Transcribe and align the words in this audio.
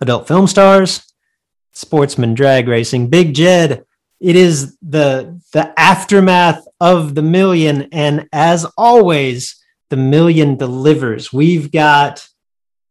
adult 0.00 0.28
film 0.28 0.46
stars, 0.46 1.12
sportsman 1.72 2.34
drag 2.34 2.68
racing, 2.68 3.08
Big 3.08 3.34
Jed. 3.34 3.84
It 4.20 4.36
is 4.36 4.76
the 4.80 5.40
the 5.52 5.78
aftermath 5.78 6.66
of 6.80 7.14
the 7.14 7.22
million, 7.22 7.88
and 7.92 8.28
as 8.32 8.64
always, 8.76 9.62
the 9.90 9.96
million 9.96 10.56
delivers. 10.56 11.32
We've 11.32 11.70
got 11.70 12.26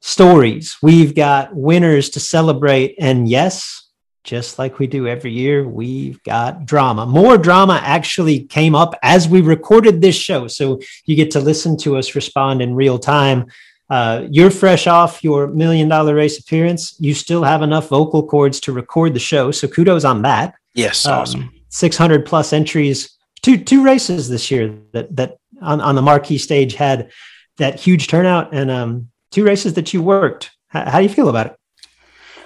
stories, 0.01 0.77
we've 0.81 1.15
got 1.15 1.55
winners 1.55 2.09
to 2.11 2.19
celebrate, 2.19 2.95
and 2.99 3.27
yes, 3.27 3.89
just 4.23 4.59
like 4.59 4.77
we 4.77 4.85
do 4.85 5.07
every 5.07 5.31
year, 5.31 5.67
we've 5.67 6.21
got 6.23 6.65
drama. 6.65 7.07
More 7.07 7.37
drama 7.39 7.79
actually 7.83 8.41
came 8.41 8.75
up 8.75 8.95
as 9.01 9.27
we 9.27 9.41
recorded 9.41 10.01
this 10.01 10.15
show, 10.15 10.47
so 10.47 10.79
you 11.05 11.15
get 11.15 11.31
to 11.31 11.39
listen 11.39 11.75
to 11.77 11.97
us 11.97 12.13
respond 12.13 12.61
in 12.61 12.75
real 12.75 12.99
time 12.99 13.47
uh, 13.89 14.25
you're 14.29 14.51
fresh 14.51 14.87
off 14.87 15.23
your 15.23 15.47
million 15.47 15.87
dollar 15.87 16.15
race 16.15 16.39
appearance. 16.39 16.95
You 16.99 17.13
still 17.13 17.43
have 17.43 17.61
enough 17.61 17.89
vocal 17.89 18.25
cords 18.25 18.59
to 18.61 18.71
record 18.71 19.13
the 19.13 19.19
show. 19.19 19.51
So 19.51 19.67
kudos 19.67 20.03
on 20.03 20.23
that. 20.23 20.55
Yes, 20.73 21.05
um, 21.05 21.19
awesome. 21.19 21.51
600 21.69 22.25
plus 22.25 22.53
entries, 22.53 23.17
two 23.41 23.57
two 23.57 23.83
races 23.83 24.29
this 24.29 24.49
year 24.49 24.75
that 24.93 25.15
that 25.15 25.37
on, 25.61 25.81
on 25.81 25.95
the 25.95 26.01
marquee 26.01 26.37
stage 26.37 26.73
had 26.73 27.11
that 27.57 27.79
huge 27.79 28.07
turnout 28.07 28.53
and 28.53 28.71
um, 28.71 29.09
two 29.31 29.43
races 29.43 29.73
that 29.75 29.93
you 29.93 30.01
worked. 30.01 30.51
How, 30.67 30.89
how, 30.89 30.97
do 30.99 31.03
you 31.03 31.13
feel 31.13 31.29
about 31.29 31.47
it? 31.47 31.55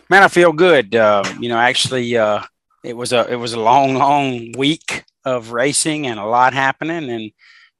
Man, 0.09 0.23
I 0.23 0.27
feel 0.27 0.51
good. 0.51 0.95
Uh, 0.95 1.23
you 1.39 1.49
know, 1.49 1.57
actually, 1.57 2.17
uh, 2.17 2.41
it 2.83 2.95
was 2.95 3.13
a 3.13 3.31
it 3.31 3.35
was 3.35 3.53
a 3.53 3.59
long, 3.59 3.95
long 3.95 4.51
week 4.57 5.05
of 5.25 5.51
racing 5.51 6.07
and 6.07 6.19
a 6.19 6.25
lot 6.25 6.53
happening 6.53 7.09
and 7.09 7.31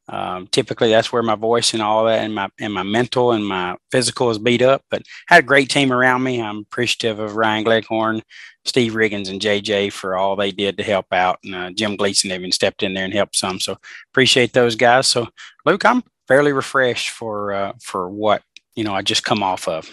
um, 0.09 0.47
typically, 0.47 0.89
that's 0.89 1.13
where 1.13 1.21
my 1.21 1.35
voice 1.35 1.73
and 1.73 1.83
all 1.83 2.05
that, 2.05 2.23
and 2.23 2.33
my 2.33 2.49
and 2.59 2.73
my 2.73 2.81
mental 2.81 3.31
and 3.31 3.45
my 3.45 3.77
physical 3.91 4.31
is 4.31 4.39
beat 4.39 4.61
up. 4.61 4.83
But 4.89 5.03
had 5.27 5.43
a 5.43 5.47
great 5.47 5.69
team 5.69 5.93
around 5.93 6.23
me. 6.23 6.41
I'm 6.41 6.59
appreciative 6.59 7.19
of 7.19 7.35
Ryan 7.35 7.63
Gleghorn, 7.63 8.23
Steve 8.65 8.93
Riggins, 8.93 9.29
and 9.29 9.39
JJ 9.39 9.93
for 9.93 10.17
all 10.17 10.35
they 10.35 10.51
did 10.51 10.77
to 10.77 10.83
help 10.83 11.13
out. 11.13 11.37
And 11.43 11.53
uh, 11.53 11.69
Jim 11.71 11.95
Gleason 11.95 12.31
even 12.31 12.51
stepped 12.51 12.81
in 12.81 12.95
there 12.95 13.05
and 13.05 13.13
helped 13.13 13.35
some. 13.35 13.59
So 13.59 13.77
appreciate 14.11 14.53
those 14.53 14.75
guys. 14.75 15.05
So 15.05 15.27
Luke, 15.63 15.85
I'm 15.85 16.03
fairly 16.27 16.53
refreshed 16.53 17.11
for 17.11 17.53
uh, 17.53 17.73
for 17.79 18.09
what 18.09 18.41
you 18.75 18.83
know 18.83 18.95
I 18.95 19.03
just 19.03 19.23
come 19.23 19.43
off 19.43 19.67
of. 19.67 19.89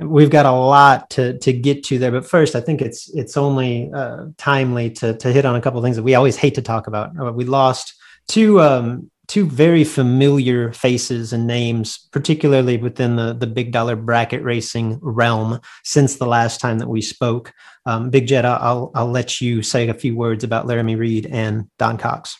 We've 0.00 0.30
got 0.30 0.46
a 0.46 0.50
lot 0.50 1.08
to 1.10 1.38
to 1.38 1.52
get 1.52 1.84
to 1.84 2.00
there, 2.00 2.10
but 2.10 2.26
first, 2.26 2.56
I 2.56 2.60
think 2.60 2.82
it's 2.82 3.08
it's 3.14 3.36
only 3.36 3.92
uh, 3.94 4.26
timely 4.38 4.90
to 4.90 5.16
to 5.18 5.32
hit 5.32 5.44
on 5.44 5.54
a 5.54 5.60
couple 5.60 5.80
things 5.82 5.94
that 5.94 6.02
we 6.02 6.16
always 6.16 6.34
hate 6.34 6.56
to 6.56 6.62
talk 6.62 6.88
about. 6.88 7.12
Uh, 7.16 7.30
we 7.30 7.44
lost 7.44 7.94
two 8.28 8.60
um, 8.60 9.10
two 9.28 9.46
very 9.46 9.84
familiar 9.84 10.72
faces 10.72 11.32
and 11.32 11.46
names, 11.46 12.08
particularly 12.12 12.76
within 12.76 13.16
the 13.16 13.32
the 13.32 13.46
big 13.46 13.72
dollar 13.72 13.96
bracket 13.96 14.42
racing 14.42 14.98
realm 15.00 15.60
since 15.84 16.16
the 16.16 16.26
last 16.26 16.60
time 16.60 16.78
that 16.78 16.88
we 16.88 17.00
spoke. 17.00 17.52
Um, 17.86 18.10
big 18.10 18.26
Jed, 18.26 18.44
I'll 18.44 18.90
I'll 18.94 19.10
let 19.10 19.40
you 19.40 19.62
say 19.62 19.88
a 19.88 19.94
few 19.94 20.16
words 20.16 20.44
about 20.44 20.66
Laramie 20.66 20.96
Reed 20.96 21.26
and 21.26 21.68
Don 21.78 21.98
Cox. 21.98 22.38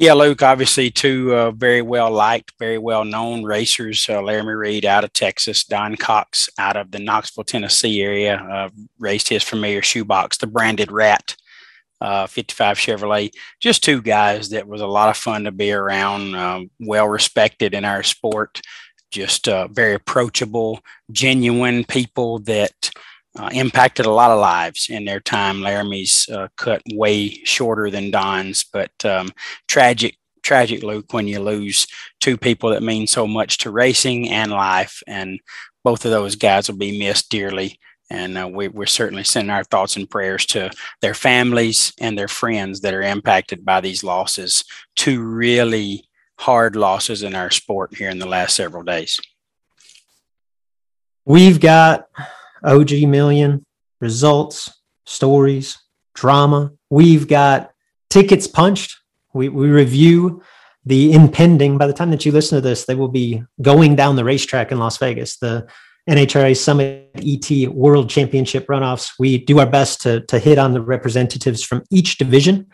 Yeah, 0.00 0.14
Luke, 0.14 0.42
obviously 0.42 0.90
two 0.90 1.34
uh, 1.34 1.50
very 1.50 1.82
well 1.82 2.10
liked, 2.10 2.54
very 2.58 2.78
well 2.78 3.04
known 3.04 3.44
racers. 3.44 4.08
Uh, 4.08 4.22
Laramie 4.22 4.54
Reed 4.54 4.86
out 4.86 5.04
of 5.04 5.12
Texas, 5.12 5.62
Don 5.62 5.94
Cox 5.96 6.48
out 6.58 6.76
of 6.76 6.90
the 6.90 6.98
Knoxville, 6.98 7.44
Tennessee 7.44 8.00
area, 8.00 8.36
uh, 8.36 8.70
raced 8.98 9.28
his 9.28 9.42
familiar 9.42 9.82
shoebox, 9.82 10.38
the 10.38 10.46
branded 10.46 10.90
rat 10.90 11.36
uh, 12.00 12.26
55 12.26 12.78
Chevrolet. 12.78 13.32
Just 13.60 13.84
two 13.84 14.02
guys 14.02 14.50
that 14.50 14.66
was 14.66 14.80
a 14.80 14.86
lot 14.86 15.10
of 15.10 15.16
fun 15.16 15.44
to 15.44 15.52
be 15.52 15.72
around, 15.72 16.34
um, 16.34 16.70
well 16.80 17.08
respected 17.08 17.74
in 17.74 17.84
our 17.84 18.02
sport, 18.02 18.60
just 19.10 19.48
uh, 19.48 19.68
very 19.68 19.94
approachable, 19.94 20.80
genuine 21.12 21.84
people 21.84 22.38
that 22.40 22.90
uh, 23.38 23.50
impacted 23.52 24.06
a 24.06 24.10
lot 24.10 24.30
of 24.30 24.40
lives 24.40 24.88
in 24.88 25.04
their 25.04 25.20
time. 25.20 25.60
Laramie's 25.60 26.28
uh, 26.30 26.48
cut 26.56 26.82
way 26.92 27.30
shorter 27.44 27.90
than 27.90 28.10
Don's, 28.10 28.64
but 28.64 28.92
um, 29.04 29.30
tragic. 29.68 30.16
Tragic, 30.42 30.82
Luke, 30.82 31.12
when 31.12 31.28
you 31.28 31.38
lose 31.38 31.86
two 32.18 32.38
people 32.38 32.70
that 32.70 32.82
mean 32.82 33.06
so 33.06 33.26
much 33.26 33.58
to 33.58 33.70
racing 33.70 34.30
and 34.30 34.50
life. 34.50 35.02
And 35.06 35.38
both 35.84 36.06
of 36.06 36.10
those 36.10 36.34
guys 36.34 36.66
will 36.66 36.78
be 36.78 36.98
missed 36.98 37.28
dearly 37.28 37.78
and 38.10 38.36
uh, 38.36 38.48
we, 38.48 38.68
are 38.68 38.86
certainly 38.86 39.24
sending 39.24 39.50
our 39.50 39.64
thoughts 39.64 39.96
and 39.96 40.10
prayers 40.10 40.44
to 40.46 40.70
their 41.00 41.14
families 41.14 41.92
and 42.00 42.18
their 42.18 42.28
friends 42.28 42.80
that 42.80 42.92
are 42.92 43.02
impacted 43.02 43.64
by 43.64 43.80
these 43.80 44.02
losses, 44.02 44.64
two 44.96 45.22
really 45.22 46.04
hard 46.38 46.74
losses 46.74 47.22
in 47.22 47.34
our 47.34 47.50
sport 47.50 47.94
here 47.94 48.10
in 48.10 48.18
the 48.18 48.26
last 48.26 48.56
several 48.56 48.82
days. 48.82 49.20
We've 51.24 51.60
got 51.60 52.08
OG 52.64 52.92
Million 53.02 53.64
results, 54.00 54.70
stories, 55.06 55.78
drama. 56.14 56.72
We've 56.88 57.28
got 57.28 57.70
tickets 58.08 58.46
punched. 58.46 58.96
We, 59.32 59.48
we 59.48 59.68
review 59.68 60.42
the 60.84 61.12
impending, 61.12 61.76
by 61.76 61.86
the 61.86 61.92
time 61.92 62.10
that 62.10 62.24
you 62.24 62.32
listen 62.32 62.56
to 62.56 62.62
this, 62.62 62.86
they 62.86 62.94
will 62.94 63.08
be 63.08 63.42
going 63.60 63.96
down 63.96 64.16
the 64.16 64.24
racetrack 64.24 64.72
in 64.72 64.78
Las 64.78 64.96
Vegas. 64.96 65.36
The 65.36 65.68
NHRA 66.10 66.56
Summit 66.56 67.10
ET 67.14 67.68
World 67.68 68.10
Championship 68.10 68.66
runoffs. 68.66 69.12
We 69.18 69.38
do 69.38 69.60
our 69.60 69.66
best 69.66 70.00
to, 70.02 70.20
to 70.22 70.38
hit 70.38 70.58
on 70.58 70.72
the 70.72 70.80
representatives 70.80 71.62
from 71.62 71.84
each 71.90 72.18
division. 72.18 72.66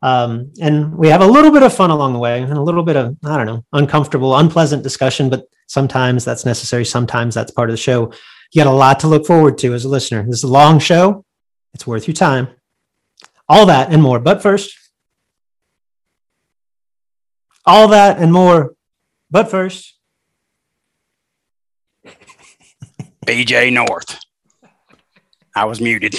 Um, 0.00 0.52
and 0.60 0.94
we 0.94 1.08
have 1.08 1.20
a 1.20 1.26
little 1.26 1.50
bit 1.50 1.62
of 1.62 1.74
fun 1.74 1.90
along 1.90 2.12
the 2.12 2.18
way 2.18 2.40
and 2.42 2.52
a 2.52 2.62
little 2.62 2.82
bit 2.82 2.96
of, 2.96 3.16
I 3.24 3.36
don't 3.36 3.46
know, 3.46 3.64
uncomfortable, 3.72 4.36
unpleasant 4.36 4.82
discussion, 4.82 5.28
but 5.28 5.46
sometimes 5.66 6.24
that's 6.24 6.44
necessary. 6.44 6.84
Sometimes 6.84 7.34
that's 7.34 7.50
part 7.50 7.68
of 7.68 7.72
the 7.72 7.78
show. 7.78 8.12
You 8.52 8.62
got 8.62 8.70
a 8.70 8.76
lot 8.76 9.00
to 9.00 9.08
look 9.08 9.26
forward 9.26 9.58
to 9.58 9.74
as 9.74 9.84
a 9.84 9.88
listener. 9.88 10.22
This 10.22 10.38
is 10.38 10.44
a 10.44 10.48
long 10.48 10.78
show. 10.78 11.24
It's 11.72 11.86
worth 11.86 12.06
your 12.06 12.14
time. 12.14 12.48
All 13.48 13.66
that 13.66 13.92
and 13.92 14.02
more. 14.02 14.20
But 14.20 14.42
first, 14.42 14.72
all 17.66 17.88
that 17.88 18.18
and 18.18 18.32
more. 18.32 18.74
But 19.30 19.50
first, 19.50 19.93
BJ 23.24 23.72
North. 23.72 24.18
I 25.56 25.64
was 25.64 25.80
muted. 25.80 26.14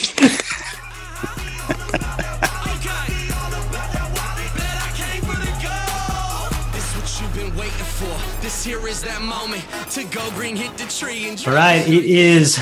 All 11.48 11.54
right, 11.54 11.88
it 11.88 12.06
is 12.06 12.60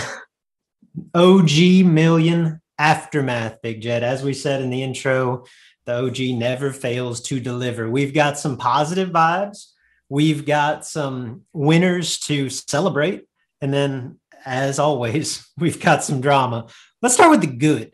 OG 1.15 1.85
Million 1.85 2.61
Aftermath, 2.77 3.61
Big 3.61 3.81
Jed. 3.81 4.03
As 4.03 4.23
we 4.23 4.33
said 4.33 4.61
in 4.61 4.69
the 4.69 4.83
intro, 4.83 5.45
the 5.85 6.05
OG 6.05 6.19
never 6.37 6.71
fails 6.71 7.21
to 7.23 7.39
deliver. 7.39 7.89
We've 7.89 8.13
got 8.13 8.37
some 8.37 8.57
positive 8.57 9.09
vibes. 9.09 9.71
We've 10.09 10.45
got 10.45 10.85
some 10.85 11.43
winners 11.53 12.19
to 12.19 12.49
celebrate. 12.49 13.25
And 13.61 13.73
then, 13.73 14.19
as 14.45 14.79
always, 14.79 15.47
we've 15.57 15.79
got 15.79 16.03
some 16.03 16.21
drama. 16.21 16.67
Let's 17.01 17.15
start 17.15 17.31
with 17.31 17.41
the 17.41 17.47
good. 17.47 17.93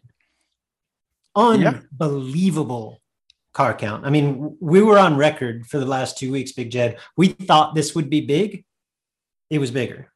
Unbelievable 1.36 3.02
car 3.54 3.74
count. 3.74 4.06
I 4.06 4.10
mean, 4.10 4.58
we 4.60 4.82
were 4.82 4.98
on 4.98 5.18
record 5.18 5.68
for 5.68 5.80
the 5.80 5.86
last 5.86 6.18
two 6.18 6.32
weeks, 6.32 6.52
Big 6.52 6.72
Jed. 6.72 6.98
We 7.18 7.30
thought 7.30 7.76
this 7.76 7.96
would 7.96 8.10
be 8.10 8.22
big. 8.22 8.66
It 9.50 9.60
was 9.60 9.72
bigger. 9.72 10.12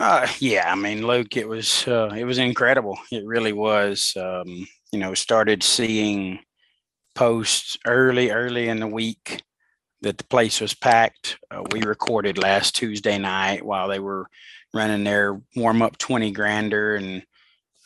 Uh, 0.00 0.28
yeah, 0.38 0.70
I 0.70 0.76
mean, 0.76 1.06
Luke, 1.06 1.36
it 1.36 1.48
was 1.48 1.86
uh, 1.88 2.10
it 2.16 2.24
was 2.24 2.38
incredible. 2.38 2.98
It 3.10 3.24
really 3.26 3.52
was. 3.52 4.16
Um, 4.16 4.66
you 4.92 4.98
know, 4.98 5.14
started 5.14 5.62
seeing 5.62 6.40
posts 7.14 7.76
early, 7.84 8.30
early 8.30 8.68
in 8.68 8.78
the 8.78 8.86
week 8.86 9.42
that 10.02 10.18
the 10.18 10.24
place 10.24 10.60
was 10.60 10.74
packed. 10.74 11.38
Uh, 11.50 11.64
we 11.72 11.82
recorded 11.82 12.38
last 12.38 12.76
Tuesday 12.76 13.18
night 13.18 13.64
while 13.64 13.88
they 13.88 13.98
were 13.98 14.28
running 14.74 15.04
their 15.04 15.40
warm 15.56 15.82
up 15.82 15.98
twenty 15.98 16.30
grander, 16.30 16.96
and 16.96 17.22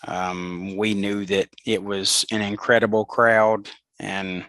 um, 0.06 0.76
we 0.76 0.94
knew 0.94 1.24
that 1.26 1.48
it 1.66 1.82
was 1.82 2.24
an 2.30 2.42
incredible 2.42 3.04
crowd 3.04 3.70
and 4.00 4.44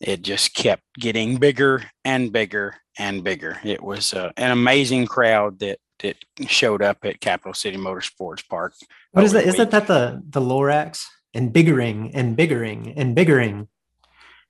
it 0.00 0.22
just 0.22 0.54
kept 0.54 0.82
getting 0.98 1.36
bigger 1.36 1.82
and 2.04 2.32
bigger 2.32 2.76
and 2.98 3.24
bigger. 3.24 3.58
It 3.64 3.82
was 3.82 4.12
uh, 4.14 4.32
an 4.36 4.50
amazing 4.50 5.06
crowd 5.06 5.60
that 5.60 5.78
that 6.00 6.16
showed 6.48 6.82
up 6.82 6.98
at 7.04 7.20
Capital 7.20 7.54
City 7.54 7.76
Motorsports 7.76 8.46
Park. 8.48 8.74
What 9.12 9.24
is 9.24 9.32
that? 9.32 9.44
Is 9.44 9.56
that 9.56 9.70
that 9.70 9.86
the 9.86 10.22
the 10.28 10.40
Lorax 10.40 11.04
and 11.34 11.52
biggering 11.52 12.12
and 12.14 12.36
biggering 12.36 12.94
and 12.96 13.14
biggering? 13.14 13.68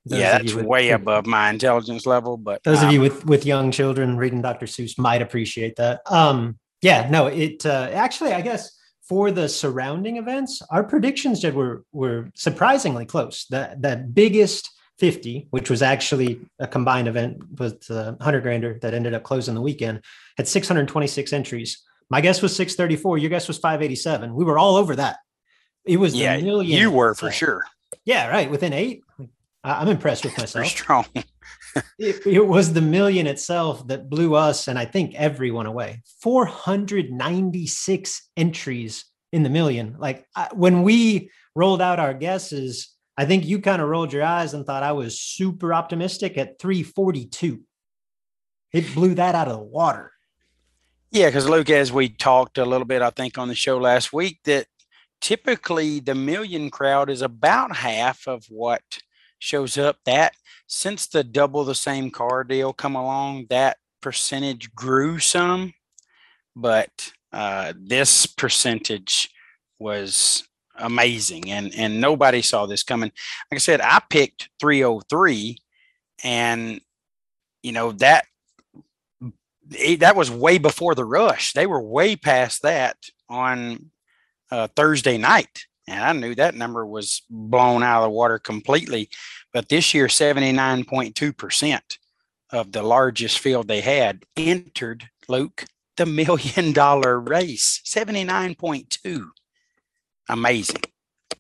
Those 0.05 0.19
yeah, 0.19 0.39
that's 0.39 0.55
with, 0.55 0.67
way 0.67 0.91
above 0.91 1.27
my 1.27 1.51
intelligence 1.51 2.07
level. 2.07 2.37
But 2.37 2.63
those 2.65 2.81
um, 2.81 2.87
of 2.87 2.93
you 2.93 3.01
um, 3.01 3.03
with 3.05 3.25
with 3.27 3.47
young 3.47 3.71
children 3.71 4.17
reading 4.17 4.43
Dr. 4.43 4.67
Seuss 4.67 4.99
might 4.99 5.23
appreciate 5.23 5.77
that. 5.77 6.01
Um, 6.07 6.59
yeah, 6.81 7.09
no, 7.09 7.29
it 7.29 7.65
uh, 7.65 7.89
actually, 7.93 8.33
I 8.33 8.41
guess 8.41 8.77
for 9.09 9.31
the 9.31 9.49
surrounding 9.49 10.17
events, 10.17 10.61
our 10.71 10.83
predictions 10.83 11.41
Jed, 11.41 11.55
were 11.55 11.85
were 11.93 12.31
surprisingly 12.35 13.07
close. 13.07 13.47
The 13.49 13.77
the 13.79 13.97
biggest 13.97 14.69
50, 14.99 15.49
which 15.51 15.71
was 15.71 15.83
actually 15.83 16.41
a 16.59 16.67
combined 16.67 17.09
event 17.09 17.59
with 17.59 17.87
the 17.87 18.15
100 18.19 18.43
grander 18.43 18.79
that 18.83 18.95
ended 18.95 19.15
up 19.15 19.23
closing 19.23 19.55
the 19.55 19.61
weekend, 19.61 20.01
had 20.37 20.47
626 20.47 21.33
entries. 21.33 21.83
My 22.11 22.21
guess 22.21 22.43
was 22.43 22.55
634. 22.55 23.19
Your 23.19 23.31
guess 23.31 23.49
was 23.49 23.59
587. 23.59 24.35
We 24.35 24.45
were 24.45 24.59
all 24.59 24.77
over 24.77 24.97
that. 24.97 25.19
It 25.85 25.97
was 25.97 26.15
yeah, 26.15 26.37
you 26.37 26.91
were 26.91 27.15
for 27.15 27.31
sure. 27.33 27.65
Yeah, 28.05 28.29
right. 28.29 28.51
Within 28.51 28.73
eight, 28.73 29.03
I'm 29.65 29.89
impressed 29.89 30.25
with 30.25 30.37
myself. 30.37 30.67
strong. 30.67 31.07
it, 31.99 32.27
it, 32.27 32.47
was 32.47 32.73
the 32.73 32.81
million 32.81 33.27
itself 33.27 33.87
that 33.89 34.11
blew 34.11 34.35
us 34.35 34.69
and 34.69 34.79
I 34.79 34.85
think 34.85 35.15
everyone 35.15 35.67
away. 35.67 36.03
496 36.21 38.31
entries 38.37 39.05
in 39.33 39.43
the 39.43 39.51
million. 39.51 39.97
Like 39.99 40.27
I, 40.35 40.49
when 40.53 40.83
we 40.83 41.31
rolled 41.55 41.81
out 41.81 42.01
our 42.01 42.15
guesses, 42.15 42.95
I 43.17 43.25
think 43.25 43.45
you 43.45 43.61
kind 43.61 43.83
of 43.83 43.89
rolled 43.89 44.13
your 44.13 44.25
eyes 44.25 44.55
and 44.55 44.67
thought 44.67 44.83
I 44.83 44.93
was 44.93 45.21
super 45.21 45.73
optimistic 45.73 46.39
at 46.39 46.59
342. 46.59 47.61
It 48.73 48.95
blew 48.95 49.15
that 49.15 49.35
out 49.35 49.49
of 49.49 49.59
the 49.59 49.63
water. 49.63 50.13
Yeah, 51.11 51.27
because 51.27 51.49
Luke, 51.49 51.69
as 51.69 51.93
we 51.93 52.09
talked 52.09 52.57
a 52.57 52.65
little 52.65 52.87
bit, 52.87 53.03
I 53.03 53.11
think 53.11 53.37
on 53.37 53.49
the 53.49 53.55
show 53.55 53.77
last 53.77 54.15
week, 54.15 54.41
that 54.45 54.67
typically 55.21 56.01
the 56.01 56.15
million 56.15 56.71
crowd 56.71 57.11
is 57.11 57.21
about 57.21 57.77
half 57.77 58.27
of 58.27 58.47
what 58.49 58.83
shows 59.43 59.77
up. 59.77 59.99
That 60.07 60.35
since 60.67 61.07
the 61.07 61.25
double 61.25 61.65
the 61.65 61.75
same 61.75 62.11
car 62.11 62.45
deal 62.45 62.73
come 62.73 62.95
along, 62.95 63.47
that 63.51 63.79
percentage 64.01 64.73
grew 64.75 65.19
some, 65.19 65.75
but 66.55 67.13
uh, 67.33 67.73
this 67.77 68.27
percentage 68.27 69.31
was 69.79 70.45
amazing, 70.77 71.51
and 71.51 71.75
and 71.75 72.01
nobody 72.01 72.41
saw 72.41 72.67
this 72.67 72.83
coming. 72.85 73.11
Like 73.51 73.57
I 73.57 73.59
said, 73.59 73.81
I 73.81 74.01
picked 74.09 74.49
303, 74.61 75.59
and 76.23 76.81
you 77.63 77.73
know 77.73 77.93
that 77.93 78.27
that 79.99 80.17
was 80.17 80.31
way 80.31 80.59
before 80.59 80.95
the 80.95 81.05
rush. 81.05 81.53
They 81.53 81.67
were 81.67 81.81
way 81.83 82.15
past 82.15 82.63
that 82.63 82.97
on 83.29 83.91
uh, 84.51 84.69
Thursday 84.77 85.19
night. 85.19 85.67
And 85.93 86.05
I 86.05 86.13
knew 86.13 86.35
that 86.35 86.55
number 86.55 86.87
was 86.87 87.23
blown 87.29 87.83
out 87.83 88.03
of 88.03 88.07
the 88.07 88.11
water 88.11 88.39
completely. 88.39 89.09
But 89.53 89.69
this 89.69 89.95
year, 89.95 90.07
79.2% 90.07 91.81
of 92.51 92.73
the 92.73 92.83
largest 92.83 93.39
field 93.39 93.69
they 93.69 93.81
had 93.81 94.25
entered, 94.37 95.09
Luke, 95.29 95.65
the 95.97 96.07
million 96.07 96.73
dollar 96.75 97.21
race. 97.21 97.81
79.2. 97.85 99.27
Amazing. 100.29 100.83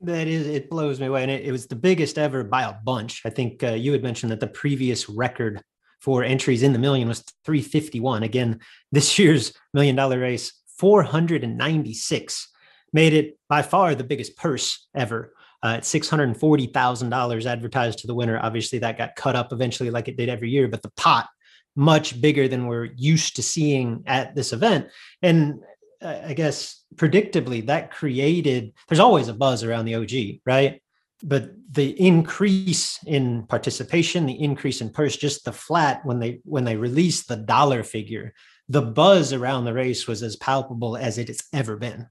That 0.00 0.26
is, 0.26 0.46
it 0.46 0.68
blows 0.68 0.98
me 0.98 1.06
away. 1.06 1.22
And 1.22 1.30
it, 1.30 1.44
it 1.44 1.52
was 1.52 1.66
the 1.66 1.76
biggest 1.76 2.18
ever 2.18 2.42
by 2.42 2.62
a 2.62 2.72
bunch. 2.72 3.22
I 3.24 3.30
think 3.30 3.62
uh, 3.62 3.72
you 3.72 3.92
had 3.92 4.02
mentioned 4.02 4.32
that 4.32 4.40
the 4.40 4.46
previous 4.48 5.08
record 5.08 5.62
for 6.00 6.24
entries 6.24 6.64
in 6.64 6.72
the 6.72 6.78
million 6.78 7.06
was 7.08 7.22
351. 7.44 8.24
Again, 8.24 8.58
this 8.90 9.18
year's 9.18 9.52
million 9.72 9.94
dollar 9.94 10.18
race, 10.18 10.52
496 10.78 12.48
made 12.92 13.12
it 13.12 13.38
by 13.48 13.62
far 13.62 13.94
the 13.94 14.04
biggest 14.04 14.36
purse 14.36 14.86
ever 14.94 15.32
uh, 15.62 15.74
at 15.76 15.82
$640,000 15.82 17.46
advertised 17.46 17.98
to 18.00 18.06
the 18.06 18.14
winner. 18.14 18.38
Obviously, 18.42 18.78
that 18.80 18.98
got 18.98 19.16
cut 19.16 19.36
up 19.36 19.52
eventually, 19.52 19.90
like 19.90 20.08
it 20.08 20.16
did 20.16 20.28
every 20.28 20.50
year, 20.50 20.68
but 20.68 20.82
the 20.82 20.92
pot 20.96 21.28
much 21.74 22.20
bigger 22.20 22.48
than 22.48 22.66
we're 22.66 22.88
used 22.96 23.36
to 23.36 23.42
seeing 23.42 24.02
at 24.06 24.34
this 24.34 24.52
event. 24.52 24.88
And 25.22 25.60
uh, 26.02 26.20
I 26.26 26.34
guess 26.34 26.84
predictably, 26.96 27.66
that 27.66 27.90
created, 27.90 28.72
there's 28.88 29.00
always 29.00 29.28
a 29.28 29.34
buzz 29.34 29.64
around 29.64 29.86
the 29.86 29.94
OG, 29.94 30.40
right? 30.44 30.82
But 31.22 31.52
the 31.70 31.90
increase 32.00 32.98
in 33.06 33.46
participation, 33.46 34.26
the 34.26 34.42
increase 34.42 34.80
in 34.80 34.90
purse, 34.90 35.16
just 35.16 35.44
the 35.44 35.52
flat 35.52 36.04
when 36.04 36.18
they 36.18 36.40
when 36.44 36.64
they 36.64 36.76
released 36.76 37.28
the 37.28 37.36
dollar 37.36 37.84
figure, 37.84 38.34
the 38.68 38.82
buzz 38.82 39.32
around 39.32 39.64
the 39.64 39.72
race 39.72 40.08
was 40.08 40.22
as 40.22 40.36
palpable 40.36 40.96
as 40.96 41.18
it 41.18 41.28
has 41.28 41.40
ever 41.52 41.76
been. 41.76 42.08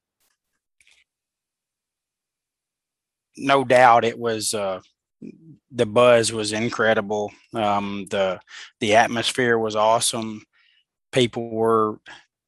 No 3.37 3.63
doubt 3.63 4.05
it 4.05 4.17
was 4.17 4.53
uh, 4.53 4.81
the 5.71 5.85
buzz 5.85 6.31
was 6.31 6.51
incredible. 6.51 7.31
Um, 7.53 8.07
the 8.09 8.39
the 8.79 8.95
atmosphere 8.95 9.57
was 9.57 9.75
awesome. 9.75 10.43
People 11.11 11.49
were, 11.49 11.99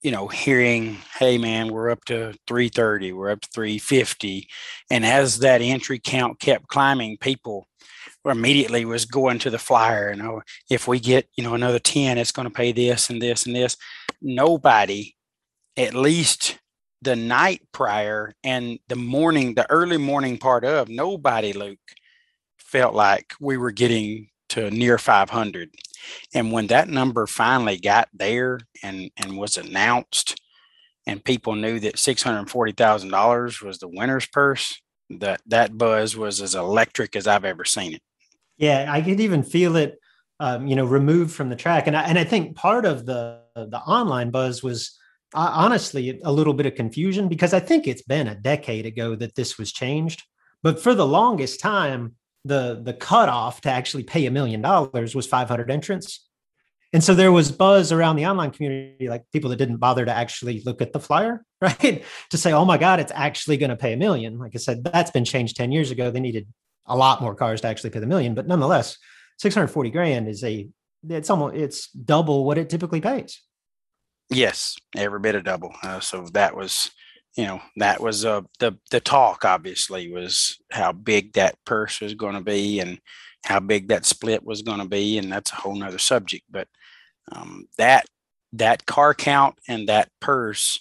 you 0.01 0.11
know, 0.11 0.27
hearing, 0.27 0.97
"Hey, 1.17 1.37
man, 1.37 1.71
we're 1.71 1.89
up 1.89 2.05
to 2.05 2.33
330, 2.47 3.13
we're 3.13 3.31
up 3.31 3.41
to 3.41 3.49
350," 3.53 4.47
and 4.89 5.05
as 5.05 5.39
that 5.39 5.61
entry 5.61 5.99
count 5.99 6.39
kept 6.39 6.67
climbing, 6.67 7.17
people 7.17 7.67
were 8.23 8.31
immediately 8.31 8.85
was 8.85 9.05
going 9.05 9.39
to 9.39 9.49
the 9.49 9.59
flyer. 9.59 10.11
You 10.11 10.21
know, 10.21 10.41
if 10.69 10.87
we 10.87 10.99
get, 10.99 11.27
you 11.35 11.43
know, 11.43 11.53
another 11.53 11.79
10, 11.79 12.17
it's 12.17 12.31
going 12.31 12.47
to 12.47 12.53
pay 12.53 12.71
this 12.71 13.09
and 13.09 13.21
this 13.21 13.45
and 13.45 13.55
this. 13.55 13.77
Nobody, 14.21 15.15
at 15.77 15.93
least 15.93 16.57
the 17.03 17.15
night 17.15 17.61
prior 17.71 18.33
and 18.43 18.79
the 18.87 18.95
morning, 18.95 19.55
the 19.55 19.69
early 19.69 19.97
morning 19.97 20.37
part 20.37 20.63
of, 20.63 20.89
nobody, 20.89 21.53
Luke, 21.53 21.79
felt 22.57 22.95
like 22.95 23.33
we 23.39 23.57
were 23.57 23.71
getting 23.71 24.29
to 24.49 24.71
near 24.71 24.97
500. 24.97 25.69
And 26.33 26.51
when 26.51 26.67
that 26.67 26.87
number 26.87 27.27
finally 27.27 27.77
got 27.77 28.09
there 28.13 28.59
and, 28.81 29.11
and 29.17 29.37
was 29.37 29.57
announced, 29.57 30.39
and 31.05 31.23
people 31.23 31.55
knew 31.55 31.79
that 31.81 31.95
$640,000 31.95 33.61
was 33.61 33.79
the 33.79 33.87
winner's 33.87 34.25
purse, 34.25 34.81
that 35.09 35.41
that 35.47 35.77
buzz 35.77 36.15
was 36.15 36.41
as 36.41 36.55
electric 36.55 37.15
as 37.15 37.27
I've 37.27 37.45
ever 37.45 37.65
seen 37.65 37.93
it. 37.93 38.01
Yeah, 38.57 38.85
I 38.87 39.01
could 39.01 39.19
even 39.19 39.43
feel 39.43 39.75
it, 39.75 39.99
um, 40.39 40.67
you 40.67 40.75
know, 40.75 40.85
removed 40.85 41.33
from 41.33 41.49
the 41.49 41.55
track. 41.55 41.87
And 41.87 41.97
I, 41.97 42.03
and 42.03 42.17
I 42.17 42.23
think 42.23 42.55
part 42.55 42.85
of 42.85 43.05
the, 43.05 43.41
the 43.55 43.79
online 43.79 44.29
buzz 44.29 44.63
was 44.63 44.97
honestly 45.33 46.19
a 46.23 46.31
little 46.31 46.53
bit 46.53 46.65
of 46.65 46.75
confusion 46.75 47.27
because 47.27 47.53
I 47.53 47.59
think 47.59 47.87
it's 47.87 48.01
been 48.01 48.27
a 48.27 48.35
decade 48.35 48.85
ago 48.85 49.15
that 49.15 49.35
this 49.35 49.57
was 49.57 49.71
changed. 49.71 50.23
But 50.61 50.79
for 50.79 50.95
the 50.95 51.07
longest 51.07 51.59
time, 51.59 52.15
the 52.45 52.81
the 52.83 52.93
cutoff 52.93 53.61
to 53.61 53.69
actually 53.69 54.03
pay 54.03 54.25
a 54.25 54.31
million 54.31 54.61
dollars 54.61 55.15
was 55.15 55.27
500 55.27 55.71
entrants. 55.71 56.27
And 56.93 57.03
so 57.03 57.15
there 57.15 57.31
was 57.31 57.51
buzz 57.51 57.91
around 57.91 58.17
the 58.17 58.27
online 58.27 58.51
community, 58.51 59.09
like 59.09 59.23
people 59.31 59.49
that 59.49 59.55
didn't 59.55 59.77
bother 59.77 60.05
to 60.05 60.13
actually 60.13 60.61
look 60.63 60.79
at 60.79 60.93
the 60.93 60.99
flyer, 60.99 61.43
right? 61.61 62.03
to 62.29 62.37
say, 62.37 62.53
oh 62.53 62.65
my 62.65 62.77
God, 62.77 62.99
it's 62.99 63.11
actually 63.15 63.57
going 63.57 63.71
to 63.71 63.75
pay 63.75 63.93
a 63.93 63.97
million. 63.97 64.37
Like 64.37 64.51
I 64.53 64.59
said, 64.59 64.83
that's 64.83 65.09
been 65.09 65.25
changed 65.25 65.57
10 65.57 65.71
years 65.71 65.89
ago. 65.89 66.11
They 66.11 66.19
needed 66.19 66.47
a 66.85 66.95
lot 66.95 67.19
more 67.19 67.33
cars 67.33 67.61
to 67.61 67.67
actually 67.67 67.89
pay 67.89 67.99
the 67.99 68.05
million. 68.05 68.35
But 68.35 68.47
nonetheless, 68.47 68.99
640 69.39 69.89
grand 69.89 70.27
is 70.27 70.43
a, 70.43 70.69
it's 71.09 71.31
almost, 71.31 71.55
it's 71.55 71.89
double 71.89 72.45
what 72.45 72.59
it 72.59 72.69
typically 72.69 73.01
pays. 73.01 73.41
Yes, 74.29 74.75
every 74.95 75.19
bit 75.19 75.35
of 75.35 75.43
double. 75.43 75.73
Uh, 75.83 75.99
so 75.99 76.27
that 76.33 76.55
was, 76.55 76.91
you 77.35 77.45
know, 77.45 77.61
that 77.77 78.01
was 78.01 78.25
uh, 78.25 78.41
the 78.59 78.77
the 78.89 78.99
talk. 78.99 79.45
Obviously, 79.45 80.11
was 80.11 80.57
how 80.71 80.91
big 80.91 81.33
that 81.33 81.55
purse 81.65 82.01
was 82.01 82.13
going 82.13 82.35
to 82.35 82.41
be 82.41 82.79
and 82.79 82.99
how 83.45 83.59
big 83.59 83.89
that 83.89 84.05
split 84.05 84.43
was 84.43 84.61
going 84.61 84.79
to 84.79 84.87
be, 84.87 85.17
and 85.17 85.31
that's 85.31 85.51
a 85.51 85.55
whole 85.55 85.75
nother 85.75 85.99
subject. 85.99 86.45
But 86.49 86.67
um, 87.31 87.67
that 87.77 88.05
that 88.53 88.85
car 88.85 89.13
count 89.13 89.59
and 89.67 89.87
that 89.89 90.09
purse 90.19 90.79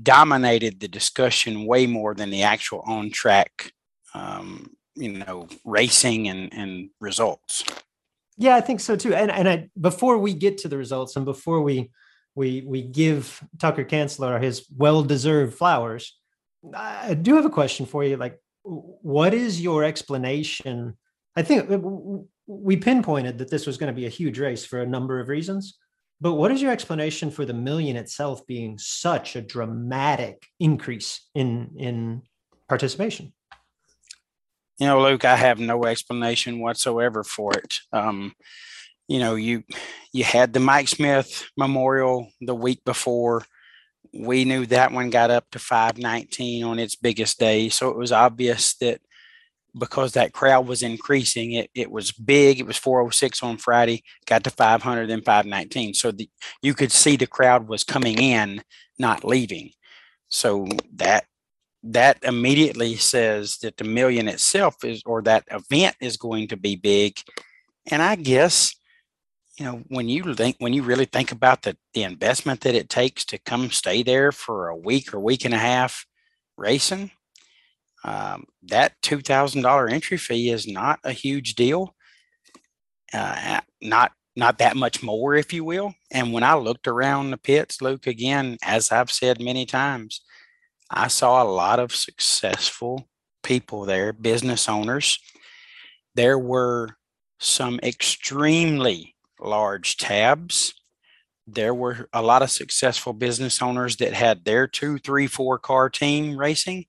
dominated 0.00 0.80
the 0.80 0.88
discussion 0.88 1.66
way 1.66 1.86
more 1.86 2.14
than 2.14 2.30
the 2.30 2.42
actual 2.42 2.82
on 2.86 3.10
track, 3.10 3.72
um, 4.14 4.70
you 4.94 5.12
know, 5.12 5.48
racing 5.64 6.28
and 6.28 6.52
and 6.54 6.90
results. 7.00 7.64
Yeah, 8.36 8.56
I 8.56 8.60
think 8.60 8.80
so 8.80 8.96
too. 8.96 9.14
And 9.14 9.30
and 9.30 9.48
I, 9.48 9.68
before 9.80 10.18
we 10.18 10.34
get 10.34 10.58
to 10.58 10.68
the 10.68 10.78
results 10.78 11.16
and 11.16 11.24
before 11.24 11.60
we 11.60 11.90
we 12.34 12.62
we 12.66 12.82
give 12.82 13.42
Tucker 13.58 13.84
Kanzler 13.84 14.42
his 14.42 14.66
well-deserved 14.76 15.54
flowers. 15.54 16.18
I 16.74 17.14
do 17.14 17.34
have 17.36 17.44
a 17.44 17.50
question 17.50 17.86
for 17.86 18.04
you. 18.04 18.16
Like, 18.16 18.40
what 18.62 19.34
is 19.34 19.60
your 19.60 19.84
explanation? 19.84 20.96
I 21.36 21.42
think 21.42 21.70
we 22.46 22.76
pinpointed 22.76 23.38
that 23.38 23.50
this 23.50 23.66
was 23.66 23.76
going 23.76 23.92
to 23.92 24.00
be 24.00 24.06
a 24.06 24.10
huge 24.10 24.38
race 24.38 24.64
for 24.64 24.80
a 24.80 24.86
number 24.86 25.20
of 25.20 25.28
reasons. 25.28 25.78
But 26.20 26.34
what 26.34 26.52
is 26.52 26.62
your 26.62 26.72
explanation 26.72 27.30
for 27.30 27.44
the 27.44 27.52
million 27.52 27.96
itself 27.96 28.46
being 28.46 28.78
such 28.78 29.36
a 29.36 29.42
dramatic 29.42 30.46
increase 30.58 31.28
in 31.34 31.70
in 31.76 32.22
participation? 32.68 33.32
You 34.78 34.86
know, 34.88 35.02
Luke, 35.02 35.24
I 35.24 35.36
have 35.36 35.60
no 35.60 35.84
explanation 35.84 36.60
whatsoever 36.60 37.22
for 37.22 37.52
it. 37.52 37.78
Um, 37.92 38.34
you 39.08 39.18
know, 39.18 39.34
you 39.34 39.64
you 40.12 40.24
had 40.24 40.52
the 40.52 40.60
Mike 40.60 40.88
Smith 40.88 41.44
Memorial 41.56 42.28
the 42.40 42.54
week 42.54 42.84
before. 42.84 43.42
We 44.12 44.44
knew 44.44 44.64
that 44.66 44.92
one 44.92 45.10
got 45.10 45.30
up 45.30 45.50
to 45.50 45.58
519 45.58 46.64
on 46.64 46.78
its 46.78 46.94
biggest 46.94 47.38
day. 47.38 47.68
So 47.68 47.90
it 47.90 47.96
was 47.96 48.12
obvious 48.12 48.74
that 48.76 49.00
because 49.76 50.12
that 50.12 50.32
crowd 50.32 50.68
was 50.68 50.82
increasing, 50.82 51.52
it, 51.52 51.70
it 51.74 51.90
was 51.90 52.12
big. 52.12 52.60
It 52.60 52.66
was 52.66 52.76
406 52.76 53.42
on 53.42 53.56
Friday, 53.56 54.04
got 54.24 54.44
to 54.44 54.50
500, 54.50 55.08
then 55.08 55.22
519. 55.22 55.94
So 55.94 56.12
the, 56.12 56.30
you 56.62 56.74
could 56.74 56.92
see 56.92 57.16
the 57.16 57.26
crowd 57.26 57.66
was 57.66 57.82
coming 57.82 58.18
in, 58.18 58.62
not 59.00 59.24
leaving. 59.24 59.70
So 60.28 60.68
that 60.94 61.24
that 61.86 62.18
immediately 62.22 62.96
says 62.96 63.58
that 63.58 63.76
the 63.76 63.84
million 63.84 64.26
itself 64.26 64.84
is 64.84 65.02
or 65.04 65.20
that 65.22 65.44
event 65.50 65.96
is 66.00 66.16
going 66.16 66.48
to 66.48 66.56
be 66.56 66.76
big. 66.76 67.18
And 67.90 68.00
I 68.00 68.16
guess 68.16 68.74
you 69.58 69.64
know 69.64 69.82
when 69.88 70.08
you 70.08 70.34
think 70.34 70.56
when 70.58 70.72
you 70.72 70.82
really 70.82 71.04
think 71.04 71.32
about 71.32 71.62
the 71.62 71.76
the 71.92 72.02
investment 72.02 72.60
that 72.62 72.74
it 72.74 72.88
takes 72.88 73.24
to 73.24 73.38
come 73.38 73.70
stay 73.70 74.02
there 74.02 74.32
for 74.32 74.68
a 74.68 74.76
week 74.76 75.14
or 75.14 75.20
week 75.20 75.44
and 75.44 75.54
a 75.54 75.58
half 75.58 76.06
racing 76.56 77.10
um, 78.06 78.44
that 78.62 78.92
$2000 79.02 79.90
entry 79.90 80.18
fee 80.18 80.50
is 80.50 80.66
not 80.66 81.00
a 81.04 81.12
huge 81.12 81.54
deal 81.54 81.94
uh, 83.12 83.60
not 83.80 84.12
not 84.36 84.58
that 84.58 84.76
much 84.76 85.02
more 85.02 85.36
if 85.36 85.52
you 85.52 85.64
will. 85.64 85.94
And 86.10 86.32
when 86.32 86.42
i 86.42 86.54
looked 86.54 86.88
around 86.88 87.30
the 87.30 87.38
pits 87.38 87.80
luke 87.80 88.06
again 88.06 88.56
as 88.62 88.90
i've 88.90 89.10
said 89.10 89.40
many 89.40 89.66
times 89.66 90.20
i 90.90 91.08
saw 91.08 91.42
a 91.42 91.48
lot 91.48 91.78
of 91.78 91.94
successful 91.94 93.08
people 93.44 93.84
there 93.84 94.12
business 94.12 94.68
owners. 94.68 95.20
There 96.16 96.38
were 96.38 96.96
some 97.38 97.78
extremely 97.84 99.13
large 99.40 99.96
tabs. 99.96 100.74
There 101.46 101.74
were 101.74 102.08
a 102.12 102.22
lot 102.22 102.42
of 102.42 102.50
successful 102.50 103.12
business 103.12 103.60
owners 103.60 103.96
that 103.96 104.14
had 104.14 104.44
their 104.44 104.66
two, 104.66 104.98
three, 104.98 105.26
four 105.26 105.58
car 105.58 105.90
team 105.90 106.36
racing, 106.36 106.86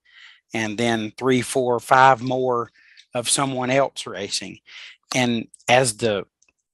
and 0.54 0.78
then 0.78 1.12
three, 1.18 1.42
four, 1.42 1.80
five 1.80 2.22
more 2.22 2.72
of 3.14 3.30
someone 3.30 3.70
else 3.70 4.06
racing. 4.08 4.60
And 5.14 5.48
as 5.68 5.98
the 5.98 6.26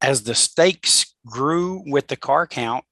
as 0.02 0.24
the 0.24 0.36
stakes 0.36 1.16
grew 1.26 1.84
with 1.86 2.08
the 2.08 2.16
car 2.16 2.48
count, 2.48 2.86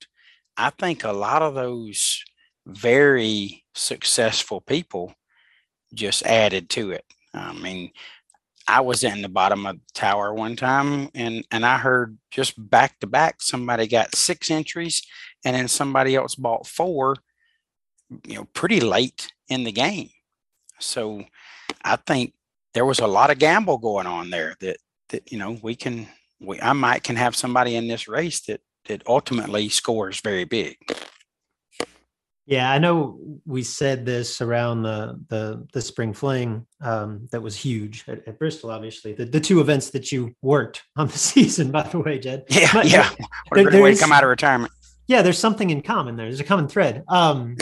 I 0.57 0.69
think 0.69 1.03
a 1.03 1.11
lot 1.11 1.41
of 1.41 1.55
those 1.55 2.23
very 2.67 3.63
successful 3.73 4.61
people 4.61 5.13
just 5.93 6.23
added 6.23 6.69
to 6.71 6.91
it. 6.91 7.05
I 7.33 7.53
mean, 7.53 7.91
I 8.69 8.81
was 8.81 9.03
in 9.03 9.23
the 9.23 9.29
bottom 9.29 9.65
of 9.65 9.77
the 9.77 9.81
tower 9.95 10.31
one 10.31 10.55
time 10.55 11.09
and 11.15 11.43
and 11.49 11.65
I 11.65 11.79
heard 11.79 12.17
just 12.29 12.53
back 12.69 12.99
to 12.99 13.07
back 13.07 13.41
somebody 13.41 13.87
got 13.87 14.15
six 14.15 14.51
entries 14.51 15.01
and 15.43 15.55
then 15.55 15.67
somebody 15.67 16.15
else 16.15 16.35
bought 16.35 16.67
four, 16.67 17.15
you 18.27 18.35
know, 18.35 18.47
pretty 18.53 18.79
late 18.79 19.33
in 19.47 19.63
the 19.63 19.71
game. 19.71 20.11
So 20.77 21.25
I 21.83 21.95
think 21.95 22.33
there 22.75 22.85
was 22.85 22.99
a 22.99 23.07
lot 23.07 23.31
of 23.31 23.39
gamble 23.39 23.79
going 23.79 24.05
on 24.05 24.29
there 24.29 24.55
that 24.59 24.77
that 25.09 25.31
you 25.31 25.39
know 25.39 25.57
we 25.63 25.75
can 25.75 26.07
we 26.39 26.61
I 26.61 26.73
might 26.73 27.03
can 27.03 27.15
have 27.15 27.35
somebody 27.35 27.75
in 27.75 27.87
this 27.87 28.07
race 28.07 28.41
that 28.41 28.61
that 28.85 29.01
ultimately 29.07 29.69
scores 29.69 30.21
very 30.21 30.45
big. 30.45 30.77
Yeah, 32.49 32.71
I 32.71 32.79
know 32.79 33.19
we 33.45 33.61
said 33.61 34.07
this 34.07 34.41
around 34.41 34.81
the 34.81 35.23
the 35.27 35.67
the 35.71 35.83
spring 35.83 36.13
fling 36.13 36.65
um, 36.81 37.27
that 37.31 37.43
was 37.43 37.55
huge 37.55 38.03
at, 38.07 38.27
at, 38.27 38.39
Bristol. 38.39 38.71
Obviously, 38.71 39.13
the, 39.13 39.25
the 39.25 39.39
two 39.39 39.61
events 39.61 39.91
that 39.91 40.11
you 40.11 40.35
worked 40.41 40.81
on 40.97 41.05
the 41.09 41.17
season, 41.17 41.69
by 41.69 41.83
the 41.83 41.99
way, 41.99 42.17
Jed. 42.17 42.45
Yeah, 42.49 42.71
but, 42.73 42.87
yeah. 42.87 43.07
What 43.49 43.59
a 43.59 43.63
great 43.65 43.83
way 43.83 43.93
to 43.93 43.99
come 43.99 44.11
out 44.11 44.23
of 44.23 44.29
retirement. 44.29 44.73
Yeah, 45.05 45.21
there's 45.21 45.37
something 45.37 45.69
in 45.69 45.83
common 45.83 46.15
there. 46.15 46.25
There's 46.25 46.39
a 46.39 46.43
common 46.43 46.67
thread. 46.67 47.03
Um, 47.07 47.55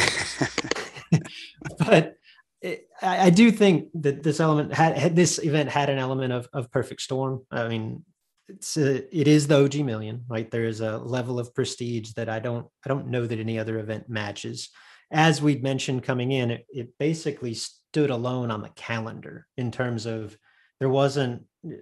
but 1.79 2.15
it, 2.61 2.87
I, 3.01 3.25
I, 3.25 3.29
do 3.29 3.51
think 3.51 3.89
that 3.95 4.23
this 4.23 4.39
element 4.39 4.73
had, 4.73 4.97
had, 4.97 5.15
this 5.17 5.37
event 5.37 5.69
had 5.69 5.89
an 5.89 5.97
element 5.97 6.31
of 6.31 6.47
of 6.53 6.71
perfect 6.71 7.01
storm. 7.01 7.45
I 7.51 7.67
mean, 7.67 8.05
it's 8.47 8.77
a, 8.77 9.17
it 9.17 9.27
is 9.27 9.47
the 9.47 9.63
OG 9.63 9.75
million, 9.77 10.23
right? 10.27 10.49
There 10.49 10.65
is 10.65 10.81
a 10.81 10.97
level 10.97 11.39
of 11.39 11.53
prestige 11.53 12.13
that 12.13 12.29
I 12.29 12.39
don't 12.39 12.67
I 12.85 12.89
don't 12.89 13.07
know 13.07 13.25
that 13.25 13.39
any 13.39 13.59
other 13.59 13.79
event 13.79 14.09
matches. 14.09 14.69
As 15.11 15.41
we'd 15.41 15.63
mentioned 15.63 16.03
coming 16.03 16.31
in, 16.31 16.51
it, 16.51 16.65
it 16.69 16.97
basically 16.97 17.53
stood 17.53 18.09
alone 18.09 18.51
on 18.51 18.61
the 18.61 18.69
calendar 18.69 19.47
in 19.57 19.71
terms 19.71 20.05
of 20.05 20.37
there 20.79 20.89
wasn't 20.89 21.43
uh, 21.65 21.75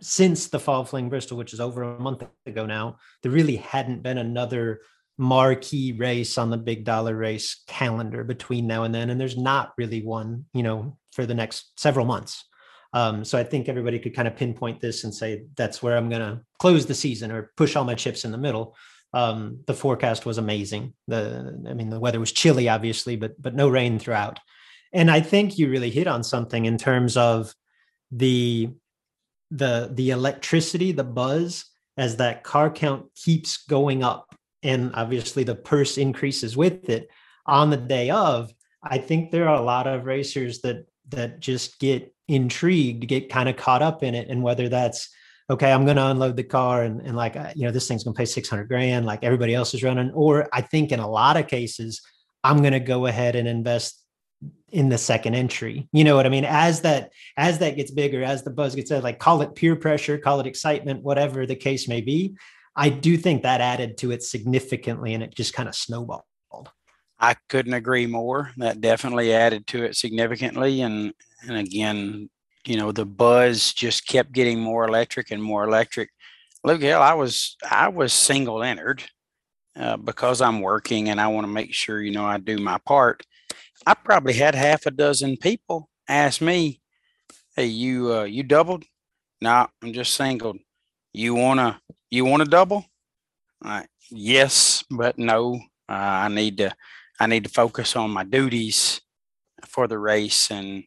since 0.00 0.48
the 0.48 0.58
fall 0.58 0.84
fling 0.84 1.08
Bristol, 1.08 1.38
which 1.38 1.52
is 1.52 1.60
over 1.60 1.82
a 1.82 1.98
month 1.98 2.24
ago 2.44 2.66
now, 2.66 2.96
there 3.22 3.30
really 3.30 3.56
hadn't 3.56 4.02
been 4.02 4.18
another 4.18 4.80
marquee 5.16 5.92
race 5.92 6.38
on 6.38 6.50
the 6.50 6.56
big 6.56 6.84
dollar 6.84 7.14
race 7.16 7.62
calendar 7.68 8.24
between 8.24 8.66
now 8.66 8.82
and 8.82 8.92
then. 8.92 9.10
And 9.10 9.20
there's 9.20 9.38
not 9.38 9.72
really 9.78 10.02
one, 10.02 10.46
you 10.52 10.64
know, 10.64 10.98
for 11.12 11.24
the 11.24 11.34
next 11.34 11.78
several 11.78 12.04
months. 12.04 12.44
Um, 12.92 13.24
so 13.24 13.38
I 13.38 13.44
think 13.44 13.68
everybody 13.68 13.98
could 13.98 14.14
kind 14.14 14.28
of 14.28 14.36
pinpoint 14.36 14.80
this 14.80 15.04
and 15.04 15.14
say 15.14 15.44
that's 15.56 15.82
where 15.82 15.96
I'm 15.96 16.10
going 16.10 16.20
to 16.20 16.40
close 16.58 16.86
the 16.86 16.94
season 16.94 17.30
or 17.30 17.50
push 17.56 17.74
all 17.74 17.84
my 17.84 17.94
chips 17.94 18.24
in 18.24 18.32
the 18.32 18.38
middle. 18.38 18.76
Um, 19.14 19.60
the 19.66 19.74
forecast 19.74 20.26
was 20.26 20.38
amazing. 20.38 20.94
The 21.08 21.64
I 21.68 21.74
mean, 21.74 21.90
the 21.90 22.00
weather 22.00 22.20
was 22.20 22.32
chilly, 22.32 22.68
obviously, 22.68 23.16
but 23.16 23.40
but 23.40 23.54
no 23.54 23.68
rain 23.68 23.98
throughout. 23.98 24.38
And 24.92 25.10
I 25.10 25.20
think 25.20 25.58
you 25.58 25.70
really 25.70 25.90
hit 25.90 26.06
on 26.06 26.22
something 26.22 26.66
in 26.66 26.78
terms 26.78 27.16
of 27.16 27.54
the 28.10 28.70
the 29.50 29.90
the 29.92 30.10
electricity, 30.10 30.92
the 30.92 31.04
buzz 31.04 31.66
as 31.96 32.16
that 32.16 32.42
car 32.42 32.70
count 32.70 33.06
keeps 33.14 33.64
going 33.66 34.02
up, 34.02 34.34
and 34.62 34.90
obviously 34.94 35.44
the 35.44 35.54
purse 35.54 35.98
increases 35.98 36.56
with 36.56 36.88
it 36.88 37.08
on 37.46 37.70
the 37.70 37.76
day 37.76 38.10
of. 38.10 38.52
I 38.82 38.98
think 38.98 39.30
there 39.30 39.48
are 39.48 39.56
a 39.56 39.64
lot 39.64 39.86
of 39.86 40.06
racers 40.06 40.60
that 40.62 40.86
that 41.08 41.40
just 41.40 41.78
get 41.78 42.14
intrigued, 42.28 43.06
get 43.08 43.30
kind 43.30 43.48
of 43.48 43.56
caught 43.56 43.82
up 43.82 44.02
in 44.02 44.14
it. 44.14 44.28
And 44.28 44.42
whether 44.42 44.68
that's, 44.68 45.08
okay, 45.50 45.72
I'm 45.72 45.84
going 45.84 45.96
to 45.96 46.06
unload 46.06 46.36
the 46.36 46.44
car 46.44 46.82
and, 46.82 47.00
and 47.02 47.16
like, 47.16 47.34
you 47.54 47.66
know, 47.66 47.72
this 47.72 47.88
thing's 47.88 48.04
going 48.04 48.14
to 48.14 48.18
pay 48.18 48.24
600 48.24 48.68
grand, 48.68 49.06
like 49.06 49.22
everybody 49.22 49.54
else 49.54 49.74
is 49.74 49.82
running. 49.82 50.10
Or 50.12 50.48
I 50.52 50.60
think 50.62 50.92
in 50.92 51.00
a 51.00 51.08
lot 51.08 51.36
of 51.36 51.48
cases, 51.48 52.00
I'm 52.44 52.58
going 52.58 52.72
to 52.72 52.80
go 52.80 53.06
ahead 53.06 53.36
and 53.36 53.46
invest 53.46 54.02
in 54.70 54.88
the 54.88 54.98
second 54.98 55.34
entry. 55.34 55.88
You 55.92 56.04
know 56.04 56.16
what 56.16 56.26
I 56.26 56.30
mean? 56.30 56.44
As 56.44 56.80
that 56.80 57.10
as 57.36 57.58
that 57.58 57.76
gets 57.76 57.90
bigger, 57.90 58.24
as 58.24 58.42
the 58.42 58.50
buzz 58.50 58.74
gets 58.74 58.90
like 58.90 59.18
call 59.18 59.42
it 59.42 59.54
peer 59.54 59.76
pressure, 59.76 60.18
call 60.18 60.40
it 60.40 60.46
excitement, 60.46 61.02
whatever 61.02 61.46
the 61.46 61.54
case 61.54 61.86
may 61.88 62.00
be. 62.00 62.34
I 62.74 62.88
do 62.88 63.18
think 63.18 63.42
that 63.42 63.60
added 63.60 63.98
to 63.98 64.12
it 64.12 64.22
significantly 64.22 65.12
and 65.12 65.22
it 65.22 65.34
just 65.34 65.52
kind 65.52 65.68
of 65.68 65.74
snowballed. 65.74 66.22
I 67.22 67.36
couldn't 67.50 67.74
agree 67.74 68.06
more. 68.06 68.52
That 68.58 68.82
definitely 68.82 69.34
added 69.34 69.68
to 69.68 69.84
it 69.84 69.96
significantly. 69.96 70.82
And 70.82 71.14
and 71.48 71.58
again, 71.58 72.30
you 72.66 72.76
know, 72.78 72.92
the 72.92 73.06
buzz 73.06 73.74
just 73.74 74.08
kept 74.08 74.32
getting 74.32 74.60
more 74.60 74.86
electric 74.88 75.32
and 75.32 75.42
more 75.42 75.64
electric. 75.64 76.10
Look, 76.64 76.82
hell, 76.82 77.02
I 77.02 77.14
was 77.14 77.56
I 77.70 77.88
was 77.88 78.14
single 78.14 78.64
entered 78.64 79.04
uh, 79.76 79.96
because 79.98 80.40
I'm 80.42 80.60
working 80.60 81.10
and 81.10 81.20
I 81.20 81.28
want 81.28 81.44
to 81.46 81.52
make 81.52 81.74
sure, 81.74 82.02
you 82.02 82.12
know, 82.12 82.26
I 82.26 82.38
do 82.38 82.58
my 82.58 82.78
part. 82.86 83.24
I 83.86 83.94
probably 83.94 84.34
had 84.34 84.54
half 84.54 84.86
a 84.86 84.92
dozen 84.92 85.36
people 85.38 85.90
ask 86.08 86.40
me, 86.42 86.80
"Hey, 87.56 87.66
you 87.66 88.14
uh, 88.14 88.24
you 88.24 88.42
doubled?" 88.42 88.84
No, 89.42 89.50
nah, 89.50 89.68
I'm 89.82 89.92
just 89.94 90.14
single. 90.14 90.56
You 91.14 91.34
wanna 91.36 91.80
you 92.10 92.24
wanna 92.26 92.46
double? 92.46 92.86
Uh, 93.64 93.82
yes, 94.10 94.84
but 94.90 95.18
no. 95.18 95.56
Uh, 95.88 95.92
I 96.26 96.28
need 96.28 96.58
to 96.58 96.72
I 97.22 97.26
need 97.26 97.44
to 97.44 97.50
focus 97.50 97.96
on 97.96 98.10
my 98.10 98.24
duties 98.24 99.00
for 99.66 99.86
the 99.86 99.98
race 99.98 100.50
and 100.50 100.84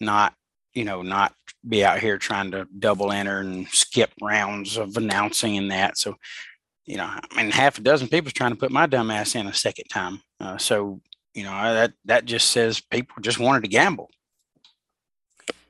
not 0.00 0.34
you 0.72 0.84
know 0.84 1.02
not 1.02 1.34
be 1.66 1.84
out 1.84 2.00
here 2.00 2.18
trying 2.18 2.50
to 2.52 2.66
double 2.78 3.12
enter 3.12 3.40
and 3.40 3.68
skip 3.68 4.10
rounds 4.20 4.76
of 4.76 4.96
announcing 4.96 5.56
and 5.56 5.70
that. 5.70 5.98
So 5.98 6.16
you 6.86 6.96
know, 6.96 7.04
I 7.04 7.42
mean, 7.42 7.50
half 7.50 7.78
a 7.78 7.80
dozen 7.80 8.08
people's 8.08 8.34
trying 8.34 8.52
to 8.52 8.58
put 8.58 8.70
my 8.70 8.86
dumb 8.86 9.10
ass 9.10 9.34
in 9.34 9.46
a 9.46 9.54
second 9.54 9.86
time. 9.86 10.20
Uh, 10.38 10.58
so 10.58 11.00
you 11.34 11.42
know 11.42 11.50
that 11.50 11.92
that 12.04 12.24
just 12.24 12.50
says 12.50 12.80
people 12.80 13.16
just 13.20 13.38
wanted 13.38 13.62
to 13.62 13.68
gamble 13.68 14.08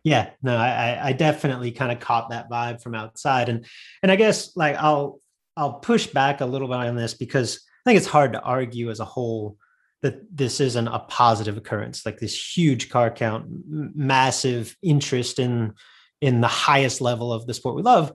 yeah 0.04 0.30
no 0.42 0.54
i 0.56 1.08
i 1.08 1.12
definitely 1.12 1.72
kind 1.72 1.90
of 1.90 1.98
caught 1.98 2.30
that 2.30 2.50
vibe 2.50 2.82
from 2.82 2.94
outside 2.94 3.48
and 3.48 3.64
and 4.02 4.12
i 4.12 4.16
guess 4.16 4.54
like 4.56 4.76
i'll 4.76 5.20
i'll 5.56 5.74
push 5.74 6.06
back 6.06 6.40
a 6.40 6.46
little 6.46 6.68
bit 6.68 6.76
on 6.76 6.94
this 6.94 7.14
because 7.14 7.60
i 7.84 7.90
think 7.90 7.96
it's 7.96 8.06
hard 8.06 8.34
to 8.34 8.40
argue 8.42 8.90
as 8.90 9.00
a 9.00 9.04
whole 9.04 9.56
that 10.04 10.20
this 10.30 10.60
isn't 10.60 10.88
a 10.88 11.00
positive 11.08 11.56
occurrence 11.56 12.06
like 12.06 12.18
this 12.18 12.56
huge 12.56 12.88
car 12.88 13.10
count 13.10 13.46
massive 13.66 14.76
interest 14.82 15.40
in 15.40 15.74
in 16.20 16.40
the 16.40 16.48
highest 16.48 17.00
level 17.00 17.32
of 17.32 17.46
the 17.46 17.54
sport 17.54 17.74
we 17.74 17.82
love 17.82 18.12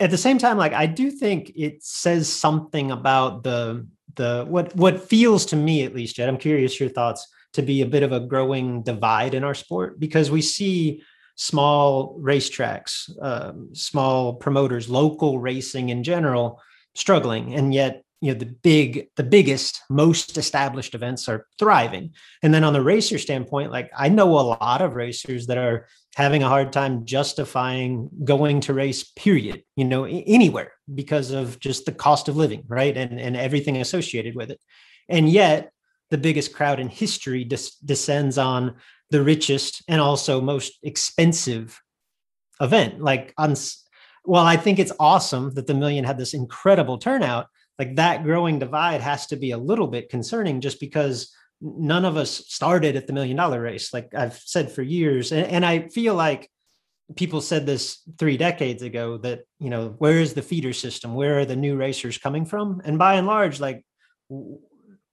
at 0.00 0.10
the 0.10 0.18
same 0.18 0.38
time 0.38 0.56
like 0.56 0.72
i 0.72 0.86
do 0.86 1.10
think 1.10 1.52
it 1.54 1.82
says 1.82 2.26
something 2.28 2.90
about 2.90 3.42
the 3.42 3.86
the 4.16 4.44
what 4.48 4.74
what 4.76 5.08
feels 5.08 5.46
to 5.46 5.56
me 5.56 5.84
at 5.84 5.94
least, 5.94 6.16
Jed. 6.16 6.28
I'm 6.28 6.36
curious 6.36 6.80
your 6.80 6.88
thoughts 6.88 7.26
to 7.52 7.62
be 7.62 7.82
a 7.82 7.86
bit 7.86 8.02
of 8.02 8.12
a 8.12 8.20
growing 8.20 8.82
divide 8.82 9.34
in 9.34 9.44
our 9.44 9.54
sport 9.54 10.00
because 10.00 10.30
we 10.30 10.42
see 10.42 11.02
small 11.36 12.18
racetracks, 12.18 13.10
um, 13.22 13.70
small 13.74 14.34
promoters, 14.34 14.88
local 14.88 15.38
racing 15.38 15.90
in 15.90 16.02
general 16.02 16.60
struggling, 16.94 17.54
and 17.54 17.72
yet 17.72 18.02
you 18.20 18.32
know 18.32 18.38
the 18.38 18.46
big 18.46 19.08
the 19.16 19.22
biggest 19.22 19.82
most 19.90 20.38
established 20.38 20.94
events 20.94 21.28
are 21.28 21.46
thriving. 21.58 22.12
And 22.42 22.52
then 22.52 22.64
on 22.64 22.72
the 22.72 22.82
racer 22.82 23.18
standpoint 23.18 23.70
like 23.70 23.90
i 23.96 24.08
know 24.08 24.28
a 24.38 24.48
lot 24.62 24.82
of 24.82 24.94
racers 24.94 25.46
that 25.46 25.58
are 25.58 25.86
having 26.14 26.42
a 26.42 26.48
hard 26.48 26.72
time 26.72 27.04
justifying 27.04 28.08
going 28.24 28.60
to 28.60 28.72
race 28.72 29.04
period 29.16 29.62
you 29.76 29.84
know 29.84 30.04
anywhere 30.04 30.72
because 30.94 31.30
of 31.30 31.60
just 31.60 31.84
the 31.84 31.92
cost 31.92 32.28
of 32.28 32.36
living 32.36 32.64
right? 32.68 32.96
And 32.96 33.20
and 33.20 33.36
everything 33.36 33.76
associated 33.76 34.34
with 34.34 34.50
it. 34.50 34.60
And 35.08 35.28
yet 35.28 35.72
the 36.10 36.18
biggest 36.18 36.54
crowd 36.54 36.80
in 36.80 36.88
history 36.88 37.44
des- 37.44 37.76
descends 37.84 38.38
on 38.38 38.76
the 39.10 39.22
richest 39.22 39.82
and 39.88 40.00
also 40.00 40.40
most 40.40 40.78
expensive 40.82 41.80
event. 42.60 43.00
Like 43.00 43.34
on 43.36 43.54
well 44.26 44.44
i 44.44 44.56
think 44.56 44.78
it's 44.78 44.92
awesome 44.98 45.54
that 45.54 45.66
the 45.66 45.74
million 45.74 46.04
had 46.04 46.18
this 46.18 46.34
incredible 46.34 46.98
turnout 46.98 47.46
like 47.78 47.96
that 47.96 48.22
growing 48.22 48.58
divide 48.58 49.00
has 49.00 49.26
to 49.28 49.36
be 49.36 49.50
a 49.50 49.58
little 49.58 49.86
bit 49.86 50.08
concerning 50.08 50.60
just 50.60 50.80
because 50.80 51.34
none 51.60 52.04
of 52.04 52.16
us 52.16 52.42
started 52.48 52.96
at 52.96 53.06
the 53.06 53.12
million 53.12 53.36
dollar 53.36 53.60
race. 53.60 53.92
Like 53.92 54.14
i've 54.14 54.38
said 54.44 54.70
for 54.70 54.82
years 54.82 55.32
and, 55.32 55.46
and 55.46 55.66
i 55.66 55.88
feel 55.88 56.14
like 56.14 56.50
people 57.14 57.40
said 57.40 57.66
this 57.66 58.02
three 58.18 58.36
decades 58.36 58.82
ago 58.82 59.16
that 59.18 59.42
you 59.60 59.70
know 59.70 59.94
where 59.98 60.18
is 60.18 60.34
the 60.34 60.42
feeder 60.42 60.72
system? 60.72 61.14
Where 61.14 61.38
are 61.38 61.44
the 61.44 61.56
new 61.56 61.76
racers 61.76 62.18
coming 62.18 62.44
from? 62.44 62.82
And 62.84 62.98
by 62.98 63.14
and 63.14 63.26
large 63.26 63.60
like 63.60 63.84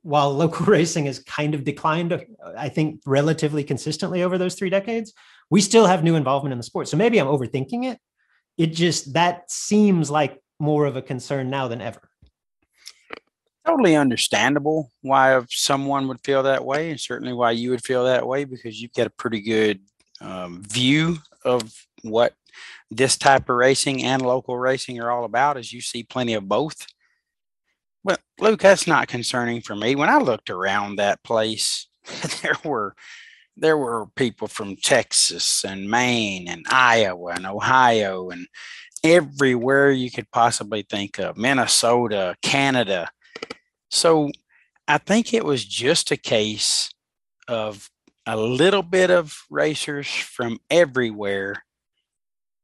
while 0.02 0.34
local 0.34 0.66
racing 0.78 1.06
has 1.06 1.20
kind 1.20 1.54
of 1.54 1.64
declined 1.64 2.12
uh, 2.12 2.20
i 2.58 2.68
think 2.68 3.00
relatively 3.06 3.64
consistently 3.64 4.24
over 4.24 4.38
those 4.38 4.56
three 4.56 4.70
decades 4.70 5.14
we 5.50 5.62
still 5.62 5.86
have 5.86 6.04
new 6.04 6.16
involvement 6.16 6.52
in 6.52 6.58
the 6.58 6.64
sport. 6.64 6.88
So 6.88 6.98
maybe 6.98 7.20
i'm 7.20 7.28
overthinking 7.28 7.86
it. 7.86 8.00
It 8.58 8.68
just 8.68 9.14
that 9.14 9.52
seems 9.52 10.10
like 10.10 10.42
more 10.60 10.86
of 10.86 10.96
a 10.96 11.02
concern 11.02 11.50
now 11.50 11.68
than 11.68 11.82
ever 11.82 12.02
totally 13.66 13.96
understandable 13.96 14.92
why 15.02 15.42
someone 15.50 16.08
would 16.08 16.22
feel 16.24 16.44
that 16.44 16.66
way, 16.66 16.90
and 16.92 17.00
certainly 17.00 17.34
why 17.34 17.52
you 17.52 17.70
would 17.70 17.84
feel 17.84 18.06
that 18.06 18.28
way 18.28 18.44
because 18.44 18.82
you've 18.82 18.94
got 18.94 19.08
a 19.08 19.12
pretty 19.12 19.42
good 19.42 19.80
um, 20.22 20.64
view 20.64 21.18
of 21.46 21.74
what 22.02 22.34
this 22.92 23.18
type 23.18 23.50
of 23.50 23.56
racing 23.56 24.04
and 24.04 24.22
local 24.22 24.58
racing 24.58 25.00
are 25.00 25.12
all 25.12 25.26
about, 25.26 25.58
as 25.58 25.74
you 25.74 25.82
see 25.82 26.04
plenty 26.04 26.34
of 26.34 26.48
both. 26.48 26.86
But 28.04 28.20
Luke, 28.40 28.62
that's 28.62 28.88
not 28.88 29.08
concerning 29.08 29.62
for 29.62 29.76
me. 29.76 29.96
When 29.96 30.10
I 30.10 30.18
looked 30.18 30.50
around 30.50 30.98
that 30.98 31.24
place, 31.24 31.88
there 32.42 32.58
were 32.64 32.96
there 33.56 33.78
were 33.78 34.08
people 34.16 34.48
from 34.48 34.76
Texas 34.76 35.64
and 35.64 35.90
Maine 35.90 36.48
and 36.48 36.66
Iowa 36.70 37.34
and 37.36 37.46
Ohio 37.46 38.32
and 38.32 38.48
everywhere 39.04 39.92
you 39.92 40.10
could 40.10 40.30
possibly 40.32 40.86
think 40.90 41.20
of, 41.20 41.38
Minnesota, 41.38 42.36
Canada, 42.42 43.10
so 43.94 44.32
I 44.88 44.98
think 44.98 45.34
it 45.34 45.46
was 45.46 45.64
just 45.64 46.10
a 46.10 46.18
case 46.18 46.90
of 47.48 47.92
a 48.26 48.36
little 48.36 48.82
bit 48.82 49.12
of 49.12 49.38
racers 49.52 50.08
from 50.08 50.60
everywhere 50.72 51.64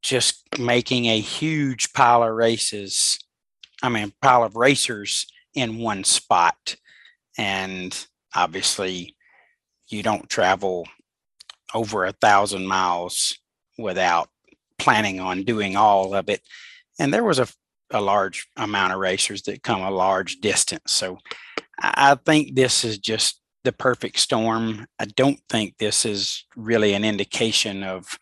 just 0.01 0.43
making 0.57 1.05
a 1.05 1.19
huge 1.19 1.93
pile 1.93 2.23
of 2.23 2.33
races. 2.33 3.19
I 3.83 3.89
mean, 3.89 4.11
pile 4.23 4.43
of 4.43 4.55
racers 4.55 5.27
in 5.53 5.77
one 5.77 6.03
spot. 6.03 6.75
And 7.37 7.95
obviously, 8.35 9.15
you 9.87 10.01
don't 10.01 10.29
travel 10.29 10.87
over 11.75 12.05
a 12.05 12.11
thousand 12.11 12.65
miles 12.65 13.37
without 13.77 14.29
planning 14.79 15.19
on 15.19 15.43
doing 15.43 15.75
all 15.75 16.15
of 16.15 16.27
it. 16.27 16.41
And 16.97 17.13
there 17.13 17.23
was 17.23 17.37
a 17.37 17.47
a 17.91 18.02
large 18.02 18.47
amount 18.58 18.93
of 18.93 18.99
racers 18.99 19.43
that 19.43 19.63
come 19.63 19.82
a 19.82 19.91
large 19.91 20.38
distance. 20.38 20.91
So 20.91 21.17
I 21.82 22.15
think 22.15 22.56
this 22.56 22.84
is 22.84 22.97
just 22.97 23.41
the 23.63 23.71
perfect 23.71 24.19
storm. 24.19 24.86
I 24.99 25.06
don't 25.06 25.39
think 25.49 25.78
this 25.78 26.06
is 26.06 26.45
really 26.56 26.93
an 26.93 27.04
indication 27.04 27.84
of 27.84 28.17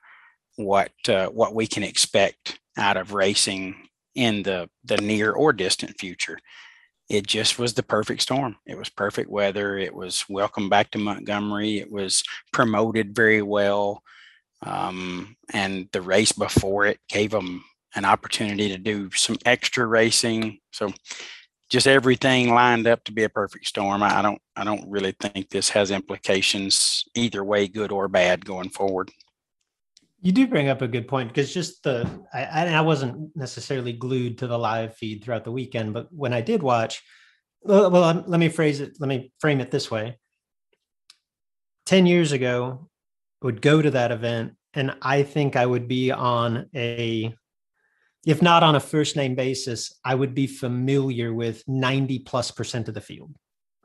what 0.55 0.91
uh, 1.07 1.27
what 1.27 1.53
we 1.53 1.67
can 1.67 1.83
expect 1.83 2.59
out 2.77 2.97
of 2.97 3.13
racing 3.13 3.75
in 4.15 4.43
the 4.43 4.69
the 4.83 4.97
near 4.97 5.31
or 5.31 5.53
distant 5.53 5.99
future. 5.99 6.39
It 7.09 7.25
just 7.25 7.57
was 7.57 7.73
the 7.73 7.83
perfect 7.83 8.21
storm. 8.21 8.57
It 8.65 8.77
was 8.77 8.89
perfect 8.89 9.29
weather. 9.29 9.77
It 9.77 9.93
was 9.93 10.25
welcome 10.27 10.69
back 10.69 10.91
to 10.91 10.97
Montgomery. 10.97 11.77
It 11.77 11.91
was 11.91 12.23
promoted 12.51 13.15
very 13.15 13.41
well. 13.41 14.03
Um, 14.61 15.37
and 15.53 15.87
the 15.93 16.01
race 16.01 16.31
before 16.31 16.85
it 16.85 16.99
gave 17.07 17.31
them 17.31 17.63
an 17.97 18.05
opportunity 18.05 18.69
to 18.69 18.77
do 18.77 19.11
some 19.11 19.37
extra 19.45 19.85
racing. 19.85 20.59
So 20.71 20.93
just 21.69 21.87
everything 21.87 22.53
lined 22.53 22.87
up 22.87 23.03
to 23.05 23.11
be 23.11 23.23
a 23.23 23.29
perfect 23.29 23.67
storm. 23.67 24.01
I 24.03 24.21
don't 24.21 24.41
I 24.55 24.63
don't 24.63 24.89
really 24.89 25.13
think 25.19 25.49
this 25.49 25.69
has 25.69 25.91
implications 25.91 27.03
either 27.15 27.43
way, 27.43 27.67
good 27.67 27.91
or 27.91 28.07
bad, 28.07 28.45
going 28.45 28.69
forward. 28.69 29.11
You 30.21 30.31
do 30.31 30.47
bring 30.47 30.69
up 30.69 30.81
a 30.81 30.87
good 30.87 31.07
point 31.07 31.29
because 31.29 31.53
just 31.53 31.83
the 31.83 32.09
I, 32.33 32.67
I 32.67 32.81
wasn't 32.81 33.35
necessarily 33.35 33.93
glued 33.93 34.37
to 34.37 34.47
the 34.47 34.57
live 34.57 34.95
feed 34.95 35.23
throughout 35.23 35.43
the 35.43 35.51
weekend, 35.51 35.93
but 35.93 36.07
when 36.11 36.33
I 36.33 36.41
did 36.41 36.63
watch, 36.63 37.01
well, 37.61 37.91
well 37.91 38.03
um, 38.03 38.23
let 38.27 38.39
me 38.39 38.49
phrase 38.49 38.79
it. 38.79 38.97
Let 38.99 39.09
me 39.09 39.31
frame 39.39 39.59
it 39.59 39.71
this 39.71 39.91
way. 39.91 40.17
Ten 41.85 42.05
years 42.05 42.31
ago, 42.31 42.89
I 43.41 43.45
would 43.45 43.61
go 43.61 43.81
to 43.81 43.91
that 43.91 44.11
event, 44.11 44.53
and 44.73 44.95
I 45.01 45.23
think 45.23 45.55
I 45.55 45.65
would 45.65 45.87
be 45.87 46.11
on 46.11 46.69
a 46.75 47.35
if 48.27 48.41
not 48.41 48.61
on 48.61 48.75
a 48.75 48.79
first 48.79 49.15
name 49.15 49.35
basis, 49.35 49.97
I 50.03 50.13
would 50.13 50.35
be 50.35 50.47
familiar 50.47 51.33
with 51.33 51.63
90 51.65 52.19
plus 52.19 52.51
percent 52.51 52.89
of 52.89 52.93
the 52.93 52.99
field, 52.99 53.33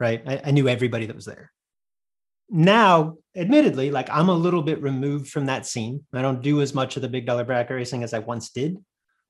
right? 0.00 0.20
I, 0.26 0.40
I, 0.46 0.50
knew 0.50 0.66
everybody 0.66 1.07
that 1.07 1.14
was 1.14 1.26
there. 1.26 1.52
Now, 2.50 3.18
admittedly, 3.37 3.92
like 3.92 4.11
I'm 4.11 4.28
a 4.28 4.35
little 4.35 4.62
bit 4.62 4.83
removed 4.83 5.31
from 5.31 5.46
that 5.46 5.64
scene. 5.64 6.05
I 6.12 6.22
don't 6.22 6.42
do 6.42 6.61
as 6.61 6.74
much 6.74 6.96
of 6.96 7.02
the 7.02 7.09
big 7.09 7.24
dollar 7.24 7.44
bracket 7.44 7.76
racing 7.76 8.02
as 8.02 8.12
I 8.12 8.18
once 8.18 8.50
did. 8.50 8.78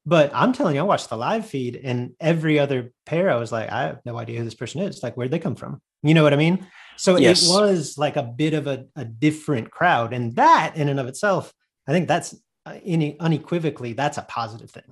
But 0.06 0.30
I'm 0.34 0.54
telling 0.54 0.76
you, 0.76 0.80
I 0.80 0.84
watched 0.84 1.10
the 1.10 1.18
live 1.18 1.46
feed 1.46 1.78
and 1.84 2.12
every 2.18 2.58
other 2.58 2.90
pair, 3.04 3.30
I 3.30 3.36
was 3.36 3.52
like, 3.52 3.70
I 3.70 3.82
have 3.82 4.00
no 4.06 4.16
idea 4.16 4.38
who 4.38 4.46
this 4.46 4.54
person 4.54 4.80
is. 4.80 5.02
Like, 5.02 5.14
where'd 5.14 5.30
they 5.30 5.38
come 5.38 5.56
from? 5.56 5.82
You 6.02 6.14
know 6.14 6.22
what 6.22 6.32
I 6.32 6.36
mean? 6.36 6.66
So 6.96 7.18
yes. 7.18 7.44
it 7.44 7.50
was 7.50 7.98
like 7.98 8.16
a 8.16 8.22
bit 8.22 8.54
of 8.54 8.66
a, 8.66 8.86
a 8.96 9.04
different 9.04 9.70
crowd. 9.70 10.14
And 10.14 10.34
that 10.36 10.72
in 10.74 10.88
and 10.88 10.98
of 10.98 11.06
itself, 11.06 11.52
I 11.86 11.92
think 11.92 12.08
that's 12.08 12.34
uh, 12.64 12.78
any, 12.84 13.18
unequivocally, 13.18 13.92
that's 13.92 14.18
a 14.18 14.22
positive 14.22 14.70
thing. 14.70 14.84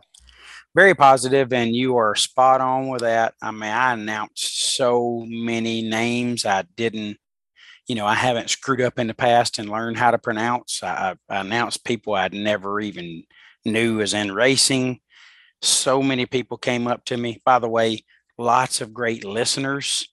Very 0.74 0.94
positive, 0.94 1.52
and 1.52 1.74
you 1.74 1.96
are 1.96 2.14
spot 2.14 2.60
on 2.60 2.88
with 2.88 3.00
that. 3.00 3.34
I 3.42 3.50
mean, 3.50 3.70
I 3.70 3.94
announced 3.94 4.76
so 4.76 5.24
many 5.28 5.82
names 5.82 6.46
I 6.46 6.62
didn't, 6.76 7.18
you 7.88 7.96
know, 7.96 8.06
I 8.06 8.14
haven't 8.14 8.50
screwed 8.50 8.80
up 8.80 8.98
in 8.98 9.08
the 9.08 9.14
past 9.14 9.58
and 9.58 9.68
learned 9.68 9.96
how 9.96 10.12
to 10.12 10.18
pronounce. 10.18 10.80
I, 10.82 11.16
I 11.28 11.40
announced 11.40 11.84
people 11.84 12.14
I'd 12.14 12.34
never 12.34 12.78
even 12.80 13.24
knew 13.64 14.00
as 14.00 14.14
in 14.14 14.32
racing. 14.32 15.00
So 15.60 16.02
many 16.02 16.24
people 16.24 16.56
came 16.56 16.86
up 16.86 17.04
to 17.06 17.16
me. 17.16 17.40
By 17.44 17.58
the 17.58 17.68
way, 17.68 18.04
lots 18.38 18.80
of 18.80 18.94
great 18.94 19.24
listeners 19.24 20.08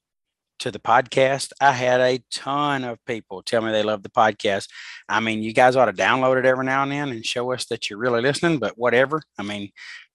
to 0.59 0.71
the 0.71 0.79
podcast. 0.79 1.51
I 1.61 1.71
had 1.71 2.01
a 2.01 2.23
ton 2.31 2.83
of 2.83 3.03
people 3.05 3.43
tell 3.43 3.61
me 3.61 3.71
they 3.71 3.83
love 3.83 4.01
the 4.01 4.09
podcast. 4.09 4.69
I 5.07 5.19
mean, 5.19 5.43
you 5.43 5.53
guys 5.53 5.75
ought 5.75 5.85
to 5.85 5.93
download 5.93 6.39
it 6.39 6.45
every 6.45 6.65
now 6.65 6.81
and 6.83 6.91
then 6.91 7.09
and 7.09 7.25
show 7.25 7.51
us 7.53 7.65
that 7.65 7.89
you're 7.89 7.99
really 7.99 8.21
listening, 8.21 8.57
but 8.57 8.77
whatever. 8.77 9.21
I 9.37 9.43
mean, 9.43 9.69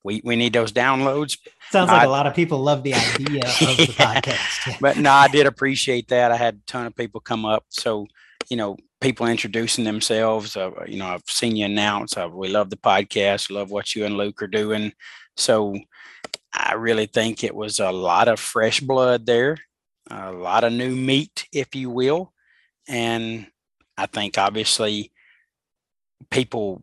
we, 0.04 0.20
we 0.24 0.36
need 0.36 0.52
those 0.52 0.72
downloads. 0.72 1.38
Sounds 1.70 1.88
like 1.88 2.06
a 2.06 2.10
lot 2.10 2.26
of 2.26 2.34
people 2.34 2.58
love 2.58 2.82
the 2.82 2.94
idea 2.94 3.40
of 3.44 3.76
the 3.76 3.86
podcast. 3.96 4.76
but 4.80 4.96
no, 4.98 5.10
I 5.10 5.28
did 5.28 5.46
appreciate 5.46 6.08
that. 6.08 6.32
I 6.32 6.36
had 6.36 6.56
a 6.56 6.66
ton 6.66 6.86
of 6.86 6.94
people 6.96 7.20
come 7.20 7.44
up. 7.44 7.64
So, 7.70 8.06
you 8.48 8.56
know, 8.56 8.76
people 9.00 9.26
introducing 9.26 9.84
themselves. 9.84 10.56
Uh, 10.56 10.70
you 10.86 10.98
know, 10.98 11.06
I've 11.06 11.22
seen 11.28 11.56
you 11.56 11.64
announce, 11.64 12.16
uh, 12.16 12.28
we 12.28 12.48
love 12.48 12.70
the 12.70 12.76
podcast, 12.76 13.50
love 13.50 13.70
what 13.70 13.94
you 13.94 14.04
and 14.04 14.16
Luke 14.16 14.42
are 14.42 14.48
doing. 14.48 14.92
So 15.36 15.76
I 16.52 16.74
really 16.74 17.06
think 17.06 17.42
it 17.42 17.54
was 17.54 17.80
a 17.80 17.90
lot 17.90 18.28
of 18.28 18.38
fresh 18.38 18.80
blood 18.80 19.26
there 19.26 19.58
a 20.10 20.32
lot 20.32 20.64
of 20.64 20.72
new 20.72 20.94
meat, 20.94 21.46
if 21.52 21.74
you 21.74 21.90
will. 21.90 22.32
And 22.88 23.46
I 23.96 24.06
think 24.06 24.38
obviously 24.38 25.12
people 26.30 26.82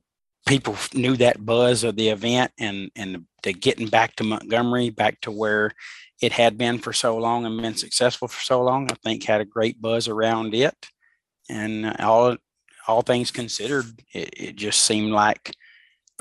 people 0.50 0.76
knew 0.96 1.16
that 1.16 1.46
buzz 1.46 1.84
of 1.84 1.96
the 1.96 2.10
event 2.10 2.52
and 2.58 2.90
and 2.96 3.24
the 3.44 3.54
getting 3.54 3.88
back 3.88 4.16
to 4.16 4.24
Montgomery, 4.24 4.90
back 4.90 5.22
to 5.22 5.32
where 5.32 5.72
it 6.22 6.34
had 6.34 6.58
been 6.58 6.80
for 6.80 6.92
so 6.92 7.18
long 7.18 7.46
and 7.46 7.62
been 7.62 7.76
successful 7.76 8.28
for 8.28 8.42
so 8.42 8.62
long. 8.62 8.90
I 8.92 8.96
think 8.96 9.24
had 9.24 9.42
a 9.42 9.46
great 9.46 9.80
buzz 9.80 10.08
around 10.08 10.56
it, 10.56 10.76
and 11.50 11.96
all 12.00 12.36
all 12.88 13.04
things 13.04 13.30
considered, 13.30 13.86
it, 14.14 14.34
it 14.36 14.56
just 14.56 14.82
seemed 14.82 15.12
like 15.12 15.56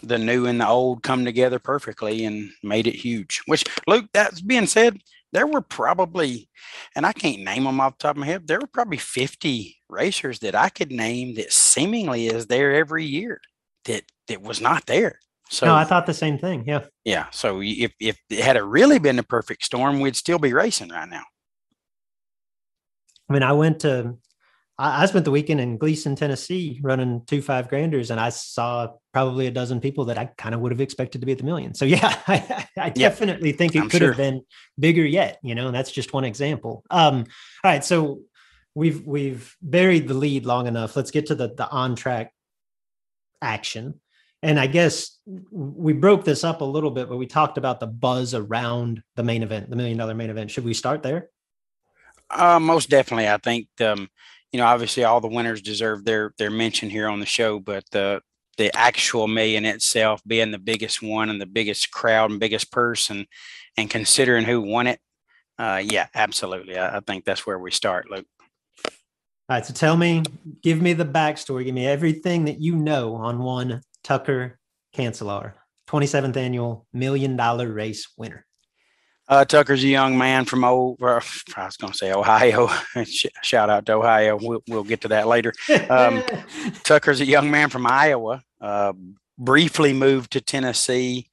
the 0.03 0.19
new 0.19 0.45
and 0.47 0.61
the 0.61 0.69
old 0.69 1.03
come 1.03 1.25
together 1.25 1.59
perfectly 1.59 2.27
and 2.27 2.51
made 2.62 2.87
it 2.87 2.95
huge. 2.95 3.41
Which 3.47 3.64
Luke, 3.87 4.07
that's 4.12 4.43
being 4.43 4.67
said, 4.67 5.01
there 5.33 5.47
were 5.47 5.62
probably, 5.62 6.51
and 6.95 7.07
I 7.07 7.12
can't 7.14 7.43
name 7.43 7.64
them 7.64 7.81
off 7.81 7.97
the 7.97 8.03
top 8.03 8.17
of 8.17 8.21
my 8.21 8.27
head, 8.27 8.47
there 8.47 8.61
were 8.61 8.67
probably 8.67 8.99
50 8.99 9.77
racers 9.88 10.41
that 10.41 10.55
I 10.55 10.69
could 10.69 10.93
name 10.93 11.35
that 11.37 11.53
seemingly 11.53 12.27
is 12.27 12.47
there 12.47 12.75
every 12.75 13.07
year 13.07 13.41
that 13.88 14.05
that 14.29 14.42
was 14.42 14.61
not 14.61 14.87
there. 14.87 15.18
So 15.51 15.66
no, 15.66 15.74
I 15.74 15.85
thought 15.85 16.07
the 16.07 16.14
same 16.14 16.38
thing. 16.38 16.64
Yeah. 16.66 16.85
Yeah. 17.05 17.27
So 17.31 17.61
if 17.62 17.92
if 17.98 18.18
it 18.31 18.40
had 18.40 18.61
really 18.62 18.98
been 18.98 19.18
a 19.18 19.22
perfect 19.22 19.64
storm, 19.64 20.01
we'd 20.01 20.16
still 20.16 20.38
be 20.38 20.53
racing 20.53 20.90
right 20.90 21.09
now. 21.09 21.24
I 23.29 23.33
mean, 23.33 23.42
I 23.42 23.53
went 23.53 23.81
to 23.81 24.16
I, 24.79 25.03
I 25.03 25.07
spent 25.07 25.24
the 25.24 25.31
weekend 25.31 25.61
in 25.61 25.79
Gleason, 25.79 26.16
Tennessee, 26.16 26.81
running 26.83 27.22
two 27.27 27.40
five 27.40 27.68
granders, 27.68 28.11
and 28.11 28.20
I 28.20 28.29
saw 28.29 28.88
probably 29.12 29.46
a 29.46 29.51
dozen 29.51 29.81
people 29.81 30.05
that 30.07 30.18
I 30.18 30.27
kind 30.37 30.55
of 30.55 30.61
would 30.61 30.72
have 30.72 30.83
expected 30.83 31.22
to 31.22 31.27
be 31.27 31.33
at 31.33 31.38
the 31.38 31.44
million. 31.44 31.74
So 31.74 31.85
yeah, 31.87 32.14
I, 32.27 32.66
I 32.77 32.90
definitely 32.90 33.53
think 33.53 33.74
it 33.74 33.81
I'm 33.81 33.88
could 33.88 34.01
sure. 34.01 34.09
have 34.09 34.18
been 34.18 34.42
bigger 34.79 35.05
yet. 35.05 35.38
You 35.42 35.55
know, 35.55 35.66
and 35.66 35.74
that's 35.74 35.90
just 35.90 36.12
one 36.12 36.24
example. 36.24 36.85
Um, 36.90 37.24
all 37.64 37.70
right, 37.70 37.85
so 37.85 38.20
we've 38.74 39.05
we've 39.07 39.57
buried 39.62 40.09
the 40.09 40.14
lead 40.14 40.44
long 40.44 40.66
enough. 40.66 40.94
Let's 40.94 41.11
get 41.11 41.27
to 41.27 41.35
the 41.35 41.55
the 41.55 41.68
on 41.70 41.96
track 41.96 42.33
action. 43.42 44.01
And 44.42 44.61
I 44.61 44.68
guess 44.68 45.18
we 45.51 45.92
broke 45.92 46.24
this 46.24 46.44
up 46.44 46.61
a 46.61 46.64
little 46.64 46.92
bit, 46.92 47.09
but 47.09 47.16
we 47.16 47.27
talked 47.27 47.59
about 47.59 47.81
the 47.81 47.87
buzz 47.87 48.35
around 48.35 49.03
the 49.16 49.24
main 49.24 49.42
event, 49.42 49.68
the 49.68 49.77
million 49.77 49.98
dollar 49.98 50.14
main 50.14 50.31
event. 50.31 50.51
Should 50.51 50.64
we 50.64 50.74
start 50.74 51.03
there? 51.03 51.31
Uh, 52.31 52.61
most 52.61 52.88
definitely. 52.88 53.29
I 53.29 53.38
think 53.38 53.68
um, 53.81 54.09
you 54.53 54.59
know, 54.59 54.66
obviously 54.66 55.05
all 55.05 55.20
the 55.20 55.29
winners 55.29 55.61
deserve 55.61 56.05
their 56.05 56.33
their 56.38 56.51
mention 56.51 56.90
here 56.90 57.09
on 57.09 57.20
the 57.20 57.27
show, 57.27 57.59
but 57.59 57.85
the 57.90 58.20
the 58.57 58.74
actual 58.77 59.29
million 59.29 59.64
itself 59.64 60.20
being 60.27 60.51
the 60.51 60.59
biggest 60.59 61.03
one 61.03 61.31
and 61.31 61.40
the 61.40 61.46
biggest 61.46 61.90
crowd 61.90 62.31
and 62.31 62.40
biggest 62.40 62.72
person, 62.72 63.27
and 63.77 63.90
considering 63.90 64.44
who 64.44 64.61
won 64.61 64.87
it, 64.87 65.01
uh, 65.59 65.83
yeah, 65.85 66.07
absolutely. 66.14 66.77
I, 66.77 66.96
I 66.96 67.01
think 67.01 67.24
that's 67.24 67.46
where 67.46 67.59
we 67.59 67.70
start, 67.70 68.11
Luke. 68.11 68.27
All 69.51 69.57
right, 69.57 69.65
so 69.65 69.73
tell 69.73 69.97
me, 69.97 70.25
give 70.63 70.83
me 70.83 70.93
the 70.93 71.07
backstory, 71.07 71.65
give 71.65 71.75
me 71.75 71.87
everything 71.87 72.45
that 72.45 72.61
you 72.61 72.77
know 72.77 73.15
on 73.15 73.39
one 73.39 73.81
Tucker 74.05 74.59
Kanzler, 74.95 75.55
27th 75.89 76.37
annual 76.37 76.87
million 76.93 77.35
dollar 77.35 77.73
race 77.73 78.09
winner. 78.19 78.45
Uh, 79.27 79.47
Tucker's 79.47 79.83
a 79.85 79.89
young 79.89 80.19
man 80.19 80.45
from 80.45 80.65
old, 80.65 80.99
I 81.03 81.23
was 81.65 81.79
going 81.79 81.93
to 81.95 81.99
say 81.99 82.13
Ohio. 82.13 82.69
Shout 83.43 83.71
out 83.71 83.87
to 83.87 83.95
Ohio. 83.95 84.39
We'll, 84.39 84.63
we'll 84.69 84.85
get 84.85 85.01
to 85.03 85.09
that 85.09 85.27
later. 85.27 85.55
Um, 85.89 86.23
Tucker's 86.85 87.23
a 87.23 87.27
young 87.27 87.51
man 87.51 87.71
from 87.71 87.87
Iowa. 87.87 88.43
Uh, 88.61 88.93
briefly 89.39 89.95
moved 89.95 90.33
to 90.33 90.43
Tennessee. 90.43 91.31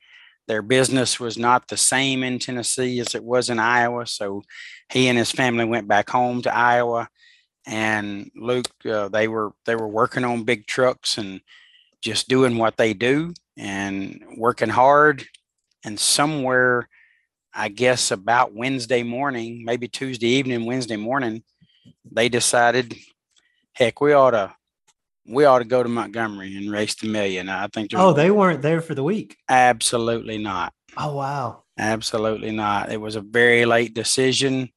Their 0.47 0.61
business 0.61 1.19
was 1.19 1.37
not 1.37 1.67
the 1.67 1.75
same 1.75 2.23
in 2.23 2.39
Tennessee 2.39 3.01
as 3.01 3.13
it 3.13 3.25
was 3.25 3.49
in 3.49 3.59
Iowa, 3.59 4.07
so 4.07 4.43
he 4.89 5.09
and 5.09 5.17
his 5.17 5.31
family 5.31 5.65
went 5.65 5.89
back 5.89 6.09
home 6.09 6.41
to 6.43 6.55
Iowa. 6.55 7.09
And 7.65 8.29
Luke, 8.35 8.69
uh, 8.89 9.09
they 9.09 9.27
were 9.27 9.53
they 9.65 9.75
were 9.75 9.87
working 9.87 10.23
on 10.23 10.43
big 10.43 10.67
trucks 10.67 11.17
and 11.17 11.41
just 12.01 12.27
doing 12.27 12.57
what 12.57 12.77
they 12.77 12.93
do 12.93 13.33
and 13.57 14.23
working 14.37 14.69
hard. 14.69 15.25
And 15.83 15.99
somewhere 15.99 16.87
I 17.55 17.69
guess 17.69 18.11
about 18.11 18.53
Wednesday 18.53 19.01
morning, 19.01 19.63
maybe 19.63 19.87
Tuesday 19.87 20.27
evening, 20.27 20.65
Wednesday 20.65 20.97
morning, 20.97 21.41
they 22.11 22.27
decided, 22.27 22.93
heck, 23.71 24.01
we 24.01 24.11
ought 24.11 24.31
to 24.31 24.53
we 25.25 25.45
ought 25.45 25.59
to 25.59 25.65
go 25.65 25.81
to 25.81 25.89
Montgomery 25.89 26.55
and 26.55 26.69
race 26.69 26.95
the 26.95 27.07
million. 27.07 27.47
I 27.47 27.67
think. 27.67 27.91
Oh, 27.95 28.11
they 28.11 28.29
weren't 28.29 28.61
there 28.61 28.81
for 28.81 28.93
the 28.93 29.03
week. 29.03 29.37
Absolutely 29.49 30.37
not. 30.37 30.73
Oh 30.97 31.15
wow. 31.15 31.63
Absolutely 31.79 32.51
not. 32.51 32.91
It 32.91 33.01
was 33.01 33.15
a 33.15 33.21
very 33.21 33.65
late 33.65 33.93
decision, 33.93 34.69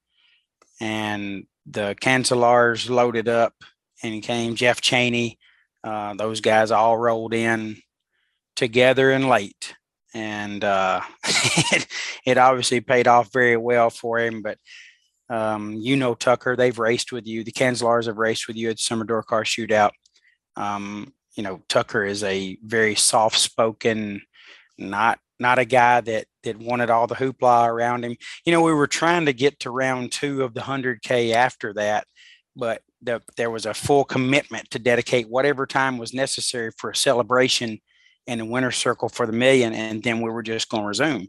and 0.81 1.45
the 1.71 1.97
Kanzlers 2.01 2.89
loaded 2.89 3.29
up 3.29 3.55
and 4.03 4.23
came. 4.23 4.55
Jeff 4.55 4.81
Cheney, 4.81 5.39
uh, 5.85 6.15
those 6.15 6.41
guys 6.41 6.71
all 6.71 6.97
rolled 6.97 7.35
in 7.35 7.77
together 8.57 9.11
and 9.11 9.29
late 9.29 9.75
and 10.15 10.65
uh, 10.65 11.01
it, 11.25 11.87
it, 12.25 12.39
obviously 12.39 12.81
paid 12.81 13.07
off 13.07 13.33
very 13.33 13.57
well 13.57 13.91
for 13.91 14.19
him. 14.19 14.43
But 14.43 14.59
um, 15.31 15.75
you 15.75 15.97
know 15.97 16.15
Tucker, 16.15 16.57
they've 16.57 16.79
raced 16.79 17.13
with 17.13 17.27
you. 17.27 17.45
The 17.45 17.53
Kanzlers 17.53 18.07
have 18.07 18.19
raced 18.19 18.49
with 18.49 18.57
you 18.57 18.71
at 18.71 18.79
Summer 18.79 19.05
Door 19.05 19.25
Car 19.25 19.45
Shootout. 19.45 19.91
Um, 20.57 21.13
you 21.35 21.43
know 21.43 21.63
Tucker 21.69 22.05
is 22.05 22.25
a 22.25 22.59
very 22.63 22.95
soft-spoken, 22.95 24.23
not 24.79 25.19
not 25.39 25.59
a 25.59 25.65
guy 25.65 26.01
that 26.01 26.27
that 26.49 26.59
wanted 26.59 26.91
all 26.91 27.07
the 27.07 27.15
hoopla 27.15 27.69
around 27.69 28.05
him. 28.05 28.17
You 28.45 28.53
know, 28.53 28.63
we 28.63 28.73
were 28.73 28.87
trying 28.87 29.27
to 29.27 29.33
get 29.33 29.61
to 29.61 29.71
round 29.71 30.13
two 30.13 30.43
of 30.43 30.55
the 30.55 30.63
hundred 30.63 31.03
K 31.03 31.33
after 31.33 31.73
that, 31.75 32.07
but 32.57 32.83
the, 33.03 33.23
there 33.37 33.51
was 33.51 33.67
a 33.67 33.75
full 33.75 34.05
commitment 34.05 34.71
to 34.71 34.79
dedicate 34.79 35.29
whatever 35.29 35.67
time 35.67 35.99
was 35.99 36.13
necessary 36.13 36.73
for 36.77 36.91
a 36.91 36.97
celebration 36.97 37.79
and 38.27 38.41
the 38.41 38.45
winner's 38.45 38.77
circle 38.77 39.09
for 39.09 39.27
the 39.27 39.33
million, 39.33 39.73
and 39.73 40.03
then 40.03 40.21
we 40.21 40.31
were 40.31 40.43
just 40.43 40.69
going 40.69 40.83
to 40.83 40.89
resume, 40.89 41.29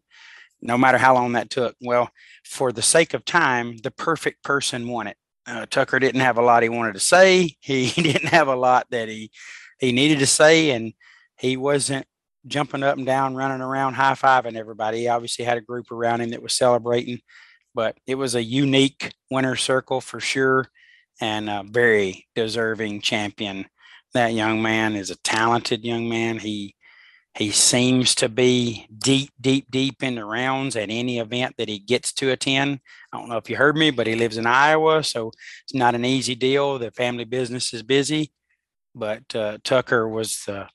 no 0.62 0.78
matter 0.78 0.98
how 0.98 1.14
long 1.14 1.34
that 1.34 1.50
took. 1.50 1.76
Well, 1.82 2.10
for 2.44 2.72
the 2.72 2.82
sake 2.82 3.14
of 3.14 3.24
time, 3.24 3.78
the 3.78 3.92
perfect 3.92 4.44
person 4.44 4.88
won 4.88 5.08
it. 5.08 5.18
Uh, 5.48 5.66
Tucker 5.66 6.00
didn't 6.00 6.22
have 6.22 6.38
a 6.38 6.42
lot 6.42 6.62
he 6.62 6.70
wanted 6.70 6.94
to 6.94 7.00
say. 7.00 7.56
He 7.62 7.90
didn't 7.90 8.30
have 8.30 8.48
a 8.48 8.56
lot 8.56 8.88
that 8.92 9.08
he 9.08 9.32
he 9.80 9.92
needed 9.94 10.20
to 10.20 10.28
say, 10.28 10.72
and 10.72 10.94
he 11.38 11.56
wasn't 11.56 12.06
jumping 12.48 12.84
up 12.84 12.98
and 12.98 13.06
down, 13.06 13.36
running 13.36 13.62
around, 13.62 13.94
high 13.94 14.14
fiving 14.14 14.56
everybody. 14.56 15.00
He 15.00 15.08
obviously 15.08 15.46
had 15.46 15.58
a 15.58 15.62
group 15.62 15.92
around 15.92 16.22
him 16.22 16.32
that 16.32 16.42
was 16.42 16.56
celebrating, 16.56 17.20
but 17.76 17.98
it 18.08 18.16
was 18.16 18.36
a 18.36 18.44
unique 18.44 19.14
winner 19.30 19.56
circle 19.56 20.02
for 20.02 20.20
sure, 20.20 20.68
and 21.22 21.50
a 21.50 21.64
very 21.68 22.28
deserving 22.36 23.02
champion. 23.02 23.66
That 24.14 24.34
young 24.34 24.62
man 24.62 24.96
is 24.96 25.12
a 25.12 25.18
talented 25.18 25.84
young 25.84 26.10
man. 26.10 26.40
He 26.40 26.76
he 27.36 27.52
seems 27.52 28.16
to 28.16 28.28
be 28.28 28.88
deep, 28.98 29.30
deep, 29.40 29.70
deep 29.70 30.02
in 30.02 30.16
the 30.16 30.26
rounds 30.26 30.76
at 30.76 30.90
any 30.90 31.20
event 31.20 31.56
that 31.58 31.70
he 31.70 31.80
gets 31.80 32.12
to 32.14 32.32
attend. 32.32 32.80
I 33.14 33.18
don't 33.18 33.30
know 33.30 33.38
if 33.38 33.50
you 33.50 33.56
heard 33.56 33.78
me, 33.78 33.92
but 33.92 34.08
he 34.08 34.16
lives 34.16 34.38
in 34.38 34.46
Iowa, 34.46 35.04
so 35.04 35.32
it's 35.64 35.74
not 35.74 35.96
an 35.96 36.04
easy 36.04 36.36
deal. 36.36 36.80
The 36.80 36.92
family 36.92 37.26
business 37.26 37.74
is 37.74 37.84
busy, 37.84 38.34
but 38.96 39.34
uh, 39.36 39.60
Tucker 39.64 40.08
was 40.10 40.44
the 40.48 40.68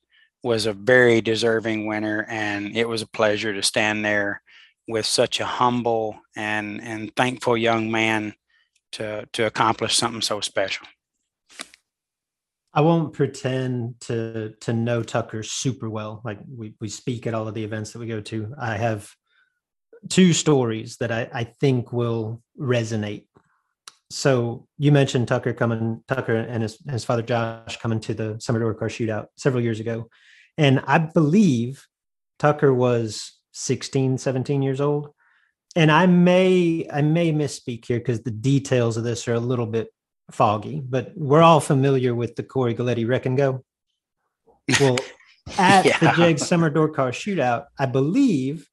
was 0.45 0.67
a 0.67 0.73
very 0.73 1.21
deserving 1.21 1.87
winner, 1.87 2.27
and 2.29 2.77
it 2.77 2.89
was 2.89 3.03
a 3.03 3.07
pleasure 3.07 3.53
to 3.55 3.63
stand 3.63 4.05
there 4.05 4.43
with 4.87 5.07
such 5.07 5.41
a 5.41 5.47
humble 5.47 6.21
and 6.37 6.83
and 6.83 7.15
thankful 7.17 7.57
young 7.57 7.91
man 7.91 8.35
to 8.93 9.27
to 9.33 9.47
accomplish 9.47 9.97
something 9.97 10.23
so 10.23 10.41
special. 10.41 10.87
I 12.73 12.81
won't 12.81 13.13
pretend 13.13 14.01
to 14.03 14.55
to 14.61 14.73
know 14.73 15.03
Tucker 15.03 15.43
super 15.43 15.89
well. 15.89 16.21
Like 16.25 16.39
we 16.49 16.75
we 16.81 16.89
speak 16.89 17.27
at 17.27 17.35
all 17.35 17.49
of 17.49 17.55
the 17.55 17.65
events 17.65 17.93
that 17.93 17.99
we 18.01 18.07
go 18.07 18.21
to. 18.21 18.55
I 18.61 18.77
have 18.77 19.11
two 20.11 20.33
stories 20.33 20.97
that 20.99 21.11
I, 21.11 21.29
I 21.33 21.45
think 21.45 21.93
will 21.93 22.43
resonate. 22.61 23.27
So 24.11 24.67
you 24.77 24.93
mentioned 24.93 25.29
Tucker 25.29 25.53
coming, 25.53 26.03
Tucker 26.07 26.37
and 26.37 26.63
his, 26.63 26.79
his 26.89 27.05
father 27.05 27.23
Josh 27.23 27.79
coming 27.79 28.01
to 28.01 28.15
the 28.15 28.39
summer 28.39 28.61
door 28.61 28.75
car 28.75 28.89
shootout 28.89 29.29
several 29.37 29.63
years 29.63 29.81
ago. 29.81 30.09
And 30.57 30.81
I 30.87 30.99
believe 30.99 31.87
Tucker 32.39 32.73
was 32.73 33.33
16, 33.53 34.19
17 34.19 34.63
years 34.63 34.81
old. 34.81 35.11
And 35.77 35.91
I 35.91 36.07
may 36.07 36.87
I 36.93 37.03
may 37.03 37.33
misspeak 37.33 37.87
here 37.87 37.99
because 37.99 38.23
the 38.23 38.31
details 38.31 38.97
of 38.97 39.03
this 39.03 39.27
are 39.27 39.35
a 39.35 39.41
little 39.41 39.67
bit 39.67 39.89
foggy, 40.31 40.81
but 40.81 41.13
we're 41.17 41.43
all 41.43 41.61
familiar 41.61 42.15
with 42.15 42.37
the 42.37 42.43
Corey 42.43 42.75
Galletti 42.75 43.07
wreck 43.07 43.27
and 43.27 43.37
go. 43.37 43.65
Well, 44.81 44.99
at 45.59 45.85
yeah. 45.85 45.99
the 45.99 46.07
JEGS 46.09 46.47
Summer 46.47 46.71
Door 46.71 46.91
Car 46.91 47.11
Shootout, 47.11 47.67
I 47.79 47.87
believe 47.87 48.69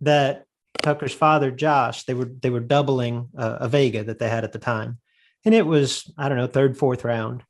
that 0.00 0.44
Tucker's 0.82 1.14
father, 1.14 1.50
Josh, 1.50 2.04
they 2.04 2.14
were 2.14 2.30
they 2.40 2.50
were 2.50 2.60
doubling 2.60 3.28
uh, 3.36 3.58
a 3.60 3.68
Vega 3.68 4.04
that 4.04 4.18
they 4.18 4.28
had 4.28 4.44
at 4.44 4.52
the 4.52 4.58
time, 4.58 4.98
and 5.44 5.54
it 5.54 5.66
was 5.66 6.12
I 6.16 6.28
don't 6.28 6.38
know 6.38 6.46
third 6.46 6.76
fourth 6.76 7.04
round, 7.04 7.42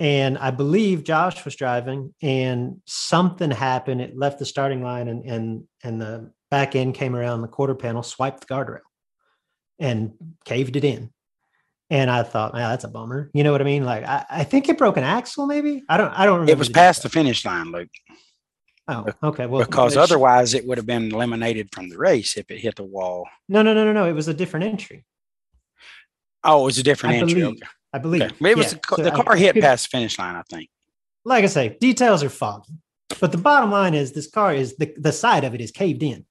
and 0.00 0.38
I 0.38 0.50
believe 0.50 1.04
Josh 1.04 1.44
was 1.44 1.56
driving, 1.56 2.14
and 2.22 2.80
something 2.86 3.50
happened. 3.50 4.00
It 4.00 4.16
left 4.16 4.38
the 4.38 4.46
starting 4.46 4.82
line, 4.82 5.08
and 5.08 5.24
and 5.24 5.64
and 5.82 6.00
the 6.00 6.32
back 6.50 6.74
end 6.74 6.94
came 6.94 7.16
around 7.16 7.42
the 7.42 7.48
quarter 7.48 7.74
panel, 7.74 8.02
swiped 8.02 8.40
the 8.40 8.54
guardrail, 8.54 8.80
and 9.78 10.12
caved 10.44 10.76
it 10.76 10.84
in. 10.84 11.10
And 11.90 12.10
I 12.10 12.22
thought, 12.22 12.54
man, 12.54 12.70
that's 12.70 12.84
a 12.84 12.88
bummer. 12.88 13.30
You 13.34 13.44
know 13.44 13.52
what 13.52 13.60
I 13.60 13.64
mean? 13.64 13.84
Like 13.84 14.04
I, 14.04 14.24
I 14.30 14.44
think 14.44 14.68
it 14.68 14.78
broke 14.78 14.96
an 14.96 15.04
axle, 15.04 15.46
maybe. 15.46 15.82
I 15.88 15.96
don't 15.96 16.12
I 16.12 16.24
don't 16.24 16.40
remember. 16.40 16.52
It 16.52 16.58
was 16.58 16.68
past 16.68 17.02
the 17.02 17.08
finish 17.08 17.44
line, 17.44 17.70
Luke. 17.70 17.90
Oh, 18.88 19.06
okay. 19.22 19.46
Well, 19.46 19.64
because 19.64 19.96
otherwise 19.96 20.54
it 20.54 20.66
would 20.66 20.78
have 20.78 20.86
been 20.86 21.12
eliminated 21.12 21.68
from 21.72 21.88
the 21.88 21.98
race 21.98 22.36
if 22.36 22.50
it 22.50 22.58
hit 22.58 22.76
the 22.76 22.82
wall. 22.82 23.28
No, 23.48 23.62
no, 23.62 23.74
no, 23.74 23.84
no, 23.84 23.92
no. 23.92 24.08
It 24.08 24.12
was 24.12 24.26
a 24.26 24.34
different 24.34 24.66
entry. 24.66 25.04
Oh, 26.42 26.62
it 26.62 26.64
was 26.64 26.78
a 26.78 26.82
different 26.82 27.14
I 27.14 27.18
entry. 27.18 27.34
Believe, 27.40 27.56
okay. 27.58 27.66
I 27.92 27.98
believe. 27.98 28.22
Okay. 28.22 28.50
It 28.50 28.56
was 28.56 28.72
yeah. 28.72 28.96
the, 28.96 29.02
the, 29.04 29.10
car 29.10 29.34
I, 29.34 29.38
hit 29.38 29.60
past 29.60 29.88
finish 29.88 30.18
line, 30.18 30.34
I 30.34 30.42
think. 30.48 30.70
Like 31.24 31.44
I 31.44 31.48
say, 31.48 31.76
details 31.80 32.22
are 32.22 32.30
foggy. 32.30 32.72
But 33.20 33.32
the 33.32 33.38
bottom 33.38 33.70
line 33.70 33.94
is 33.94 34.12
this 34.12 34.30
car 34.30 34.54
is 34.54 34.76
the, 34.76 34.92
the 34.96 35.12
side 35.12 35.44
of 35.44 35.54
it 35.54 35.60
is 35.60 35.70
caved 35.70 36.02
in. 36.02 36.24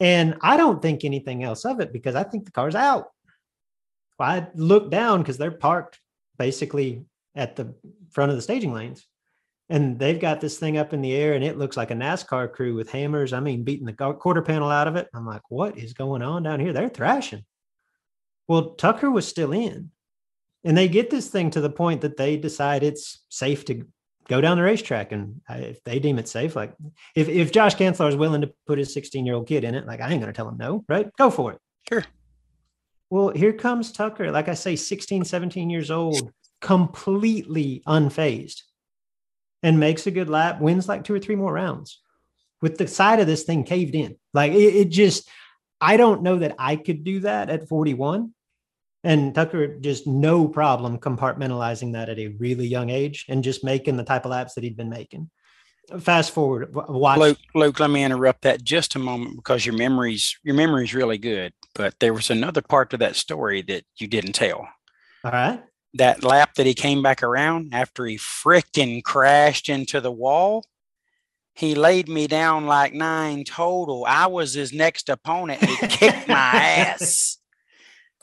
And 0.00 0.36
I 0.42 0.56
don't 0.56 0.80
think 0.80 1.04
anything 1.04 1.44
else 1.44 1.64
of 1.64 1.80
it 1.80 1.92
because 1.92 2.14
I 2.14 2.22
think 2.22 2.44
the 2.44 2.52
car's 2.52 2.74
out. 2.74 3.08
Well, 4.18 4.30
I 4.30 4.46
look 4.54 4.90
down 4.90 5.20
because 5.20 5.38
they're 5.38 5.50
parked 5.50 6.00
basically 6.38 7.04
at 7.34 7.56
the 7.56 7.74
front 8.10 8.30
of 8.30 8.36
the 8.36 8.42
staging 8.42 8.72
lanes 8.72 9.06
and 9.68 9.98
they've 9.98 10.20
got 10.20 10.40
this 10.40 10.58
thing 10.58 10.78
up 10.78 10.92
in 10.92 11.02
the 11.02 11.14
air 11.14 11.34
and 11.34 11.44
it 11.44 11.58
looks 11.58 11.76
like 11.76 11.90
a 11.90 11.94
NASCAR 11.94 12.52
crew 12.52 12.74
with 12.74 12.90
hammers. 12.90 13.32
I 13.32 13.40
mean, 13.40 13.64
beating 13.64 13.86
the 13.86 13.92
quarter 13.92 14.42
panel 14.42 14.70
out 14.70 14.88
of 14.88 14.96
it. 14.96 15.08
I'm 15.14 15.26
like, 15.26 15.42
what 15.50 15.76
is 15.76 15.92
going 15.92 16.22
on 16.22 16.42
down 16.42 16.60
here? 16.60 16.72
They're 16.72 16.88
thrashing. 16.88 17.44
Well, 18.46 18.70
Tucker 18.70 19.10
was 19.10 19.28
still 19.28 19.52
in. 19.52 19.90
And 20.64 20.76
they 20.76 20.88
get 20.88 21.10
this 21.10 21.28
thing 21.28 21.50
to 21.50 21.60
the 21.60 21.70
point 21.70 22.00
that 22.00 22.16
they 22.16 22.36
decide 22.36 22.82
it's 22.82 23.24
safe 23.28 23.64
to 23.66 23.86
go 24.28 24.40
down 24.40 24.56
the 24.56 24.62
racetrack. 24.62 25.12
And 25.12 25.40
if 25.48 25.82
they 25.84 25.98
deem 25.98 26.18
it 26.18 26.28
safe, 26.28 26.56
like 26.56 26.74
if, 27.14 27.28
if 27.28 27.52
Josh 27.52 27.76
Kanzler 27.76 28.08
is 28.08 28.16
willing 28.16 28.42
to 28.42 28.52
put 28.66 28.78
his 28.78 28.92
16 28.92 29.24
year 29.24 29.34
old 29.34 29.46
kid 29.46 29.64
in 29.64 29.74
it, 29.74 29.86
like 29.86 30.00
I 30.00 30.10
ain't 30.10 30.20
going 30.20 30.32
to 30.32 30.36
tell 30.36 30.48
him 30.48 30.58
no, 30.58 30.84
right? 30.88 31.10
Go 31.16 31.30
for 31.30 31.52
it. 31.52 31.58
Sure. 31.88 32.04
Well, 33.10 33.30
here 33.30 33.54
comes 33.54 33.90
Tucker, 33.90 34.30
like 34.30 34.48
I 34.48 34.54
say, 34.54 34.76
16, 34.76 35.24
17 35.24 35.70
years 35.70 35.90
old, 35.90 36.30
completely 36.60 37.82
unfazed 37.86 38.62
and 39.62 39.80
makes 39.80 40.06
a 40.06 40.10
good 40.10 40.28
lap, 40.28 40.60
wins 40.60 40.88
like 40.88 41.04
two 41.04 41.14
or 41.14 41.18
three 41.18 41.36
more 41.36 41.52
rounds 41.52 42.00
with 42.60 42.76
the 42.76 42.86
side 42.86 43.20
of 43.20 43.26
this 43.26 43.44
thing 43.44 43.64
caved 43.64 43.94
in. 43.94 44.16
Like 44.34 44.52
it, 44.52 44.74
it 44.74 44.88
just, 44.90 45.28
I 45.80 45.96
don't 45.96 46.22
know 46.22 46.38
that 46.38 46.56
I 46.58 46.76
could 46.76 47.04
do 47.04 47.20
that 47.20 47.48
at 47.48 47.68
41. 47.68 48.34
And 49.04 49.34
Tucker 49.34 49.78
just 49.78 50.06
no 50.06 50.48
problem 50.48 50.98
compartmentalizing 50.98 51.92
that 51.92 52.08
at 52.08 52.18
a 52.18 52.28
really 52.38 52.66
young 52.66 52.90
age 52.90 53.26
and 53.28 53.44
just 53.44 53.62
making 53.62 53.96
the 53.96 54.04
type 54.04 54.24
of 54.24 54.32
laps 54.32 54.54
that 54.54 54.64
he'd 54.64 54.76
been 54.76 54.90
making. 54.90 55.30
Fast 56.00 56.32
forward, 56.32 56.74
watch. 56.74 57.18
Luke, 57.18 57.38
Luke, 57.54 57.80
let 57.80 57.90
me 57.90 58.02
interrupt 58.02 58.42
that 58.42 58.62
just 58.62 58.96
a 58.96 58.98
moment 58.98 59.36
because 59.36 59.64
your 59.64 59.76
memory's 59.76 60.36
your 60.42 60.54
memory's 60.54 60.92
really 60.92 61.16
good. 61.16 61.52
But 61.74 61.94
there 62.00 62.12
was 62.12 62.28
another 62.28 62.60
part 62.60 62.90
to 62.90 62.98
that 62.98 63.16
story 63.16 63.62
that 63.62 63.84
you 63.98 64.06
didn't 64.06 64.32
tell. 64.32 64.68
All 65.24 65.32
right 65.32 65.62
that 65.94 66.22
lap 66.22 66.54
that 66.54 66.66
he 66.66 66.74
came 66.74 67.02
back 67.02 67.22
around 67.22 67.70
after 67.72 68.04
he 68.06 68.16
fricking 68.16 69.02
crashed 69.02 69.68
into 69.68 70.00
the 70.00 70.12
wall, 70.12 70.64
he 71.54 71.74
laid 71.74 72.08
me 72.08 72.26
down 72.26 72.66
like 72.66 72.92
nine 72.92 73.44
total. 73.44 74.04
I 74.06 74.26
was 74.26 74.54
his 74.54 74.72
next 74.72 75.08
opponent. 75.08 75.62
He 75.64 75.76
kicked 75.88 76.28
my 76.28 76.34
ass. 76.34 77.38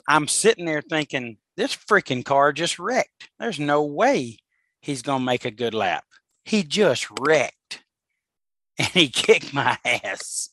I'm 0.08 0.28
sitting 0.28 0.64
there 0.64 0.82
thinking, 0.82 1.38
this 1.56 1.74
freaking 1.74 2.24
car 2.24 2.52
just 2.52 2.78
wrecked. 2.78 3.30
There's 3.38 3.58
no 3.58 3.82
way 3.84 4.38
he's 4.80 5.02
going 5.02 5.20
to 5.20 5.26
make 5.26 5.44
a 5.44 5.50
good 5.50 5.74
lap. 5.74 6.04
He 6.44 6.62
just 6.62 7.06
wrecked 7.20 7.82
and 8.78 8.88
he 8.88 9.08
kicked 9.08 9.52
my 9.52 9.78
ass. 9.84 10.50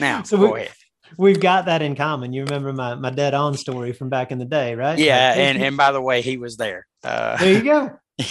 Now, 0.00 0.22
so 0.22 0.36
go 0.36 0.52
we, 0.54 0.60
ahead 0.60 0.74
we've 1.16 1.40
got 1.40 1.66
that 1.66 1.82
in 1.82 1.96
common. 1.96 2.32
You 2.32 2.44
remember 2.44 2.72
my 2.72 2.94
my 2.96 3.10
dead 3.10 3.34
on 3.34 3.56
story 3.56 3.92
from 3.92 4.08
back 4.08 4.30
in 4.30 4.38
the 4.38 4.44
day, 4.44 4.74
right? 4.74 4.98
Yeah, 4.98 5.30
like, 5.30 5.38
and 5.38 5.62
and 5.62 5.76
by 5.76 5.92
the 5.92 6.02
way, 6.02 6.20
he 6.20 6.36
was 6.36 6.56
there. 6.56 6.86
Uh, 7.02 7.36
there 7.38 7.52
you 7.54 7.64
go. 7.64 7.98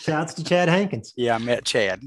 Shouts 0.00 0.34
to 0.34 0.44
Chad 0.44 0.68
Hankins. 0.68 1.12
Yeah, 1.16 1.34
I 1.34 1.38
met 1.38 1.64
Chad. 1.64 2.00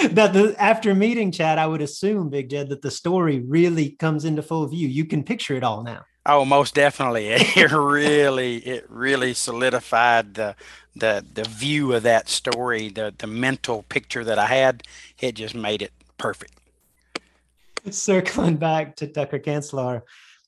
that 0.12 0.32
the 0.32 0.54
after 0.58 0.94
meeting 0.94 1.30
Chad, 1.32 1.58
I 1.58 1.66
would 1.66 1.82
assume, 1.82 2.30
Big 2.30 2.48
Jed, 2.48 2.68
that 2.70 2.82
the 2.82 2.90
story 2.90 3.40
really 3.40 3.90
comes 3.90 4.24
into 4.24 4.42
full 4.42 4.66
view. 4.66 4.88
You 4.88 5.04
can 5.04 5.22
picture 5.22 5.54
it 5.54 5.64
all 5.64 5.82
now. 5.82 6.04
Oh, 6.26 6.44
most 6.44 6.74
definitely. 6.74 7.28
It 7.56 7.72
really, 7.72 8.56
it 8.58 8.86
really 8.88 9.34
solidified 9.34 10.34
the 10.34 10.54
the 10.96 11.24
the 11.34 11.44
view 11.44 11.92
of 11.92 12.02
that 12.04 12.28
story, 12.28 12.88
the 12.88 13.14
the 13.16 13.26
mental 13.26 13.82
picture 13.82 14.24
that 14.24 14.38
I 14.38 14.46
had. 14.46 14.82
It 15.18 15.34
just 15.34 15.54
made 15.54 15.82
it 15.82 15.92
perfect. 16.18 16.52
circling 17.90 18.56
back 18.56 18.96
to 18.96 19.06
Tucker 19.06 19.38
Kanzler, 19.38 20.02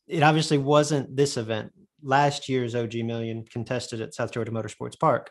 it 0.07 0.23
obviously 0.23 0.59
wasn't 0.59 1.17
this 1.17 1.37
event. 1.37 1.73
Last 2.03 2.49
year's 2.49 2.75
OG 2.75 2.95
Million 3.05 3.45
contested 3.45 4.01
at 4.01 4.15
South 4.15 4.33
Georgia 4.33 4.51
Motorsports 4.51 4.99
Park. 4.99 5.31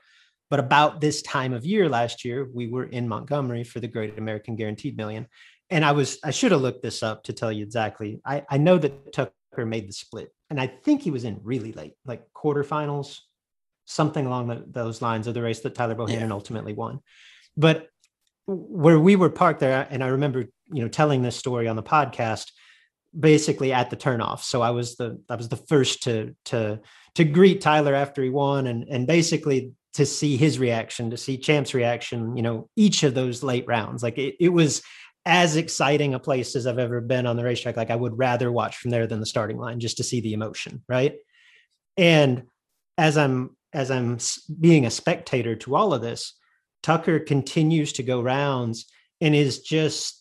But 0.51 0.59
about 0.59 0.99
this 0.99 1.21
time 1.21 1.53
of 1.53 1.65
year 1.65 1.87
last 1.87 2.25
year, 2.25 2.47
we 2.53 2.67
were 2.67 2.83
in 2.83 3.07
Montgomery 3.07 3.63
for 3.63 3.79
the 3.79 3.87
Great 3.87 4.17
American 4.17 4.57
Guaranteed 4.57 4.97
Million. 4.97 5.27
And 5.69 5.85
I 5.85 5.93
was, 5.93 6.19
I 6.25 6.31
should 6.31 6.51
have 6.51 6.59
looked 6.59 6.83
this 6.83 7.01
up 7.01 7.23
to 7.23 7.33
tell 7.33 7.53
you 7.53 7.63
exactly. 7.63 8.19
I, 8.25 8.43
I 8.49 8.57
know 8.57 8.77
that 8.77 9.13
Tucker 9.13 9.65
made 9.65 9.87
the 9.87 9.93
split, 9.93 10.29
and 10.49 10.59
I 10.59 10.67
think 10.67 11.01
he 11.01 11.09
was 11.09 11.23
in 11.23 11.39
really 11.41 11.71
late, 11.71 11.93
like 12.05 12.23
quarterfinals, 12.35 13.19
something 13.85 14.25
along 14.25 14.49
the, 14.49 14.65
those 14.69 15.01
lines 15.01 15.25
of 15.25 15.33
the 15.33 15.41
race 15.41 15.61
that 15.61 15.73
Tyler 15.73 15.95
Bohannon 15.95 16.27
yeah. 16.27 16.33
ultimately 16.33 16.73
won. 16.73 16.99
But 17.55 17.87
where 18.45 18.99
we 18.99 19.15
were 19.15 19.29
parked 19.29 19.61
there, 19.61 19.87
and 19.89 20.03
I 20.03 20.07
remember, 20.07 20.47
you 20.73 20.81
know, 20.81 20.89
telling 20.89 21.21
this 21.21 21.37
story 21.37 21.69
on 21.69 21.77
the 21.77 21.83
podcast, 21.83 22.51
basically 23.17 23.71
at 23.71 23.89
the 23.89 23.95
turnoff. 23.95 24.41
So 24.41 24.61
I 24.61 24.71
was 24.71 24.97
the 24.97 25.21
I 25.29 25.35
was 25.35 25.47
the 25.47 25.55
first 25.55 26.03
to 26.03 26.35
to 26.45 26.79
to 27.15 27.23
greet 27.23 27.61
Tyler 27.61 27.93
after 27.93 28.21
he 28.21 28.29
won, 28.29 28.67
and 28.67 28.83
and 28.89 29.07
basically 29.07 29.71
to 29.93 30.05
see 30.05 30.37
his 30.37 30.59
reaction, 30.59 31.09
to 31.11 31.17
see 31.17 31.37
Champ's 31.37 31.73
reaction. 31.73 32.35
You 32.35 32.43
know, 32.43 32.69
each 32.75 33.03
of 33.03 33.13
those 33.13 33.43
late 33.43 33.65
rounds, 33.67 34.03
like 34.03 34.17
it, 34.17 34.35
it 34.39 34.49
was 34.49 34.81
as 35.25 35.55
exciting 35.55 36.13
a 36.13 36.19
place 36.19 36.55
as 36.55 36.65
I've 36.65 36.79
ever 36.79 37.01
been 37.01 37.27
on 37.27 37.37
the 37.37 37.43
racetrack. 37.43 37.77
Like 37.77 37.91
I 37.91 37.95
would 37.95 38.17
rather 38.17 38.51
watch 38.51 38.77
from 38.77 38.91
there 38.91 39.07
than 39.07 39.19
the 39.19 39.25
starting 39.25 39.57
line 39.57 39.79
just 39.79 39.97
to 39.97 40.03
see 40.03 40.21
the 40.21 40.33
emotion, 40.33 40.83
right? 40.87 41.15
And 41.97 42.43
as 42.97 43.17
I'm 43.17 43.55
as 43.73 43.89
I'm 43.89 44.17
being 44.59 44.85
a 44.85 44.91
spectator 44.91 45.55
to 45.55 45.75
all 45.75 45.93
of 45.93 46.01
this, 46.01 46.33
Tucker 46.83 47.19
continues 47.19 47.93
to 47.93 48.03
go 48.03 48.21
rounds 48.21 48.85
and 49.21 49.35
is 49.35 49.59
just 49.59 50.20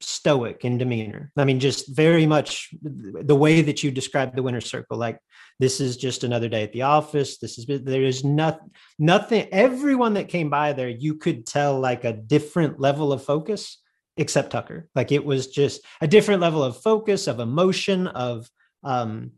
stoic 0.00 0.64
in 0.64 0.78
demeanor. 0.78 1.32
I 1.36 1.44
mean, 1.44 1.60
just 1.60 1.94
very 1.94 2.26
much 2.26 2.70
the 2.82 3.36
way 3.36 3.62
that 3.62 3.82
you 3.82 3.90
described 3.90 4.36
the 4.36 4.42
winner's 4.42 4.70
circle. 4.70 4.96
Like 4.96 5.18
this 5.58 5.80
is 5.80 5.96
just 5.96 6.24
another 6.24 6.48
day 6.48 6.62
at 6.62 6.72
the 6.72 6.82
office. 6.82 7.38
This 7.38 7.58
is 7.58 7.66
there 7.66 8.02
is 8.02 8.24
nothing, 8.24 8.70
nothing. 8.98 9.48
Everyone 9.50 10.14
that 10.14 10.28
came 10.28 10.50
by 10.50 10.72
there, 10.72 10.88
you 10.88 11.14
could 11.14 11.46
tell 11.46 11.78
like 11.78 12.04
a 12.04 12.12
different 12.12 12.80
level 12.80 13.12
of 13.12 13.24
focus, 13.24 13.78
except 14.16 14.50
Tucker. 14.50 14.88
Like 14.94 15.12
it 15.12 15.24
was 15.24 15.48
just 15.48 15.82
a 16.00 16.06
different 16.06 16.40
level 16.40 16.62
of 16.62 16.80
focus, 16.80 17.26
of 17.26 17.40
emotion, 17.40 18.06
of 18.06 18.48
um, 18.84 19.32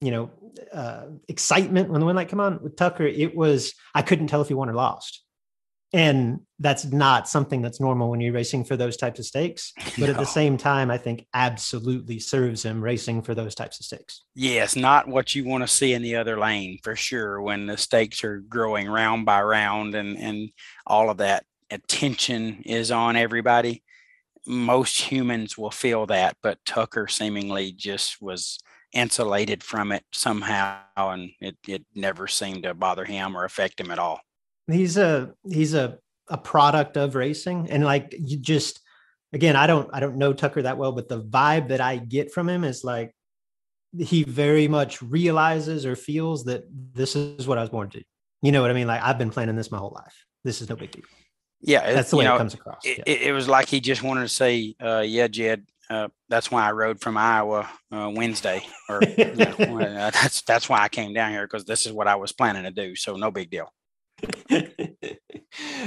you 0.00 0.10
know, 0.10 0.30
uh, 0.72 1.06
excitement 1.28 1.90
when 1.90 2.00
the 2.00 2.06
win 2.06 2.16
light 2.16 2.28
come 2.28 2.40
on 2.40 2.62
with 2.62 2.76
Tucker. 2.76 3.06
It 3.06 3.34
was 3.34 3.74
I 3.94 4.02
couldn't 4.02 4.28
tell 4.28 4.42
if 4.42 4.48
he 4.48 4.54
won 4.54 4.70
or 4.70 4.74
lost 4.74 5.25
and 5.96 6.40
that's 6.58 6.84
not 6.84 7.28
something 7.28 7.62
that's 7.62 7.80
normal 7.80 8.10
when 8.10 8.20
you're 8.20 8.32
racing 8.32 8.64
for 8.64 8.76
those 8.76 8.96
types 8.96 9.18
of 9.18 9.26
stakes 9.26 9.72
but 9.98 10.06
no. 10.06 10.10
at 10.10 10.16
the 10.16 10.24
same 10.24 10.56
time 10.56 10.90
i 10.90 10.98
think 10.98 11.26
absolutely 11.34 12.18
serves 12.18 12.64
him 12.64 12.82
racing 12.82 13.22
for 13.22 13.34
those 13.34 13.54
types 13.54 13.80
of 13.80 13.86
stakes. 13.86 14.22
Yes 14.34 14.76
not 14.76 15.08
what 15.08 15.34
you 15.34 15.44
want 15.44 15.62
to 15.62 15.68
see 15.68 15.92
in 15.94 16.02
the 16.02 16.16
other 16.16 16.38
lane 16.38 16.78
for 16.82 16.94
sure 16.94 17.40
when 17.40 17.66
the 17.66 17.76
stakes 17.76 18.22
are 18.24 18.40
growing 18.40 18.88
round 18.88 19.26
by 19.26 19.42
round 19.42 19.94
and 19.94 20.16
and 20.16 20.50
all 20.86 21.10
of 21.10 21.18
that 21.18 21.44
attention 21.70 22.62
is 22.64 22.90
on 22.90 23.16
everybody. 23.16 23.82
Most 24.46 25.00
humans 25.00 25.58
will 25.58 25.70
feel 25.70 26.06
that 26.06 26.36
but 26.42 26.64
tucker 26.64 27.08
seemingly 27.08 27.72
just 27.72 28.22
was 28.22 28.58
insulated 28.92 29.62
from 29.62 29.92
it 29.92 30.04
somehow 30.12 30.78
and 30.96 31.30
it, 31.40 31.56
it 31.66 31.84
never 31.94 32.28
seemed 32.28 32.62
to 32.62 32.72
bother 32.72 33.04
him 33.04 33.36
or 33.36 33.44
affect 33.44 33.80
him 33.80 33.90
at 33.90 33.98
all 33.98 34.20
he's 34.68 34.96
a 34.96 35.32
he's 35.48 35.74
a 35.74 35.98
a 36.28 36.36
product 36.36 36.96
of 36.96 37.14
racing 37.14 37.70
and 37.70 37.84
like 37.84 38.14
you 38.18 38.36
just 38.36 38.80
again 39.32 39.54
i 39.54 39.66
don't 39.66 39.88
i 39.92 40.00
don't 40.00 40.16
know 40.16 40.32
tucker 40.32 40.62
that 40.62 40.76
well 40.76 40.92
but 40.92 41.08
the 41.08 41.22
vibe 41.22 41.68
that 41.68 41.80
i 41.80 41.96
get 41.96 42.32
from 42.32 42.48
him 42.48 42.64
is 42.64 42.82
like 42.82 43.14
he 43.96 44.24
very 44.24 44.66
much 44.66 45.00
realizes 45.00 45.86
or 45.86 45.94
feels 45.94 46.44
that 46.44 46.64
this 46.92 47.14
is 47.14 47.46
what 47.46 47.58
i 47.58 47.60
was 47.60 47.70
born 47.70 47.88
to 47.88 48.02
you 48.42 48.50
know 48.50 48.60
what 48.60 48.70
i 48.70 48.74
mean 48.74 48.88
like 48.88 49.02
i've 49.02 49.18
been 49.18 49.30
planning 49.30 49.56
this 49.56 49.70
my 49.70 49.78
whole 49.78 49.94
life 49.94 50.24
this 50.44 50.60
is 50.60 50.68
no 50.68 50.76
big 50.76 50.90
deal 50.90 51.04
yeah 51.60 51.92
that's 51.92 52.10
the 52.10 52.16
way 52.16 52.24
know, 52.24 52.34
it 52.34 52.38
comes 52.38 52.54
across 52.54 52.84
it, 52.84 52.98
yeah. 53.06 53.14
it, 53.28 53.32
was 53.32 53.48
like 53.48 53.68
he 53.68 53.80
just 53.80 54.02
wanted 54.02 54.22
to 54.22 54.28
say 54.28 54.74
uh, 54.82 55.02
yeah 55.06 55.28
jed 55.28 55.64
uh, 55.88 56.08
that's 56.28 56.50
why 56.50 56.66
I 56.66 56.72
rode 56.72 57.00
from 57.00 57.16
Iowa 57.16 57.68
uh, 57.92 58.10
Wednesday, 58.12 58.66
or 58.88 59.00
you 59.16 59.34
know, 59.36 59.44
uh, 59.58 60.10
that's 60.10 60.42
that's 60.42 60.68
why 60.68 60.80
I 60.80 60.88
came 60.88 61.12
down 61.12 61.30
here 61.30 61.46
because 61.46 61.64
this 61.64 61.86
is 61.86 61.92
what 61.92 62.08
I 62.08 62.16
was 62.16 62.32
planning 62.32 62.64
to 62.64 62.72
do. 62.72 62.96
So 62.96 63.14
no 63.14 63.30
big 63.30 63.50
deal. 63.50 63.72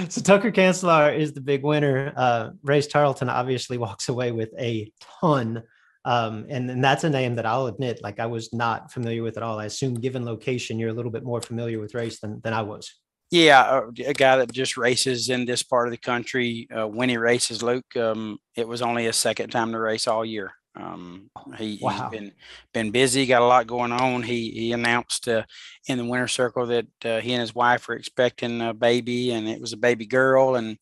so 0.10 0.22
Tucker 0.22 0.52
Kanzler 0.52 1.18
is 1.18 1.34
the 1.34 1.42
big 1.42 1.64
winner. 1.64 2.14
Uh, 2.16 2.52
Race 2.64 2.88
Tarleton 2.88 3.30
obviously 3.30 3.78
walks 3.86 4.10
away 4.10 4.32
with 4.32 4.50
a 4.60 4.92
ton. 5.22 5.64
Um, 6.06 6.46
and, 6.50 6.70
and 6.72 6.84
that's 6.84 7.04
a 7.04 7.10
name 7.10 7.36
that 7.36 7.46
I'll 7.46 7.68
admit, 7.68 8.02
like 8.02 8.20
I 8.20 8.26
was 8.26 8.54
not 8.54 8.92
familiar 8.92 9.22
with 9.22 9.38
at 9.38 9.44
all. 9.44 9.60
I 9.60 9.66
assume 9.66 9.96
given 9.96 10.26
location, 10.26 10.80
you're 10.80 10.90
a 10.90 10.94
little 10.94 11.12
bit 11.12 11.24
more 11.24 11.42
familiar 11.42 11.80
with 11.80 11.94
race 11.94 12.20
than, 12.20 12.40
than 12.42 12.54
I 12.54 12.62
was. 12.62 12.94
Yeah, 13.32 13.82
a, 14.08 14.14
guy 14.14 14.38
that 14.38 14.52
just 14.52 14.76
races 14.76 15.30
in 15.30 15.46
this 15.46 15.62
part 15.62 15.88
of 15.88 15.92
the 15.92 16.00
country. 16.00 16.68
Uh, 16.76 16.88
when 16.88 17.10
he 17.10 17.18
races, 17.18 17.62
Luke, 17.62 17.96
um, 17.96 18.40
it 18.56 18.68
was 18.68 18.82
only 18.82 19.04
his 19.04 19.18
second 19.18 19.52
time 19.52 19.72
to 19.72 19.80
race 19.80 20.08
all 20.08 20.26
year. 20.26 20.54
Um, 20.80 21.30
he, 21.58 21.80
wow. 21.82 21.92
has 21.92 22.12
been 22.12 22.32
been 22.74 22.92
busy, 22.92 23.26
got 23.26 23.42
a 23.42 23.46
lot 23.46 23.68
going 23.68 23.92
on. 23.92 24.24
He 24.24 24.52
he 24.52 24.72
announced 24.72 25.28
uh, 25.28 25.44
in 25.88 25.98
the 25.98 26.06
winter 26.06 26.28
circle 26.28 26.66
that 26.68 26.88
uh, 27.04 27.20
he 27.20 27.34
and 27.34 27.42
his 27.42 27.54
wife 27.54 27.90
are 27.90 27.94
expecting 27.94 28.62
a 28.62 28.74
baby, 28.74 29.32
and 29.32 29.48
it 29.48 29.60
was 29.60 29.74
a 29.74 29.78
baby 29.78 30.06
girl, 30.06 30.56
and 30.56 30.78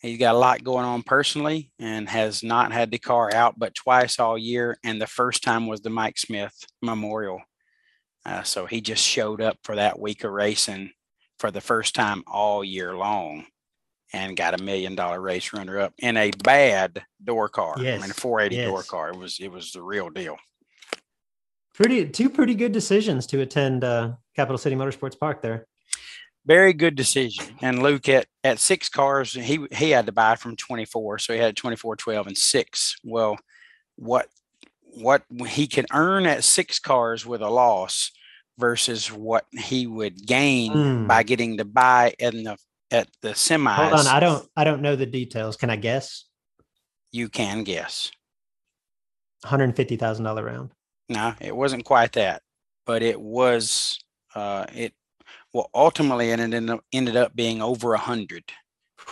he's 0.00 0.18
got 0.18 0.34
a 0.34 0.38
lot 0.38 0.64
going 0.64 0.84
on 0.84 1.02
personally, 1.02 1.70
and 1.78 2.08
has 2.08 2.42
not 2.42 2.72
had 2.72 2.90
the 2.90 2.98
car 2.98 3.32
out 3.34 3.58
but 3.58 3.74
twice 3.74 4.18
all 4.18 4.36
year, 4.36 4.76
and 4.84 5.00
the 5.00 5.06
first 5.06 5.42
time 5.42 5.66
was 5.66 5.80
the 5.80 5.90
Mike 5.90 6.18
Smith 6.18 6.54
Memorial. 6.82 7.40
Uh, 8.26 8.42
so 8.42 8.66
he 8.66 8.82
just 8.82 9.04
showed 9.04 9.40
up 9.40 9.56
for 9.64 9.76
that 9.76 9.98
week 9.98 10.24
of 10.24 10.32
racing 10.32 10.90
for 11.38 11.50
the 11.50 11.60
first 11.60 11.94
time 11.94 12.22
all 12.26 12.62
year 12.62 12.94
long 12.94 13.46
and 14.12 14.36
got 14.36 14.58
a 14.58 14.62
million 14.62 14.94
dollar 14.94 15.20
race 15.20 15.52
runner 15.52 15.78
up 15.78 15.94
in 15.98 16.16
a 16.16 16.30
bad 16.42 17.04
door 17.22 17.48
car. 17.48 17.76
Yes. 17.78 17.98
I 17.98 18.02
mean, 18.02 18.10
a 18.10 18.14
480 18.14 18.56
yes. 18.56 18.68
door 18.68 18.82
car. 18.82 19.10
It 19.10 19.16
was 19.16 19.38
it 19.40 19.50
was 19.50 19.72
the 19.72 19.82
real 19.82 20.10
deal. 20.10 20.36
Pretty 21.74 22.08
two 22.08 22.28
pretty 22.28 22.54
good 22.54 22.72
decisions 22.72 23.26
to 23.28 23.40
attend 23.40 23.84
uh, 23.84 24.12
Capital 24.34 24.58
City 24.58 24.76
Motorsports 24.76 25.18
Park 25.18 25.42
there. 25.42 25.66
Very 26.46 26.72
good 26.72 26.96
decision. 26.96 27.44
And 27.60 27.82
Luke 27.82 28.08
at 28.08 28.26
at 28.42 28.58
six 28.58 28.88
cars, 28.88 29.32
he 29.32 29.66
he 29.72 29.90
had 29.90 30.06
to 30.06 30.12
buy 30.12 30.36
from 30.36 30.56
24, 30.56 31.18
so 31.18 31.32
he 31.32 31.38
had 31.38 31.56
24, 31.56 31.96
12, 31.96 32.26
and 32.26 32.38
six. 32.38 32.96
Well, 33.04 33.38
what 33.96 34.28
what 34.80 35.22
he 35.48 35.66
could 35.66 35.86
earn 35.92 36.26
at 36.26 36.42
six 36.42 36.78
cars 36.78 37.24
with 37.24 37.42
a 37.42 37.50
loss 37.50 38.10
versus 38.58 39.10
what 39.10 39.46
he 39.52 39.86
would 39.86 40.26
gain 40.26 40.72
mm. 40.72 41.06
by 41.06 41.22
getting 41.22 41.56
to 41.58 41.64
buy 41.64 42.14
in 42.18 42.44
the 42.44 42.56
at 42.90 43.08
the 43.22 43.30
semis. 43.30 43.74
Hold 43.74 43.92
on, 43.92 44.06
I 44.06 44.20
don't 44.20 44.46
I 44.56 44.64
don't 44.64 44.82
know 44.82 44.96
the 44.96 45.06
details. 45.06 45.56
Can 45.56 45.70
I 45.70 45.76
guess? 45.76 46.24
You 47.12 47.28
can 47.28 47.64
guess. 47.64 48.10
Hundred 49.44 49.74
fifty 49.76 49.96
thousand 49.96 50.24
dollar 50.24 50.44
round. 50.44 50.70
No, 51.08 51.34
it 51.40 51.54
wasn't 51.54 51.84
quite 51.84 52.12
that, 52.12 52.42
but 52.86 53.02
it 53.02 53.20
was. 53.20 53.98
Uh, 54.34 54.64
it 54.74 54.94
well 55.52 55.68
ultimately 55.74 56.30
and 56.30 56.40
it 56.40 56.54
ended 56.54 56.70
up, 56.70 56.84
ended 56.92 57.16
up 57.16 57.34
being 57.34 57.60
over 57.60 57.94
a 57.94 57.98
hundred. 57.98 58.44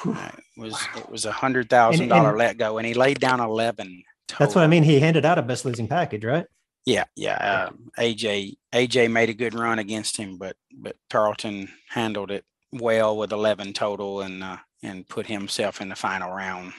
Uh, 0.05 0.31
it 0.57 0.61
was 0.61 0.73
wow. 0.73 1.01
it 1.01 1.11
was 1.11 1.25
a 1.25 1.33
hundred 1.33 1.69
thousand 1.69 2.09
dollar 2.09 2.37
let 2.37 2.59
go, 2.59 2.79
and 2.79 2.87
he 2.87 2.95
laid 2.95 3.19
down 3.19 3.41
eleven. 3.41 4.03
Total. 4.29 4.47
That's 4.47 4.55
what 4.55 4.65
I 4.65 4.67
mean. 4.67 4.83
He 4.83 5.01
handed 5.01 5.25
out 5.25 5.39
a 5.39 5.43
best 5.43 5.65
losing 5.65 5.89
package, 5.89 6.25
right? 6.25 6.47
Yeah, 6.85 7.05
yeah. 7.17 7.69
Uh, 7.69 7.71
AJ 7.99 8.57
AJ 8.73 9.11
made 9.11 9.29
a 9.29 9.35
good 9.35 9.55
run 9.55 9.79
against 9.79 10.17
him, 10.17 10.39
but 10.39 10.57
but 10.73 10.97
Tarleton 11.11 11.69
handled 11.89 12.31
it 12.31 12.45
well 12.73 13.17
with 13.17 13.33
11 13.33 13.73
total 13.73 14.21
and 14.21 14.43
uh, 14.43 14.59
and 14.83 15.09
put 15.09 15.27
himself 15.27 15.81
in 15.81 15.89
the 15.89 15.97
final 15.97 16.33
round 16.33 16.73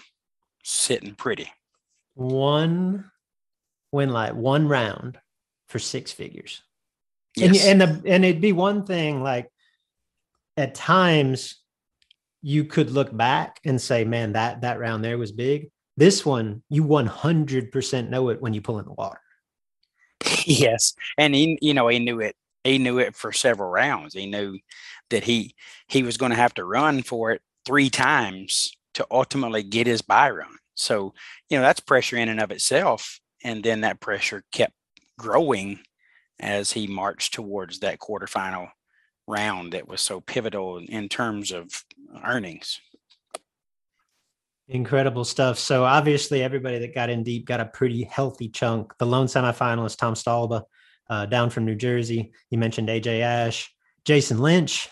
sitting 0.64 1.16
pretty. 1.16 1.52
One 2.16 3.12
win 3.92 4.10
like 4.10 4.34
one 4.34 4.68
round 4.68 5.18
for 5.68 5.80
six 5.80 6.12
figures. 6.12 6.62
Yes. 7.36 7.66
And 7.66 7.82
and 7.82 8.04
the, 8.04 8.12
and 8.12 8.26
it'd 8.26 8.42
be 8.42 8.54
one 8.54 8.86
thing 8.86 9.24
like 9.24 9.50
at 10.58 10.76
times 10.76 11.56
you 12.42 12.66
could 12.66 12.92
look 12.92 13.16
back 13.16 13.60
and 13.66 13.82
say, 13.82 14.04
man, 14.04 14.34
that 14.34 14.62
that 14.62 14.80
round 14.80 15.04
there 15.04 15.18
was 15.18 15.32
big. 15.32 15.72
This 15.98 16.26
one, 16.26 16.64
you 16.70 16.86
100% 16.86 18.10
know 18.10 18.30
it 18.30 18.42
when 18.42 18.54
you 18.54 18.62
pull 18.62 18.80
in 18.80 18.86
the 18.86 18.94
water. 18.94 19.20
Yes, 20.46 20.96
and 21.18 21.36
he, 21.36 21.60
you 21.62 21.74
know, 21.74 21.88
he 21.90 22.00
knew 22.00 22.22
it. 22.22 22.36
He 22.64 22.80
knew 22.80 22.98
it 22.98 23.16
for 23.16 23.32
several 23.32 23.70
rounds. 23.70 24.16
He 24.16 24.26
knew 24.26 24.58
that 25.10 25.24
he 25.24 25.56
he 25.88 26.04
was 26.04 26.18
going 26.18 26.32
to 26.32 26.38
have 26.38 26.54
to 26.56 26.66
run 26.66 27.04
for 27.04 27.32
it 27.32 27.42
three 27.66 27.90
times 27.90 28.76
to 28.94 29.06
ultimately 29.12 29.64
get 29.64 29.88
his 29.88 30.02
buy 30.02 30.30
run. 30.30 30.58
So, 30.76 31.14
you 31.50 31.58
know, 31.58 31.62
that's 31.62 31.80
pressure 31.80 32.18
in 32.18 32.30
and 32.30 32.40
of 32.40 32.52
itself. 32.52 33.20
And 33.44 33.64
then 33.64 33.82
that 33.82 34.00
pressure 34.00 34.44
kept 34.52 34.74
growing 35.18 35.80
as 36.40 36.72
he 36.72 36.88
marched 36.88 37.34
towards 37.34 37.80
that 37.80 38.00
quarterfinal 38.00 38.70
round 39.28 39.74
that 39.74 39.88
was 39.88 40.02
so 40.02 40.22
pivotal 40.22 40.78
in 40.78 41.10
terms 41.10 41.52
of 41.52 41.68
earnings. 42.24 42.80
Incredible 44.68 45.26
stuff. 45.26 45.58
So 45.58 45.84
obviously, 45.84 46.44
everybody 46.44 46.80
that 46.80 46.94
got 46.94 47.10
in 47.10 47.24
deep 47.24 47.46
got 47.46 47.60
a 47.60 47.66
pretty 47.66 48.04
healthy 48.04 48.50
chunk. 48.50 48.96
The 49.00 49.06
lone 49.06 49.26
semifinalist 49.26 49.98
Tom 49.98 50.14
Stalba, 50.14 50.64
uh, 51.10 51.26
down 51.26 51.50
from 51.50 51.66
New 51.66 51.76
Jersey. 51.76 52.32
You 52.52 52.58
mentioned 52.58 52.88
AJ 52.88 53.22
Ash, 53.22 53.74
Jason 54.06 54.38
Lynch, 54.38 54.90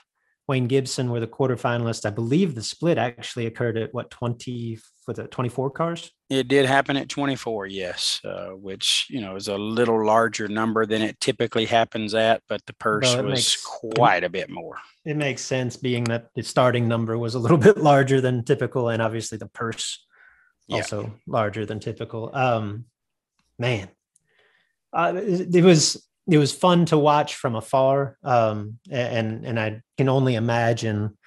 Wayne 0.47 0.67
Gibson 0.67 1.11
were 1.11 1.19
the 1.19 1.27
quarterfinalists. 1.27 2.05
I 2.05 2.09
believe 2.09 2.55
the 2.55 2.63
split 2.63 2.97
actually 2.97 3.45
occurred 3.47 3.77
at 3.77 3.93
what 3.93 4.09
20 4.09 4.79
for 5.03 5.13
the 5.13 5.27
24 5.27 5.71
cars? 5.71 6.11
It 6.29 6.47
did 6.47 6.65
happen 6.65 6.97
at 6.97 7.09
24, 7.09 7.67
yes, 7.67 8.21
uh, 8.25 8.49
which 8.49 9.07
you 9.09 9.21
know 9.21 9.35
is 9.35 9.47
a 9.47 9.57
little 9.57 10.05
larger 10.05 10.47
number 10.47 10.85
than 10.85 11.01
it 11.01 11.19
typically 11.19 11.65
happens 11.65 12.13
at, 12.13 12.43
but 12.47 12.65
the 12.65 12.73
purse 12.73 13.15
well, 13.15 13.23
was 13.23 13.31
makes, 13.31 13.65
quite 13.65 14.23
a 14.23 14.29
bit 14.29 14.49
more. 14.49 14.77
It 15.05 15.15
makes 15.15 15.41
sense, 15.41 15.77
being 15.77 16.03
that 16.05 16.27
the 16.35 16.43
starting 16.43 16.87
number 16.87 17.17
was 17.17 17.35
a 17.35 17.39
little 17.39 17.57
bit 17.69 17.77
larger 17.77 18.21
than 18.21 18.43
typical, 18.43 18.89
and 18.89 19.01
obviously 19.01 19.37
the 19.37 19.47
purse 19.47 20.05
yeah. 20.67 20.77
also 20.77 21.13
larger 21.25 21.65
than 21.65 21.79
typical. 21.79 22.33
Um, 22.33 22.85
man, 23.57 23.89
uh, 24.93 25.13
it, 25.15 25.55
it 25.55 25.63
was 25.63 26.06
it 26.29 26.37
was 26.37 26.53
fun 26.53 26.85
to 26.85 26.97
watch 26.97 27.35
from 27.35 27.55
afar 27.55 28.17
um, 28.23 28.79
and 28.89 29.45
and 29.45 29.59
i 29.59 29.81
can 29.97 30.09
only 30.09 30.35
imagine 30.35 31.17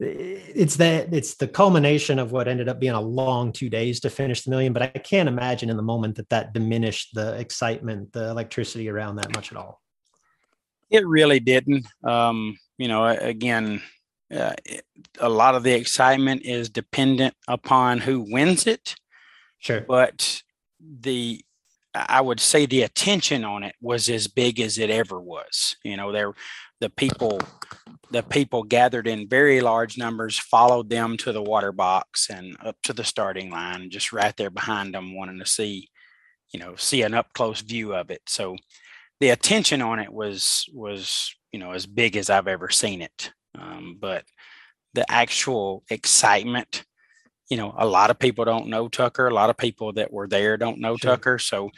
it's 0.00 0.76
that 0.76 1.12
it's 1.12 1.34
the 1.36 1.48
culmination 1.48 2.20
of 2.20 2.30
what 2.30 2.46
ended 2.46 2.68
up 2.68 2.78
being 2.78 2.92
a 2.92 3.00
long 3.00 3.52
two 3.52 3.68
days 3.68 4.00
to 4.00 4.10
finish 4.10 4.42
the 4.42 4.50
million 4.50 4.72
but 4.72 4.82
i 4.82 4.88
can't 4.88 5.28
imagine 5.28 5.70
in 5.70 5.76
the 5.76 5.82
moment 5.82 6.16
that 6.16 6.28
that 6.28 6.52
diminished 6.52 7.14
the 7.14 7.34
excitement 7.34 8.12
the 8.12 8.28
electricity 8.28 8.88
around 8.88 9.16
that 9.16 9.34
much 9.34 9.50
at 9.52 9.58
all. 9.58 9.80
It 10.90 11.06
really 11.06 11.40
didn't. 11.40 11.86
Um, 12.02 12.56
you 12.78 12.88
know 12.88 13.04
again 13.06 13.82
uh, 14.34 14.52
a 15.20 15.28
lot 15.28 15.54
of 15.54 15.62
the 15.62 15.72
excitement 15.72 16.42
is 16.44 16.68
dependent 16.68 17.34
upon 17.46 17.98
who 17.98 18.20
wins 18.20 18.66
it. 18.66 18.94
Sure. 19.58 19.80
But 19.80 20.42
the 20.80 21.42
I 22.08 22.20
would 22.20 22.40
say 22.40 22.66
the 22.66 22.82
attention 22.82 23.44
on 23.44 23.62
it 23.62 23.74
was 23.80 24.08
as 24.08 24.28
big 24.28 24.60
as 24.60 24.78
it 24.78 24.90
ever 24.90 25.20
was. 25.20 25.76
You 25.84 25.96
know, 25.96 26.12
there 26.12 26.32
the 26.80 26.90
people 26.90 27.40
the 28.10 28.22
people 28.22 28.62
gathered 28.62 29.06
in 29.06 29.28
very 29.28 29.60
large 29.60 29.98
numbers, 29.98 30.38
followed 30.38 30.88
them 30.88 31.16
to 31.18 31.32
the 31.32 31.42
water 31.42 31.72
box 31.72 32.30
and 32.30 32.56
up 32.64 32.76
to 32.84 32.92
the 32.92 33.04
starting 33.04 33.50
line, 33.50 33.90
just 33.90 34.12
right 34.12 34.34
there 34.36 34.50
behind 34.50 34.94
them, 34.94 35.14
wanting 35.14 35.38
to 35.38 35.46
see, 35.46 35.88
you 36.52 36.60
know, 36.60 36.74
see 36.76 37.02
an 37.02 37.14
up 37.14 37.32
close 37.34 37.60
view 37.60 37.94
of 37.94 38.10
it. 38.10 38.22
So 38.26 38.56
the 39.20 39.30
attention 39.30 39.82
on 39.82 39.98
it 39.98 40.12
was 40.12 40.64
was 40.72 41.34
you 41.52 41.58
know 41.58 41.72
as 41.72 41.86
big 41.86 42.16
as 42.16 42.30
I've 42.30 42.48
ever 42.48 42.70
seen 42.70 43.02
it. 43.02 43.32
Um, 43.58 43.96
but 44.00 44.24
the 44.94 45.10
actual 45.10 45.84
excitement. 45.90 46.84
You 47.48 47.56
know, 47.56 47.74
a 47.76 47.86
lot 47.86 48.10
of 48.10 48.18
people 48.18 48.44
don't 48.44 48.68
know 48.68 48.88
Tucker. 48.88 49.26
A 49.26 49.34
lot 49.34 49.50
of 49.50 49.56
people 49.56 49.92
that 49.94 50.12
were 50.12 50.28
there 50.28 50.56
don't 50.56 50.80
know 50.80 50.96
sure. 50.96 51.12
Tucker. 51.12 51.38
So, 51.38 51.70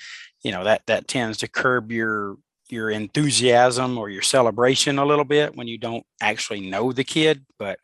you 0.42 0.50
know, 0.52 0.64
that 0.64 0.82
that 0.86 1.06
tends 1.06 1.38
to 1.38 1.48
curb 1.48 1.92
your 1.92 2.36
your 2.68 2.90
enthusiasm 2.90 3.98
or 3.98 4.08
your 4.08 4.22
celebration 4.22 4.98
a 4.98 5.04
little 5.04 5.24
bit 5.24 5.56
when 5.56 5.68
you 5.68 5.78
don't 5.78 6.04
actually 6.20 6.68
know 6.68 6.92
the 6.92 7.04
kid. 7.04 7.44
But 7.58 7.78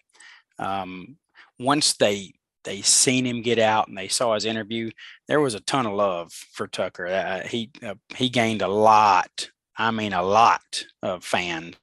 um, 0.58 1.16
once 1.58 1.94
they 1.94 2.34
they 2.64 2.82
seen 2.82 3.24
him 3.24 3.42
get 3.42 3.60
out 3.60 3.88
and 3.88 3.96
they 3.96 4.08
saw 4.08 4.34
his 4.34 4.44
interview, 4.44 4.90
there 5.28 5.40
was 5.40 5.54
a 5.54 5.60
ton 5.60 5.86
of 5.86 5.92
love 5.92 6.32
for 6.32 6.66
Tucker. 6.66 7.06
Uh, 7.06 7.46
he 7.46 7.70
uh, 7.84 7.94
he 8.16 8.28
gained 8.28 8.62
a 8.62 8.68
lot. 8.68 9.50
I 9.76 9.90
mean, 9.90 10.12
a 10.12 10.22
lot 10.22 10.84
of 11.02 11.24
fans 11.24 11.76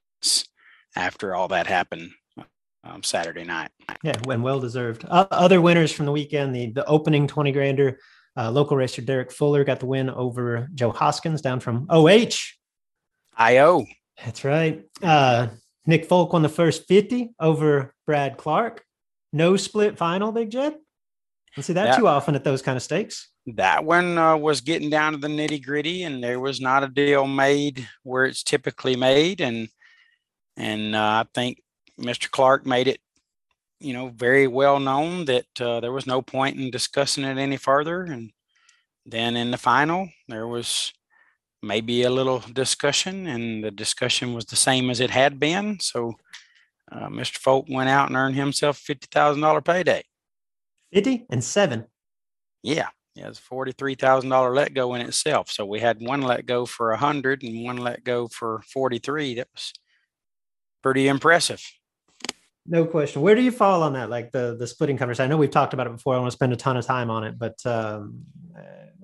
after 0.96 1.36
all 1.36 1.48
that 1.50 1.68
happened 1.68 2.12
um, 2.84 3.04
Saturday 3.04 3.44
night. 3.44 3.72
Yeah, 4.04 4.20
when 4.26 4.42
well 4.42 4.60
deserved. 4.60 5.06
Uh, 5.08 5.26
other 5.32 5.62
winners 5.62 5.92
from 5.92 6.06
the 6.06 6.12
weekend: 6.12 6.56
the 6.56 6.72
the 6.72 6.86
opening 6.86 7.28
twenty 7.28 7.52
grander. 7.52 8.00
Uh, 8.36 8.50
local 8.50 8.76
racer 8.76 9.02
Derek 9.02 9.32
Fuller 9.32 9.64
got 9.64 9.80
the 9.80 9.86
win 9.86 10.10
over 10.10 10.68
Joe 10.74 10.92
Hoskins 10.92 11.42
down 11.42 11.60
from 11.60 11.86
OH. 11.90 12.36
IO. 13.38 13.86
That's 14.24 14.44
right. 14.44 14.84
Uh, 15.02 15.48
Nick 15.86 16.06
Folk 16.06 16.34
won 16.34 16.42
the 16.42 16.50
first 16.50 16.88
50 16.88 17.34
over 17.40 17.94
Brad 18.06 18.38
Clark. 18.38 18.84
No 19.32 19.58
split 19.58 19.98
final, 19.98 20.32
Big 20.32 20.50
Jed. 20.50 20.76
Don't 21.56 21.64
see 21.64 21.74
that, 21.74 21.86
that 21.86 21.98
too 21.98 22.08
often 22.08 22.36
at 22.36 22.44
those 22.44 22.62
kind 22.62 22.76
of 22.76 22.84
stakes. 22.84 23.30
That 23.48 23.84
one 23.84 24.18
uh, 24.18 24.38
was 24.38 24.62
getting 24.62 24.90
down 24.90 25.12
to 25.14 25.18
the 25.18 25.28
nitty 25.28 25.64
gritty, 25.64 26.04
and 26.04 26.24
there 26.24 26.40
was 26.40 26.62
not 26.62 26.84
a 26.84 26.88
deal 26.88 27.28
made 27.28 27.88
where 28.04 28.26
it's 28.26 28.42
typically 28.42 28.96
made, 28.96 29.42
and 29.42 29.68
and 30.56 30.96
uh, 30.96 31.26
I 31.26 31.26
think 31.34 31.62
Mr. 32.00 32.30
Clark 32.30 32.66
made 32.66 32.88
it, 32.88 33.00
you 33.80 33.94
know, 33.94 34.10
very 34.10 34.48
well 34.48 34.80
known 34.80 35.26
that 35.26 35.46
uh, 35.62 35.80
there 35.80 35.92
was 35.92 36.08
no 36.08 36.22
point 36.22 36.58
in 36.58 36.72
discussing 36.72 37.24
it 37.24 37.38
any 37.38 37.58
further. 37.58 38.04
And 38.04 38.32
then 39.06 39.36
in 39.36 39.52
the 39.52 39.58
final, 39.58 40.10
there 40.28 40.48
was 40.48 40.94
maybe 41.62 42.04
a 42.04 42.10
little 42.10 42.40
discussion, 42.40 43.28
and 43.28 43.64
the 43.64 43.72
discussion 43.72 44.34
was 44.34 44.46
the 44.46 44.56
same 44.56 44.90
as 44.90 45.00
it 45.00 45.10
had 45.10 45.40
been. 45.40 45.80
So 45.80 46.14
uh, 46.92 47.08
Mr. 47.08 47.38
Folk 47.38 47.66
went 47.70 47.90
out 47.90 48.10
and 48.10 48.18
earned 48.18 48.36
himself 48.36 48.78
a 48.78 48.82
fifty 48.82 49.08
thousand 49.12 49.42
dollar 49.42 49.62
payday. 49.62 50.04
Fifty 50.92 51.26
and 51.30 51.44
seven. 51.44 51.86
Yeah, 52.62 52.90
yeah, 53.16 53.30
it's 53.30 53.40
forty 53.40 53.72
three 53.72 53.96
thousand 53.96 54.30
dollar 54.30 54.54
let 54.54 54.74
go 54.74 54.94
in 54.94 55.02
itself. 55.02 55.50
So 55.50 55.66
we 55.66 55.80
had 55.80 56.02
one 56.02 56.22
let 56.22 56.46
go 56.46 56.66
for 56.66 56.92
a 56.92 56.98
hundred 56.98 57.44
and 57.44 57.64
one 57.64 57.78
let 57.78 58.04
go 58.04 58.28
for 58.28 58.62
forty 58.68 59.00
three. 59.00 59.36
That 59.36 59.48
was 59.54 59.74
pretty 60.84 61.08
impressive. 61.08 61.64
No 62.66 62.86
question. 62.86 63.22
Where 63.22 63.36
do 63.36 63.42
you 63.42 63.52
fall 63.52 63.84
on 63.84 63.94
that? 63.94 64.10
Like 64.10 64.32
the 64.32 64.56
the 64.58 64.68
splitting 64.68 64.98
conversation. 64.98 65.26
I 65.26 65.30
know 65.30 65.38
we've 65.38 65.52
talked 65.52 65.74
about 65.74 65.88
it 65.88 65.92
before. 65.92 66.14
I 66.14 66.18
don't 66.18 66.24
want 66.24 66.32
to 66.32 66.38
spend 66.38 66.54
a 66.54 66.56
ton 66.56 66.78
of 66.78 66.86
time 66.86 67.10
on 67.10 67.24
it, 67.26 67.38
but 67.38 67.64
um, 67.66 68.24
uh, 68.58 68.62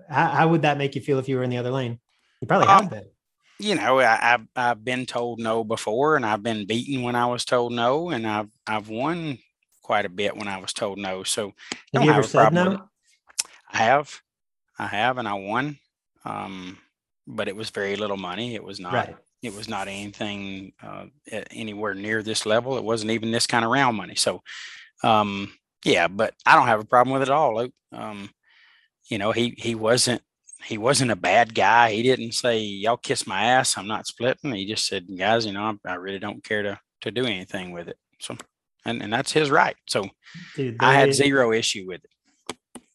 how, 0.08 0.28
how 0.28 0.48
would 0.48 0.62
that 0.62 0.78
make 0.78 0.96
you 0.96 1.02
feel 1.02 1.20
if 1.20 1.28
you 1.28 1.36
were 1.36 1.44
in 1.44 1.50
the 1.50 1.58
other 1.58 1.72
lane? 1.72 2.00
You 2.42 2.48
probably 2.48 2.68
um, 2.68 2.84
have 2.84 2.90
been. 2.90 3.06
You 3.60 3.76
know, 3.76 4.00
I, 4.00 4.16
have 4.16 4.48
I've 4.56 4.86
been 4.86 5.06
told 5.06 5.40
no 5.40 5.66
before, 5.66 6.16
and 6.16 6.26
I've 6.26 6.42
been 6.42 6.66
beaten 6.66 7.04
when 7.04 7.16
I 7.16 7.26
was 7.26 7.44
told 7.44 7.74
no, 7.74 8.10
and 8.10 8.26
I've 8.26 8.50
I've 8.66 8.88
won 8.88 9.40
quite 9.84 10.06
a 10.06 10.10
bit 10.10 10.38
when 10.38 10.48
I 10.48 10.58
was 10.58 10.72
told 10.72 10.98
no. 10.98 11.24
So 11.24 11.54
have 11.94 12.04
you 12.04 12.12
ever 12.12 12.24
said 12.24 12.54
no? 12.54 12.88
I 13.72 13.78
have, 13.78 14.22
I 14.78 14.88
have, 14.88 15.18
and 15.18 15.28
I 15.28 15.34
won. 15.34 15.78
Um, 16.24 16.78
but 17.28 17.48
it 17.48 17.56
was 17.56 17.70
very 17.70 17.98
little 17.98 18.18
money. 18.18 18.56
It 18.56 18.64
was 18.64 18.80
not. 18.80 18.94
Right. 18.94 19.16
It 19.42 19.56
was 19.56 19.70
not 19.70 19.88
anything 19.88 20.74
uh, 20.84 21.06
anywhere 21.52 21.94
near 21.94 22.22
this 22.22 22.46
level. 22.46 22.78
It 22.78 22.84
wasn't 22.84 23.12
even 23.12 23.32
this 23.32 23.48
kind 23.48 23.64
of 23.64 23.72
round 23.72 23.96
money. 23.96 24.16
So, 24.16 24.42
um, 25.04 25.54
yeah, 25.86 26.08
but 26.08 26.34
I 26.46 26.56
don't 26.56 26.68
have 26.68 26.82
a 26.82 26.86
problem 26.86 27.14
with 27.14 27.22
it 27.22 27.32
at 27.32 27.36
all. 27.36 27.56
Luke. 27.56 27.74
Um, 27.92 28.30
you 29.10 29.18
know, 29.18 29.32
he 29.32 29.56
he 29.58 29.76
wasn't 29.76 30.22
he 30.64 30.78
wasn't 30.78 31.12
a 31.12 31.16
bad 31.16 31.56
guy. 31.56 31.92
He 31.92 32.04
didn't 32.04 32.34
say, 32.34 32.60
"Y'all 32.60 32.98
kiss 32.98 33.26
my 33.26 33.44
ass. 33.44 33.78
I'm 33.78 33.88
not 33.88 34.08
splitting." 34.08 34.54
He 34.54 34.66
just 34.66 34.88
said, 34.88 35.08
"Guys, 35.18 35.46
you 35.46 35.54
know, 35.54 35.78
I, 35.86 35.92
I 35.92 35.96
really 35.96 36.20
don't 36.20 36.44
care 36.44 36.64
to 36.64 36.80
to 37.02 37.12
do 37.12 37.26
anything 37.26 37.72
with 37.72 37.88
it." 37.88 37.98
So, 38.20 38.38
and 38.86 39.02
and 39.02 39.12
that's 39.12 39.32
his 39.32 39.50
right. 39.50 39.76
So, 39.88 40.10
Dude, 40.56 40.78
I 40.80 40.94
had 40.94 41.14
zero 41.14 41.52
issue 41.54 41.86
with 41.88 42.04
it. 42.04 42.12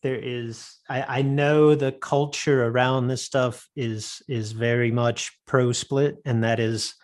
There 0.04 0.20
is, 0.22 0.76
I, 0.86 1.18
I 1.18 1.22
know 1.22 1.74
the 1.74 1.90
culture 1.90 2.66
around 2.66 3.08
this 3.08 3.24
stuff 3.24 3.66
is 3.74 4.22
is 4.28 4.52
very 4.52 4.90
much 4.90 5.32
pro 5.46 5.72
split, 5.72 6.18
and 6.26 6.44
that 6.44 6.60
is 6.60 6.94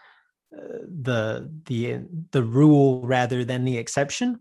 uh, 0.55 0.85
the 0.87 1.51
the 1.65 2.03
the 2.31 2.43
rule 2.43 3.01
rather 3.01 3.43
than 3.43 3.65
the 3.65 3.79
exception. 3.79 4.41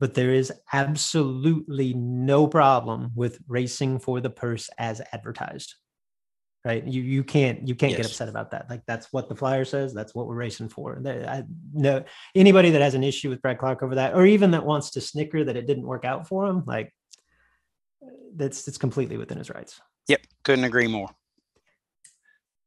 But 0.00 0.14
there 0.14 0.34
is 0.34 0.52
absolutely 0.72 1.94
no 1.94 2.48
problem 2.48 3.12
with 3.14 3.38
racing 3.46 4.00
for 4.00 4.20
the 4.20 4.30
purse 4.30 4.68
as 4.76 5.00
advertised 5.12 5.76
right? 6.66 6.84
You 6.84 7.00
you 7.00 7.22
can't 7.22 7.68
you 7.68 7.76
can't 7.76 7.92
yes. 7.92 7.98
get 7.98 8.06
upset 8.06 8.28
about 8.28 8.50
that. 8.50 8.68
Like 8.68 8.82
that's 8.86 9.12
what 9.12 9.28
the 9.28 9.36
flyer 9.36 9.64
says 9.64 9.94
that's 9.94 10.16
what 10.16 10.26
we're 10.26 10.34
racing 10.34 10.68
for. 10.68 11.00
I 11.06 11.44
know 11.72 12.02
anybody 12.34 12.70
that 12.70 12.82
has 12.82 12.94
an 12.94 13.04
issue 13.04 13.30
with 13.30 13.40
Brad 13.40 13.58
Clark 13.58 13.84
over 13.84 13.94
that 13.94 14.14
or 14.14 14.26
even 14.26 14.50
that 14.50 14.66
wants 14.66 14.90
to 14.90 15.00
snicker 15.00 15.44
that 15.44 15.56
it 15.56 15.68
didn't 15.68 15.86
work 15.86 16.04
out 16.04 16.26
for 16.26 16.44
him 16.44 16.64
like 16.66 16.92
that's 18.36 18.68
it's 18.68 18.78
completely 18.78 19.16
within 19.16 19.38
his 19.38 19.50
rights 19.50 19.80
yep 20.08 20.20
couldn't 20.44 20.64
agree 20.64 20.86
more 20.86 21.08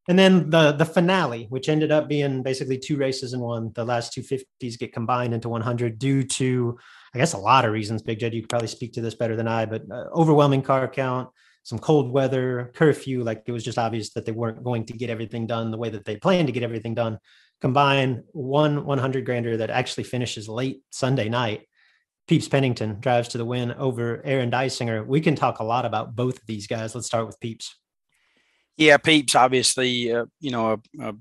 and 0.09 0.17
then 0.17 0.49
the 0.49 0.71
the 0.71 0.85
finale, 0.85 1.45
which 1.49 1.69
ended 1.69 1.91
up 1.91 2.09
being 2.09 2.41
basically 2.41 2.79
two 2.79 2.97
races 2.97 3.33
in 3.33 3.39
one, 3.39 3.71
the 3.75 3.85
last 3.85 4.11
two 4.11 4.23
fifties 4.23 4.75
get 4.75 4.91
combined 4.91 5.35
into 5.35 5.49
100 5.49 5.99
due 5.99 6.23
to 6.23 6.79
I 7.13 7.19
guess 7.19 7.33
a 7.33 7.37
lot 7.37 7.63
of 7.63 7.71
reasons. 7.71 8.01
Big 8.01 8.19
Jed, 8.19 8.33
you 8.33 8.41
could 8.41 8.49
probably 8.49 8.69
speak 8.69 8.93
to 8.93 9.01
this 9.01 9.13
better 9.13 9.35
than 9.35 9.47
I, 9.47 9.67
but 9.67 9.83
uh, 9.91 10.05
overwhelming 10.11 10.63
car 10.63 10.87
count, 10.87 11.29
some 11.61 11.77
cold 11.77 12.11
weather, 12.11 12.71
curfew. 12.73 13.23
Like 13.23 13.43
it 13.45 13.51
was 13.51 13.63
just 13.63 13.77
obvious 13.77 14.11
that 14.13 14.25
they 14.25 14.31
weren't 14.31 14.63
going 14.63 14.87
to 14.87 14.93
get 14.93 15.11
everything 15.11 15.45
done 15.45 15.69
the 15.69 15.77
way 15.77 15.89
that 15.89 16.05
they 16.05 16.15
planned 16.15 16.47
to 16.47 16.53
get 16.53 16.63
everything 16.63 16.95
done. 16.95 17.19
Combine 17.61 18.23
one 18.31 18.85
100 18.85 19.25
grander 19.25 19.57
that 19.57 19.69
actually 19.69 20.05
finishes 20.05 20.49
late 20.49 20.81
Sunday 20.89 21.29
night. 21.29 21.67
Peeps 22.29 22.47
Pennington 22.47 22.99
drives 22.99 23.27
to 23.29 23.39
the 23.39 23.43
win 23.43 23.71
over 23.71 24.21
Aaron 24.23 24.51
Dysinger. 24.51 25.03
We 25.03 25.19
can 25.19 25.35
talk 25.35 25.57
a 25.57 25.63
lot 25.63 25.83
about 25.83 26.15
both 26.15 26.37
of 26.37 26.45
these 26.45 26.67
guys. 26.67 26.93
Let's 26.93 27.07
start 27.07 27.25
with 27.25 27.39
Peeps. 27.39 27.75
Yeah, 28.77 28.97
Peeps, 28.97 29.33
obviously, 29.33 30.13
uh, 30.13 30.25
you 30.39 30.51
know, 30.51 30.79
a, 30.99 31.07
a, 31.07 31.15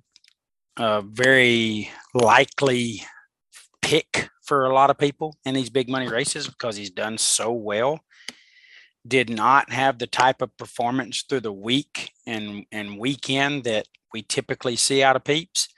a 0.77 1.03
very 1.03 1.91
likely 2.13 3.03
pick 3.81 4.29
for 4.43 4.67
a 4.67 4.75
lot 4.75 4.91
of 4.91 4.99
people 4.99 5.35
in 5.47 5.55
these 5.55 5.71
big 5.71 5.89
money 5.89 6.09
races 6.09 6.47
because 6.47 6.77
he's 6.77 6.91
done 6.91 7.17
so 7.17 7.53
well. 7.53 8.01
Did 9.07 9.31
not 9.31 9.73
have 9.73 9.99
the 9.99 10.07
type 10.07 10.43
of 10.43 10.55
performance 10.59 11.25
through 11.27 11.41
the 11.41 11.53
week 11.55 12.11
and, 12.27 12.67
and 12.71 12.99
weekend 12.99 13.65
that 13.65 13.87
we 14.13 14.21
typically 14.21 14.77
see 14.77 15.03
out 15.03 15.17
of 15.17 15.25
Peeps. 15.25 15.69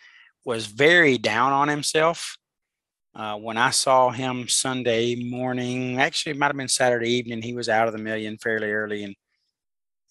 Was 0.45 0.66
very 0.66 1.18
down 1.18 1.53
on 1.53 1.68
himself. 1.68 2.37
Uh, 3.14 3.36
when 3.36 3.56
I 3.56 3.70
saw 3.70 4.11
him 4.11 4.48
Sunday 4.48 5.16
morning, 5.16 5.98
actually, 6.00 6.32
it 6.32 6.38
might 6.38 6.46
have 6.46 6.56
been 6.56 6.68
Saturday 6.68 7.11
evening, 7.11 7.42
he 7.42 7.54
was 7.54 7.68
out 7.68 7.88
of 7.88 7.92
the 7.92 7.98
million 7.98 8.38
fairly 8.38 8.70
early 8.70 9.04
and 9.04 9.16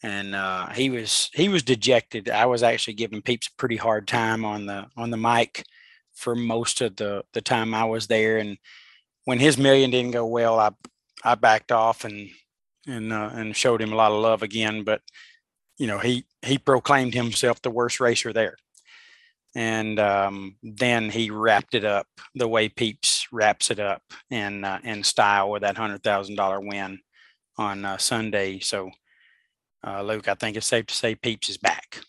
and 0.04 0.34
uh, 0.36 0.68
he 0.70 0.90
was 0.90 1.30
he 1.34 1.50
was 1.50 1.64
dejected. 1.64 2.30
I 2.30 2.46
was 2.46 2.64
actually 2.64 2.94
giving 2.94 3.22
Peeps 3.22 3.48
a 3.48 3.56
pretty 3.58 3.76
hard 3.76 4.08
time 4.08 4.46
on 4.46 4.66
the 4.66 4.88
on 4.96 5.10
the 5.10 5.18
mic 5.18 5.66
for 6.14 6.36
most 6.36 6.82
of 6.82 6.96
the 6.96 7.24
the 7.34 7.42
time 7.42 7.74
I 7.74 7.84
was 7.86 8.08
there. 8.08 8.38
And 8.38 8.58
when 9.26 9.40
his 9.40 9.58
million 9.58 9.92
didn't 9.92 10.12
go 10.12 10.26
well, 10.28 10.60
I 10.60 10.72
I 11.24 11.36
backed 11.36 11.72
off 11.72 12.06
and 12.06 12.30
and 12.88 13.14
uh, 13.14 13.32
and 13.34 13.56
showed 13.56 13.82
him 13.82 13.94
a 13.94 13.96
lot 13.98 14.12
of 14.12 14.22
love 14.22 14.44
again. 14.44 14.84
But 14.84 15.02
you 15.78 15.88
know, 15.88 16.00
he 16.00 16.26
he 16.44 16.58
proclaimed 16.58 17.14
himself 17.14 17.62
the 17.62 17.72
worst 17.72 18.00
racer 18.00 18.34
there. 18.34 18.58
And 19.56 20.00
um, 20.00 20.56
then 20.62 21.10
he 21.10 21.32
wrapped 21.32 21.74
it 21.74 21.84
up 21.84 22.08
the 22.36 22.48
way 22.48 22.70
Peeps 22.70 23.28
wraps 23.32 23.72
it 23.72 23.80
up 23.80 24.04
in 24.30 24.64
uh, 24.64 24.80
in 24.84 25.04
style 25.04 25.50
with 25.50 25.64
that 25.64 25.78
hundred 25.78 26.04
thousand 26.04 26.36
dollar 26.36 26.60
win 26.60 27.00
on 27.58 27.84
uh, 27.84 27.98
Sunday. 27.98 28.60
So, 28.60 28.92
uh, 29.86 30.04
Luke, 30.04 30.28
I 30.28 30.36
think 30.36 30.56
it's 30.56 30.68
safe 30.68 30.86
to 30.88 30.96
say 30.96 31.16
Peeps 31.16 31.50
is 31.50 31.58
back. 31.58 32.02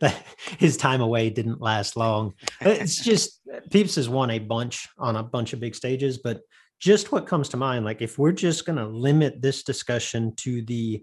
his 0.58 0.76
time 0.76 1.00
away 1.00 1.30
didn't 1.30 1.60
last 1.60 1.96
long. 1.96 2.34
It's 2.60 3.02
just 3.04 3.40
Peeps 3.70 3.94
has 3.96 4.08
won 4.08 4.30
a 4.30 4.38
bunch 4.38 4.88
on 4.98 5.16
a 5.16 5.22
bunch 5.22 5.52
of 5.52 5.60
big 5.60 5.74
stages, 5.74 6.18
but 6.18 6.42
just 6.78 7.12
what 7.12 7.26
comes 7.26 7.48
to 7.50 7.56
mind, 7.56 7.84
like 7.84 8.02
if 8.02 8.18
we're 8.18 8.32
just 8.32 8.66
going 8.66 8.76
to 8.76 8.86
limit 8.86 9.40
this 9.40 9.62
discussion 9.62 10.34
to 10.36 10.62
the 10.62 11.02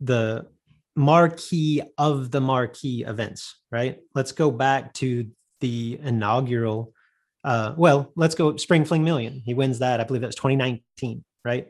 the 0.00 0.46
marquee 0.96 1.82
of 1.98 2.30
the 2.30 2.40
marquee 2.40 3.04
events, 3.06 3.56
right? 3.70 3.98
Let's 4.14 4.32
go 4.32 4.50
back 4.50 4.94
to 4.94 5.28
the 5.60 5.98
inaugural. 6.02 6.92
Uh, 7.44 7.74
well, 7.76 8.12
let's 8.16 8.34
go 8.34 8.56
Spring 8.56 8.84
Fling 8.84 9.04
Million. 9.04 9.42
He 9.44 9.54
wins 9.54 9.78
that. 9.78 10.00
I 10.00 10.04
believe 10.04 10.22
that's 10.22 10.36
2019, 10.36 11.24
right? 11.44 11.68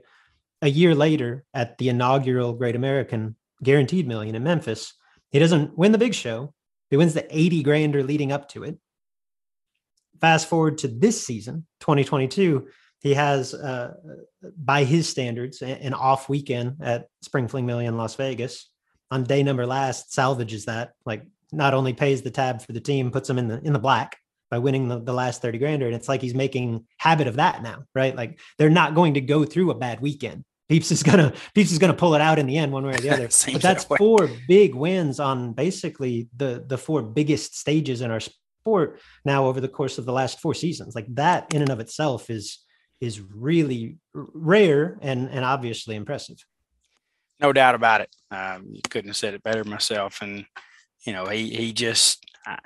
A 0.63 0.69
year 0.69 0.95
later, 0.95 1.45
at 1.55 1.79
the 1.79 1.89
inaugural 1.89 2.53
Great 2.53 2.77
American 2.77 3.37
Guaranteed 3.63 4.07
Million 4.07 4.35
in 4.35 4.43
Memphis, 4.43 4.95
he 5.31 5.39
doesn't 5.39 5.77
win 5.77 5.93
the 5.93 5.99
big 5.99 6.15
show, 6.15 6.53
he 6.91 6.97
wins 6.97 7.15
the 7.15 7.27
80 7.31 7.63
grander 7.63 8.03
leading 8.03 8.33
up 8.33 8.49
to 8.51 8.65
it. 8.65 8.79
fast 10.21 10.49
forward 10.49 10.77
to 10.79 10.89
this 10.89 11.25
season, 11.25 11.67
2022, 11.81 12.67
he 13.01 13.15
has, 13.15 13.55
uh, 13.55 13.95
by 14.59 14.85
his 14.85 15.09
standards, 15.09 15.63
an 15.63 15.95
off 15.95 16.29
weekend 16.29 16.77
at 16.83 17.07
Spring 17.23 17.49
Fling 17.49 17.65
Million 17.65 17.97
Las 17.97 18.17
Vegas. 18.17 18.70
On 19.11 19.25
day 19.25 19.43
number 19.43 19.67
last, 19.67 20.13
salvages 20.13 20.67
that. 20.67 20.93
Like, 21.05 21.27
not 21.53 21.75
only 21.75 21.93
pays 21.93 22.23
the 22.23 22.31
tab 22.31 22.63
for 22.63 22.73
the 22.73 22.81
team, 22.81 23.11
puts 23.11 23.29
them 23.29 23.39
in 23.39 23.49
the 23.49 23.61
in 23.63 23.73
the 23.73 23.79
black 23.79 24.17
by 24.51 24.59
winning 24.59 24.89
the, 24.89 25.01
the 25.01 25.13
last 25.13 25.43
30 25.43 25.59
grander. 25.59 25.87
And 25.87 25.95
it's 25.95 26.09
like 26.09 26.21
he's 26.21 26.35
making 26.35 26.85
habit 26.99 27.29
of 27.29 27.37
that 27.37 27.63
now, 27.63 27.85
right? 27.95 28.15
Like 28.15 28.41
they're 28.59 28.69
not 28.69 28.95
going 28.95 29.15
to 29.15 29.21
go 29.21 29.45
through 29.45 29.71
a 29.71 29.75
bad 29.75 30.01
weekend. 30.01 30.45
Peeps 30.69 30.93
is 30.93 31.03
gonna 31.03 31.33
Peeps 31.55 31.73
is 31.73 31.79
gonna 31.79 31.95
pull 31.95 32.15
it 32.15 32.21
out 32.21 32.39
in 32.39 32.47
the 32.47 32.57
end, 32.57 32.73
one 32.73 32.85
way 32.85 32.95
or 32.95 32.99
the 32.99 33.11
other. 33.13 33.29
but 33.53 33.63
that's 33.63 33.85
that 33.85 33.99
four 33.99 34.29
big 34.47 34.75
wins 34.75 35.19
on 35.19 35.53
basically 35.53 36.29
the 36.37 36.65
the 36.67 36.79
four 36.79 37.03
biggest 37.03 37.59
stages 37.59 38.03
in 38.03 38.11
our 38.11 38.21
sport 38.21 39.01
now 39.25 39.47
over 39.47 39.61
the 39.61 39.69
course 39.69 39.99
of 39.99 40.05
the 40.05 40.13
last 40.13 40.41
four 40.41 40.55
seasons. 40.55 40.95
Like 40.95 41.13
that 41.15 41.53
in 41.55 41.63
and 41.63 41.71
of 41.71 41.81
itself 41.81 42.31
is 42.31 42.59
is 43.01 43.21
really 43.21 43.97
rare 44.15 44.99
and 45.03 45.29
and 45.31 45.45
obviously 45.45 45.97
impressive. 45.97 46.45
No 47.41 47.53
doubt 47.53 47.75
about 47.75 48.03
it. 48.03 48.15
Um, 48.31 48.75
couldn't 48.91 49.09
have 49.11 49.17
said 49.17 49.35
it 49.35 49.43
better 49.43 49.65
myself. 49.65 50.21
And 50.23 50.45
you 51.07 51.13
know, 51.13 51.27
he 51.27 51.51
he 51.51 51.73
just 51.73 52.25
uh, 52.47 52.57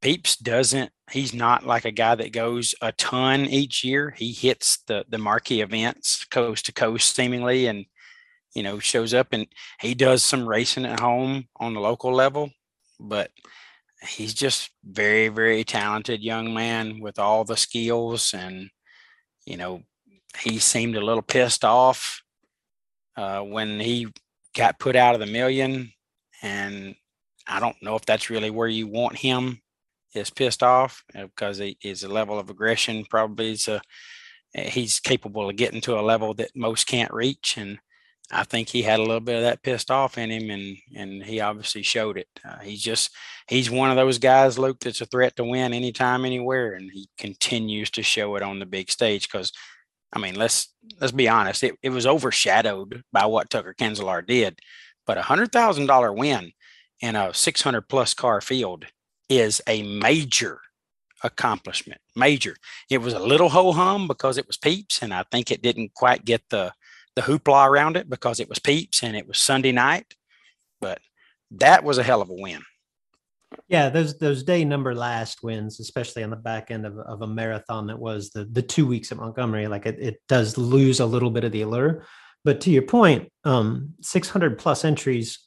Peeps 0.00 0.36
doesn't. 0.36 0.90
He's 1.10 1.32
not 1.32 1.64
like 1.64 1.84
a 1.84 1.92
guy 1.92 2.16
that 2.16 2.32
goes 2.32 2.74
a 2.82 2.92
ton 2.92 3.46
each 3.46 3.84
year. 3.84 4.14
He 4.16 4.32
hits 4.32 4.78
the 4.86 5.04
the 5.08 5.18
marquee 5.18 5.60
events 5.60 6.24
coast 6.24 6.66
to 6.66 6.72
coast 6.72 7.14
seemingly, 7.14 7.66
and 7.66 7.86
you 8.54 8.62
know 8.62 8.78
shows 8.80 9.14
up 9.14 9.28
and 9.32 9.46
he 9.80 9.94
does 9.94 10.24
some 10.24 10.48
racing 10.48 10.86
at 10.86 11.00
home 11.00 11.44
on 11.56 11.74
the 11.74 11.80
local 11.80 12.12
level, 12.12 12.50
but 12.98 13.30
he's 14.08 14.34
just 14.34 14.70
very 14.84 15.28
very 15.28 15.64
talented 15.64 16.22
young 16.22 16.52
man 16.52 17.00
with 17.00 17.18
all 17.18 17.44
the 17.44 17.56
skills 17.56 18.34
and 18.34 18.68
you 19.46 19.56
know 19.56 19.82
he 20.38 20.58
seemed 20.58 20.96
a 20.96 21.04
little 21.04 21.22
pissed 21.22 21.64
off 21.64 22.20
uh, 23.16 23.40
when 23.40 23.80
he 23.80 24.08
got 24.56 24.78
put 24.78 24.96
out 24.96 25.14
of 25.14 25.20
the 25.20 25.26
million. 25.26 25.92
And 26.42 26.94
I 27.46 27.60
don't 27.60 27.80
know 27.82 27.96
if 27.96 28.04
that's 28.04 28.30
really 28.30 28.50
where 28.50 28.68
you 28.68 28.86
want 28.86 29.18
him 29.18 29.60
is 30.14 30.30
pissed 30.30 30.62
off 30.62 31.02
because 31.14 31.58
he 31.58 31.76
is 31.82 32.02
a 32.02 32.08
level 32.08 32.38
of 32.38 32.50
aggression 32.50 33.04
probably 33.08 33.52
is 33.52 33.68
a 33.68 33.80
eh, 34.54 34.68
he's 34.68 35.00
capable 35.00 35.48
of 35.48 35.56
getting 35.56 35.80
to 35.82 35.98
a 35.98 36.02
level 36.02 36.34
that 36.34 36.50
most 36.54 36.86
can't 36.86 37.12
reach. 37.12 37.56
And 37.56 37.78
I 38.30 38.44
think 38.44 38.68
he 38.68 38.82
had 38.82 39.00
a 39.00 39.02
little 39.02 39.20
bit 39.20 39.36
of 39.36 39.42
that 39.42 39.62
pissed 39.62 39.90
off 39.90 40.18
in 40.18 40.30
him 40.30 40.50
and 40.50 40.76
and 40.94 41.22
he 41.22 41.40
obviously 41.40 41.82
showed 41.82 42.18
it. 42.18 42.28
Uh, 42.46 42.58
he's 42.58 42.82
just 42.82 43.10
he's 43.48 43.70
one 43.70 43.90
of 43.90 43.96
those 43.96 44.18
guys 44.18 44.58
Luke 44.58 44.78
that's 44.80 45.00
a 45.00 45.06
threat 45.06 45.36
to 45.36 45.44
win 45.44 45.72
anytime 45.72 46.24
anywhere. 46.24 46.74
And 46.74 46.90
he 46.92 47.08
continues 47.18 47.90
to 47.92 48.02
show 48.02 48.36
it 48.36 48.42
on 48.42 48.58
the 48.58 48.66
big 48.66 48.90
stage 48.90 49.28
cuz 49.28 49.52
I 50.12 50.18
mean 50.18 50.34
let's 50.34 50.72
let's 51.00 51.12
be 51.12 51.28
honest 51.28 51.62
it, 51.62 51.76
it 51.82 51.90
was 51.90 52.06
overshadowed 52.06 53.02
by 53.12 53.26
what 53.26 53.50
Tucker 53.50 53.74
Kanzler 53.78 54.26
did 54.26 54.60
but 55.06 55.18
a 55.18 55.22
$100,000 55.22 56.16
win 56.16 56.52
in 57.00 57.16
a 57.16 57.34
600 57.34 57.82
plus 57.82 58.14
car 58.14 58.40
field 58.40 58.86
is 59.28 59.60
a 59.66 59.82
major 59.82 60.60
accomplishment. 61.22 62.00
Major. 62.14 62.56
It 62.90 62.98
was 62.98 63.14
a 63.14 63.18
little 63.18 63.48
ho 63.48 63.72
hum 63.72 64.06
because 64.06 64.38
it 64.38 64.46
was 64.46 64.56
Peeps, 64.56 65.02
and 65.02 65.12
I 65.12 65.24
think 65.30 65.50
it 65.50 65.62
didn't 65.62 65.94
quite 65.94 66.24
get 66.24 66.42
the 66.50 66.72
the 67.14 67.22
hoopla 67.22 67.68
around 67.68 67.96
it 67.98 68.08
because 68.08 68.40
it 68.40 68.48
was 68.48 68.58
Peeps 68.58 69.02
and 69.02 69.14
it 69.14 69.28
was 69.28 69.38
Sunday 69.38 69.72
night. 69.72 70.14
But 70.80 71.00
that 71.50 71.84
was 71.84 71.98
a 71.98 72.02
hell 72.02 72.22
of 72.22 72.30
a 72.30 72.34
win. 72.34 72.62
Yeah, 73.72 73.88
those 73.88 74.18
those 74.18 74.42
day 74.42 74.66
number 74.66 74.94
last 74.94 75.42
wins, 75.42 75.80
especially 75.80 76.22
on 76.22 76.28
the 76.28 76.36
back 76.36 76.70
end 76.70 76.84
of, 76.84 76.98
of 76.98 77.22
a 77.22 77.26
marathon 77.26 77.86
that 77.86 77.98
was 77.98 78.28
the 78.28 78.44
the 78.44 78.60
two 78.60 78.86
weeks 78.86 79.10
at 79.10 79.16
Montgomery, 79.16 79.66
like 79.66 79.86
it, 79.86 79.96
it 79.98 80.22
does 80.28 80.58
lose 80.58 81.00
a 81.00 81.06
little 81.06 81.30
bit 81.30 81.42
of 81.42 81.52
the 81.52 81.62
allure. 81.62 82.04
But 82.44 82.60
to 82.62 82.70
your 82.70 82.82
point, 82.82 83.32
um, 83.44 83.94
600 84.02 84.58
plus 84.58 84.84
entries 84.84 85.38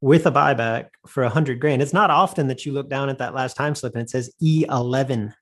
with 0.00 0.26
a 0.26 0.32
buyback 0.32 0.86
for 1.06 1.24
a 1.24 1.28
hundred 1.28 1.60
grand. 1.60 1.82
It's 1.82 1.92
not 1.92 2.10
often 2.10 2.48
that 2.48 2.64
you 2.64 2.72
look 2.72 2.88
down 2.88 3.10
at 3.10 3.18
that 3.18 3.34
last 3.34 3.58
time 3.58 3.74
slip 3.74 3.94
and 3.94 4.04
it 4.04 4.10
says 4.10 4.32
E11. 4.42 5.34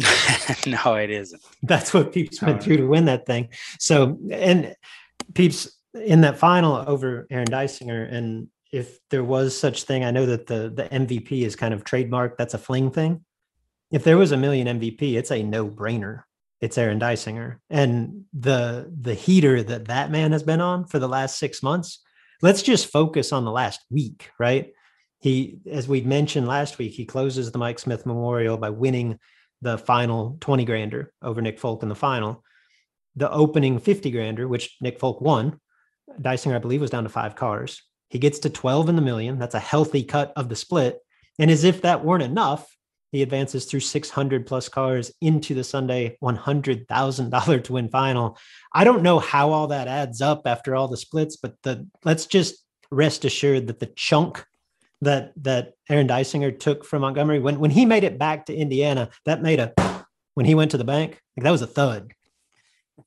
no, 0.66 0.94
it 0.94 1.10
isn't. 1.10 1.42
That's 1.62 1.94
what 1.94 2.12
Peeps 2.12 2.42
went 2.42 2.64
through 2.64 2.78
to 2.78 2.86
win 2.88 3.04
that 3.04 3.26
thing. 3.26 3.50
So, 3.78 4.18
and 4.28 4.74
Peeps 5.34 5.70
in 5.94 6.22
that 6.22 6.36
final 6.36 6.82
over 6.84 7.28
Aaron 7.30 7.46
Dysinger, 7.46 8.12
and 8.12 8.48
if 8.74 8.98
there 9.10 9.24
was 9.24 9.56
such 9.56 9.84
thing, 9.84 10.04
I 10.04 10.10
know 10.10 10.26
that 10.26 10.46
the 10.46 10.72
the 10.74 10.84
MVP 10.84 11.42
is 11.42 11.56
kind 11.56 11.74
of 11.74 11.84
trademarked. 11.84 12.36
That's 12.36 12.54
a 12.54 12.58
fling 12.58 12.90
thing. 12.90 13.24
If 13.90 14.04
there 14.04 14.18
was 14.18 14.32
a 14.32 14.36
million 14.36 14.80
MVP, 14.80 15.14
it's 15.14 15.30
a 15.30 15.42
no 15.42 15.68
brainer. 15.68 16.22
It's 16.60 16.78
Aaron 16.78 16.98
Dysinger, 17.00 17.58
and 17.68 18.24
the 18.32 18.90
the 19.00 19.14
heater 19.14 19.62
that 19.62 19.86
that 19.86 20.10
man 20.10 20.32
has 20.32 20.42
been 20.42 20.60
on 20.60 20.86
for 20.86 20.98
the 20.98 21.08
last 21.08 21.38
six 21.38 21.62
months 21.62 22.04
let's 22.44 22.62
just 22.62 22.92
focus 22.92 23.32
on 23.32 23.46
the 23.46 23.50
last 23.50 23.80
week, 23.90 24.30
right? 24.38 24.72
He, 25.20 25.60
as 25.70 25.88
we 25.88 26.02
mentioned 26.02 26.46
last 26.46 26.76
week, 26.76 26.92
he 26.92 27.06
closes 27.06 27.50
the 27.50 27.58
Mike 27.58 27.78
Smith 27.78 28.04
Memorial 28.04 28.58
by 28.58 28.68
winning 28.68 29.18
the 29.62 29.78
final 29.78 30.36
20 30.40 30.66
grander 30.66 31.12
over 31.22 31.40
Nick 31.40 31.58
Folk 31.58 31.82
in 31.82 31.88
the 31.88 31.94
final. 31.94 32.44
The 33.16 33.30
opening 33.30 33.78
50 33.78 34.10
grander, 34.10 34.46
which 34.46 34.76
Nick 34.82 34.98
Folk 34.98 35.22
won, 35.22 35.58
Dysinger, 36.20 36.56
I 36.56 36.58
believe, 36.58 36.82
was 36.82 36.90
down 36.90 37.04
to 37.04 37.08
five 37.08 37.34
cars. 37.34 37.82
He 38.14 38.20
gets 38.20 38.38
to 38.38 38.48
12 38.48 38.90
in 38.90 38.94
the 38.94 39.02
million. 39.02 39.40
That's 39.40 39.56
a 39.56 39.60
healthy 39.60 40.04
cut 40.04 40.32
of 40.36 40.48
the 40.48 40.54
split. 40.54 41.00
And 41.40 41.50
as 41.50 41.64
if 41.64 41.82
that 41.82 42.04
weren't 42.04 42.22
enough, 42.22 42.64
he 43.10 43.22
advances 43.22 43.64
through 43.64 43.80
600 43.80 44.46
plus 44.46 44.68
cars 44.68 45.12
into 45.20 45.52
the 45.52 45.64
Sunday 45.64 46.16
$100,000 46.22 47.64
to 47.64 47.72
win 47.72 47.88
final. 47.88 48.38
I 48.72 48.84
don't 48.84 49.02
know 49.02 49.18
how 49.18 49.50
all 49.50 49.66
that 49.66 49.88
adds 49.88 50.20
up 50.20 50.42
after 50.46 50.76
all 50.76 50.86
the 50.86 50.96
splits, 50.96 51.36
but 51.36 51.60
the 51.64 51.88
let's 52.04 52.26
just 52.26 52.64
rest 52.92 53.24
assured 53.24 53.66
that 53.66 53.80
the 53.80 53.90
chunk 53.96 54.46
that 55.00 55.32
that 55.42 55.72
Aaron 55.90 56.06
Dysinger 56.06 56.56
took 56.56 56.84
from 56.84 57.02
Montgomery 57.02 57.40
when 57.40 57.58
when 57.58 57.72
he 57.72 57.84
made 57.84 58.04
it 58.04 58.16
back 58.16 58.46
to 58.46 58.54
Indiana, 58.54 59.10
that 59.24 59.42
made 59.42 59.58
a 59.58 59.72
when 60.34 60.46
he 60.46 60.54
went 60.54 60.70
to 60.70 60.78
the 60.78 60.84
bank, 60.84 61.20
like 61.36 61.42
that 61.42 61.50
was 61.50 61.62
a 61.62 61.66
thud. 61.66 62.12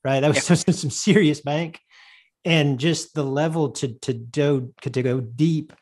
Right? 0.04 0.20
That 0.20 0.28
was 0.28 0.36
yeah. 0.36 0.54
some, 0.54 0.74
some 0.74 0.90
serious 0.90 1.40
bank. 1.40 1.80
And 2.48 2.80
just 2.80 3.12
the 3.12 3.24
level 3.24 3.70
to 3.72 3.88
to 3.88 4.14
do 4.14 4.72
to 4.80 5.02
go 5.02 5.20
deep 5.20 5.74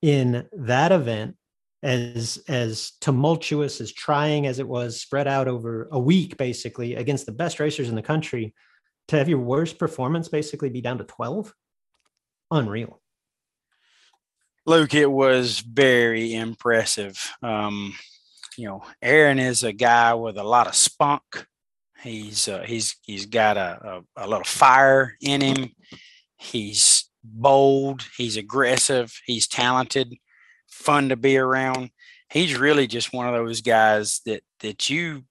in 0.00 0.46
that 0.52 0.92
event 0.92 1.36
as 1.82 2.42
as 2.48 2.92
tumultuous 3.00 3.80
as 3.80 3.92
trying 3.92 4.46
as 4.46 4.58
it 4.58 4.68
was 4.68 5.00
spread 5.00 5.26
out 5.26 5.48
over 5.48 5.88
a 5.90 5.98
week 5.98 6.36
basically 6.36 6.94
against 6.94 7.26
the 7.26 7.32
best 7.32 7.60
racers 7.60 7.88
in 7.88 7.96
the 7.96 8.02
country 8.02 8.54
to 9.08 9.16
have 9.18 9.28
your 9.28 9.40
worst 9.40 9.78
performance 9.78 10.28
basically 10.28 10.70
be 10.70 10.80
down 10.80 10.98
to 10.98 11.04
12 11.04 11.52
unreal. 12.50 13.00
Luke 14.64 14.94
it 14.94 15.10
was 15.10 15.60
very 15.60 16.34
impressive. 16.34 17.32
Um 17.42 17.94
you 18.56 18.68
know 18.68 18.82
aaron 19.02 19.38
is 19.38 19.64
a 19.64 19.72
guy 19.72 20.14
with 20.14 20.38
a 20.38 20.44
lot 20.44 20.66
of 20.66 20.74
spunk 20.74 21.46
he's 22.02 22.48
uh, 22.48 22.62
he's 22.66 22.96
he's 23.02 23.26
got 23.26 23.56
a, 23.56 24.02
a, 24.16 24.24
a 24.24 24.28
little 24.28 24.44
fire 24.44 25.16
in 25.20 25.40
him 25.40 25.70
he's 26.36 27.10
bold 27.24 28.04
he's 28.16 28.36
aggressive 28.36 29.12
he's 29.26 29.48
talented 29.48 30.16
fun 30.76 31.08
to 31.08 31.16
be 31.16 31.36
around. 31.38 31.90
He's 32.30 32.58
really 32.58 32.86
just 32.86 33.12
one 33.12 33.26
of 33.26 33.34
those 33.34 33.60
guys 33.60 34.20
that 34.26 34.42
that 34.60 34.90
you 34.90 35.24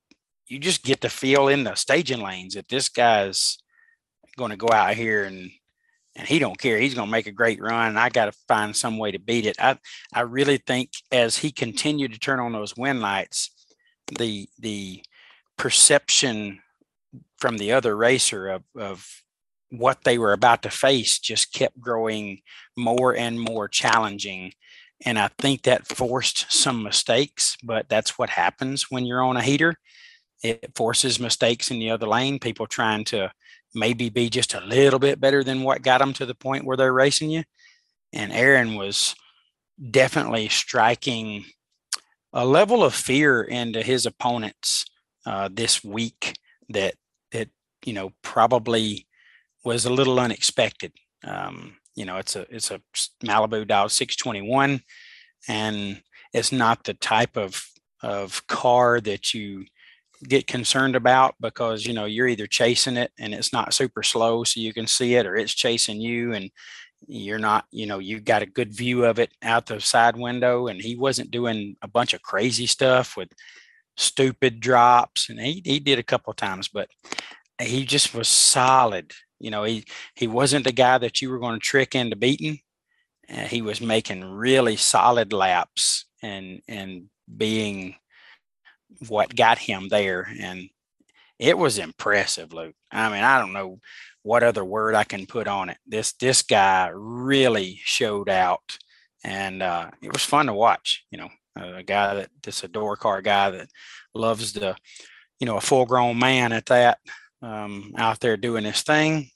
you 0.48 0.60
just 0.60 0.84
get 0.84 1.02
to 1.02 1.10
feel 1.10 1.48
in 1.48 1.64
the 1.64 1.76
staging 1.76 2.22
lanes 2.22 2.54
that 2.54 2.68
this 2.68 2.90
guy's 2.90 3.58
going 4.38 4.52
to 4.52 4.58
go 4.58 4.70
out 4.72 4.96
here 4.96 5.24
and 5.24 5.52
and 6.18 6.28
he 6.28 6.40
don't 6.40 6.58
care. 6.58 6.78
He's 6.78 6.94
going 6.94 7.08
to 7.08 7.12
make 7.12 7.28
a 7.28 7.32
great 7.32 7.62
run. 7.62 7.98
I 7.98 8.10
got 8.10 8.26
to 8.26 8.40
find 8.48 8.74
some 8.76 8.98
way 8.98 9.12
to 9.12 9.20
beat 9.20 9.46
it. 9.46 9.58
I 9.60 9.78
I 10.14 10.22
really 10.22 10.58
think 10.58 10.92
as 11.12 11.38
he 11.38 11.52
continued 11.52 12.14
to 12.14 12.20
turn 12.20 12.40
on 12.40 12.54
those 12.54 12.76
wind 12.76 13.02
lights, 13.02 13.52
the 14.18 14.48
the 14.60 15.04
perception 15.58 16.62
from 17.38 17.58
the 17.58 17.72
other 17.72 17.96
racer 17.96 18.48
of 18.48 18.64
of 18.78 19.24
what 19.70 20.04
they 20.04 20.18
were 20.18 20.34
about 20.34 20.62
to 20.62 20.70
face 20.70 21.20
just 21.20 21.52
kept 21.52 21.80
growing 21.80 22.42
more 22.78 23.16
and 23.16 23.40
more 23.40 23.68
challenging 23.68 24.52
and 25.04 25.20
I 25.20 25.30
think 25.40 25.64
that 25.64 25.88
forced 25.88 26.52
some 26.52 26.84
mistakes, 26.84 27.58
but 27.64 27.90
that's 27.90 28.18
what 28.18 28.30
happens 28.30 28.90
when 28.90 29.06
you're 29.06 29.24
on 29.24 29.38
a 29.38 29.42
heater. 29.42 29.76
It 30.44 30.72
forces 30.76 31.20
mistakes 31.20 31.72
in 31.72 31.80
the 31.80 31.90
other 31.90 32.08
lane, 32.08 32.40
people 32.40 32.68
trying 32.68 33.04
to 33.06 33.32
maybe 33.74 34.10
be 34.10 34.30
just 34.30 34.54
a 34.54 34.62
little 34.62 35.00
bit 35.00 35.20
better 35.20 35.44
than 35.44 35.64
what 35.64 35.82
got 35.82 35.98
them 35.98 36.14
to 36.14 36.26
the 36.26 36.36
point 36.36 36.66
where 36.66 36.78
they're 36.78 36.94
racing 36.94 37.30
you. 37.30 37.44
And 38.14 38.32
Aaron 38.32 38.76
was 38.76 39.16
definitely 39.92 40.48
striking 40.48 41.46
a 42.32 42.46
level 42.46 42.84
of 42.84 42.94
fear 42.94 43.42
into 43.42 43.82
his 43.82 44.06
opponents 44.06 44.86
uh, 45.26 45.50
this 45.52 45.84
week 45.84 46.38
that 46.70 46.96
that 47.32 47.50
you 47.84 47.94
know 47.94 48.12
probably 48.22 49.08
was 49.64 49.86
a 49.86 49.94
little 49.94 50.20
unexpected. 50.20 50.94
Um, 51.24 51.78
you 51.96 52.06
know, 52.06 52.18
it's 52.18 52.36
a 52.36 52.46
it's 52.54 52.72
a 52.72 52.82
Malibu 53.24 53.68
Dial 53.68 53.90
621, 53.90 54.82
and 55.48 56.02
it's 56.34 56.52
not 56.52 56.84
the 56.84 56.94
type 56.94 57.38
of 57.38 57.66
of 58.02 58.46
car 58.48 59.02
that 59.02 59.34
you 59.34 59.66
get 60.28 60.48
concerned 60.48 60.96
about 60.96 61.36
because 61.40 61.86
you 61.86 61.94
know 61.94 62.06
you're 62.06 62.28
either 62.28 62.48
chasing 62.48 62.98
it 62.98 63.12
and 63.20 63.34
it's 63.34 63.52
not 63.52 63.74
super 63.74 64.02
slow 64.02 64.44
so 64.44 64.60
you 64.60 64.74
can 64.74 64.88
see 64.88 65.16
it 65.16 65.26
or 65.26 65.36
it's 65.36 65.54
chasing 65.54 66.00
you 66.00 66.34
and 66.34 66.50
you're 67.08 67.40
not 67.40 67.66
you 67.72 67.86
know 67.86 68.00
you 68.00 68.20
got 68.20 68.42
a 68.42 68.48
good 68.48 68.74
view 68.74 69.06
of 69.06 69.20
it 69.20 69.32
out 69.44 69.66
the 69.66 69.80
side 69.80 70.16
window 70.16 70.68
and 70.68 70.82
he 70.82 70.96
wasn't 70.96 71.30
doing 71.32 71.76
a 71.82 71.88
bunch 71.88 72.14
of 72.14 72.22
crazy 72.22 72.66
stuff 72.66 73.18
with 73.18 73.30
stupid 73.98 74.60
drops 74.60 75.30
and 75.30 75.40
he, 75.40 75.62
he 75.64 75.80
did 75.80 76.00
a 76.00 76.04
couple 76.04 76.32
of 76.32 76.38
times 76.38 76.68
but 76.68 76.90
he 77.60 77.86
just 77.86 78.14
was 78.14 78.28
solid 78.28 79.12
you 79.40 79.50
know 79.50 79.64
he 79.64 79.86
he 80.16 80.28
wasn't 80.28 80.64
the 80.66 80.72
guy 80.72 80.98
that 80.98 81.22
you 81.22 81.30
were 81.30 81.40
going 81.40 81.60
to 81.60 81.66
trick 81.66 81.96
into 81.96 82.16
beating 82.16 82.60
uh, 83.30 83.46
he 83.46 83.62
was 83.62 83.82
making 83.82 84.24
really 84.24 84.76
solid 84.76 85.32
laps 85.32 86.06
and 86.22 86.62
and 86.68 87.06
being 87.38 87.96
what 89.08 89.36
got 89.36 89.58
him 89.58 89.88
there 89.90 90.28
and 90.40 90.70
it 91.40 91.58
was 91.58 91.80
impressive 91.80 92.54
luke 92.54 92.76
i 92.92 93.10
mean 93.10 93.24
i 93.24 93.40
don't 93.40 93.54
know 93.54 93.80
what 94.26 94.42
other 94.42 94.66
word 94.66 94.96
I 94.96 95.04
can 95.04 95.28
put 95.28 95.48
on 95.48 95.70
it. 95.70 95.78
This 95.86 96.14
this 96.14 96.42
guy 96.42 96.90
really 96.92 97.80
showed 97.84 98.28
out, 98.28 98.80
and 99.24 99.62
uh, 99.62 99.92
it 100.02 100.12
was 100.12 100.24
fun 100.24 100.48
to 100.48 100.54
watch. 100.54 101.06
You 101.12 101.20
know, 101.20 101.30
a 101.56 101.84
guy 101.84 102.16
that 102.16 102.30
this 102.44 102.64
a 102.64 102.68
door 102.68 102.96
car 102.96 103.22
guy 103.22 103.50
that 103.52 103.70
loves 104.14 104.54
the, 104.54 104.76
you 105.40 105.46
know, 105.46 105.58
a 105.58 105.62
full 105.62 105.86
grown 105.86 106.20
man 106.20 106.52
at 106.52 106.68
that 106.68 107.00
um, 107.42 107.94
out 107.98 108.20
there 108.20 108.38
doing 108.38 108.64
his 108.64 108.82
thing. 108.82 109.30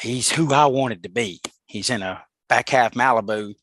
He's 0.00 0.30
who 0.30 0.52
I 0.52 0.66
wanted 0.66 1.02
to 1.02 1.08
be. 1.08 1.40
He's 1.66 1.90
in 1.90 2.02
a 2.02 2.22
back 2.48 2.68
half 2.68 2.94
Malibu, 2.94 3.54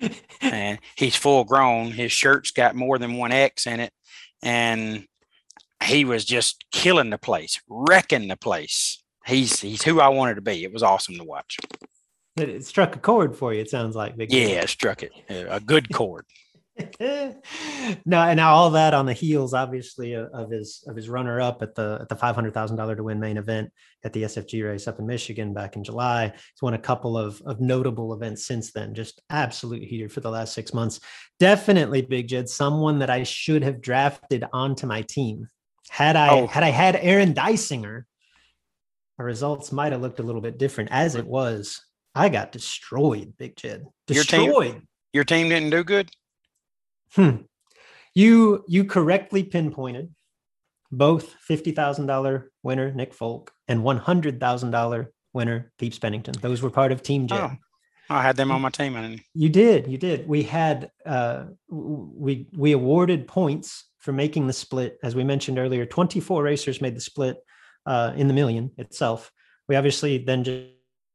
and 0.40 0.78
he's 0.96 1.16
full 1.16 1.44
grown. 1.44 1.92
His 1.92 2.12
shirt's 2.12 2.50
got 2.50 2.74
more 2.74 2.98
than 2.98 3.16
one 3.16 3.32
X 3.32 3.66
in 3.66 3.80
it, 3.80 3.92
and 4.42 5.06
he 5.82 6.04
was 6.04 6.24
just 6.24 6.64
killing 6.72 7.10
the 7.10 7.18
place, 7.18 7.60
wrecking 7.68 8.28
the 8.28 8.36
place 8.36 9.02
he's 9.26 9.60
he's 9.60 9.82
who 9.82 10.00
I 10.00 10.08
wanted 10.08 10.36
to 10.36 10.40
be. 10.40 10.64
It 10.64 10.72
was 10.72 10.82
awesome 10.82 11.16
to 11.16 11.24
watch. 11.24 11.58
It 12.36 12.64
struck 12.64 12.96
a 12.96 12.98
chord 12.98 13.36
for 13.36 13.52
you. 13.52 13.60
It 13.60 13.70
sounds 13.70 13.96
like 13.96 14.16
Big 14.16 14.32
yeah, 14.32 14.60
it 14.60 14.68
struck 14.68 15.02
it 15.02 15.12
a 15.28 15.60
good 15.60 15.92
chord. 15.92 16.24
no, 17.00 18.20
and 18.20 18.36
now 18.36 18.54
all 18.54 18.70
that 18.70 18.92
on 18.92 19.06
the 19.06 19.12
heels, 19.14 19.54
obviously, 19.54 20.12
of 20.14 20.50
his 20.50 20.84
of 20.86 20.94
his 20.94 21.08
runner 21.08 21.40
up 21.40 21.62
at 21.62 21.74
the 21.74 21.98
at 22.02 22.08
the 22.08 22.16
five 22.16 22.34
hundred 22.34 22.52
thousand 22.52 22.76
dollar 22.76 22.94
to 22.94 23.02
win 23.02 23.18
main 23.18 23.38
event 23.38 23.72
at 24.04 24.12
the 24.12 24.24
SFG 24.24 24.62
race 24.62 24.86
up 24.86 24.98
in 24.98 25.06
Michigan 25.06 25.54
back 25.54 25.76
in 25.76 25.84
July. 25.84 26.26
He's 26.34 26.62
won 26.62 26.74
a 26.74 26.78
couple 26.78 27.16
of 27.16 27.40
of 27.46 27.60
notable 27.60 28.12
events 28.12 28.46
since 28.46 28.72
then. 28.72 28.94
Just 28.94 29.22
absolute 29.30 29.84
heater 29.84 30.10
for 30.10 30.20
the 30.20 30.30
last 30.30 30.52
six 30.52 30.74
months. 30.74 31.00
Definitely, 31.40 32.02
Big 32.02 32.28
Jed, 32.28 32.48
someone 32.48 32.98
that 32.98 33.10
I 33.10 33.22
should 33.22 33.62
have 33.62 33.80
drafted 33.80 34.44
onto 34.52 34.86
my 34.86 35.00
team. 35.00 35.48
Had 35.88 36.16
I 36.16 36.40
oh. 36.40 36.46
had 36.46 36.62
I 36.62 36.70
had 36.70 36.96
Aaron 36.96 37.32
Dysinger, 37.32 38.02
our 39.18 39.24
results 39.24 39.72
might 39.72 39.92
have 39.92 40.02
looked 40.02 40.20
a 40.20 40.24
little 40.24 40.42
bit 40.42 40.58
different. 40.58 40.90
As 40.92 41.14
it 41.14 41.26
was, 41.26 41.80
I 42.14 42.28
got 42.28 42.52
destroyed, 42.52 43.32
Big 43.38 43.56
Jed. 43.56 43.86
Destroyed. 44.06 44.44
Your 44.44 44.62
team, 44.62 44.88
your 45.14 45.24
team 45.24 45.48
didn't 45.48 45.70
do 45.70 45.82
good. 45.82 46.10
Hmm. 47.14 47.36
You 48.14 48.64
you 48.66 48.84
correctly 48.84 49.44
pinpointed 49.44 50.14
both 50.90 51.34
fifty 51.40 51.72
thousand 51.72 52.06
dollar 52.06 52.50
winner 52.62 52.92
Nick 52.92 53.14
Folk 53.14 53.52
and 53.68 53.82
one 53.82 53.98
hundred 53.98 54.40
thousand 54.40 54.70
dollar 54.70 55.12
winner 55.32 55.72
Pete 55.78 56.00
Pennington. 56.00 56.34
Those 56.40 56.62
were 56.62 56.70
part 56.70 56.92
of 56.92 57.02
Team 57.02 57.26
Jed. 57.26 57.40
Oh, 57.40 57.56
I 58.08 58.22
had 58.22 58.36
them 58.36 58.50
on 58.50 58.60
my 58.60 58.70
team. 58.70 58.96
And 58.96 59.20
you 59.34 59.48
did, 59.48 59.86
you 59.86 59.98
did. 59.98 60.28
We 60.28 60.44
had 60.44 60.90
uh, 61.04 61.46
we 61.68 62.46
we 62.56 62.72
awarded 62.72 63.26
points 63.26 63.84
for 63.98 64.12
making 64.12 64.46
the 64.46 64.52
split, 64.52 64.98
as 65.02 65.14
we 65.14 65.24
mentioned 65.24 65.58
earlier. 65.58 65.84
Twenty 65.84 66.20
four 66.20 66.42
racers 66.42 66.80
made 66.80 66.96
the 66.96 67.00
split 67.00 67.36
uh, 67.84 68.12
in 68.16 68.28
the 68.28 68.34
million 68.34 68.70
itself. 68.78 69.32
We 69.68 69.74
obviously 69.74 70.18
then 70.18 70.44
just, 70.44 70.66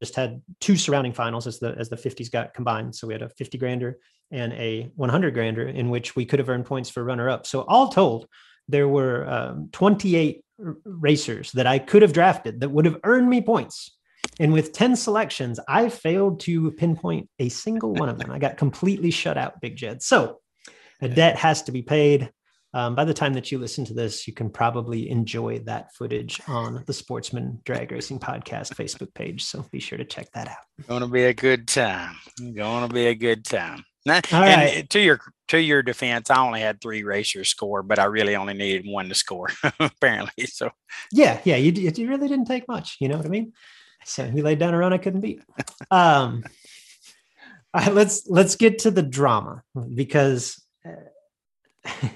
just 0.02 0.16
had 0.16 0.42
two 0.60 0.76
surrounding 0.76 1.14
finals 1.14 1.48
as 1.48 1.60
the 1.60 1.76
as 1.78 1.90
the 1.90 1.96
50s 1.96 2.32
got 2.32 2.54
combined. 2.54 2.96
So 2.96 3.08
we 3.08 3.14
had 3.14 3.22
a 3.22 3.30
50 3.30 3.58
grander 3.58 4.00
and 4.32 4.52
a 4.54 4.92
100 4.96 5.34
grander 5.34 5.68
in 5.68 5.90
which 5.90 6.16
we 6.16 6.26
could 6.26 6.40
have 6.40 6.50
earned 6.50 6.66
points 6.66 6.90
for 6.90 7.04
runner 7.04 7.30
up. 7.30 7.46
So 7.46 7.62
all 7.62 7.90
told, 7.90 8.28
there 8.68 8.88
were 8.88 9.30
um, 9.30 9.70
28 9.72 10.44
racers 10.86 11.52
that 11.54 11.68
I 11.68 11.80
could 11.80 12.02
have 12.02 12.14
drafted 12.14 12.62
that 12.62 12.70
would 12.70 12.86
have 12.86 13.00
earned 13.04 13.30
me 13.30 13.42
points. 13.42 13.96
And 14.40 14.54
with 14.54 14.74
10 14.74 14.96
selections, 14.96 15.60
I 15.68 15.90
failed 15.90 16.40
to 16.42 16.72
pinpoint 16.72 17.30
a 17.40 17.50
single 17.50 17.94
one 17.94 18.10
of 18.10 18.18
them. 18.18 18.32
I 18.32 18.40
got 18.40 18.58
completely 18.58 19.12
shut 19.12 19.38
out, 19.38 19.62
Big 19.62 19.76
Jed. 19.76 20.02
So 20.02 20.40
a 21.02 21.10
debt 21.22 21.36
has 21.38 21.64
to 21.64 21.72
be 21.72 21.82
paid. 21.82 22.32
Um, 22.74 22.96
by 22.96 23.04
the 23.04 23.14
time 23.14 23.34
that 23.34 23.52
you 23.52 23.60
listen 23.60 23.84
to 23.86 23.94
this, 23.94 24.28
you 24.28 24.34
can 24.34 24.50
probably 24.50 25.10
enjoy 25.10 25.60
that 25.60 25.94
footage 25.94 26.40
on 26.48 26.84
the 26.88 26.94
Sportsman 26.94 27.60
Drag 27.66 27.92
Racing 27.92 28.20
Podcast 28.20 28.74
Facebook 28.76 29.14
page. 29.14 29.44
So 29.44 29.66
be 29.72 29.80
sure 29.80 29.98
to 29.98 30.06
check 30.06 30.32
that 30.34 30.48
out. 30.48 30.88
Going 30.88 31.02
to 31.02 31.08
be 31.08 31.26
a 31.26 31.34
good 31.34 31.68
time. 31.68 32.16
Going 32.40 32.88
to 32.88 32.94
be 32.94 33.08
a 33.08 33.16
good 33.16 33.44
time. 33.44 33.84
Now, 34.06 34.22
All 34.32 34.42
right. 34.42 34.90
To 34.90 35.00
your 35.00 35.20
to 35.50 35.60
your 35.60 35.84
defense, 35.84 36.30
I 36.32 36.40
only 36.40 36.62
had 36.62 36.82
three 36.82 37.04
racers 37.04 37.50
score, 37.50 37.84
but 37.84 38.00
I 38.00 38.06
really 38.06 38.36
only 38.36 38.54
needed 38.54 38.90
one 38.90 39.10
to 39.10 39.16
score, 39.16 39.50
apparently. 39.80 40.46
So 40.48 40.72
yeah, 41.12 41.40
yeah, 41.44 41.58
you 41.58 41.72
you 41.72 42.10
really 42.10 42.28
didn't 42.28 42.46
take 42.46 42.68
much. 42.68 42.98
You 43.00 43.10
know 43.10 43.18
what 43.18 43.26
I 43.26 43.30
mean? 43.30 43.54
So 44.06 44.26
he 44.26 44.42
laid 44.42 44.58
down 44.58 44.74
a 44.74 44.78
run 44.78 44.94
I 44.94 44.98
couldn't 44.98 45.22
beat. 45.22 45.44
Um, 45.92 46.44
all 47.74 47.84
right, 47.84 47.94
let's 47.94 48.28
let's 48.28 48.56
get 48.56 48.80
to 48.80 48.92
the 48.92 49.04
drama 49.04 49.64
because. 49.94 50.64
Uh, 50.86 52.08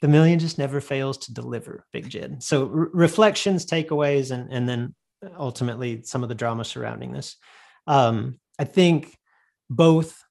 the 0.00 0.08
million 0.08 0.38
just 0.38 0.58
never 0.58 0.80
fails 0.80 1.18
to 1.18 1.34
deliver 1.34 1.84
big 1.92 2.08
jed 2.08 2.42
so 2.42 2.64
re- 2.64 2.88
reflections 2.92 3.66
takeaways 3.66 4.30
and 4.30 4.52
and 4.52 4.68
then 4.68 4.94
ultimately 5.38 6.02
some 6.02 6.22
of 6.22 6.28
the 6.28 6.34
drama 6.34 6.64
surrounding 6.64 7.12
this. 7.12 7.36
Um, 7.86 8.38
i 8.58 8.64
think 8.64 9.16
both 9.68 10.22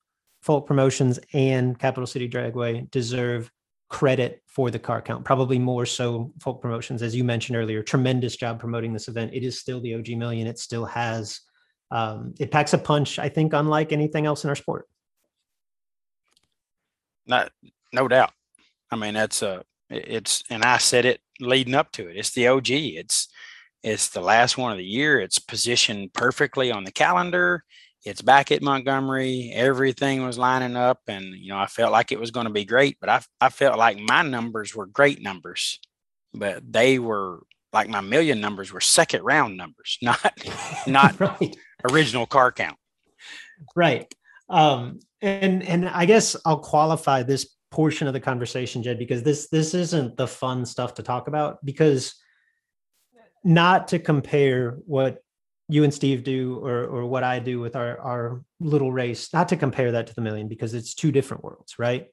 folk 0.41 0.67
promotions 0.67 1.20
and 1.34 1.78
capital 1.78 2.07
city 2.07 2.30
dragway 2.30 2.89
deserve 2.91 3.51
credit 3.89 4.41
for 4.45 4.70
the 4.70 4.80
car 4.80 5.01
count 5.01 5.26
probably 5.26 5.57
more 5.57 5.86
so 5.86 6.32
folk 6.39 6.61
promotions. 6.61 7.01
As 7.01 7.15
you 7.15 7.24
mentioned 7.24 7.57
earlier 7.57 7.82
tremendous 7.82 8.36
job 8.36 8.59
promoting 8.59 8.93
this 8.93 9.07
event. 9.07 9.34
It 9.34 9.43
is 9.43 9.59
still 9.59 9.82
the 9.82 9.95
og 9.95 10.07
million. 10.09 10.47
It 10.47 10.59
still 10.59 10.86
has 10.86 11.41
um, 11.91 12.36
it 12.39 12.51
packs 12.51 12.74
a 12.74 12.78
punch 12.78 13.17
i 13.17 13.28
think 13.30 13.51
unlike 13.53 13.91
anything 13.91 14.26
else 14.26 14.43
in 14.43 14.49
our 14.49 14.55
sport. 14.55 14.88
Not 17.26 17.51
no 17.91 18.07
doubt 18.07 18.32
I 18.92 18.96
mean, 18.96 19.14
that's 19.14 19.42
a 19.42 19.64
it's 19.90 20.44
and 20.50 20.64
I 20.64 20.78
said 20.78 21.06
it 21.06 21.22
leading 21.40 21.76
up 21.76 21.92
to 21.94 22.08
it. 22.08 22.18
It's 22.18 22.32
the 22.32 22.48
OG. 22.48 22.70
It's 22.70 23.28
it's 23.84 24.10
the 24.10 24.22
last 24.22 24.58
one 24.58 24.72
of 24.72 24.78
the 24.78 24.86
year. 24.86 25.20
It's 25.20 25.40
positioned 25.40 26.14
perfectly 26.14 26.72
on 26.72 26.84
the 26.84 26.92
calendar. 26.92 27.64
It's 28.06 28.22
back 28.22 28.52
at 28.52 28.62
Montgomery. 28.62 29.52
Everything 29.54 30.26
was 30.26 30.38
lining 30.38 30.76
up, 30.76 31.00
and 31.08 31.26
you 31.36 31.50
know 31.50 31.60
I 31.60 31.66
felt 31.66 31.92
like 31.92 32.12
it 32.12 32.20
was 32.20 32.32
going 32.32 32.46
to 32.48 32.54
be 32.54 32.66
great. 32.66 32.98
But 33.00 33.10
I 33.10 33.22
I 33.42 33.50
felt 33.50 33.78
like 33.78 33.98
my 34.00 34.22
numbers 34.22 34.76
were 34.76 34.86
great 34.86 35.22
numbers, 35.22 35.80
but 36.34 36.62
they 36.72 37.00
were 37.00 37.44
like 37.74 37.90
my 37.90 38.02
million 38.02 38.40
numbers 38.40 38.72
were 38.72 38.82
second 38.82 39.24
round 39.24 39.58
numbers, 39.58 39.98
not 40.02 40.32
not 40.88 41.20
right. 41.20 41.56
original 41.90 42.26
car 42.26 42.52
count. 42.52 42.78
Right. 43.76 44.14
Um, 44.50 45.00
and 45.22 45.64
and 45.64 45.88
I 45.88 46.06
guess 46.06 46.36
I'll 46.46 46.60
qualify 46.60 47.24
this 47.24 47.48
portion 47.72 48.07
of 48.07 48.13
the 48.13 48.20
conversation, 48.20 48.84
Jed, 48.84 48.99
because 48.99 49.24
this 49.24 49.49
this 49.49 49.74
isn't 49.74 50.17
the 50.17 50.28
fun 50.28 50.65
stuff 50.65 50.95
to 50.95 51.03
talk 51.03 51.28
about. 51.28 51.63
Because 51.63 52.15
not 53.43 53.89
to 53.89 53.99
compare 53.99 54.78
what 54.86 55.24
you 55.67 55.84
and 55.84 55.93
Steve 55.93 56.24
do 56.24 56.59
or 56.63 56.86
or 56.86 57.05
what 57.05 57.24
I 57.24 57.39
do 57.39 57.59
with 57.59 57.76
our 57.76 57.99
our 57.99 58.43
little 58.59 58.91
race, 58.91 59.32
not 59.34 59.49
to 59.49 59.57
compare 59.57 59.91
that 59.93 60.07
to 60.07 60.15
the 60.15 60.22
million 60.22 60.47
because 60.47 60.74
it's 60.74 60.93
two 60.93 61.11
different 61.11 61.43
worlds, 61.43 61.78
right? 61.78 62.07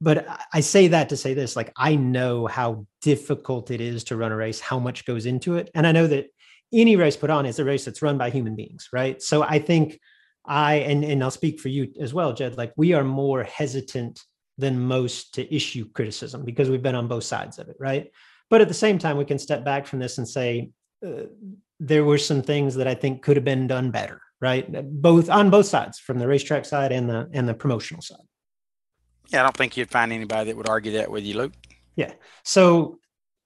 But 0.00 0.26
I 0.52 0.60
say 0.60 0.88
that 0.88 1.08
to 1.08 1.16
say 1.16 1.34
this, 1.34 1.56
like 1.56 1.72
I 1.76 1.96
know 1.96 2.46
how 2.46 2.86
difficult 3.02 3.70
it 3.70 3.80
is 3.80 4.04
to 4.04 4.16
run 4.16 4.30
a 4.30 4.36
race, 4.36 4.60
how 4.60 4.78
much 4.78 5.04
goes 5.04 5.26
into 5.26 5.56
it, 5.56 5.70
and 5.74 5.86
I 5.86 5.92
know 5.92 6.06
that 6.06 6.26
any 6.72 6.96
race 6.96 7.16
put 7.16 7.30
on 7.30 7.46
is 7.46 7.58
a 7.58 7.64
race 7.64 7.84
that's 7.84 8.02
run 8.02 8.18
by 8.18 8.30
human 8.30 8.54
beings, 8.54 8.88
right? 8.92 9.20
So 9.22 9.42
I 9.42 9.58
think 9.58 9.98
I 10.44 10.76
and 10.76 11.04
and 11.04 11.22
I'll 11.22 11.30
speak 11.30 11.60
for 11.60 11.68
you 11.68 11.92
as 12.00 12.14
well, 12.14 12.32
Jed. 12.32 12.56
Like 12.56 12.72
we 12.76 12.92
are 12.92 13.04
more 13.04 13.42
hesitant 13.42 14.22
than 14.58 14.78
most 14.80 15.34
to 15.34 15.54
issue 15.54 15.88
criticism 15.92 16.44
because 16.44 16.68
we've 16.68 16.82
been 16.82 16.94
on 16.94 17.08
both 17.08 17.24
sides 17.24 17.58
of 17.58 17.68
it, 17.68 17.76
right? 17.78 18.10
But 18.50 18.60
at 18.60 18.68
the 18.68 18.74
same 18.74 18.98
time, 18.98 19.16
we 19.16 19.24
can 19.24 19.38
step 19.38 19.64
back 19.64 19.86
from 19.86 20.00
this 20.00 20.18
and 20.18 20.28
say 20.28 20.70
uh, 21.06 21.24
there 21.78 22.04
were 22.04 22.18
some 22.18 22.42
things 22.42 22.74
that 22.74 22.88
I 22.88 22.94
think 22.94 23.22
could 23.22 23.36
have 23.36 23.44
been 23.44 23.66
done 23.66 23.90
better, 23.90 24.20
right? 24.40 24.66
Both 25.00 25.30
on 25.30 25.50
both 25.50 25.66
sides, 25.66 25.98
from 25.98 26.18
the 26.18 26.26
racetrack 26.26 26.64
side 26.64 26.92
and 26.92 27.08
the 27.08 27.28
and 27.32 27.48
the 27.48 27.54
promotional 27.54 28.02
side. 28.02 28.18
Yeah, 29.28 29.40
I 29.40 29.42
don't 29.44 29.56
think 29.56 29.76
you'd 29.76 29.90
find 29.90 30.12
anybody 30.12 30.50
that 30.50 30.56
would 30.56 30.68
argue 30.68 30.92
that 30.92 31.10
with 31.10 31.24
you, 31.24 31.36
Luke. 31.36 31.52
Yeah. 31.96 32.12
So 32.44 32.98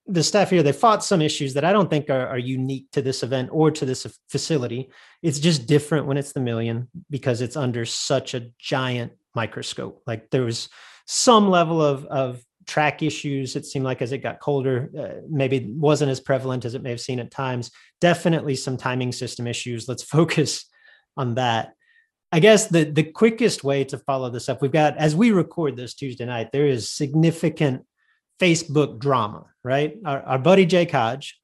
the 0.07 0.23
staff 0.23 0.51
here 0.51 0.63
they 0.63 0.73
fought 0.73 1.05
some 1.05 1.23
issues 1.23 1.55
that 1.55 1.65
I 1.65 1.73
don't 1.73 1.89
think 1.89 2.11
are, 2.11 2.27
are 2.27 2.39
unique 2.39 2.91
to 2.93 3.03
this 3.03 3.23
event 3.23 3.51
or 3.53 3.71
to 3.71 3.85
this 3.85 4.07
facility. 4.29 4.91
It's 5.23 5.39
just 5.39 5.67
different 5.67 6.07
when 6.07 6.17
it's 6.17 6.33
the 6.33 6.41
million 6.41 6.89
because 7.11 7.41
it's 7.41 7.57
under 7.57 7.85
such 7.85 8.35
a 8.35 8.51
giant 8.59 9.13
microscope. 9.35 10.03
Like 10.07 10.31
there 10.31 10.43
was 10.43 10.69
some 11.07 11.51
level 11.51 11.83
of 11.83 12.05
of 12.07 12.43
track 12.67 13.03
issues. 13.03 13.57
It 13.57 13.67
seemed 13.67 13.85
like 13.85 14.03
as 14.03 14.13
it 14.13 14.19
got 14.19 14.41
colder, 14.41 14.91
uh, 14.99 15.21
maybe 15.29 15.73
wasn't 15.77 16.11
as 16.11 16.21
prevalent 16.21 16.65
as 16.65 16.75
it 16.75 16.83
may 16.83 16.91
have 16.91 17.01
seen 17.01 17.21
at 17.21 17.31
times. 17.31 17.71
Definitely 18.01 18.57
some 18.57 18.77
timing 18.77 19.13
system 19.13 19.47
issues. 19.47 19.89
Let's 19.89 20.03
focus 20.19 20.65
on 21.17 21.35
that. 21.35 21.75
I 22.31 22.41
guess 22.41 22.69
the 22.69 22.85
the 22.85 23.03
quickest 23.03 23.63
way 23.63 23.85
to 23.85 23.99
follow 23.99 24.31
this 24.31 24.49
up, 24.49 24.63
we've 24.63 24.73
got 24.73 24.97
as 24.97 25.15
we 25.15 25.33
record 25.33 25.77
this 25.77 25.95
Tuesday 25.95 26.25
night, 26.25 26.51
there 26.53 26.67
is 26.67 26.91
significant 26.91 27.85
Facebook 28.41 28.99
drama, 28.99 29.47
right? 29.63 29.97
Our, 30.05 30.23
our 30.23 30.39
buddy 30.39 30.65
Jake 30.65 30.93
Hodge 30.93 31.39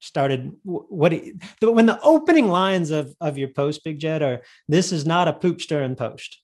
started 0.00 0.52
what 0.64 1.12
he, 1.12 1.34
when 1.62 1.86
the 1.86 2.00
opening 2.02 2.48
lines 2.48 2.90
of 2.90 3.14
of 3.20 3.38
your 3.38 3.48
post, 3.48 3.84
Big 3.84 4.00
Jed 4.00 4.22
are 4.22 4.42
"This 4.68 4.90
is 4.90 5.06
not 5.06 5.28
a 5.28 5.32
poop 5.32 5.60
stirring 5.60 5.94
post." 5.94 6.40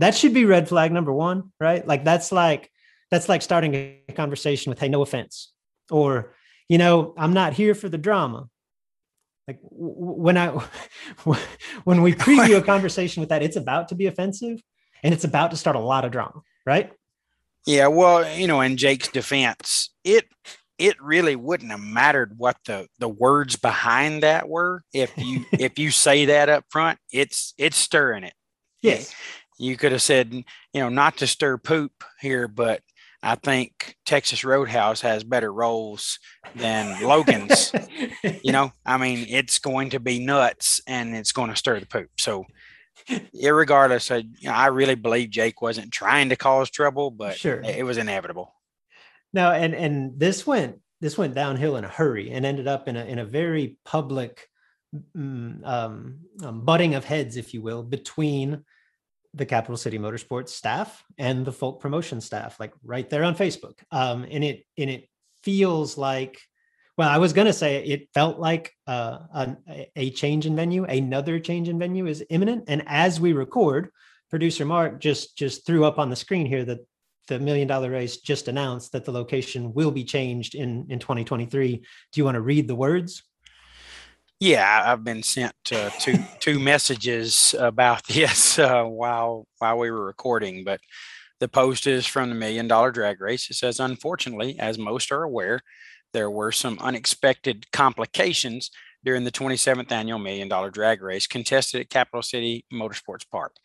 That 0.00 0.16
should 0.16 0.34
be 0.34 0.44
red 0.44 0.68
flag 0.68 0.92
number 0.92 1.12
one, 1.12 1.52
right? 1.60 1.86
Like 1.86 2.04
that's 2.04 2.32
like 2.32 2.70
that's 3.10 3.28
like 3.28 3.42
starting 3.42 3.74
a 3.74 4.12
conversation 4.14 4.70
with 4.70 4.78
"Hey, 4.78 4.88
no 4.88 5.02
offense," 5.02 5.52
or 5.90 6.34
you 6.68 6.78
know, 6.78 7.14
I'm 7.16 7.32
not 7.32 7.52
here 7.52 7.74
for 7.74 7.88
the 7.88 7.98
drama. 7.98 8.48
Like 9.46 9.58
when 9.62 10.36
I 10.36 10.48
when 11.84 12.02
we 12.02 12.14
preview 12.14 12.58
a 12.58 12.62
conversation 12.74 13.20
with 13.20 13.28
that, 13.28 13.42
it's 13.42 13.56
about 13.56 13.88
to 13.88 13.94
be 13.94 14.06
offensive 14.06 14.60
and 15.02 15.14
it's 15.14 15.24
about 15.24 15.50
to 15.50 15.56
start 15.56 15.76
a 15.76 15.80
lot 15.80 16.04
of 16.04 16.12
drama, 16.12 16.42
right? 16.64 16.92
Yeah, 17.66 17.88
well, 17.88 18.38
you 18.38 18.46
know, 18.46 18.62
in 18.62 18.76
Jake's 18.76 19.08
defense, 19.08 19.90
it 20.02 20.26
it 20.80 20.96
really 21.02 21.36
wouldn't 21.36 21.70
have 21.70 21.80
mattered 21.80 22.34
what 22.38 22.56
the 22.64 22.88
the 22.98 23.08
words 23.08 23.56
behind 23.56 24.22
that 24.22 24.48
were 24.48 24.82
if 24.92 25.12
you 25.18 25.44
if 25.52 25.78
you 25.78 25.90
say 25.90 26.24
that 26.24 26.48
up 26.48 26.64
front 26.70 26.98
it's 27.12 27.52
it's 27.58 27.76
stirring 27.76 28.24
it 28.24 28.32
yes 28.80 29.14
you 29.60 29.76
could 29.76 29.92
have 29.92 30.02
said 30.02 30.32
you 30.32 30.44
know 30.80 30.88
not 30.88 31.18
to 31.18 31.26
stir 31.26 31.58
poop 31.58 32.04
here 32.20 32.48
but 32.48 32.82
i 33.22 33.34
think 33.34 33.96
texas 34.06 34.44
roadhouse 34.44 35.00
has 35.00 35.22
better 35.22 35.52
rolls 35.52 36.18
than 36.56 37.02
logan's. 37.06 37.72
You 38.42 38.52
know 38.52 38.72
i 38.86 38.96
mean 38.96 39.26
it's 39.28 39.58
going 39.58 39.90
to 39.90 40.00
be 40.00 40.18
nuts 40.18 40.80
and 40.86 41.14
it's 41.14 41.32
going 41.32 41.50
to 41.50 41.56
stir 41.56 41.80
the 41.80 41.86
poop. 41.86 42.10
So 42.18 42.46
regardless 43.42 44.10
I, 44.10 44.18
you 44.18 44.48
know, 44.48 44.52
I 44.52 44.66
really 44.66 44.94
believe 44.94 45.30
jake 45.30 45.62
wasn't 45.62 45.92
trying 45.92 46.30
to 46.30 46.36
cause 46.36 46.70
trouble 46.70 47.10
but 47.10 47.36
sure. 47.36 47.60
it 47.62 47.84
was 47.84 47.98
inevitable. 47.98 48.54
No, 49.32 49.52
and 49.52 49.74
and 49.74 50.18
this 50.18 50.46
went 50.46 50.80
this 51.00 51.16
went 51.16 51.34
downhill 51.34 51.76
in 51.76 51.84
a 51.84 51.88
hurry 51.88 52.30
and 52.30 52.44
ended 52.44 52.66
up 52.66 52.88
in 52.88 52.96
a 52.96 53.04
in 53.04 53.18
a 53.18 53.24
very 53.24 53.76
public 53.84 54.48
mm, 55.16 55.66
um, 55.66 56.20
um, 56.42 56.64
butting 56.64 56.94
of 56.94 57.04
heads, 57.04 57.36
if 57.36 57.54
you 57.54 57.62
will, 57.62 57.82
between 57.82 58.64
the 59.34 59.46
Capital 59.46 59.76
City 59.76 59.98
Motorsports 59.98 60.48
staff 60.48 61.04
and 61.18 61.44
the 61.44 61.52
Folk 61.52 61.80
Promotion 61.80 62.20
staff, 62.20 62.58
like 62.58 62.72
right 62.84 63.08
there 63.08 63.24
on 63.24 63.34
Facebook. 63.34 63.78
Um, 63.90 64.26
and 64.30 64.42
it 64.42 64.64
and 64.76 64.90
it 64.90 65.08
feels 65.42 65.96
like, 65.96 66.40
well, 66.96 67.08
I 67.08 67.18
was 67.18 67.32
gonna 67.32 67.52
say 67.52 67.84
it 67.84 68.08
felt 68.12 68.38
like 68.38 68.72
uh, 68.86 69.18
a, 69.34 69.90
a 69.96 70.10
change 70.10 70.46
in 70.46 70.56
venue, 70.56 70.84
another 70.84 71.38
change 71.38 71.68
in 71.68 71.78
venue 71.78 72.06
is 72.06 72.24
imminent. 72.30 72.64
And 72.68 72.82
as 72.86 73.20
we 73.20 73.32
record, 73.32 73.90
producer 74.30 74.64
Mark 74.64 75.00
just 75.00 75.36
just 75.36 75.66
threw 75.66 75.84
up 75.84 75.98
on 75.98 76.10
the 76.10 76.16
screen 76.16 76.46
here 76.46 76.64
that 76.64 76.80
the 77.28 77.38
million 77.38 77.68
dollar 77.68 77.90
race 77.90 78.16
just 78.18 78.48
announced 78.48 78.92
that 78.92 79.04
the 79.04 79.12
location 79.12 79.72
will 79.72 79.92
be 79.92 80.04
changed 80.04 80.54
in 80.54 80.86
in 80.88 80.98
2023 80.98 81.76
do 81.76 81.84
you 82.14 82.24
want 82.24 82.34
to 82.34 82.40
read 82.40 82.66
the 82.66 82.74
words 82.74 83.22
yeah 84.40 84.82
i've 84.86 85.04
been 85.04 85.22
sent 85.22 85.54
uh, 85.72 85.90
two 85.98 86.16
two 86.40 86.58
messages 86.58 87.54
about 87.58 88.04
this 88.08 88.58
uh, 88.58 88.82
while 88.84 89.46
while 89.58 89.78
we 89.78 89.90
were 89.90 90.04
recording 90.04 90.64
but 90.64 90.80
the 91.38 91.48
post 91.48 91.86
is 91.86 92.06
from 92.06 92.28
the 92.28 92.34
million 92.34 92.66
dollar 92.66 92.90
drag 92.90 93.20
race 93.20 93.48
it 93.50 93.54
says 93.54 93.78
unfortunately 93.78 94.58
as 94.58 94.78
most 94.78 95.12
are 95.12 95.22
aware 95.22 95.60
there 96.12 96.30
were 96.30 96.50
some 96.50 96.78
unexpected 96.80 97.70
complications 97.70 98.70
during 99.04 99.24
the 99.24 99.30
27th 99.30 99.90
annual 99.92 100.18
Million 100.18 100.48
Dollar 100.48 100.70
Drag 100.70 101.02
Race 101.02 101.26
contested 101.26 101.80
at 101.80 101.90
Capital 101.90 102.22
City 102.22 102.64
Motorsports 102.72 103.24
Park. 103.30 103.56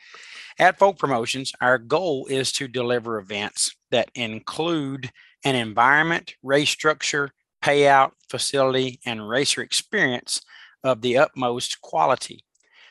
At 0.59 0.79
Folk 0.79 0.97
Promotions, 0.97 1.51
our 1.59 1.77
goal 1.77 2.25
is 2.27 2.51
to 2.53 2.67
deliver 2.67 3.17
events 3.17 3.75
that 3.91 4.09
include 4.15 5.11
an 5.43 5.55
environment, 5.55 6.35
race 6.41 6.69
structure, 6.69 7.31
payout, 7.61 8.11
facility, 8.29 8.99
and 9.05 9.27
racer 9.27 9.61
experience 9.61 10.41
of 10.85 11.01
the 11.01 11.17
utmost 11.17 11.81
quality. 11.81 12.45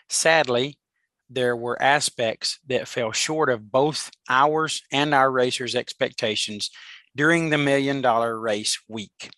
Sadly, 0.08 0.78
there 1.30 1.56
were 1.56 1.80
aspects 1.80 2.58
that 2.66 2.88
fell 2.88 3.12
short 3.12 3.48
of 3.48 3.70
both 3.70 4.10
ours 4.28 4.82
and 4.92 5.14
our 5.14 5.30
racers' 5.30 5.76
expectations 5.76 6.70
during 7.16 7.48
the 7.48 7.58
Million 7.58 8.02
Dollar 8.02 8.38
Race 8.38 8.78
week. 8.88 9.30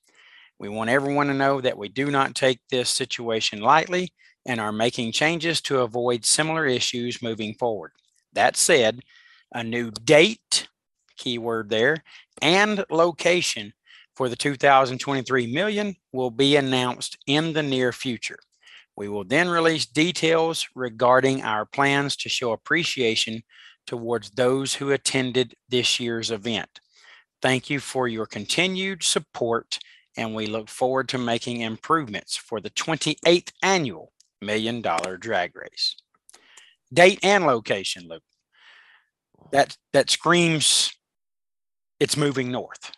We 0.59 0.70
want 0.70 0.88
everyone 0.88 1.26
to 1.26 1.34
know 1.34 1.61
that 1.61 1.76
we 1.76 1.88
do 1.88 2.11
not 2.11 2.34
take 2.34 2.61
this 2.70 2.88
situation 2.88 3.61
lightly 3.61 4.14
and 4.46 4.59
are 4.59 4.72
making 4.72 5.12
changes 5.12 5.61
to 5.61 5.80
avoid 5.80 6.24
similar 6.24 6.64
issues 6.66 7.22
moving 7.22 7.54
forward. 7.54 7.92
That 8.32 8.57
said, 8.57 9.00
a 9.52 9.62
new 9.62 9.90
date, 9.90 10.68
keyword 11.18 11.68
there, 11.68 12.02
and 12.40 12.84
location 12.88 13.74
for 14.16 14.28
the 14.28 14.36
2023 14.36 15.52
million 15.52 15.94
will 16.12 16.30
be 16.30 16.56
announced 16.56 17.18
in 17.26 17.52
the 17.52 17.62
near 17.62 17.92
future. 17.92 18.38
We 18.96 19.08
will 19.08 19.24
then 19.24 19.48
release 19.48 19.84
details 19.86 20.66
regarding 20.74 21.42
our 21.42 21.66
plans 21.66 22.16
to 22.16 22.28
show 22.28 22.52
appreciation 22.52 23.42
towards 23.86 24.30
those 24.30 24.74
who 24.74 24.90
attended 24.90 25.54
this 25.68 26.00
year's 26.00 26.30
event. 26.30 26.80
Thank 27.42 27.68
you 27.68 27.78
for 27.78 28.08
your 28.08 28.26
continued 28.26 29.02
support 29.02 29.78
and 30.16 30.34
we 30.34 30.46
look 30.46 30.68
forward 30.68 31.08
to 31.10 31.18
making 31.18 31.60
improvements 31.60 32.36
for 32.36 32.60
the 32.60 32.70
28th 32.70 33.52
annual 33.62 34.12
Million 34.40 34.80
Dollar 34.80 35.16
Drag 35.16 35.54
Race. 35.54 35.96
Date 36.92 37.18
and 37.22 37.44
location, 37.44 38.08
Luke. 38.08 38.22
That 39.52 39.76
that 39.92 40.10
screams 40.10 40.92
it's 42.00 42.16
moving 42.16 42.50
north. 42.50 42.95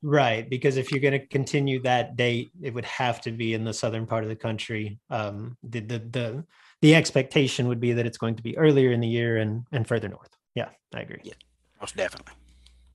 Right, 0.00 0.48
because 0.48 0.76
if 0.76 0.92
you're 0.92 1.00
going 1.00 1.20
to 1.20 1.26
continue 1.26 1.82
that 1.82 2.14
date, 2.14 2.52
it 2.62 2.72
would 2.72 2.84
have 2.84 3.20
to 3.22 3.32
be 3.32 3.54
in 3.54 3.64
the 3.64 3.72
southern 3.72 4.06
part 4.06 4.22
of 4.22 4.28
the 4.28 4.36
country. 4.36 5.00
Um, 5.10 5.56
the, 5.64 5.80
the 5.80 5.98
the 5.98 6.44
the 6.82 6.94
expectation 6.94 7.66
would 7.66 7.80
be 7.80 7.92
that 7.94 8.06
it's 8.06 8.18
going 8.18 8.36
to 8.36 8.42
be 8.42 8.56
earlier 8.56 8.92
in 8.92 9.00
the 9.00 9.08
year 9.08 9.38
and 9.38 9.66
and 9.72 9.88
further 9.88 10.08
north. 10.08 10.30
Yeah, 10.54 10.68
I 10.94 11.00
agree. 11.00 11.18
Yeah, 11.24 11.34
most 11.80 11.96
definitely. 11.96 12.34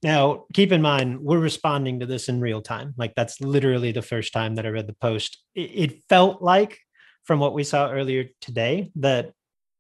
Now, 0.02 0.46
keep 0.54 0.72
in 0.72 0.82
mind, 0.82 1.20
we're 1.20 1.40
responding 1.40 2.00
to 2.00 2.06
this 2.06 2.30
in 2.30 2.40
real 2.40 2.62
time. 2.62 2.94
Like 2.98 3.14
that's 3.16 3.42
literally 3.42 3.92
the 3.92 4.02
first 4.02 4.32
time 4.32 4.56
that 4.56 4.66
I 4.66 4.70
read 4.70 4.88
the 4.88 4.94
post. 4.94 5.44
It, 5.56 5.72
it 5.74 6.04
felt 6.08 6.42
like, 6.42 6.80
from 7.26 7.40
what 7.40 7.54
we 7.54 7.66
saw 7.66 7.92
earlier 7.92 8.30
today, 8.40 8.92
that 8.96 9.34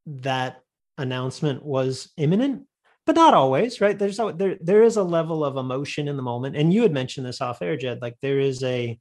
that 0.07 0.61
announcement 0.97 1.63
was 1.63 2.11
imminent, 2.17 2.67
but 3.05 3.15
not 3.15 3.33
always, 3.33 3.81
right? 3.81 3.97
There's 3.97 4.19
a, 4.19 4.33
there 4.35 4.57
there 4.61 4.83
is 4.83 4.97
a 4.97 5.03
level 5.03 5.43
of 5.43 5.57
emotion 5.57 6.07
in 6.07 6.17
the 6.17 6.23
moment, 6.23 6.55
and 6.55 6.73
you 6.73 6.83
had 6.83 6.93
mentioned 6.93 7.25
this 7.25 7.41
off 7.41 7.61
air, 7.61 7.75
Jed. 7.75 8.01
Like 8.01 8.15
there 8.21 8.39
is 8.39 8.63
a 8.63 8.99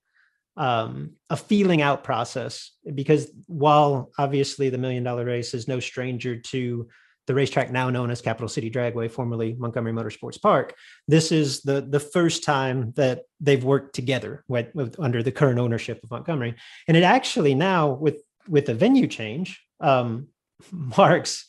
um, 0.57 1.13
a 1.31 1.37
feeling 1.37 1.81
out 1.81 2.05
process 2.05 2.73
because 2.95 3.31
while 3.47 4.11
obviously 4.19 4.69
the 4.69 4.79
million 4.79 5.03
dollar 5.03 5.25
race 5.25 5.55
is 5.55 5.69
no 5.69 5.81
stranger 5.81 6.37
to 6.37 6.89
the 7.27 7.35
racetrack 7.35 7.71
now 7.71 7.89
known 7.89 8.11
as 8.11 8.21
Capital 8.21 8.49
City 8.49 8.71
Dragway, 8.71 9.11
formerly 9.11 9.55
Montgomery 9.57 9.93
Motorsports 9.93 10.41
Park. 10.43 10.75
This 11.07 11.31
is 11.31 11.63
the 11.63 11.81
the 11.81 12.01
first 12.01 12.43
time 12.43 12.93
that 12.97 13.23
they've 13.41 13.63
worked 13.63 13.95
together 13.95 14.45
with, 14.49 14.75
with, 14.75 14.99
under 14.99 15.23
the 15.23 15.33
current 15.33 15.61
ownership 15.61 16.01
of 16.03 16.11
Montgomery, 16.11 16.57
and 16.89 16.97
it 16.97 17.05
actually 17.05 17.55
now 17.55 17.93
with 17.93 18.23
with 18.49 18.67
the 18.67 18.75
venue 18.75 19.07
change 19.07 19.63
um, 19.81 20.27
marks 20.73 21.47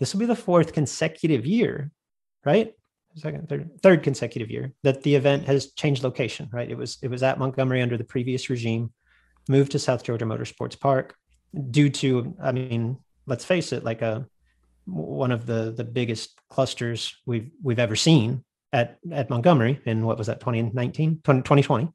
this 0.00 0.12
will 0.12 0.20
be 0.20 0.26
the 0.26 0.34
fourth 0.34 0.72
consecutive 0.72 1.46
year, 1.46 1.92
right? 2.44 2.72
Second, 3.16 3.48
third, 3.48 3.70
third 3.82 4.02
consecutive 4.02 4.50
year 4.50 4.72
that 4.82 5.02
the 5.02 5.14
event 5.14 5.44
has 5.44 5.72
changed 5.72 6.02
location. 6.02 6.48
Right? 6.52 6.70
It 6.70 6.76
was 6.76 6.98
it 7.02 7.08
was 7.08 7.22
at 7.22 7.38
Montgomery 7.38 7.82
under 7.82 7.96
the 7.96 8.04
previous 8.04 8.48
regime, 8.50 8.92
moved 9.48 9.72
to 9.72 9.78
South 9.78 10.02
Georgia 10.02 10.24
Motorsports 10.24 10.78
Park 10.78 11.14
due 11.70 11.90
to 11.90 12.34
I 12.42 12.52
mean 12.52 12.98
let's 13.26 13.44
face 13.44 13.72
it 13.72 13.84
like 13.84 14.02
a 14.02 14.26
one 14.86 15.32
of 15.32 15.46
the 15.46 15.72
the 15.76 15.84
biggest 15.84 16.40
clusters 16.48 17.14
we've 17.26 17.50
we've 17.62 17.78
ever 17.78 17.96
seen 17.96 18.44
at 18.72 18.98
at 19.12 19.28
Montgomery 19.28 19.80
in 19.84 20.06
what 20.06 20.16
was 20.16 20.28
that 20.28 20.40
2019 20.40 21.16
2020 21.16 21.88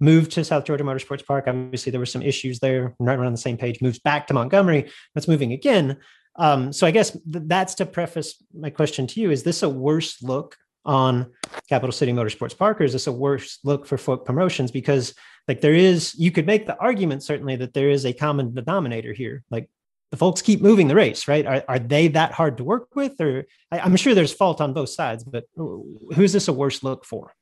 moved 0.00 0.32
to 0.32 0.44
South 0.44 0.64
Georgia 0.64 0.84
Motorsports 0.84 1.26
Park 1.26 1.44
obviously 1.48 1.90
there 1.90 2.00
were 2.00 2.06
some 2.06 2.22
issues 2.22 2.60
there 2.60 2.94
right 2.98 3.18
around 3.18 3.32
the 3.32 3.38
same 3.38 3.56
page 3.56 3.82
moves 3.82 3.98
back 3.98 4.28
to 4.28 4.34
Montgomery 4.34 4.90
that's 5.14 5.28
moving 5.28 5.52
again 5.52 5.98
um, 6.36 6.72
so 6.72 6.86
I 6.86 6.90
guess 6.90 7.10
th- 7.10 7.44
that's 7.46 7.74
to 7.76 7.86
preface 7.86 8.42
my 8.58 8.70
question 8.70 9.06
to 9.08 9.20
you 9.20 9.30
is 9.30 9.42
this 9.42 9.62
a 9.62 9.68
worse 9.68 10.22
look 10.22 10.56
on 10.84 11.30
Capital 11.68 11.92
City 11.92 12.12
Motorsports 12.12 12.56
Park 12.56 12.80
or 12.80 12.84
is 12.84 12.92
this 12.92 13.06
a 13.06 13.12
worse 13.12 13.58
look 13.64 13.86
for 13.86 13.98
folk 13.98 14.24
promotions 14.24 14.70
because 14.70 15.14
like 15.46 15.60
there 15.60 15.74
is 15.74 16.14
you 16.16 16.30
could 16.30 16.46
make 16.46 16.66
the 16.66 16.76
argument 16.78 17.22
certainly 17.22 17.56
that 17.56 17.74
there 17.74 17.90
is 17.90 18.04
a 18.04 18.12
common 18.12 18.54
denominator 18.54 19.12
here 19.12 19.44
like 19.50 19.68
the 20.12 20.18
folks 20.18 20.42
keep 20.42 20.60
moving 20.60 20.88
the 20.88 20.94
race, 20.94 21.26
right? 21.26 21.44
Are, 21.46 21.64
are 21.66 21.78
they 21.78 22.08
that 22.08 22.32
hard 22.32 22.58
to 22.58 22.64
work 22.64 22.94
with? 22.94 23.18
Or 23.18 23.46
I, 23.72 23.78
am 23.78 23.96
sure 23.96 24.14
there's 24.14 24.32
fault 24.32 24.60
on 24.60 24.74
both 24.74 24.90
sides, 24.90 25.24
but 25.24 25.44
who's 25.56 26.34
this 26.34 26.48
a 26.48 26.52
worse 26.52 26.82
look 26.82 27.06
for? 27.06 27.34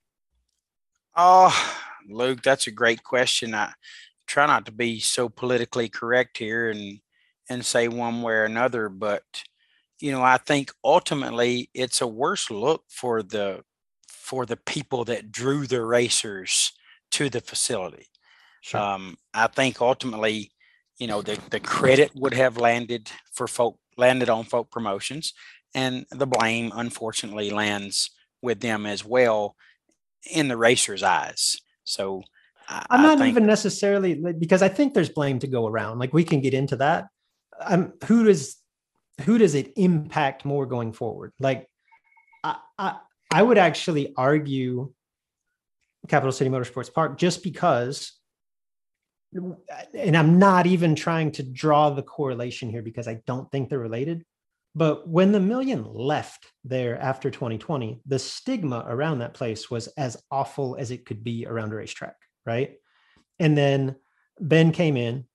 Oh, 1.16 1.52
Luke, 2.08 2.42
that's 2.42 2.68
a 2.68 2.70
great 2.70 3.02
question. 3.02 3.56
I 3.56 3.72
try 4.28 4.46
not 4.46 4.66
to 4.66 4.72
be 4.72 5.00
so 5.00 5.28
politically 5.28 5.88
correct 5.88 6.38
here 6.38 6.70
and 6.70 7.00
and 7.50 7.66
say 7.66 7.88
one 7.88 8.22
way 8.22 8.32
or 8.32 8.44
another, 8.44 8.88
but 8.88 9.24
you 10.00 10.10
know, 10.10 10.22
I 10.22 10.38
think 10.38 10.72
ultimately 10.82 11.68
it's 11.74 12.00
a 12.00 12.06
worse 12.06 12.50
look 12.50 12.84
for 12.88 13.22
the 13.22 13.62
for 14.08 14.46
the 14.46 14.56
people 14.56 15.04
that 15.04 15.30
drew 15.32 15.66
the 15.66 15.84
racers 15.84 16.72
to 17.10 17.28
the 17.28 17.40
facility. 17.40 18.06
Sure. 18.62 18.80
Um, 18.80 19.16
I 19.34 19.48
think 19.48 19.80
ultimately, 19.80 20.52
you 20.98 21.06
know, 21.06 21.20
the, 21.20 21.38
the 21.50 21.60
credit 21.60 22.12
would 22.14 22.34
have 22.34 22.56
landed 22.56 23.10
for 23.32 23.48
folk 23.48 23.78
landed 23.96 24.30
on 24.30 24.44
folk 24.44 24.70
promotions, 24.70 25.34
and 25.74 26.06
the 26.10 26.26
blame 26.26 26.72
unfortunately 26.74 27.50
lands 27.50 28.10
with 28.40 28.60
them 28.60 28.86
as 28.86 29.04
well 29.04 29.56
in 30.30 30.48
the 30.48 30.56
racer's 30.56 31.02
eyes. 31.02 31.58
So 31.84 32.22
I, 32.68 32.86
am 32.90 33.02
not 33.02 33.18
think, 33.18 33.32
even 33.32 33.46
necessarily 33.46 34.14
because 34.14 34.62
I 34.62 34.68
think 34.68 34.94
there's 34.94 35.08
blame 35.08 35.40
to 35.40 35.46
go 35.46 35.66
around. 35.66 35.98
Like 35.98 36.14
we 36.14 36.24
can 36.24 36.40
get 36.40 36.54
into 36.54 36.76
that. 36.76 37.08
Um, 37.64 37.92
who 38.06 38.24
does 38.24 38.56
who 39.22 39.38
does 39.38 39.54
it 39.54 39.72
impact 39.76 40.44
more 40.44 40.66
going 40.66 40.92
forward? 40.92 41.32
Like 41.38 41.68
I, 42.42 42.56
I 42.78 42.98
I 43.30 43.42
would 43.42 43.58
actually 43.58 44.14
argue 44.16 44.92
Capital 46.08 46.32
City 46.32 46.50
Motorsports 46.50 46.92
Park 46.92 47.18
just 47.18 47.42
because 47.42 48.12
and 49.32 50.16
I'm 50.16 50.38
not 50.38 50.66
even 50.66 50.94
trying 50.94 51.30
to 51.32 51.42
draw 51.42 51.90
the 51.90 52.02
correlation 52.02 52.68
here 52.68 52.82
because 52.82 53.06
I 53.06 53.22
don't 53.26 53.50
think 53.50 53.68
they're 53.68 53.78
related. 53.78 54.24
But 54.74 55.08
when 55.08 55.32
the 55.32 55.40
million 55.40 55.84
left 55.84 56.46
there 56.64 56.98
after 57.00 57.30
2020, 57.30 58.02
the 58.06 58.18
stigma 58.18 58.84
around 58.88 59.18
that 59.18 59.34
place 59.34 59.70
was 59.70 59.88
as 59.96 60.16
awful 60.30 60.76
as 60.78 60.90
it 60.90 61.04
could 61.04 61.24
be 61.24 61.46
around 61.46 61.72
a 61.72 61.76
racetrack, 61.76 62.16
right? 62.46 62.74
And 63.38 63.56
then 63.56 63.96
Ben 64.40 64.70
came 64.70 64.96
in 64.96 65.26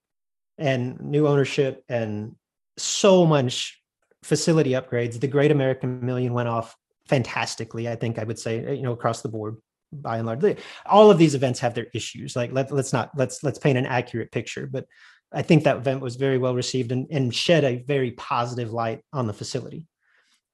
and 0.57 0.99
new 0.99 1.27
ownership 1.27 1.83
and 1.89 2.35
so 2.77 3.25
much 3.25 3.81
facility 4.23 4.71
upgrades. 4.71 5.19
The 5.19 5.27
Great 5.27 5.51
American 5.51 6.05
Million 6.05 6.33
went 6.33 6.49
off 6.49 6.75
fantastically, 7.07 7.87
I 7.87 7.95
think 7.95 8.17
I 8.17 8.23
would 8.23 8.39
say, 8.39 8.75
you 8.75 8.81
know, 8.81 8.93
across 8.93 9.21
the 9.21 9.29
board 9.29 9.57
by 9.91 10.17
and 10.17 10.25
large. 10.25 10.57
All 10.85 11.11
of 11.11 11.17
these 11.17 11.35
events 11.35 11.59
have 11.59 11.73
their 11.73 11.87
issues. 11.93 12.35
Like 12.35 12.51
let, 12.51 12.71
let's 12.71 12.93
not 12.93 13.11
let's 13.15 13.43
let's 13.43 13.59
paint 13.59 13.77
an 13.77 13.85
accurate 13.85 14.31
picture. 14.31 14.67
But 14.67 14.85
I 15.31 15.41
think 15.41 15.63
that 15.63 15.77
event 15.77 16.01
was 16.01 16.15
very 16.15 16.37
well 16.37 16.55
received 16.55 16.91
and, 16.91 17.07
and 17.11 17.33
shed 17.33 17.63
a 17.63 17.83
very 17.83 18.11
positive 18.11 18.71
light 18.71 19.01
on 19.13 19.27
the 19.27 19.33
facility. 19.33 19.87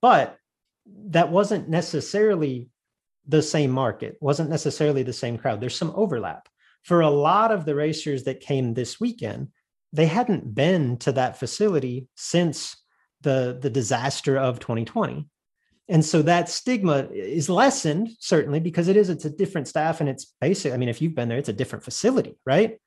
But 0.02 0.38
that 0.86 1.32
wasn't 1.32 1.70
necessarily 1.70 2.70
the 3.28 3.42
same 3.42 3.72
market, 3.72 4.18
wasn't 4.20 4.50
necessarily 4.50 5.04
the 5.04 5.14
same 5.14 5.38
crowd. 5.38 5.62
There's 5.62 5.76
some 5.76 5.94
overlap. 5.96 6.48
For 6.84 7.02
a 7.02 7.10
lot 7.10 7.52
of 7.52 7.66
the 7.66 7.76
racers 7.76 8.24
that 8.24 8.40
came 8.40 8.74
this 8.74 9.00
weekend, 9.00 9.50
they 9.94 10.06
hadn't 10.06 10.54
been 10.54 10.98
to 10.98 11.12
that 11.12 11.38
facility 11.38 12.08
since 12.16 12.78
the, 13.22 13.58
the 13.60 13.70
disaster 13.70 14.38
of 14.38 14.60
2020 14.60 15.28
and 15.90 16.06
so 16.06 16.22
that 16.22 16.50
stigma 16.50 17.08
is 17.12 17.50
lessened 17.50 18.10
certainly 18.20 18.60
because 18.60 18.88
it 18.88 18.98
is 18.98 19.10
it's 19.10 19.26
a 19.26 19.30
different 19.30 19.68
staff 19.68 20.00
and 20.00 20.10
it's 20.10 20.34
basic 20.40 20.74
i 20.74 20.78
mean 20.78 20.90
if 20.90 21.02
you've 21.02 21.16
been 21.16 21.30
there 21.30 21.38
it's 21.38 21.50
a 21.50 21.54
different 21.54 21.84
facility 21.84 22.38
right? 22.46 22.80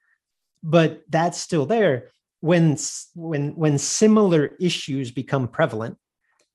But 0.67 1.03
that's 1.11 1.39
still 1.39 1.67
there. 1.67 2.11
When 2.41 2.79
when 3.15 3.55
when 3.55 3.77
similar 3.79 4.53
issues 4.59 5.11
become 5.11 5.47
prevalent 5.47 5.99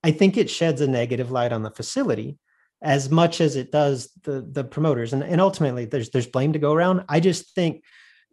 i 0.04 0.12
think 0.12 0.36
it 0.36 0.50
sheds 0.50 0.82
a 0.82 0.88
negative 0.88 1.30
light 1.30 1.54
on 1.54 1.62
the 1.62 1.72
facility 1.72 2.39
as 2.82 3.10
much 3.10 3.41
as 3.41 3.56
it 3.56 3.72
does 3.72 4.10
the 4.24 4.41
the 4.41 4.64
promoters. 4.64 5.14
And, 5.14 5.24
and 5.24 5.41
ultimately 5.41 5.86
there's 5.86 6.10
there's 6.12 6.28
blame 6.28 6.54
to 6.54 6.60
go 6.60 6.74
around. 6.74 7.04
I 7.10 7.20
just 7.20 7.54
think 7.54 7.84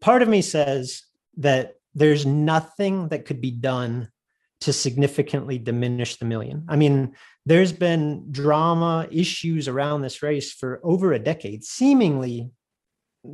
part 0.00 0.22
of 0.22 0.28
me 0.28 0.42
says 0.42 1.02
that 1.38 1.74
there's 1.97 2.26
nothing 2.26 3.09
that 3.09 3.24
could 3.24 3.40
be 3.40 3.51
done 3.51 4.09
to 4.61 4.72
significantly 4.72 5.59
diminish 5.59 6.16
the 6.16 6.24
million. 6.24 6.64
I 6.68 6.76
mean, 6.76 7.14
there's 7.47 7.72
been 7.72 8.30
drama 8.30 9.09
issues 9.11 9.66
around 9.66 10.03
this 10.03 10.22
race 10.22 10.53
for 10.53 10.80
over 10.84 11.12
a 11.12 11.18
decade, 11.18 11.64
seemingly 11.64 12.51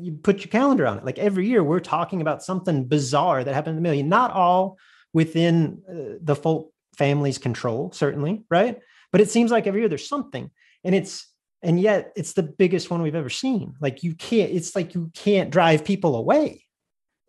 you 0.01 0.13
put 0.13 0.39
your 0.39 0.51
calendar 0.51 0.87
on 0.87 0.99
it. 0.99 1.05
Like 1.05 1.19
every 1.19 1.47
year, 1.47 1.63
we're 1.63 1.81
talking 1.81 2.21
about 2.21 2.43
something 2.43 2.87
bizarre 2.87 3.45
that 3.45 3.55
happened 3.55 3.77
in 3.77 3.83
the 3.83 3.89
million, 3.89 4.09
not 4.09 4.31
all 4.31 4.79
within 5.13 5.83
uh, 5.89 6.19
the 6.23 6.37
Folk 6.37 6.73
family's 6.97 7.39
control, 7.39 7.93
certainly, 7.93 8.43
right? 8.51 8.79
But 9.11 9.21
it 9.21 9.31
seems 9.31 9.51
like 9.51 9.67
every 9.67 9.81
year 9.81 9.89
there's 9.89 10.09
something. 10.09 10.51
And 10.85 10.95
it's, 10.95 11.29
and 11.63 11.79
yet 11.81 12.13
it's 12.17 12.33
the 12.33 12.43
biggest 12.43 12.91
one 12.91 13.03
we've 13.03 13.15
ever 13.15 13.29
seen. 13.29 13.75
Like 13.81 14.03
you 14.03 14.15
can't, 14.15 14.51
it's 14.51 14.75
like 14.75 14.95
you 14.95 15.11
can't 15.15 15.51
drive 15.51 15.85
people 15.85 16.17
away. 16.17 16.65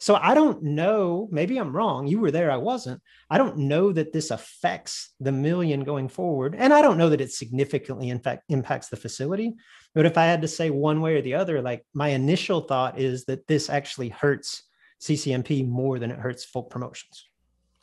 So 0.04 0.16
I 0.16 0.34
don't 0.34 0.62
know, 0.62 1.30
maybe 1.32 1.56
I'm 1.56 1.74
wrong. 1.74 2.08
You 2.08 2.20
were 2.20 2.30
there, 2.30 2.52
I 2.52 2.58
wasn't. 2.58 3.02
I 3.30 3.38
don't 3.38 3.58
know 3.58 3.94
that 3.94 4.12
this 4.12 4.32
affects 4.32 5.14
the 5.22 5.32
million 5.32 5.86
going 5.86 6.10
forward. 6.10 6.56
And 6.58 6.74
I 6.74 6.82
don't 6.82 6.98
know 6.98 7.08
that 7.08 7.22
it 7.22 7.32
significantly 7.32 8.10
in 8.10 8.20
fact 8.20 8.44
impacts 8.50 8.90
the 8.90 8.98
facility. 8.98 9.54
But 9.96 10.06
if 10.06 10.18
I 10.18 10.26
had 10.26 10.42
to 10.42 10.48
say 10.50 10.70
one 10.70 11.00
way 11.00 11.16
or 11.16 11.22
the 11.22 11.36
other, 11.36 11.62
like 11.62 11.86
my 11.94 12.10
initial 12.10 12.60
thought 12.60 13.00
is 13.00 13.24
that 13.28 13.48
this 13.48 13.70
actually 13.70 14.10
hurts 14.10 14.64
CCMP 15.00 15.66
more 15.66 16.00
than 16.00 16.12
it 16.12 16.20
hurts 16.20 16.44
folk 16.44 16.70
promotions. 16.70 17.30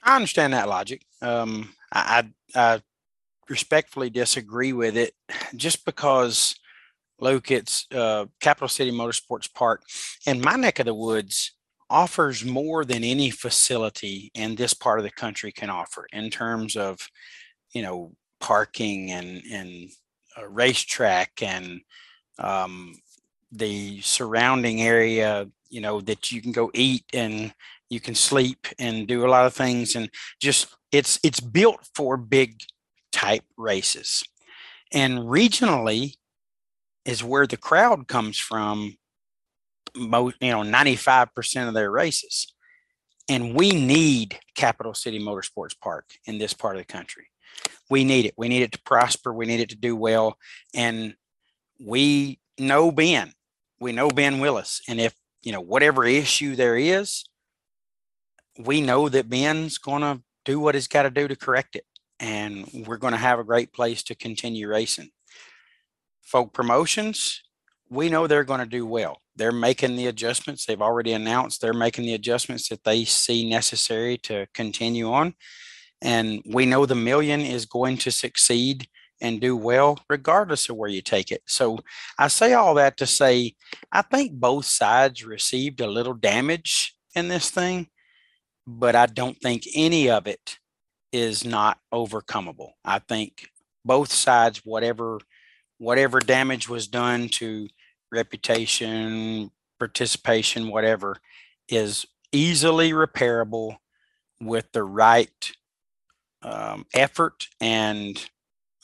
I 0.02 0.16
understand 0.16 0.52
that 0.52 0.68
logic. 0.68 1.06
Um, 1.22 1.72
I, 1.90 2.28
I 2.54 2.82
respectfully 3.48 4.10
disagree 4.10 4.74
with 4.74 4.98
it 4.98 5.14
just 5.56 5.86
because 5.86 6.54
Luke, 7.18 7.50
it's 7.50 7.86
uh, 7.94 8.26
Capital 8.40 8.68
City 8.68 8.92
Motorsports 8.92 9.50
Park. 9.50 9.84
In 10.26 10.42
my 10.42 10.56
neck 10.56 10.80
of 10.80 10.84
the 10.84 10.92
woods, 10.92 11.52
offers 11.91 12.45
more 12.45 12.84
than 12.84 13.05
any 13.05 13.30
facility 13.30 14.30
in 14.34 14.55
this 14.55 14.74
part 14.74 14.99
of 14.99 15.05
the 15.05 15.11
country 15.11 15.53
can 15.53 15.70
offer 15.70 16.07
in 16.12 16.30
terms 16.30 16.76
of, 16.76 17.09
you 17.72 17.82
know, 17.82 18.12
parking 18.41 19.11
and 19.11 19.43
and 19.53 19.91
a 20.36 20.49
racetrack 20.49 21.43
and 21.43 21.80
um, 22.38 22.95
the 23.53 24.01
surrounding 24.01 24.80
area. 24.82 25.47
You 25.68 25.80
know 25.80 26.01
that 26.03 26.32
you 26.32 26.43
can 26.43 26.53
go 26.53 26.70
eat 26.74 27.05
and 27.12 27.53
you 27.91 28.01
can 28.01 28.14
sleep 28.14 28.66
and 28.78 29.07
do 29.07 29.26
a 29.26 29.28
lot 29.28 29.47
of 29.47 29.53
things 29.53 29.97
and 29.97 30.09
just 30.41 30.74
it's 30.93 31.18
it's 31.22 31.41
built 31.41 31.86
for 31.95 32.16
big 32.16 32.61
type 33.12 33.45
races 33.57 34.24
and 34.93 35.18
regionally 35.18 36.14
is 37.05 37.24
where 37.24 37.47
the 37.47 37.57
crowd 37.57 38.09
comes 38.09 38.38
from 38.38 38.97
most, 39.97 40.36
you 40.41 40.51
know, 40.51 40.62
95% 40.62 41.68
of 41.68 41.74
their 41.74 41.91
races. 41.91 42.53
And 43.28 43.55
we 43.55 43.70
need 43.70 44.38
Capital 44.57 44.95
City 44.95 45.20
Motorsports 45.20 45.78
Park 45.80 46.07
in 46.26 46.38
this 46.38 46.53
part 46.53 46.76
of 46.76 46.82
the 46.82 46.93
country. 46.93 47.28
We 47.88 48.05
need 48.05 48.26
it. 48.26 48.34
We 48.36 48.49
need 48.49 48.62
it 48.62 48.72
to 48.72 48.82
prosper. 48.82 49.32
We 49.32 49.47
need 49.47 49.61
it 49.61 49.68
to 49.70 49.76
do 49.76 49.95
well. 49.95 50.36
And 50.74 51.14
we 51.78 52.41
know 52.59 52.91
Ben. 52.91 53.32
We 53.78 53.93
know 53.93 54.09
Ben 54.09 54.41
Willis. 54.41 54.80
And 54.88 55.01
if, 55.01 55.14
you 55.43 55.53
know, 55.53 55.61
whatever 55.61 56.05
issue 56.05 56.57
there 56.57 56.76
is, 56.76 57.24
we 58.59 58.80
know 58.80 59.09
that 59.09 59.30
Ben's 59.30 59.78
going 59.78 60.03
to 60.03 60.22
do 60.45 60.61
what 60.61 60.74
he's 60.74 60.88
got 60.88 61.05
to 61.05 61.11
do 61.11 61.28
to 61.28 61.36
correct 61.36 61.76
it. 61.76 61.84
And 62.18 62.68
we're 62.86 62.99
going 62.99 63.12
to 63.12 63.18
have 63.18 63.38
a 63.38 63.45
great 63.45 63.72
place 63.72 64.03
to 64.05 64.14
continue 64.14 64.68
racing. 64.68 65.11
Folk 66.20 66.53
promotions, 66.53 67.43
we 67.91 68.09
know 68.09 68.26
they're 68.26 68.45
going 68.45 68.61
to 68.61 68.66
do 68.66 68.86
well. 68.86 69.20
They're 69.36 69.53
making 69.53 69.97
the 69.97 70.07
adjustments. 70.07 70.64
They've 70.64 70.80
already 70.80 71.12
announced 71.12 71.61
they're 71.61 71.72
making 71.72 72.05
the 72.05 72.14
adjustments 72.14 72.68
that 72.68 72.84
they 72.84 73.05
see 73.05 73.49
necessary 73.49 74.16
to 74.18 74.47
continue 74.55 75.12
on. 75.12 75.34
And 76.01 76.41
we 76.47 76.66
know 76.66 76.86
the 76.86 76.95
million 76.95 77.41
is 77.41 77.66
going 77.66 77.99
to 77.99 78.11
succeed 78.11 78.88
and 79.20 79.41
do 79.41 79.57
well 79.57 79.99
regardless 80.09 80.68
of 80.68 80.76
where 80.76 80.88
you 80.88 81.03
take 81.03 81.30
it. 81.30 81.43
So 81.47 81.78
I 82.18 82.28
say 82.28 82.55
all 82.55 82.74
that 82.74 82.97
to 82.99 83.07
say 83.07 83.55
I 83.93 84.03
think 84.03 84.32
both 84.32 84.64
sides 84.64 85.24
received 85.26 85.80
a 85.80 85.86
little 85.86 86.14
damage 86.14 86.97
in 87.14 87.28
this 87.28 87.51
thing, 87.51 87.88
but 88.66 88.95
I 88.95 89.07
don't 89.07 89.36
think 89.43 89.64
any 89.74 90.09
of 90.09 90.26
it 90.26 90.59
is 91.12 91.45
not 91.45 91.78
overcomable. 91.93 92.70
I 92.84 93.01
think 93.01 93.49
both 93.84 94.12
sides, 94.12 94.62
whatever 94.64 95.18
whatever 95.78 96.20
damage 96.20 96.68
was 96.68 96.86
done 96.86 97.28
to 97.28 97.66
reputation, 98.12 99.50
participation, 99.78 100.68
whatever, 100.68 101.16
is 101.68 102.06
easily 102.32 102.92
repairable 102.92 103.76
with 104.40 104.70
the 104.72 104.82
right 104.82 105.52
um, 106.42 106.86
effort 106.94 107.48
and 107.61 108.30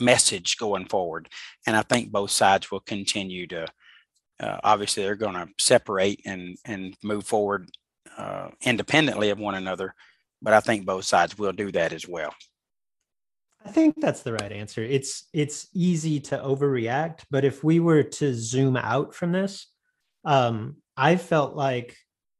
message 0.00 0.58
going 0.58 0.86
forward. 0.86 1.28
And 1.66 1.76
I 1.76 1.82
think 1.82 2.10
both 2.10 2.30
sides 2.30 2.70
will 2.70 2.80
continue 2.80 3.46
to. 3.48 3.66
Uh, 4.38 4.58
obviously, 4.62 5.02
they're 5.02 5.14
going 5.14 5.34
to 5.34 5.48
separate 5.58 6.20
and 6.26 6.58
and 6.66 6.94
move 7.02 7.24
forward 7.24 7.70
uh, 8.18 8.48
independently 8.62 9.30
of 9.30 9.38
one 9.38 9.54
another, 9.54 9.94
but 10.42 10.52
I 10.52 10.60
think 10.60 10.84
both 10.84 11.06
sides 11.06 11.38
will 11.38 11.52
do 11.52 11.72
that 11.72 11.92
as 11.92 12.06
well. 12.06 12.34
I 13.66 13.72
think 13.72 14.00
that's 14.00 14.22
the 14.22 14.32
right 14.32 14.52
answer. 14.52 14.82
It's 14.82 15.24
it's 15.32 15.68
easy 15.74 16.20
to 16.20 16.38
overreact, 16.38 17.24
but 17.30 17.44
if 17.44 17.64
we 17.64 17.80
were 17.80 18.04
to 18.04 18.32
zoom 18.32 18.76
out 18.76 19.14
from 19.14 19.32
this, 19.32 19.66
um, 20.24 20.76
I 20.96 21.16
felt 21.16 21.56
like 21.56 21.96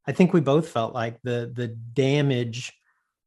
I 0.07 0.13
think 0.13 0.33
we 0.33 0.41
both 0.41 0.69
felt 0.69 0.95
like 0.95 1.21
the 1.23 1.51
the 1.53 1.69
damage 1.69 2.73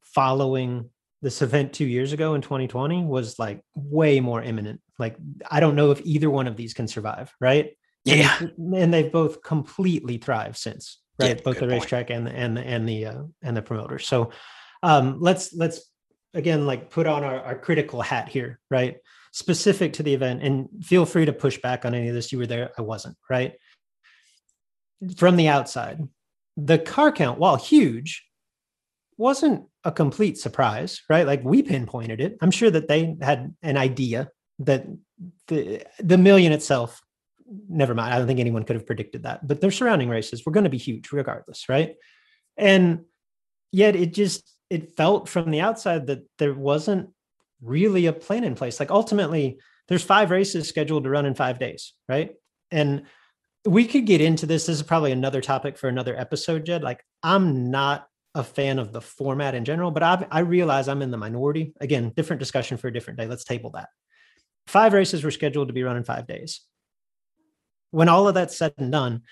following 0.02 0.90
this 1.22 1.42
event 1.42 1.74
two 1.74 1.86
years 1.86 2.14
ago 2.14 2.36
in 2.36 2.42
2020 2.42 3.04
was 3.04 3.38
like 3.38 3.62
way 3.76 4.22
more 4.22 4.42
imminent. 4.42 4.80
Like 4.98 5.18
I 5.52 5.60
don't 5.60 5.76
know 5.76 5.92
if 5.92 6.02
either 6.06 6.30
one 6.30 6.48
of 6.48 6.56
these 6.56 6.74
can 6.74 6.88
survive, 6.88 7.34
right? 7.42 7.72
Yeah, 8.06 8.34
and, 8.40 8.76
and 8.76 8.94
they've 8.94 9.12
both 9.12 9.44
completely 9.44 10.18
thrived 10.18 10.56
since, 10.56 11.00
right? 11.20 11.36
Yeah, 11.36 11.44
both 11.44 11.56
the 11.56 11.68
point. 11.68 11.74
racetrack 11.74 12.10
and 12.12 12.26
the 12.26 12.32
and 12.32 12.56
the 12.56 12.62
and 12.62 12.88
the 12.88 13.06
uh, 13.08 13.24
and 13.42 13.58
the 13.58 13.62
promoter. 13.62 14.00
So 14.00 14.32
um, 14.84 15.18
let's 15.20 15.54
let's 15.54 15.82
again 16.34 16.66
like 16.66 16.90
put 16.90 17.08
on 17.08 17.24
our, 17.24 17.42
our 17.42 17.58
critical 17.58 18.02
hat 18.02 18.30
here, 18.30 18.60
right? 18.70 18.98
Specific 19.32 19.94
to 19.94 20.04
the 20.04 20.14
event, 20.14 20.44
and 20.44 20.68
feel 20.82 21.06
free 21.06 21.26
to 21.26 21.34
push 21.34 21.60
back 21.60 21.86
on 21.86 21.94
any 21.94 22.10
of 22.10 22.16
this. 22.16 22.32
You 22.32 22.40
were 22.40 22.48
there, 22.48 22.72
I 22.78 22.82
wasn't, 22.82 23.18
right? 23.30 23.54
From 25.18 25.36
the 25.36 25.48
outside, 25.48 26.08
the 26.58 26.80
car 26.80 27.12
count, 27.12 27.40
while 27.40 27.56
huge, 27.56 28.26
wasn't 29.18 29.66
a 29.84 29.92
complete 29.92 30.38
surprise, 30.38 31.02
right? 31.10 31.28
Like 31.28 31.44
we 31.44 31.62
pinpointed 31.62 32.22
it. 32.22 32.38
I'm 32.42 32.52
sure 32.52 32.72
that 32.72 32.88
they 32.88 33.18
had 33.22 33.54
an 33.62 33.78
idea 33.78 34.30
that 34.60 34.86
the 35.48 35.84
the 36.00 36.18
million 36.18 36.52
itself, 36.52 37.02
never 37.70 37.94
mind. 37.94 38.14
I 38.14 38.18
don't 38.18 38.28
think 38.28 38.40
anyone 38.40 38.64
could 38.64 38.76
have 38.76 38.86
predicted 38.86 39.24
that. 39.24 39.48
But 39.48 39.62
their 39.62 39.72
surrounding 39.72 40.10
races 40.10 40.46
were 40.46 40.52
going 40.52 40.66
to 40.66 40.70
be 40.70 40.78
huge 40.78 41.12
regardless, 41.12 41.70
right? 41.70 41.96
And 42.58 43.06
yet 43.72 43.96
it 43.96 44.14
just 44.14 44.52
it 44.70 44.96
felt 44.96 45.28
from 45.28 45.52
the 45.52 45.62
outside 45.62 46.08
that 46.08 46.26
there 46.38 46.54
wasn't 46.54 47.10
really 47.62 48.06
a 48.06 48.14
plan 48.14 48.44
in 48.44 48.56
place. 48.56 48.80
Like 48.80 48.92
ultimately, 48.92 49.60
there's 49.88 50.04
five 50.04 50.32
races 50.32 50.70
scheduled 50.70 51.04
to 51.04 51.10
run 51.10 51.26
in 51.26 51.36
five 51.36 51.60
days, 51.60 51.94
right? 52.08 52.36
And 52.72 53.04
we 53.66 53.86
could 53.86 54.06
get 54.06 54.22
into 54.22 54.46
this. 54.46 54.68
This 54.68 54.78
is 54.78 54.84
probably 54.84 55.12
another 55.12 55.42
topic 55.42 55.78
for 55.78 55.88
another 55.88 56.18
episode, 56.18 56.66
Jed. 56.66 56.84
Like, 56.84 57.04
I'm 57.24 57.72
not 57.72 58.08
a 58.36 58.44
fan 58.44 58.80
of 58.80 58.94
the 58.94 59.02
format 59.02 59.56
in 59.56 59.66
general, 59.66 59.92
but 59.92 60.04
I've, 60.04 60.26
I 60.32 60.40
realize 60.40 60.88
I'm 60.88 61.02
in 61.02 61.12
the 61.12 61.18
minority. 61.18 61.74
Again, 61.82 62.14
different 62.16 62.40
discussion 62.40 62.78
for 62.78 62.88
a 62.88 62.94
different 62.94 63.20
day. 63.20 63.28
Let's 63.28 63.44
table 63.44 63.72
that. 63.72 63.90
Five 64.68 64.94
races 64.94 65.24
were 65.24 65.32
scheduled 65.32 65.68
to 65.70 65.74
be 65.74 65.84
run 65.84 65.98
in 65.98 66.04
five 66.04 66.28
days. 66.28 66.62
When 67.92 68.08
all 68.08 68.28
of 68.28 68.36
that's 68.36 68.56
said 68.56 68.74
and 68.78 68.92
done, 68.92 69.24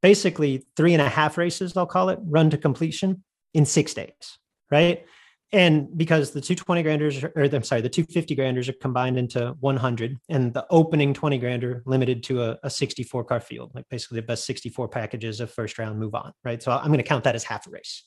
basically 0.00 0.64
three 0.76 0.92
and 0.92 1.02
a 1.02 1.08
half 1.08 1.36
races, 1.36 1.76
I'll 1.76 1.86
call 1.86 2.10
it, 2.10 2.20
run 2.22 2.50
to 2.50 2.58
completion 2.58 3.24
in 3.54 3.66
six 3.66 3.92
days, 3.92 4.38
right? 4.74 5.06
And 5.52 5.96
because 5.96 6.32
the 6.32 6.40
220 6.40 6.82
granders, 6.82 7.22
or 7.22 7.30
I'm 7.36 7.62
sorry, 7.62 7.80
the 7.80 7.88
250 7.88 8.34
granders 8.34 8.68
are 8.68 8.72
combined 8.72 9.16
into 9.16 9.54
100, 9.60 10.18
and 10.28 10.52
the 10.52 10.66
opening 10.68 11.14
20 11.14 11.38
grander 11.38 11.82
limited 11.86 12.24
to 12.24 12.42
a, 12.42 12.58
a 12.64 12.70
64 12.70 13.22
car 13.22 13.38
field, 13.38 13.70
like 13.72 13.88
basically 13.88 14.16
the 14.16 14.26
best 14.26 14.46
64 14.46 14.88
packages 14.88 15.38
of 15.38 15.52
first 15.52 15.78
round 15.78 16.00
move 16.00 16.16
on, 16.16 16.32
right? 16.42 16.60
So 16.60 16.72
I'm 16.72 16.88
going 16.88 16.98
to 16.98 17.04
count 17.04 17.22
that 17.22 17.36
as 17.36 17.44
half 17.44 17.68
a 17.68 17.70
race. 17.70 18.02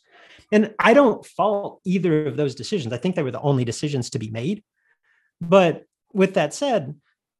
And 0.51 0.73
I 0.77 0.93
don't 0.93 1.25
fault 1.25 1.79
either 1.85 2.27
of 2.27 2.35
those 2.35 2.53
decisions. 2.53 2.91
I 2.91 2.97
think 2.97 3.15
they 3.15 3.23
were 3.23 3.31
the 3.31 3.39
only 3.39 3.63
decisions 3.63 4.09
to 4.09 4.19
be 4.19 4.29
made. 4.29 4.61
But 5.39 5.83
with 6.11 6.33
that 6.33 6.53
said, 6.53 6.95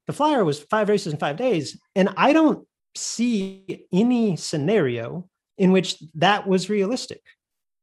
the 0.06 0.14
flyer 0.14 0.42
was 0.42 0.60
five 0.60 0.88
races 0.88 1.12
in 1.12 1.18
five 1.18 1.36
days. 1.36 1.78
And 1.94 2.14
I 2.16 2.32
don't 2.32 2.66
see 2.94 3.84
any 3.92 4.36
scenario 4.36 5.28
in 5.58 5.72
which 5.72 6.02
that 6.14 6.46
was 6.46 6.70
realistic. 6.70 7.20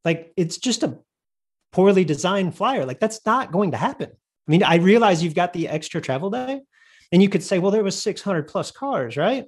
Like 0.03 0.33
it's 0.37 0.57
just 0.57 0.83
a 0.83 0.99
poorly 1.75 2.05
designed 2.05 2.55
flyer. 2.55 2.85
Like 2.85 3.01
that's 3.01 3.19
not 3.25 3.51
going 3.51 3.71
to 3.71 3.77
happen. 3.77 4.09
I 4.09 4.51
mean, 4.51 4.63
I 4.63 4.75
realize 4.75 5.21
you've 5.21 5.35
got 5.35 5.51
the 5.51 5.67
extra 5.67 5.99
travel 5.99 6.29
day, 6.29 6.61
and 7.11 7.21
you 7.21 7.27
could 7.27 7.43
say, 7.43 7.59
well, 7.59 7.71
there 7.71 7.83
was 7.83 8.01
600 8.01 8.43
plus 8.43 8.71
cars, 8.71 9.17
right? 9.17 9.43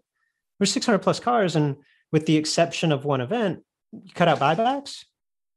There's 0.60 0.74
600 0.74 1.00
plus 1.00 1.22
cars, 1.22 1.56
and 1.56 1.78
with 2.12 2.26
the 2.26 2.36
exception 2.36 2.92
of 2.92 3.06
one 3.06 3.22
event, 3.22 3.64
you 3.94 4.12
cut 4.14 4.28
out 4.28 4.40
buybacks. 4.40 5.06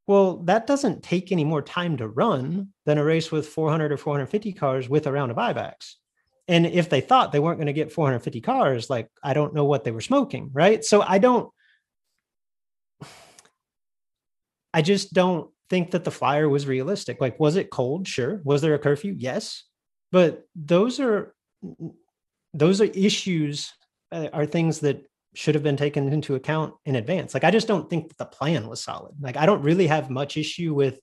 Well, 0.06 0.36
that 0.44 0.68
doesn't 0.68 1.02
take 1.02 1.32
any 1.32 1.42
more 1.42 1.60
time 1.60 1.96
to 1.96 2.06
run 2.06 2.68
than 2.86 2.98
a 2.98 3.04
race 3.04 3.32
with 3.32 3.48
400 3.48 3.90
or 3.90 3.96
450 3.96 4.52
cars 4.52 4.88
with 4.88 5.08
a 5.08 5.12
round 5.12 5.32
of 5.32 5.36
buybacks. 5.36 5.94
And 6.46 6.66
if 6.66 6.88
they 6.88 7.00
thought 7.00 7.32
they 7.32 7.40
weren't 7.40 7.58
going 7.58 7.66
to 7.66 7.72
get 7.72 7.92
450 7.92 8.40
cars, 8.42 8.88
like 8.88 9.08
I 9.24 9.34
don't 9.34 9.54
know 9.54 9.64
what 9.64 9.82
they 9.82 9.90
were 9.90 10.00
smoking, 10.00 10.50
right? 10.52 10.84
So 10.84 11.02
I 11.02 11.18
don't, 11.18 11.50
I 14.72 14.82
just 14.82 15.12
don't 15.12 15.50
think 15.70 15.92
that 15.92 16.04
the 16.04 16.10
flyer 16.10 16.48
was 16.48 16.66
realistic. 16.66 17.20
Like, 17.20 17.40
was 17.40 17.56
it 17.56 17.70
cold? 17.70 18.06
Sure. 18.06 18.42
Was 18.44 18.60
there 18.60 18.74
a 18.74 18.78
curfew? 18.78 19.14
Yes. 19.16 19.64
But 20.12 20.42
those 20.54 21.00
are 21.00 21.34
those 22.52 22.80
are 22.80 22.84
issues 22.86 23.72
uh, 24.12 24.28
are 24.32 24.46
things 24.46 24.80
that 24.80 25.06
should 25.34 25.54
have 25.54 25.62
been 25.62 25.76
taken 25.76 26.12
into 26.12 26.34
account 26.34 26.74
in 26.84 26.96
advance. 26.96 27.32
Like, 27.32 27.44
I 27.44 27.52
just 27.52 27.68
don't 27.68 27.88
think 27.88 28.08
that 28.08 28.18
the 28.18 28.24
plan 28.24 28.66
was 28.66 28.82
solid. 28.82 29.14
Like, 29.20 29.36
I 29.36 29.46
don't 29.46 29.62
really 29.62 29.86
have 29.86 30.10
much 30.10 30.36
issue 30.36 30.74
with 30.74 30.98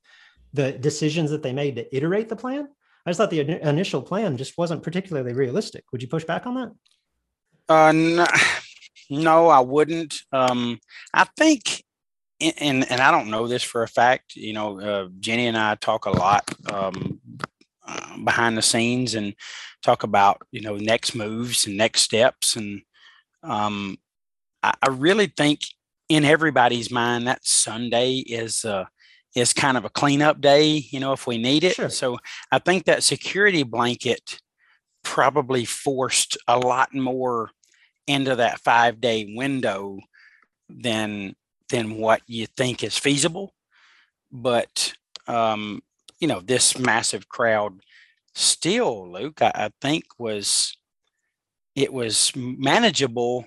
the 0.54 0.74
decisions 0.74 1.32
that 1.32 1.44
they 1.44 1.54
made 1.54 1.78
to 1.78 1.96
iterate 1.96 2.28
the 2.28 2.36
plan. 2.36 2.68
I 3.06 3.10
just 3.10 3.20
thought 3.20 3.30
the 3.30 3.40
in- 3.40 3.50
initial 3.50 4.02
plan 4.02 4.36
just 4.36 4.58
wasn't 4.58 4.84
particularly 4.84 5.32
realistic. 5.32 5.86
Would 5.92 6.02
you 6.02 6.10
push 6.10 6.26
back 6.26 6.46
on 6.46 6.56
that? 6.56 6.72
Uh, 7.70 7.92
no, 7.94 8.28
no, 9.10 9.48
I 9.48 9.62
wouldn't. 9.62 10.16
Um, 10.34 10.80
I 11.14 11.26
think, 11.38 11.86
and 12.40 12.90
and 12.92 13.02
I 13.02 13.12
don't 13.12 13.30
know 13.30 13.48
this 13.48 13.64
for 13.64 13.84
a 13.84 13.88
fact. 13.88 14.36
You 14.36 14.54
know, 14.54 14.80
uh, 14.80 15.08
Jenny 15.20 15.48
and 15.48 15.58
I 15.58 15.76
talk 15.76 16.06
a 16.06 16.12
lot 16.12 16.50
um, 16.72 17.20
uh, 17.86 18.18
behind 18.24 18.58
the 18.58 18.62
scenes 18.62 19.16
and 19.16 19.34
talk 19.82 20.04
about 20.04 20.42
you 20.52 20.62
know 20.62 20.78
next 20.78 21.16
moves 21.16 21.66
and 21.66 21.78
next 21.78 22.02
steps, 22.02 22.56
and 22.56 22.82
um, 23.44 23.98
I, 24.62 24.74
I 24.82 24.90
really 24.90 25.28
think 25.28 25.62
in 26.10 26.26
everybody's 26.26 26.92
mind 26.92 27.28
that 27.28 27.46
Sunday 27.46 28.18
is 28.18 28.66
uh, 28.66 28.86
is 29.36 29.54
kind 29.54 29.78
of 29.78 29.86
a 29.86 29.90
cleanup 29.90 30.40
day. 30.40 30.68
You 30.92 31.00
know, 31.00 31.14
if 31.14 31.28
we 31.28 31.38
need 31.38 31.64
it. 31.64 31.76
Sure. 31.76 31.90
So 31.90 32.18
I 32.52 32.60
think 32.60 32.86
that 32.86 33.04
security 33.04 33.64
blanket 33.64 34.40
probably 35.04 35.66
forced 35.66 36.38
a 36.48 36.60
lot 36.60 36.94
more 36.94 37.50
into 38.08 38.36
that 38.36 38.60
five 38.60 39.02
day 39.02 39.34
window 39.36 40.00
than 40.70 41.36
than 41.70 41.98
what 41.98 42.22
you 42.28 42.46
think 42.46 42.84
is 42.84 42.98
feasible. 42.98 43.54
But 44.32 44.94
um 45.28 45.82
you 46.20 46.28
know 46.28 46.40
this 46.40 46.80
massive 46.80 47.28
crowd 47.28 47.82
still 48.34 49.12
luke 49.12 49.42
i, 49.42 49.52
I 49.54 49.70
think 49.82 50.06
was 50.18 50.78
it 51.76 51.94
was 51.94 52.32
manageable 52.36 53.46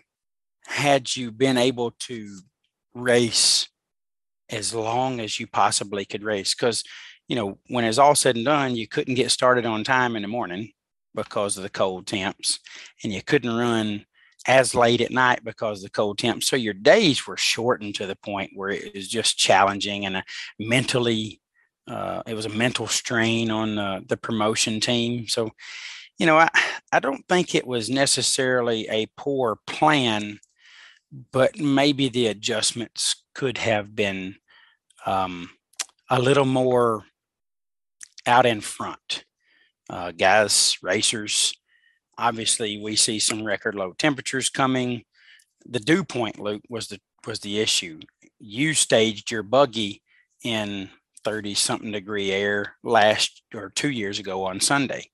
had 0.67 1.17
you 1.17 1.33
been 1.33 1.59
able 1.59 1.91
to 1.99 2.39
race 2.95 3.69
as 4.49 4.73
long 4.73 5.21
as 5.21 5.41
you 5.41 5.47
possibly 5.47 6.05
could 6.05 6.23
race. 6.23 6.55
Because 6.55 6.85
you 7.29 7.37
know 7.37 7.59
when 7.69 7.85
it's 7.85 7.99
all 7.99 8.15
said 8.15 8.37
and 8.37 8.45
done 8.45 8.77
you 8.77 8.87
couldn't 8.87 9.15
get 9.15 9.31
started 9.31 9.67
on 9.67 9.85
time 9.85 10.17
in 10.17 10.23
the 10.23 10.29
morning 10.29 10.71
because 11.15 11.57
of 11.57 11.65
the 11.65 11.71
cold 11.71 12.07
temps 12.07 12.61
and 13.03 13.13
you 13.13 13.23
couldn't 13.23 13.57
run 13.57 14.07
as 14.47 14.75
late 14.75 15.01
at 15.01 15.11
night 15.11 15.45
because 15.45 15.79
of 15.79 15.85
the 15.85 15.91
cold 15.91 16.19
temps 16.19 16.47
so 16.47 16.57
your 16.57 16.75
days 16.75 17.27
were 17.27 17.37
shortened 17.37 17.95
to 17.95 18.07
the 18.07 18.17
point 18.17 18.51
where 18.55 18.71
it 18.71 18.95
was 18.95 19.09
just 19.09 19.37
challenging 19.37 20.07
and 20.07 20.23
mentally 20.59 21.41
uh, 21.89 22.23
it 22.27 22.35
was 22.35 22.47
a 22.47 22.51
mental 22.51 22.87
strain 22.87 23.51
on 23.51 23.77
the 24.07 24.17
promotion 24.17 24.81
team 24.81 25.27
so 25.29 25.51
you 26.19 26.27
know 26.27 26.39
I, 26.39 26.49
I 26.93 27.01
don't 27.01 27.27
think 27.29 27.55
it 27.55 27.67
was 27.67 27.91
necessarily 27.91 28.89
a 28.89 29.07
poor 29.17 29.59
plan 29.67 30.39
but 31.33 31.59
maybe 31.59 32.09
the 32.09 32.29
adjustments 32.29 33.25
could 33.35 33.59
have 33.59 33.95
been 33.95 34.37
um, 35.05 35.51
a 36.09 36.21
little 36.21 36.45
more 36.45 37.05
out 38.27 38.47
in 38.47 38.61
front 38.61 39.25
uh, 39.91 40.13
guys, 40.13 40.79
racers. 40.83 41.53
Obviously, 42.21 42.79
we 42.79 42.97
see 42.97 43.19
some 43.19 43.45
record 43.45 43.75
low 43.75 43.95
temperatures 43.97 44.51
coming. 44.51 45.05
The 45.67 45.81
dew 45.81 46.05
point, 46.05 46.39
Luke, 46.39 46.63
was 46.69 46.89
the 46.89 47.01
was 47.27 47.41
the 47.41 47.61
issue. 47.61 48.01
You 48.39 48.75
staged 48.75 49.31
your 49.31 49.43
buggy 49.43 50.03
in 50.45 50.91
30 51.25 51.55
something 51.55 51.93
degree 51.93 52.31
air 52.31 52.75
last 52.83 53.43
or 53.55 53.71
two 53.71 53.89
years 53.91 54.19
ago 54.19 54.45
on 54.45 54.61
Sunday 54.61 55.07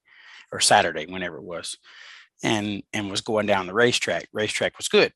or 0.50 0.58
Saturday, 0.58 1.06
whenever 1.06 1.36
it 1.36 1.44
was, 1.44 1.76
and 2.42 2.82
and 2.92 3.08
was 3.08 3.20
going 3.20 3.46
down 3.46 3.68
the 3.68 3.74
racetrack. 3.74 4.28
Racetrack 4.32 4.76
was 4.76 4.88
good. 4.88 5.12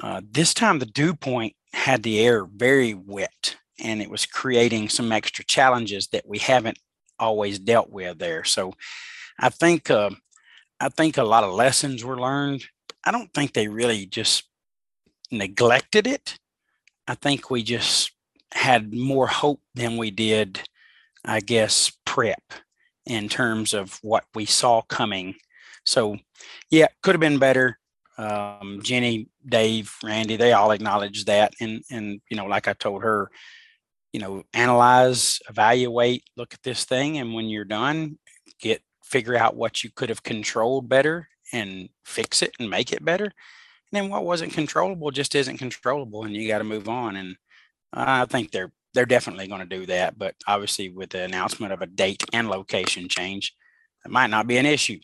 Uh, 0.00 0.20
this 0.30 0.54
time, 0.54 0.78
the 0.78 0.86
dew 0.86 1.14
point 1.14 1.54
had 1.72 2.04
the 2.04 2.20
air 2.20 2.44
very 2.44 2.94
wet, 2.94 3.56
and 3.80 4.00
it 4.00 4.08
was 4.08 4.24
creating 4.24 4.88
some 4.88 5.10
extra 5.10 5.44
challenges 5.44 6.06
that 6.08 6.28
we 6.28 6.38
haven't 6.38 6.78
always 7.18 7.58
dealt 7.58 7.90
with 7.90 8.18
there. 8.18 8.44
So 8.44 8.72
I 9.38 9.48
think 9.48 9.90
uh, 9.90 10.10
I 10.82 10.88
think 10.88 11.16
a 11.16 11.24
lot 11.24 11.44
of 11.44 11.54
lessons 11.54 12.04
were 12.04 12.20
learned. 12.20 12.64
I 13.04 13.10
don't 13.10 13.32
think 13.32 13.52
they 13.52 13.68
really 13.68 14.06
just 14.06 14.44
neglected 15.30 16.06
it. 16.06 16.38
I 17.06 17.14
think 17.14 17.50
we 17.50 17.62
just 17.62 18.12
had 18.52 18.92
more 18.92 19.26
hope 19.26 19.60
than 19.74 19.96
we 19.96 20.10
did 20.10 20.60
I 21.24 21.40
guess, 21.40 21.92
prep 22.04 22.42
in 23.06 23.28
terms 23.28 23.74
of 23.74 23.98
what 24.02 24.24
we 24.34 24.44
saw 24.44 24.82
coming. 24.82 25.36
So, 25.84 26.16
yeah, 26.70 26.88
could 27.02 27.14
have 27.14 27.20
been 27.20 27.38
better. 27.38 27.78
Um, 28.18 28.80
Jenny, 28.82 29.28
Dave, 29.46 29.94
Randy, 30.02 30.36
they 30.36 30.52
all 30.52 30.70
acknowledged 30.70 31.26
that. 31.26 31.54
And, 31.60 31.82
and, 31.90 32.20
you 32.28 32.36
know, 32.36 32.46
like 32.46 32.68
I 32.68 32.72
told 32.72 33.02
her, 33.02 33.30
you 34.12 34.20
know, 34.20 34.42
analyze, 34.52 35.40
evaluate, 35.48 36.24
look 36.36 36.54
at 36.54 36.62
this 36.62 36.84
thing. 36.84 37.18
And 37.18 37.34
when 37.34 37.46
you're 37.46 37.64
done, 37.64 38.18
get, 38.60 38.82
figure 39.12 39.36
out 39.36 39.54
what 39.54 39.84
you 39.84 39.90
could 39.94 40.08
have 40.08 40.22
controlled 40.22 40.88
better 40.88 41.28
and 41.52 41.90
fix 42.04 42.40
it 42.40 42.54
and 42.58 42.70
make 42.70 42.92
it 42.92 43.04
better. 43.04 43.26
And 43.26 43.32
then 43.92 44.08
what 44.08 44.24
wasn't 44.24 44.54
controllable 44.54 45.10
just 45.10 45.34
isn't 45.34 45.58
controllable 45.58 46.24
and 46.24 46.34
you 46.34 46.48
got 46.48 46.58
to 46.58 46.64
move 46.64 46.88
on. 46.88 47.16
And 47.16 47.36
I 47.92 48.24
think 48.24 48.50
they're, 48.50 48.72
they're 48.94 49.04
definitely 49.04 49.48
going 49.48 49.60
to 49.60 49.76
do 49.76 49.84
that. 49.86 50.18
But 50.18 50.34
obviously 50.48 50.88
with 50.88 51.10
the 51.10 51.24
announcement 51.24 51.74
of 51.74 51.82
a 51.82 51.86
date 51.86 52.24
and 52.32 52.48
location 52.48 53.06
change, 53.08 53.54
it 54.04 54.10
might 54.10 54.30
not 54.30 54.46
be 54.46 54.56
an 54.56 54.66
issue. 54.66 54.98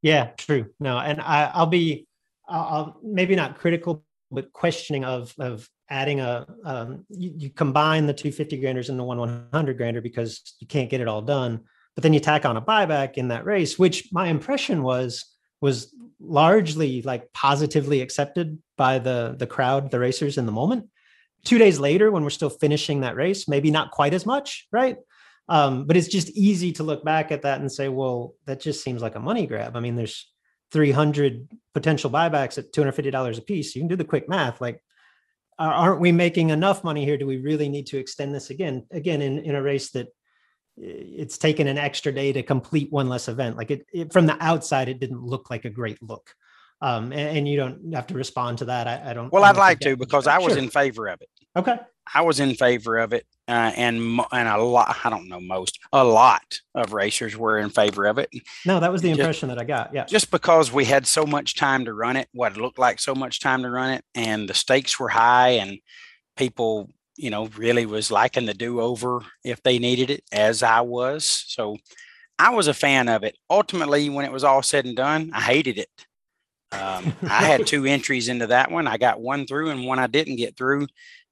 Yeah, 0.00 0.30
true. 0.38 0.66
No, 0.78 0.96
and 0.96 1.20
I, 1.20 1.50
I'll 1.52 1.66
be, 1.66 2.06
I'll, 2.48 2.98
maybe 3.02 3.34
not 3.34 3.58
critical, 3.58 4.04
but 4.30 4.52
questioning 4.52 5.04
of 5.04 5.34
of 5.38 5.68
adding 5.90 6.20
a 6.20 6.46
um, 6.64 7.04
you, 7.10 7.32
you, 7.36 7.50
combine 7.50 8.06
the 8.06 8.14
250 8.14 8.60
granders 8.60 8.88
into 8.88 9.02
one 9.02 9.18
100 9.18 9.76
grander 9.76 10.00
because 10.00 10.54
you 10.60 10.66
can't 10.66 10.88
get 10.88 11.00
it 11.00 11.08
all 11.08 11.20
done 11.20 11.60
but 12.00 12.04
then 12.04 12.14
you 12.14 12.20
tack 12.20 12.46
on 12.46 12.56
a 12.56 12.62
buyback 12.62 13.18
in 13.18 13.28
that 13.28 13.44
race 13.44 13.78
which 13.78 14.08
my 14.10 14.28
impression 14.28 14.82
was 14.82 15.26
was 15.60 15.94
largely 16.18 17.02
like 17.02 17.30
positively 17.34 18.00
accepted 18.00 18.58
by 18.78 18.98
the 18.98 19.36
the 19.38 19.46
crowd 19.46 19.90
the 19.90 19.98
racers 19.98 20.38
in 20.38 20.46
the 20.46 20.52
moment. 20.52 20.88
Two 21.44 21.58
days 21.58 21.78
later 21.78 22.10
when 22.10 22.22
we're 22.22 22.30
still 22.30 22.48
finishing 22.48 23.02
that 23.02 23.16
race 23.16 23.46
maybe 23.46 23.70
not 23.70 23.90
quite 23.90 24.14
as 24.14 24.24
much 24.24 24.66
right? 24.72 24.96
Um, 25.50 25.84
but 25.84 25.98
it's 25.98 26.08
just 26.08 26.30
easy 26.30 26.72
to 26.72 26.84
look 26.84 27.04
back 27.04 27.30
at 27.30 27.42
that 27.42 27.60
and 27.60 27.70
say 27.70 27.90
well 27.90 28.32
that 28.46 28.60
just 28.60 28.82
seems 28.82 29.02
like 29.02 29.16
a 29.16 29.20
money 29.20 29.46
grab. 29.46 29.76
I 29.76 29.80
mean 29.80 29.96
there's 29.96 30.26
300 30.72 31.50
potential 31.74 32.10
buybacks 32.10 32.56
at 32.56 32.72
$250 32.72 33.36
a 33.36 33.42
piece. 33.42 33.76
You 33.76 33.82
can 33.82 33.88
do 33.88 33.96
the 33.96 34.04
quick 34.04 34.26
math 34.26 34.58
like 34.58 34.82
aren't 35.58 36.00
we 36.00 36.12
making 36.12 36.48
enough 36.48 36.82
money 36.82 37.04
here? 37.04 37.18
Do 37.18 37.26
we 37.26 37.36
really 37.36 37.68
need 37.68 37.88
to 37.88 37.98
extend 37.98 38.34
this 38.34 38.48
again 38.48 38.86
again 38.90 39.20
in, 39.20 39.40
in 39.40 39.54
a 39.54 39.60
race 39.60 39.90
that 39.90 40.08
it's 40.76 41.38
taken 41.38 41.66
an 41.66 41.78
extra 41.78 42.12
day 42.12 42.32
to 42.32 42.42
complete 42.42 42.90
one 42.90 43.08
less 43.08 43.28
event. 43.28 43.56
Like 43.56 43.70
it, 43.70 43.86
it 43.92 44.12
from 44.12 44.26
the 44.26 44.36
outside 44.42 44.88
it 44.88 45.00
didn't 45.00 45.22
look 45.22 45.50
like 45.50 45.64
a 45.64 45.70
great 45.70 46.02
look. 46.02 46.34
Um, 46.82 47.12
and, 47.12 47.36
and, 47.36 47.48
you 47.48 47.58
don't 47.58 47.92
have 47.92 48.06
to 48.06 48.14
respond 48.14 48.56
to 48.58 48.64
that. 48.66 48.88
I, 48.88 49.10
I 49.10 49.12
don't 49.12 49.30
well 49.30 49.44
i'd 49.44 49.56
like 49.56 49.80
to 49.80 49.98
because 49.98 50.26
i 50.26 50.38
was 50.38 50.54
sure. 50.54 50.62
in 50.62 50.70
favor 50.70 51.08
of 51.08 51.20
it. 51.20 51.28
Okay. 51.54 51.76
I 52.12 52.22
was 52.22 52.40
in 52.40 52.54
favor 52.54 52.96
of 52.98 53.12
it 53.12 53.26
uh, 53.48 53.72
and 53.76 54.20
and 54.32 54.48
a 54.48 54.56
lot 54.56 54.96
i 55.04 55.10
don't 55.10 55.28
know 55.28 55.40
most 55.40 55.78
a 55.92 56.02
lot 56.02 56.58
of 56.74 56.92
racers 56.92 57.36
were 57.36 57.58
in 57.58 57.68
favor 57.68 58.06
of 58.06 58.16
it. 58.16 58.30
No 58.64 58.80
that 58.80 58.90
was 58.90 59.02
the 59.02 59.10
impression 59.10 59.50
just, 59.50 59.58
that 59.58 59.62
i 59.62 59.66
got 59.66 59.92
yeah. 59.92 60.06
just 60.06 60.30
because 60.30 60.72
we 60.72 60.86
had 60.86 61.06
so 61.06 61.26
much 61.26 61.54
time 61.54 61.84
to 61.84 61.92
run 61.92 62.16
it 62.16 62.28
what 62.32 62.52
it 62.52 62.58
looked 62.58 62.78
like 62.78 62.98
so 62.98 63.14
much 63.14 63.40
time 63.40 63.62
to 63.62 63.70
run 63.70 63.90
it 63.90 64.04
and 64.14 64.48
the 64.48 64.54
stakes 64.54 64.98
were 64.98 65.10
high 65.10 65.50
and 65.50 65.78
people 66.36 66.88
you 67.20 67.30
know 67.30 67.46
really 67.56 67.86
was 67.86 68.10
liking 68.10 68.46
the 68.46 68.54
do-over 68.54 69.20
if 69.44 69.62
they 69.62 69.78
needed 69.78 70.10
it 70.10 70.24
as 70.32 70.62
i 70.62 70.80
was 70.80 71.24
so 71.24 71.76
i 72.38 72.50
was 72.50 72.66
a 72.66 72.74
fan 72.74 73.08
of 73.08 73.24
it 73.24 73.36
ultimately 73.48 74.08
when 74.08 74.24
it 74.24 74.32
was 74.32 74.44
all 74.44 74.62
said 74.62 74.84
and 74.84 74.96
done 74.96 75.30
i 75.34 75.40
hated 75.40 75.78
it 75.78 75.88
um, 76.72 77.12
i 77.22 77.44
had 77.44 77.66
two 77.66 77.84
entries 77.86 78.28
into 78.28 78.46
that 78.46 78.70
one 78.70 78.86
i 78.86 78.96
got 78.96 79.20
one 79.20 79.46
through 79.46 79.70
and 79.70 79.84
one 79.84 79.98
i 79.98 80.06
didn't 80.06 80.36
get 80.36 80.56
through 80.56 80.86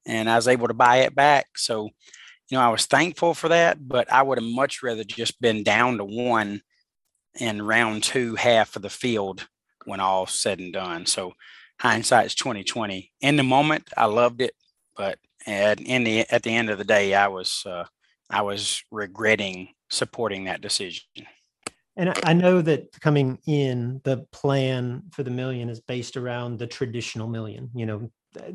and 0.05 0.29
I 0.29 0.35
was 0.35 0.47
able 0.47 0.67
to 0.67 0.73
buy 0.73 0.97
it 0.97 1.15
back. 1.15 1.57
So, 1.57 1.85
you 2.49 2.57
know, 2.57 2.61
I 2.61 2.69
was 2.69 2.85
thankful 2.85 3.33
for 3.33 3.49
that, 3.49 3.87
but 3.87 4.11
I 4.11 4.21
would 4.21 4.39
have 4.39 4.47
much 4.47 4.81
rather 4.81 5.03
just 5.03 5.39
been 5.39 5.63
down 5.63 5.97
to 5.97 6.05
one 6.05 6.61
in 7.39 7.61
round 7.61 8.03
two, 8.03 8.35
half 8.35 8.75
of 8.75 8.81
the 8.81 8.89
field 8.89 9.47
when 9.85 9.99
all 9.99 10.25
said 10.25 10.59
and 10.59 10.73
done. 10.73 11.05
So 11.05 11.33
hindsight's 11.79 12.35
2020. 12.35 13.11
In 13.21 13.35
the 13.35 13.43
moment, 13.43 13.89
I 13.95 14.05
loved 14.05 14.41
it, 14.41 14.53
but 14.97 15.19
at 15.45 15.79
in 15.79 16.03
the 16.03 16.25
at 16.31 16.43
the 16.43 16.55
end 16.55 16.69
of 16.69 16.77
the 16.77 16.83
day, 16.83 17.13
I 17.13 17.27
was 17.27 17.63
uh, 17.65 17.85
I 18.29 18.41
was 18.41 18.83
regretting 18.91 19.69
supporting 19.89 20.45
that 20.45 20.61
decision. 20.61 21.03
And 21.97 22.13
I 22.23 22.33
know 22.33 22.61
that 22.61 22.93
coming 23.01 23.39
in, 23.45 23.99
the 24.05 24.25
plan 24.31 25.03
for 25.11 25.23
the 25.23 25.31
million 25.31 25.69
is 25.69 25.81
based 25.81 26.15
around 26.15 26.57
the 26.57 26.67
traditional 26.67 27.27
million, 27.27 27.69
you 27.75 27.85
know, 27.85 28.09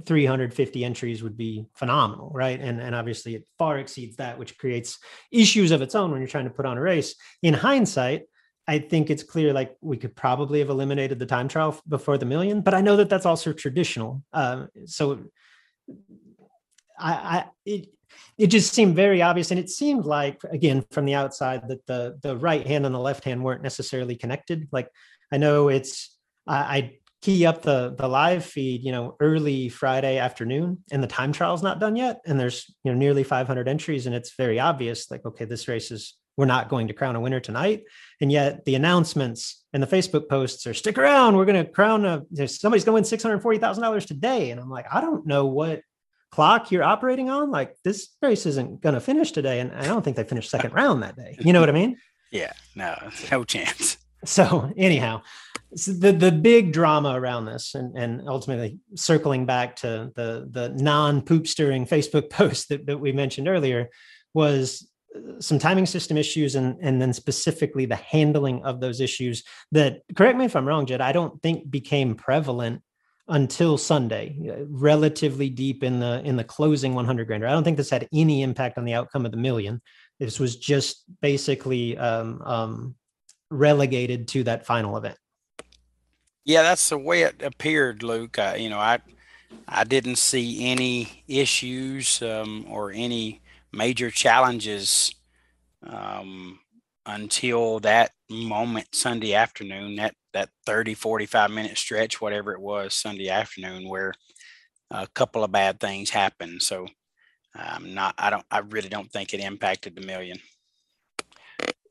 350 0.06 0.84
entries 0.84 1.22
would 1.22 1.36
be 1.36 1.66
phenomenal, 1.74 2.30
right? 2.32 2.58
And 2.60 2.80
and 2.80 2.94
obviously 2.94 3.34
it 3.34 3.48
far 3.58 3.78
exceeds 3.78 4.16
that, 4.16 4.38
which 4.38 4.56
creates 4.56 4.98
issues 5.32 5.72
of 5.72 5.82
its 5.82 5.94
own 5.94 6.10
when 6.10 6.20
you're 6.20 6.28
trying 6.28 6.44
to 6.44 6.50
put 6.50 6.64
on 6.64 6.78
a 6.78 6.80
race. 6.80 7.16
In 7.42 7.54
hindsight, 7.54 8.22
I 8.66 8.78
think 8.78 9.10
it's 9.10 9.22
clear 9.22 9.52
like 9.52 9.76
we 9.80 9.96
could 9.96 10.16
probably 10.16 10.60
have 10.60 10.70
eliminated 10.70 11.18
the 11.18 11.26
time 11.26 11.48
trial 11.48 11.78
before 11.86 12.16
the 12.16 12.26
million, 12.26 12.62
but 12.62 12.72
I 12.72 12.80
know 12.80 12.96
that 12.96 13.10
that's 13.10 13.26
also 13.26 13.52
traditional. 13.52 14.22
Uh, 14.32 14.66
so 14.86 15.24
I, 16.98 17.12
I 17.12 17.44
it 17.64 17.88
it 18.36 18.46
just 18.48 18.72
seemed 18.72 18.96
very 18.96 19.22
obvious, 19.22 19.50
and 19.50 19.60
it 19.60 19.70
seemed 19.70 20.04
like 20.04 20.40
again 20.50 20.84
from 20.90 21.04
the 21.04 21.14
outside 21.14 21.68
that 21.68 21.86
the 21.86 22.18
the 22.22 22.36
right 22.36 22.66
hand 22.66 22.86
and 22.86 22.94
the 22.94 23.00
left 23.00 23.24
hand 23.24 23.42
weren't 23.42 23.62
necessarily 23.62 24.16
connected. 24.16 24.68
Like 24.72 24.88
I 25.32 25.38
know 25.38 25.68
it's 25.68 26.16
I, 26.46 26.56
I 26.56 26.98
key 27.24 27.46
up 27.46 27.62
the 27.62 27.94
the 27.96 28.06
live 28.06 28.44
feed 28.44 28.84
you 28.84 28.92
know 28.92 29.16
early 29.18 29.70
friday 29.70 30.18
afternoon 30.18 30.84
and 30.92 31.02
the 31.02 31.06
time 31.06 31.32
trial's 31.32 31.62
not 31.62 31.80
done 31.80 31.96
yet 31.96 32.20
and 32.26 32.38
there's 32.38 32.70
you 32.84 32.92
know 32.92 32.98
nearly 32.98 33.24
500 33.24 33.66
entries 33.66 34.04
and 34.04 34.14
it's 34.14 34.34
very 34.36 34.60
obvious 34.60 35.10
like 35.10 35.24
okay 35.24 35.46
this 35.46 35.66
race 35.66 35.90
is 35.90 36.18
we're 36.36 36.44
not 36.44 36.68
going 36.68 36.88
to 36.88 36.92
crown 36.92 37.16
a 37.16 37.20
winner 37.20 37.40
tonight 37.40 37.84
and 38.20 38.30
yet 38.30 38.66
the 38.66 38.74
announcements 38.74 39.64
and 39.72 39.82
the 39.82 39.86
facebook 39.86 40.28
posts 40.28 40.66
are 40.66 40.74
stick 40.74 40.98
around 40.98 41.34
we're 41.34 41.46
going 41.46 41.64
to 41.64 41.72
crown 41.72 42.04
a 42.04 42.46
somebody's 42.46 42.84
going 42.84 43.02
to 43.02 43.18
win 43.18 43.40
$640000 43.40 44.06
today 44.06 44.50
and 44.50 44.60
i'm 44.60 44.68
like 44.68 44.86
i 44.92 45.00
don't 45.00 45.26
know 45.26 45.46
what 45.46 45.80
clock 46.34 46.72
you're 46.72 46.82
operating 46.82 47.30
on 47.30 47.52
like 47.52 47.76
this 47.84 48.08
race 48.20 48.44
isn't 48.44 48.80
going 48.80 48.96
to 48.96 49.00
finish 49.00 49.30
today 49.30 49.60
and 49.60 49.72
i 49.72 49.84
don't 49.84 50.02
think 50.02 50.16
they 50.16 50.24
finished 50.24 50.50
second 50.50 50.72
round 50.72 51.00
that 51.00 51.14
day. 51.16 51.36
You 51.38 51.52
know 51.52 51.60
what 51.60 51.68
i 51.68 51.72
mean? 51.72 51.96
Yeah 52.32 52.52
no 52.74 52.96
no 53.30 53.44
chance. 53.44 53.96
So 54.24 54.72
anyhow 54.76 55.22
so 55.76 55.92
the 55.92 56.10
the 56.10 56.32
big 56.32 56.72
drama 56.72 57.10
around 57.10 57.44
this 57.44 57.76
and 57.76 57.96
and 57.96 58.28
ultimately 58.28 58.80
circling 58.96 59.46
back 59.46 59.76
to 59.76 60.10
the 60.16 60.48
the 60.50 60.70
non 60.70 61.22
poop 61.22 61.46
stirring 61.46 61.86
facebook 61.86 62.30
post 62.40 62.68
that, 62.70 62.86
that 62.86 62.98
we 62.98 63.12
mentioned 63.12 63.46
earlier 63.46 63.88
was 64.32 64.90
uh, 65.16 65.40
some 65.40 65.60
timing 65.60 65.86
system 65.86 66.16
issues 66.16 66.56
and 66.56 66.76
and 66.80 67.00
then 67.00 67.12
specifically 67.12 67.86
the 67.86 67.94
handling 67.94 68.60
of 68.64 68.80
those 68.80 69.00
issues 69.00 69.44
that 69.70 70.00
correct 70.16 70.36
me 70.36 70.44
if 70.44 70.56
i'm 70.56 70.66
wrong 70.66 70.86
jed 70.86 71.00
i 71.00 71.12
don't 71.12 71.40
think 71.42 71.70
became 71.70 72.16
prevalent 72.16 72.82
until 73.28 73.78
sunday 73.78 74.36
relatively 74.68 75.48
deep 75.48 75.82
in 75.82 75.98
the 75.98 76.20
in 76.24 76.36
the 76.36 76.44
closing 76.44 76.94
100 76.94 77.26
grander 77.26 77.46
i 77.46 77.50
don't 77.50 77.64
think 77.64 77.76
this 77.76 77.90
had 77.90 78.08
any 78.12 78.42
impact 78.42 78.76
on 78.76 78.84
the 78.84 78.92
outcome 78.92 79.24
of 79.24 79.30
the 79.30 79.38
million 79.38 79.80
this 80.18 80.38
was 80.38 80.56
just 80.56 81.04
basically 81.20 81.98
um, 81.98 82.40
um, 82.42 82.94
relegated 83.50 84.28
to 84.28 84.44
that 84.44 84.66
final 84.66 84.96
event. 84.96 85.16
Yeah, 86.44 86.62
that's 86.62 86.88
the 86.88 86.98
way 86.98 87.22
it 87.22 87.42
appeared, 87.42 88.02
Luke. 88.02 88.38
You 88.56 88.68
know, 88.68 88.78
I 88.78 89.00
I 89.66 89.84
didn't 89.84 90.16
see 90.16 90.66
any 90.66 91.24
issues 91.26 92.20
um, 92.22 92.66
or 92.68 92.92
any 92.92 93.40
major 93.72 94.10
challenges 94.10 95.14
um, 95.82 96.58
until 97.06 97.80
that 97.80 98.10
moment 98.30 98.94
Sunday 98.94 99.34
afternoon, 99.34 99.96
that 99.96 100.14
that 100.34 100.50
30, 100.66 100.94
45 100.94 101.50
minute 101.50 101.78
stretch, 101.78 102.20
whatever 102.20 102.52
it 102.52 102.60
was 102.60 102.94
Sunday 102.94 103.30
afternoon, 103.30 103.88
where 103.88 104.12
a 104.90 105.06
couple 105.08 105.42
of 105.42 105.52
bad 105.52 105.80
things 105.80 106.10
happened. 106.10 106.62
So 106.62 106.86
I'm 107.54 107.94
not, 107.94 108.14
I 108.18 108.30
don't, 108.30 108.44
I 108.50 108.58
really 108.58 108.88
don't 108.88 109.10
think 109.10 109.32
it 109.32 109.40
impacted 109.40 109.96
the 109.96 110.02
million. 110.02 110.38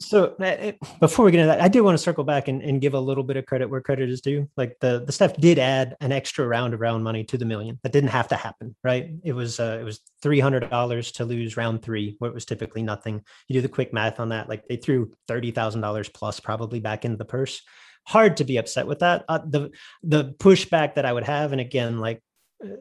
So 0.03 0.35
uh, 0.39 0.73
before 0.99 1.25
we 1.25 1.31
get 1.31 1.39
into 1.39 1.53
that, 1.53 1.61
I 1.61 1.67
do 1.67 1.83
want 1.83 1.97
to 1.97 2.03
circle 2.03 2.23
back 2.23 2.47
and, 2.47 2.61
and 2.61 2.81
give 2.81 2.93
a 2.93 2.99
little 2.99 3.23
bit 3.23 3.37
of 3.37 3.45
credit 3.45 3.69
where 3.69 3.81
credit 3.81 4.09
is 4.09 4.21
due. 4.21 4.49
Like 4.57 4.77
the 4.81 5.03
the 5.05 5.11
stuff 5.11 5.35
did 5.37 5.59
add 5.59 5.95
an 6.01 6.11
extra 6.11 6.45
round 6.45 6.73
of 6.73 6.81
round 6.81 7.03
money 7.03 7.23
to 7.25 7.37
the 7.37 7.45
million. 7.45 7.79
That 7.83 7.93
didn't 7.93 8.09
have 8.09 8.27
to 8.29 8.35
happen, 8.35 8.75
right? 8.83 9.11
It 9.23 9.33
was 9.33 9.59
uh, 9.59 9.77
it 9.79 9.83
was 9.83 10.01
three 10.21 10.39
hundred 10.39 10.69
dollars 10.69 11.11
to 11.13 11.25
lose 11.25 11.57
round 11.57 11.81
three, 11.81 12.15
where 12.19 12.29
it 12.29 12.33
was 12.33 12.45
typically 12.45 12.83
nothing. 12.83 13.21
You 13.47 13.53
do 13.53 13.61
the 13.61 13.69
quick 13.69 13.93
math 13.93 14.19
on 14.19 14.29
that, 14.29 14.49
like 14.49 14.67
they 14.67 14.75
threw 14.75 15.13
thirty 15.27 15.51
thousand 15.51 15.81
dollars 15.81 16.09
plus 16.09 16.39
probably 16.39 16.79
back 16.79 17.05
into 17.05 17.17
the 17.17 17.25
purse. 17.25 17.61
Hard 18.05 18.37
to 18.37 18.43
be 18.43 18.57
upset 18.57 18.87
with 18.87 18.99
that. 18.99 19.25
Uh, 19.27 19.39
the 19.45 19.71
the 20.03 20.33
pushback 20.39 20.95
that 20.95 21.05
I 21.05 21.13
would 21.13 21.23
have, 21.23 21.51
and 21.51 21.61
again, 21.61 21.99
like 21.99 22.21
uh, 22.63 22.75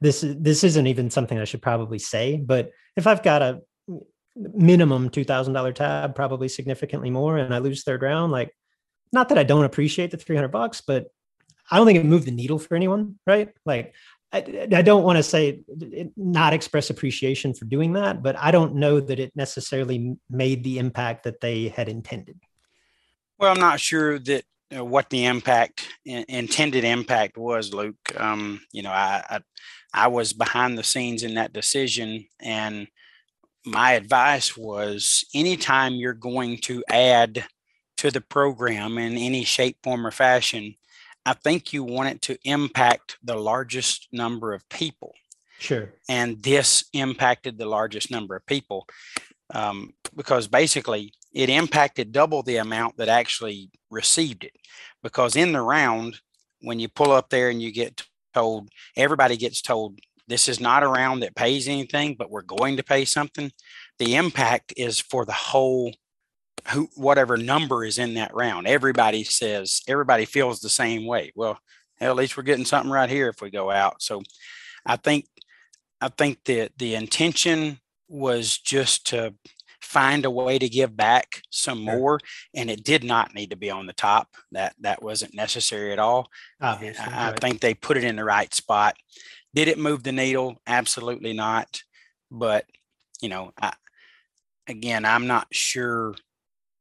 this 0.00 0.24
this 0.26 0.64
isn't 0.64 0.86
even 0.86 1.10
something 1.10 1.38
I 1.38 1.44
should 1.44 1.62
probably 1.62 1.98
say, 1.98 2.36
but 2.36 2.70
if 2.96 3.06
I've 3.06 3.22
got 3.22 3.42
a 3.42 3.60
minimum 4.36 5.10
$2000 5.10 5.74
tab 5.74 6.14
probably 6.14 6.48
significantly 6.48 7.10
more 7.10 7.36
and 7.36 7.54
i 7.54 7.58
lose 7.58 7.82
third 7.82 8.02
round 8.02 8.32
like 8.32 8.50
not 9.12 9.28
that 9.28 9.38
i 9.38 9.42
don't 9.42 9.64
appreciate 9.64 10.10
the 10.10 10.16
300 10.16 10.48
bucks 10.48 10.80
but 10.80 11.08
i 11.70 11.76
don't 11.76 11.86
think 11.86 11.98
it 11.98 12.06
moved 12.06 12.26
the 12.26 12.30
needle 12.30 12.58
for 12.58 12.74
anyone 12.74 13.18
right 13.26 13.50
like 13.66 13.94
I, 14.32 14.68
I 14.74 14.82
don't 14.82 15.02
want 15.02 15.18
to 15.18 15.22
say 15.22 15.60
not 16.16 16.54
express 16.54 16.88
appreciation 16.88 17.52
for 17.52 17.66
doing 17.66 17.92
that, 17.92 18.22
but 18.22 18.34
I 18.38 18.50
don't 18.50 18.76
know 18.76 18.98
that 18.98 19.20
it 19.20 19.30
necessarily 19.36 20.16
made 20.30 20.64
the 20.64 20.78
impact 20.78 21.24
that 21.24 21.42
they 21.42 21.68
had 21.68 21.90
intended. 21.90 22.40
Well, 23.42 23.50
I'm 23.50 23.58
not 23.58 23.80
sure 23.80 24.20
that 24.20 24.44
uh, 24.72 24.84
what 24.84 25.10
the 25.10 25.24
impact 25.24 25.88
intended 26.06 26.84
impact 26.84 27.36
was, 27.36 27.74
Luke. 27.74 27.96
Um, 28.16 28.60
you 28.70 28.84
know, 28.84 28.92
I, 28.92 29.24
I 29.28 29.40
I 29.92 30.06
was 30.06 30.32
behind 30.32 30.78
the 30.78 30.84
scenes 30.84 31.24
in 31.24 31.34
that 31.34 31.52
decision, 31.52 32.26
and 32.40 32.86
my 33.66 33.94
advice 33.94 34.56
was 34.56 35.24
anytime 35.34 35.94
you're 35.94 36.14
going 36.14 36.58
to 36.58 36.84
add 36.88 37.44
to 37.96 38.12
the 38.12 38.20
program 38.20 38.96
in 38.96 39.16
any 39.18 39.42
shape, 39.42 39.78
form, 39.82 40.06
or 40.06 40.12
fashion, 40.12 40.76
I 41.26 41.32
think 41.32 41.72
you 41.72 41.82
want 41.82 42.10
it 42.10 42.22
to 42.22 42.38
impact 42.44 43.18
the 43.24 43.34
largest 43.36 44.06
number 44.12 44.54
of 44.54 44.68
people. 44.68 45.14
Sure. 45.58 45.92
And 46.08 46.40
this 46.44 46.84
impacted 46.92 47.58
the 47.58 47.66
largest 47.66 48.08
number 48.08 48.36
of 48.36 48.46
people 48.46 48.86
um, 49.52 49.92
because 50.16 50.48
basically 50.48 51.12
it 51.32 51.48
impacted 51.48 52.12
double 52.12 52.42
the 52.42 52.56
amount 52.56 52.96
that 52.96 53.08
actually 53.08 53.70
received 53.90 54.44
it. 54.44 54.52
Because 55.02 55.36
in 55.36 55.52
the 55.52 55.60
round, 55.60 56.20
when 56.60 56.78
you 56.78 56.88
pull 56.88 57.12
up 57.12 57.30
there 57.30 57.50
and 57.50 57.62
you 57.62 57.72
get 57.72 58.02
told, 58.34 58.68
everybody 58.96 59.36
gets 59.36 59.62
told, 59.62 59.98
this 60.28 60.48
is 60.48 60.60
not 60.60 60.82
a 60.82 60.88
round 60.88 61.22
that 61.22 61.34
pays 61.34 61.68
anything, 61.68 62.14
but 62.18 62.30
we're 62.30 62.42
going 62.42 62.76
to 62.76 62.84
pay 62.84 63.04
something. 63.04 63.50
The 63.98 64.16
impact 64.16 64.72
is 64.76 65.00
for 65.00 65.24
the 65.24 65.32
whole 65.32 65.92
who 66.68 66.88
whatever 66.94 67.36
number 67.36 67.84
is 67.84 67.98
in 67.98 68.14
that 68.14 68.34
round. 68.34 68.66
Everybody 68.66 69.24
says 69.24 69.82
everybody 69.88 70.24
feels 70.24 70.60
the 70.60 70.68
same 70.68 71.06
way. 71.06 71.32
Well, 71.34 71.58
at 72.00 72.14
least 72.16 72.36
we're 72.36 72.44
getting 72.44 72.64
something 72.64 72.90
right 72.90 73.10
here 73.10 73.28
if 73.28 73.40
we 73.40 73.50
go 73.50 73.70
out. 73.70 74.00
So 74.00 74.22
I 74.86 74.96
think 74.96 75.26
I 76.00 76.08
think 76.08 76.44
that 76.44 76.72
the 76.78 76.94
intention 76.94 77.78
was 78.12 78.58
just 78.58 79.06
to 79.08 79.34
find 79.80 80.24
a 80.24 80.30
way 80.30 80.58
to 80.58 80.68
give 80.68 80.96
back 80.96 81.42
some 81.50 81.82
more 81.82 82.18
and 82.54 82.70
it 82.70 82.84
did 82.84 83.02
not 83.04 83.34
need 83.34 83.50
to 83.50 83.56
be 83.56 83.70
on 83.70 83.86
the 83.86 83.92
top. 83.92 84.28
That 84.52 84.74
that 84.80 85.02
wasn't 85.02 85.34
necessary 85.34 85.92
at 85.92 85.98
all. 85.98 86.28
Obviously 86.60 87.04
I, 87.04 87.30
I 87.30 87.32
think 87.34 87.60
they 87.60 87.74
put 87.74 87.96
it 87.96 88.04
in 88.04 88.16
the 88.16 88.24
right 88.24 88.52
spot. 88.54 88.96
Did 89.54 89.68
it 89.68 89.78
move 89.78 90.02
the 90.02 90.12
needle? 90.12 90.56
Absolutely 90.66 91.32
not. 91.32 91.82
But 92.30 92.66
you 93.20 93.28
know 93.28 93.52
I, 93.60 93.72
again 94.68 95.04
i'm 95.04 95.26
not 95.26 95.46
sure 95.50 96.14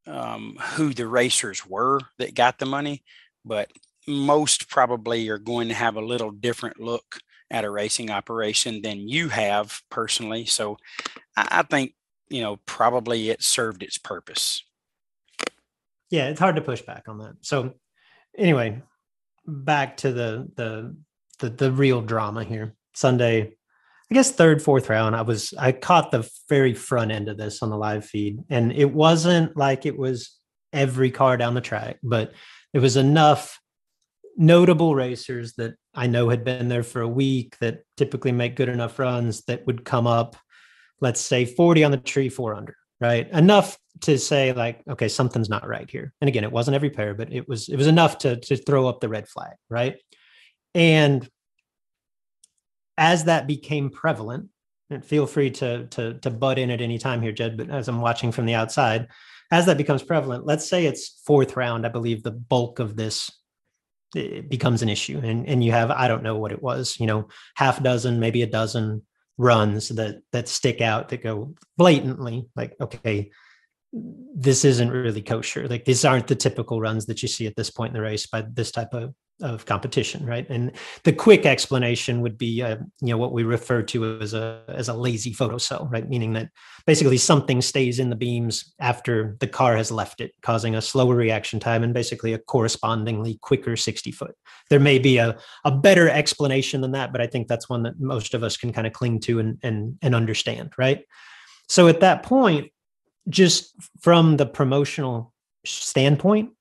um, 0.08 0.58
who 0.74 0.94
the 0.94 1.08
racers 1.08 1.66
were 1.66 2.00
that 2.18 2.36
got 2.36 2.60
the 2.60 2.66
money, 2.66 3.04
but 3.46 3.72
most 4.08 4.70
probably 4.70 5.30
are 5.30 5.38
going 5.38 5.68
to 5.68 5.74
have 5.74 5.96
a 5.96 6.02
little 6.02 6.32
different 6.32 6.80
look 6.80 7.20
at 7.52 7.66
a 7.66 7.70
racing 7.70 8.10
operation 8.10 8.82
than 8.82 9.08
you 9.08 9.30
have 9.30 9.82
personally. 9.90 10.46
So 10.46 10.78
I, 11.36 11.62
think, 11.64 11.94
you 12.30 12.42
know, 12.42 12.58
probably 12.66 13.30
it 13.30 13.44
served 13.44 13.84
its 13.84 13.98
purpose. 13.98 14.64
Yeah, 16.10 16.30
it's 16.30 16.40
hard 16.40 16.56
to 16.56 16.62
push 16.62 16.82
back 16.82 17.04
on 17.08 17.20
that. 17.20 17.36
So 17.42 17.76
anyway, 18.38 18.82
back 19.46 19.98
to 19.98 20.12
the 20.12 20.50
the 20.56 20.96
the, 21.40 21.50
the 21.50 21.72
real 21.72 22.02
drama 22.02 22.44
here. 22.44 22.76
Sunday, 22.94 23.42
I 24.12 24.14
guess 24.14 24.32
third, 24.32 24.62
fourth 24.62 24.90
round, 24.90 25.16
I 25.16 25.22
was 25.22 25.54
I 25.58 25.72
caught 25.72 26.12
the 26.12 26.30
very 26.50 26.74
front 26.74 27.12
end 27.12 27.30
of 27.30 27.38
this 27.38 27.62
on 27.62 27.70
the 27.70 27.78
live 27.78 28.06
feed, 28.06 28.40
and 28.50 28.72
it 28.72 28.92
wasn't 28.92 29.56
like 29.56 29.86
it 29.86 29.98
was 29.98 30.38
every 30.74 31.12
car 31.12 31.38
down 31.38 31.54
the 31.54 31.62
track, 31.62 31.98
but 32.04 32.34
it 32.74 32.80
was 32.80 32.98
enough 32.98 33.60
notable 34.38 34.96
racers 34.96 35.54
that 35.54 35.76
I 35.94 36.08
know 36.08 36.30
had 36.30 36.44
been 36.44 36.70
there 36.70 36.84
for 36.84 37.02
a 37.02 37.08
week 37.08 37.58
that 37.60 37.84
typically 37.98 38.32
make 38.32 38.56
good 38.56 38.70
enough 38.70 38.98
runs 38.98 39.42
that 39.46 39.66
would 39.68 39.84
come 39.84 40.08
up, 40.08 40.38
let's 41.02 41.22
say 41.22 41.46
40 41.46 41.84
on 41.84 41.92
the 41.92 41.98
tree, 41.98 42.30
four 42.30 42.56
under, 42.56 42.76
right? 43.00 43.30
Enough 43.32 43.78
to 44.02 44.18
say 44.18 44.54
like, 44.54 44.82
okay, 44.90 45.08
something's 45.08 45.50
not 45.50 45.68
right 45.68 45.90
here. 45.90 46.14
And 46.22 46.28
again, 46.28 46.44
it 46.44 46.52
wasn't 46.52 46.76
every 46.76 46.90
pair, 46.90 47.14
but 47.14 47.32
it 47.34 47.48
was 47.48 47.68
it 47.68 47.76
was 47.76 47.88
enough 47.88 48.20
to 48.20 48.38
to 48.38 48.56
throw 48.56 48.88
up 48.88 49.02
the 49.02 49.10
red 49.10 49.28
flag, 49.28 49.54
right? 49.70 49.98
And 50.74 51.28
as 52.98 53.26
that 53.26 53.48
became 53.48 53.90
prevalent, 53.90 54.50
and 54.90 55.04
feel 55.04 55.26
free 55.26 55.50
to, 55.50 55.88
to, 55.88 56.16
to 56.16 56.30
butt 56.30 56.60
in 56.60 56.70
at 56.70 56.82
any 56.82 56.98
time 56.98 57.22
here, 57.22 57.32
Jed, 57.32 57.58
but 57.58 57.70
as 57.70 57.88
I'm 57.88 58.02
watching 58.02 58.32
from 58.32 58.46
the 58.46 58.56
outside, 58.56 59.08
as 59.50 59.66
that 59.66 59.78
becomes 59.78 60.04
prevalent, 60.04 60.46
let's 60.46 60.68
say 60.68 60.86
it's 60.86 61.22
fourth 61.26 61.56
round, 61.56 61.86
I 61.86 61.90
believe 61.90 62.24
the 62.24 62.32
bulk 62.32 62.80
of 62.80 62.96
this 62.96 63.32
becomes 64.14 64.82
an 64.82 64.90
issue. 64.90 65.20
And, 65.24 65.48
and 65.48 65.64
you 65.64 65.72
have, 65.72 65.92
I 65.92 66.08
don't 66.08 66.24
know 66.24 66.38
what 66.38 66.52
it 66.52 66.62
was, 66.62 67.00
you 67.00 67.08
know, 67.08 67.28
half 67.56 67.82
dozen, 67.82 68.20
maybe 68.20 68.42
a 68.42 68.48
dozen 68.48 69.04
runs 69.38 69.90
that 69.90 70.22
that 70.32 70.48
stick 70.48 70.82
out 70.82 71.10
that 71.10 71.24
go 71.24 71.56
blatantly 71.78 72.46
like, 72.56 72.76
okay, 72.80 73.32
this 73.94 74.64
isn't 74.66 74.90
really 74.90 75.22
kosher. 75.22 75.68
Like 75.68 75.86
these 75.86 76.06
aren't 76.06 76.28
the 76.28 76.36
typical 76.36 76.80
runs 76.80 77.06
that 77.08 77.22
you 77.22 77.28
see 77.28 77.48
at 77.48 77.56
this 77.56 77.72
point 77.72 77.90
in 77.90 77.94
the 77.96 78.02
race 78.02 78.28
by 78.28 78.44
this 78.54 78.72
type 78.72 78.94
of, 78.94 79.14
of 79.42 79.66
competition, 79.66 80.26
right? 80.26 80.48
And 80.50 80.72
the 81.04 81.14
quick 81.14 81.46
explanation 81.46 82.22
would 82.22 82.38
be, 82.38 82.62
uh, 82.62 82.78
you 83.02 83.08
know, 83.08 83.18
what 83.18 83.34
we 83.34 83.44
refer 83.44 83.82
to 83.84 84.20
as 84.20 84.34
a 84.34 84.64
as 84.68 84.88
a 84.88 84.94
lazy 84.94 85.34
photocell, 85.34 85.92
right? 85.92 86.08
Meaning 86.08 86.34
that 86.34 86.50
basically 86.86 87.18
something 87.18 87.62
stays 87.62 88.00
in 88.00 88.10
the 88.10 88.16
beams 88.16 88.74
after 88.80 89.38
the 89.40 89.48
car 89.48 89.76
has 89.78 89.92
left 89.92 90.22
it, 90.22 90.32
causing 90.42 90.76
a 90.76 90.82
slower 90.82 91.16
reaction 91.16 91.60
time 91.60 91.84
and 91.84 91.94
basically 91.94 92.34
a 92.34 92.40
correspondingly 92.40 93.40
quicker 93.42 93.76
60 93.76 94.12
foot. 94.12 94.36
There 94.70 94.80
may 94.80 95.00
be 95.00 95.18
a, 95.18 95.38
a 95.66 95.72
better 95.72 96.10
explanation 96.10 96.82
than 96.82 96.92
that, 96.92 97.12
but 97.12 97.22
I 97.22 97.28
think 97.28 97.48
that's 97.48 97.70
one 97.70 97.84
that 97.84 98.00
most 98.00 98.34
of 98.34 98.44
us 98.44 98.58
can 98.58 98.72
kind 98.72 98.88
of 98.88 98.94
cling 98.94 99.20
to 99.22 99.40
and 99.40 99.58
and 99.64 99.98
and 100.02 100.16
understand, 100.16 100.74
right? 100.78 101.04
So 101.68 101.88
at 101.88 102.02
that 102.02 102.24
point, 102.24 102.72
just 103.30 103.76
from 104.02 104.38
the 104.38 104.46
promotional 104.46 105.34
standpoint, 105.66 106.52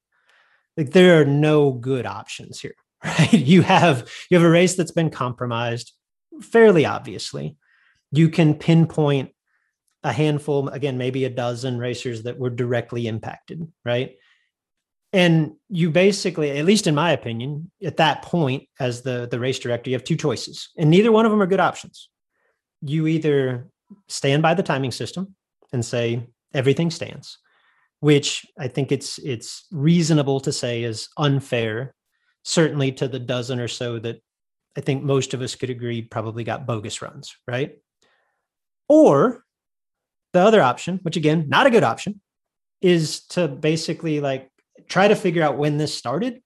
like 0.76 0.90
there 0.90 1.20
are 1.20 1.24
no 1.24 1.72
good 1.72 2.06
options 2.06 2.60
here, 2.60 2.74
right? 3.04 3.32
You 3.32 3.62
have 3.62 4.10
you 4.30 4.36
have 4.36 4.46
a 4.46 4.50
race 4.50 4.74
that's 4.74 4.92
been 4.92 5.10
compromised 5.10 5.92
fairly 6.42 6.86
obviously. 6.86 7.56
You 8.12 8.28
can 8.28 8.54
pinpoint 8.54 9.30
a 10.02 10.12
handful, 10.12 10.68
again, 10.68 10.98
maybe 10.98 11.24
a 11.24 11.30
dozen 11.30 11.78
racers 11.78 12.22
that 12.22 12.38
were 12.38 12.50
directly 12.50 13.06
impacted, 13.06 13.66
right? 13.84 14.16
And 15.12 15.54
you 15.68 15.90
basically, 15.90 16.50
at 16.52 16.64
least 16.64 16.86
in 16.86 16.94
my 16.94 17.12
opinion, 17.12 17.70
at 17.84 17.96
that 17.98 18.22
point, 18.22 18.68
as 18.78 19.02
the, 19.02 19.28
the 19.30 19.40
race 19.40 19.58
director, 19.58 19.90
you 19.90 19.96
have 19.96 20.04
two 20.04 20.16
choices, 20.16 20.70
and 20.78 20.88
neither 20.88 21.12
one 21.12 21.26
of 21.26 21.32
them 21.32 21.42
are 21.42 21.46
good 21.46 21.60
options. 21.60 22.08
You 22.80 23.06
either 23.08 23.68
stand 24.08 24.42
by 24.42 24.54
the 24.54 24.62
timing 24.62 24.92
system 24.92 25.34
and 25.72 25.84
say, 25.84 26.26
everything 26.54 26.90
stands, 26.90 27.38
which 28.00 28.46
I 28.58 28.68
think 28.68 28.90
it's 28.92 29.18
it's 29.18 29.66
reasonable 29.70 30.40
to 30.40 30.52
say 30.52 30.82
is 30.82 31.08
unfair, 31.16 31.94
certainly 32.42 32.92
to 32.92 33.08
the 33.08 33.18
dozen 33.18 33.60
or 33.60 33.68
so 33.68 33.98
that 34.00 34.16
I 34.76 34.80
think 34.80 35.02
most 35.02 35.34
of 35.34 35.42
us 35.42 35.54
could 35.54 35.70
agree 35.70 36.02
probably 36.02 36.44
got 36.44 36.66
bogus 36.66 37.02
runs, 37.02 37.36
right? 37.46 37.72
Or 38.88 39.44
the 40.32 40.40
other 40.40 40.62
option, 40.62 41.00
which 41.02 41.16
again, 41.16 41.48
not 41.48 41.66
a 41.66 41.70
good 41.70 41.84
option, 41.84 42.20
is 42.80 43.26
to 43.28 43.46
basically 43.48 44.20
like 44.20 44.50
try 44.88 45.08
to 45.08 45.14
figure 45.16 45.42
out 45.42 45.58
when 45.58 45.76
this 45.76 45.94
started 45.94 46.40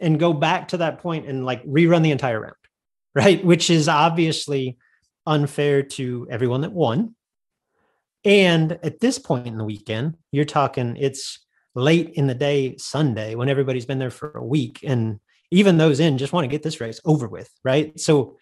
and 0.00 0.20
go 0.20 0.32
back 0.32 0.68
to 0.68 0.78
that 0.78 0.98
point 0.98 1.26
and 1.26 1.46
like 1.46 1.64
rerun 1.64 2.02
the 2.02 2.10
entire 2.10 2.40
round, 2.40 2.54
right? 3.14 3.44
Which 3.44 3.70
is 3.70 3.88
obviously 3.88 4.76
unfair 5.24 5.82
to 5.82 6.26
everyone 6.30 6.62
that 6.62 6.72
won 6.72 7.14
and 8.26 8.72
at 8.82 8.98
this 8.98 9.20
point 9.20 9.46
in 9.46 9.56
the 9.56 9.64
weekend, 9.64 10.16
you're 10.32 10.44
talking 10.44 10.96
it's 10.96 11.46
late 11.76 12.10
in 12.14 12.26
the 12.26 12.34
day 12.34 12.76
Sunday 12.76 13.36
when 13.36 13.48
everybody's 13.48 13.86
been 13.86 14.00
there 14.00 14.10
for 14.10 14.32
a 14.32 14.44
week. 14.44 14.80
And 14.82 15.20
even 15.52 15.78
those 15.78 16.00
in 16.00 16.18
just 16.18 16.32
want 16.32 16.44
to 16.44 16.48
get 16.48 16.64
this 16.64 16.80
race 16.80 17.00
over 17.04 17.28
with, 17.28 17.48
right? 17.64 17.98
So 18.00 18.36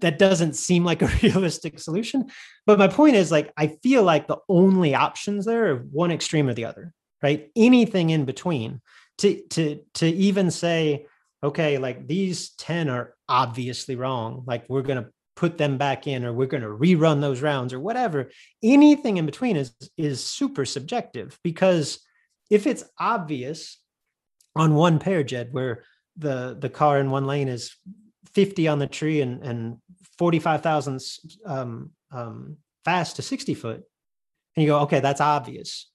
that 0.00 0.20
doesn't 0.20 0.54
seem 0.54 0.84
like 0.84 1.02
a 1.02 1.10
realistic 1.22 1.80
solution. 1.80 2.30
But 2.66 2.78
my 2.78 2.86
point 2.86 3.16
is 3.16 3.32
like 3.32 3.52
I 3.56 3.66
feel 3.82 4.04
like 4.04 4.28
the 4.28 4.38
only 4.48 4.94
options 4.94 5.44
there 5.44 5.72
are 5.72 5.78
one 5.78 6.12
extreme 6.12 6.48
or 6.48 6.54
the 6.54 6.66
other, 6.66 6.94
right? 7.24 7.50
Anything 7.56 8.10
in 8.10 8.26
between 8.26 8.80
to 9.18 9.42
to 9.50 9.80
to 9.94 10.06
even 10.06 10.52
say, 10.52 11.06
okay, 11.42 11.78
like 11.78 12.06
these 12.06 12.50
10 12.50 12.90
are 12.90 13.14
obviously 13.28 13.96
wrong. 13.96 14.44
Like 14.46 14.66
we're 14.68 14.82
gonna 14.82 15.08
put 15.36 15.58
them 15.58 15.76
back 15.76 16.06
in 16.06 16.24
or 16.24 16.32
we're 16.32 16.46
going 16.46 16.62
to 16.62 16.68
rerun 16.68 17.20
those 17.20 17.42
rounds 17.42 17.72
or 17.72 17.78
whatever 17.78 18.30
anything 18.62 19.18
in 19.18 19.26
between 19.26 19.56
is 19.56 19.74
is 19.96 20.24
super 20.24 20.64
subjective 20.64 21.38
because 21.44 22.00
if 22.50 22.66
it's 22.66 22.84
obvious 22.98 23.78
on 24.56 24.74
one 24.74 24.98
pair 24.98 25.22
jed 25.22 25.52
where 25.52 25.84
the 26.16 26.56
the 26.58 26.70
car 26.70 26.98
in 26.98 27.10
one 27.10 27.26
lane 27.26 27.48
is 27.48 27.76
50 28.32 28.66
on 28.68 28.78
the 28.78 28.86
tree 28.86 29.20
and 29.20 29.42
and 29.42 29.76
45,000 30.18 31.00
um, 31.44 31.90
um, 32.10 32.56
fast 32.84 33.16
to 33.16 33.22
60 33.22 33.54
foot 33.54 33.82
and 34.56 34.62
you 34.62 34.68
go 34.68 34.80
okay 34.80 35.00
that's 35.00 35.20
obvious. 35.20 35.90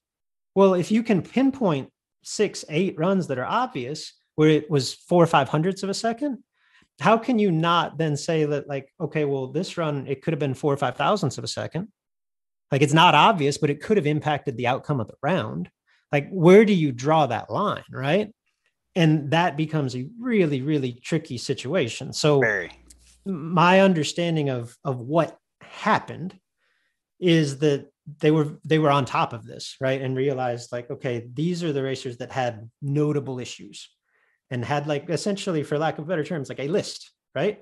Well 0.54 0.74
if 0.74 0.92
you 0.92 1.02
can 1.02 1.22
pinpoint 1.22 1.90
six 2.22 2.64
eight 2.68 2.96
runs 2.96 3.26
that 3.26 3.38
are 3.38 3.44
obvious 3.44 4.12
where 4.36 4.48
it 4.48 4.70
was 4.70 4.94
four 4.94 5.22
or 5.22 5.26
five 5.26 5.48
hundredths 5.48 5.82
of 5.82 5.90
a 5.90 5.94
second 5.94 6.38
how 7.00 7.18
can 7.18 7.38
you 7.38 7.50
not 7.50 7.98
then 7.98 8.16
say 8.16 8.44
that 8.44 8.68
like 8.68 8.92
okay 9.00 9.24
well 9.24 9.48
this 9.48 9.76
run 9.76 10.06
it 10.06 10.22
could 10.22 10.32
have 10.32 10.38
been 10.38 10.54
four 10.54 10.72
or 10.72 10.76
five 10.76 10.96
thousandths 10.96 11.38
of 11.38 11.44
a 11.44 11.48
second. 11.48 11.88
Like 12.70 12.82
it's 12.82 12.92
not 12.92 13.14
obvious 13.14 13.58
but 13.58 13.70
it 13.70 13.82
could 13.82 13.96
have 13.96 14.06
impacted 14.06 14.56
the 14.56 14.66
outcome 14.66 15.00
of 15.00 15.08
the 15.08 15.16
round. 15.22 15.70
Like 16.10 16.28
where 16.30 16.64
do 16.64 16.72
you 16.72 16.92
draw 16.92 17.26
that 17.26 17.50
line 17.50 17.84
right? 17.90 18.32
And 18.94 19.30
that 19.30 19.56
becomes 19.56 19.96
a 19.96 20.08
really 20.20 20.62
really 20.62 20.92
tricky 20.92 21.38
situation. 21.38 22.12
So 22.12 22.40
Very. 22.40 22.70
my 23.24 23.80
understanding 23.80 24.50
of 24.50 24.76
of 24.84 24.98
what 25.00 25.36
happened 25.60 26.38
is 27.18 27.58
that 27.58 27.88
they 28.18 28.30
were 28.30 28.58
they 28.64 28.78
were 28.78 28.90
on 28.90 29.04
top 29.04 29.32
of 29.32 29.46
this 29.46 29.76
right? 29.80 30.02
And 30.02 30.16
realized 30.16 30.72
like 30.72 30.90
okay 30.90 31.26
these 31.32 31.64
are 31.64 31.72
the 31.72 31.82
racers 31.82 32.18
that 32.18 32.32
had 32.32 32.70
notable 32.80 33.38
issues 33.38 33.88
and 34.52 34.64
had 34.64 34.86
like 34.86 35.08
essentially 35.10 35.62
for 35.62 35.78
lack 35.78 35.98
of 35.98 36.06
better 36.06 36.24
terms 36.24 36.48
like 36.48 36.60
a 36.60 36.68
list 36.68 37.10
right 37.34 37.60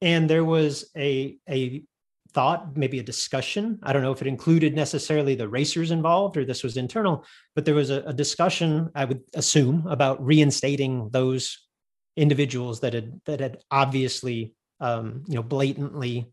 and 0.00 0.28
there 0.28 0.44
was 0.44 0.90
a 0.96 1.36
a 1.48 1.84
thought 2.32 2.76
maybe 2.76 2.98
a 2.98 3.02
discussion 3.02 3.78
i 3.82 3.92
don't 3.92 4.02
know 4.02 4.12
if 4.12 4.22
it 4.22 4.26
included 4.26 4.74
necessarily 4.74 5.34
the 5.34 5.48
racers 5.48 5.90
involved 5.90 6.36
or 6.36 6.44
this 6.44 6.62
was 6.62 6.76
internal 6.76 7.24
but 7.54 7.64
there 7.64 7.74
was 7.74 7.90
a, 7.90 8.00
a 8.02 8.12
discussion 8.12 8.90
i 8.94 9.04
would 9.04 9.20
assume 9.34 9.86
about 9.86 10.24
reinstating 10.24 11.08
those 11.10 11.68
individuals 12.16 12.80
that 12.80 12.94
had 12.94 13.20
that 13.26 13.40
had 13.40 13.58
obviously 13.70 14.54
um, 14.80 15.22
you 15.28 15.36
know 15.36 15.42
blatantly 15.42 16.32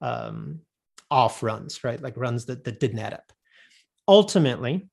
um, 0.00 0.60
off 1.10 1.42
runs, 1.42 1.84
right? 1.84 2.00
Like 2.00 2.16
runs 2.16 2.46
that, 2.46 2.64
that 2.64 2.80
didn't 2.80 2.98
add 2.98 3.14
up. 3.14 3.32
Ultimately, 4.06 4.88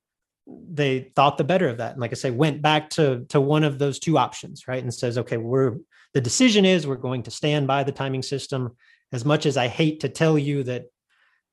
they 0.48 1.12
thought 1.16 1.38
the 1.38 1.44
better 1.44 1.68
of 1.68 1.78
that. 1.78 1.94
And 1.94 2.02
like 2.02 2.12
I 2.12 2.16
say, 2.16 2.32
went 2.32 2.62
back 2.62 2.90
to, 2.92 3.26
to 3.30 3.42
one 3.42 3.64
of 3.64 3.80
those 3.80 4.00
two 4.00 4.18
options, 4.18 4.68
right? 4.68 4.82
And 4.82 4.94
says, 4.94 5.18
okay, 5.18 5.38
we're 5.38 5.78
the 6.14 6.22
decision 6.22 6.64
is 6.66 6.88
we're 6.88 6.96
going 6.96 7.24
to 7.24 7.32
stand 7.32 7.68
by 7.68 7.84
the 7.84 7.92
timing 7.92 8.24
system. 8.24 8.76
As 9.12 9.26
much 9.26 9.46
as 9.46 9.58
I 9.58 9.68
hate 9.68 10.00
to 10.02 10.10
tell 10.10 10.38
you 10.38 10.64
that 10.64 10.86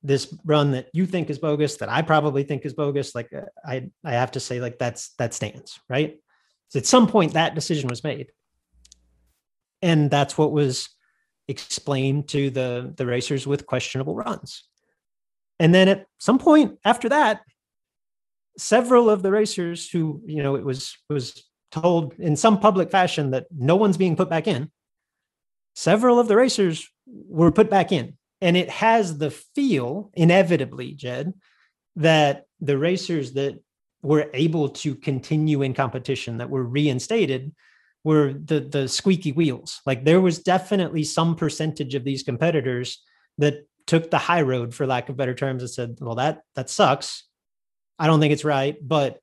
this 0.01 0.33
run 0.45 0.71
that 0.71 0.87
you 0.93 1.05
think 1.05 1.29
is 1.29 1.39
bogus, 1.39 1.77
that 1.77 1.89
I 1.89 2.01
probably 2.01 2.43
think 2.43 2.65
is 2.65 2.73
bogus, 2.73 3.13
like 3.13 3.31
uh, 3.33 3.41
I 3.65 3.89
I 4.03 4.13
have 4.13 4.31
to 4.31 4.39
say, 4.39 4.59
like 4.59 4.79
that's 4.79 5.09
that 5.17 5.33
stands, 5.33 5.79
right? 5.89 6.17
So 6.69 6.79
at 6.79 6.85
some 6.85 7.07
point 7.07 7.33
that 7.33 7.55
decision 7.55 7.89
was 7.89 8.03
made. 8.03 8.31
And 9.81 10.09
that's 10.09 10.37
what 10.37 10.51
was 10.51 10.89
explained 11.47 12.29
to 12.29 12.49
the 12.49 12.93
the 12.95 13.05
racers 13.05 13.45
with 13.45 13.65
questionable 13.65 14.15
runs. 14.15 14.63
And 15.59 15.73
then 15.73 15.87
at 15.87 16.05
some 16.19 16.39
point 16.39 16.79
after 16.85 17.09
that, 17.09 17.41
several 18.57 19.09
of 19.09 19.23
the 19.23 19.31
racers 19.31 19.89
who, 19.89 20.21
you 20.25 20.43
know, 20.43 20.55
it 20.55 20.63
was 20.63 20.97
was 21.09 21.43
told 21.71 22.13
in 22.19 22.35
some 22.35 22.59
public 22.59 22.91
fashion 22.91 23.31
that 23.31 23.47
no 23.51 23.75
one's 23.75 23.97
being 23.97 24.15
put 24.15 24.29
back 24.29 24.47
in, 24.47 24.71
several 25.75 26.19
of 26.19 26.27
the 26.27 26.35
racers 26.35 26.87
were 27.05 27.51
put 27.51 27.69
back 27.69 27.91
in. 27.91 28.17
And 28.41 28.57
it 28.57 28.69
has 28.69 29.17
the 29.17 29.31
feel, 29.31 30.11
inevitably, 30.13 30.93
Jed, 30.93 31.33
that 31.95 32.45
the 32.59 32.77
racers 32.77 33.33
that 33.33 33.59
were 34.01 34.29
able 34.33 34.69
to 34.69 34.95
continue 34.95 35.61
in 35.61 35.73
competition, 35.73 36.37
that 36.37 36.49
were 36.49 36.63
reinstated, 36.63 37.53
were 38.03 38.33
the 38.33 38.59
the 38.59 38.87
squeaky 38.87 39.31
wheels. 39.31 39.81
Like 39.85 40.03
there 40.03 40.21
was 40.21 40.39
definitely 40.39 41.05
some 41.05 41.35
percentage 41.35 41.95
of 41.95 42.03
these 42.03 42.21
competitors 42.21 43.01
that 43.37 43.65
took 43.87 44.11
the 44.11 44.17
high 44.17 44.41
road, 44.41 44.73
for 44.75 44.85
lack 44.85 45.09
of 45.09 45.17
better 45.17 45.33
terms, 45.33 45.63
and 45.63 45.69
said, 45.69 45.97
"Well, 46.01 46.15
that 46.15 46.41
that 46.55 46.69
sucks. 46.69 47.23
I 47.99 48.07
don't 48.07 48.19
think 48.19 48.33
it's 48.33 48.45
right, 48.45 48.75
but 48.81 49.19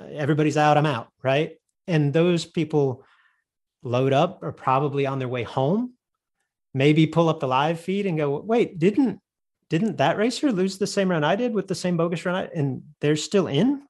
uh, 0.00 0.06
everybody's 0.06 0.56
out. 0.56 0.76
I'm 0.76 0.86
out." 0.86 1.08
Right, 1.22 1.56
and 1.86 2.12
those 2.12 2.44
people 2.44 3.04
load 3.82 4.12
up 4.12 4.42
are 4.42 4.52
probably 4.52 5.06
on 5.06 5.18
their 5.18 5.28
way 5.28 5.42
home. 5.42 5.94
Maybe 6.74 7.06
pull 7.06 7.28
up 7.28 7.40
the 7.40 7.48
live 7.48 7.80
feed 7.80 8.06
and 8.06 8.18
go, 8.18 8.40
"Wait, 8.40 8.78
didn't 8.78 9.20
didn't 9.68 9.98
that 9.98 10.16
racer 10.16 10.52
lose 10.52 10.78
the 10.78 10.86
same 10.86 11.10
run 11.10 11.24
I 11.24 11.36
did 11.36 11.52
with 11.54 11.68
the 11.68 11.74
same 11.74 11.96
bogus 11.96 12.24
run?" 12.24 12.48
and 12.54 12.82
they're 13.00 13.16
still 13.16 13.46
in. 13.46 13.82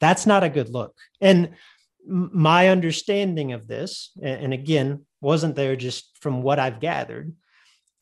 That's 0.00 0.26
not 0.26 0.44
a 0.44 0.48
good 0.48 0.68
look. 0.68 0.96
And 1.20 1.54
my 2.06 2.68
understanding 2.68 3.52
of 3.52 3.66
this, 3.66 4.12
and 4.22 4.52
again, 4.52 5.04
wasn't 5.20 5.56
there 5.56 5.76
just 5.76 6.16
from 6.20 6.42
what 6.42 6.58
I've 6.58 6.80
gathered. 6.80 7.34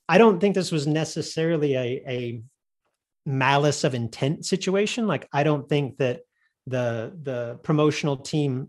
I 0.08 0.18
don't 0.18 0.38
think 0.38 0.54
this 0.54 0.70
was 0.70 0.86
necessarily 0.86 1.74
a, 1.74 2.02
a 2.06 2.42
malice 3.26 3.84
of 3.84 3.94
intent 3.94 4.46
situation. 4.46 5.06
Like 5.06 5.28
I 5.32 5.42
don't 5.42 5.68
think 5.68 5.98
that 5.98 6.20
the 6.66 7.12
the 7.22 7.58
promotional 7.62 8.16
team 8.16 8.68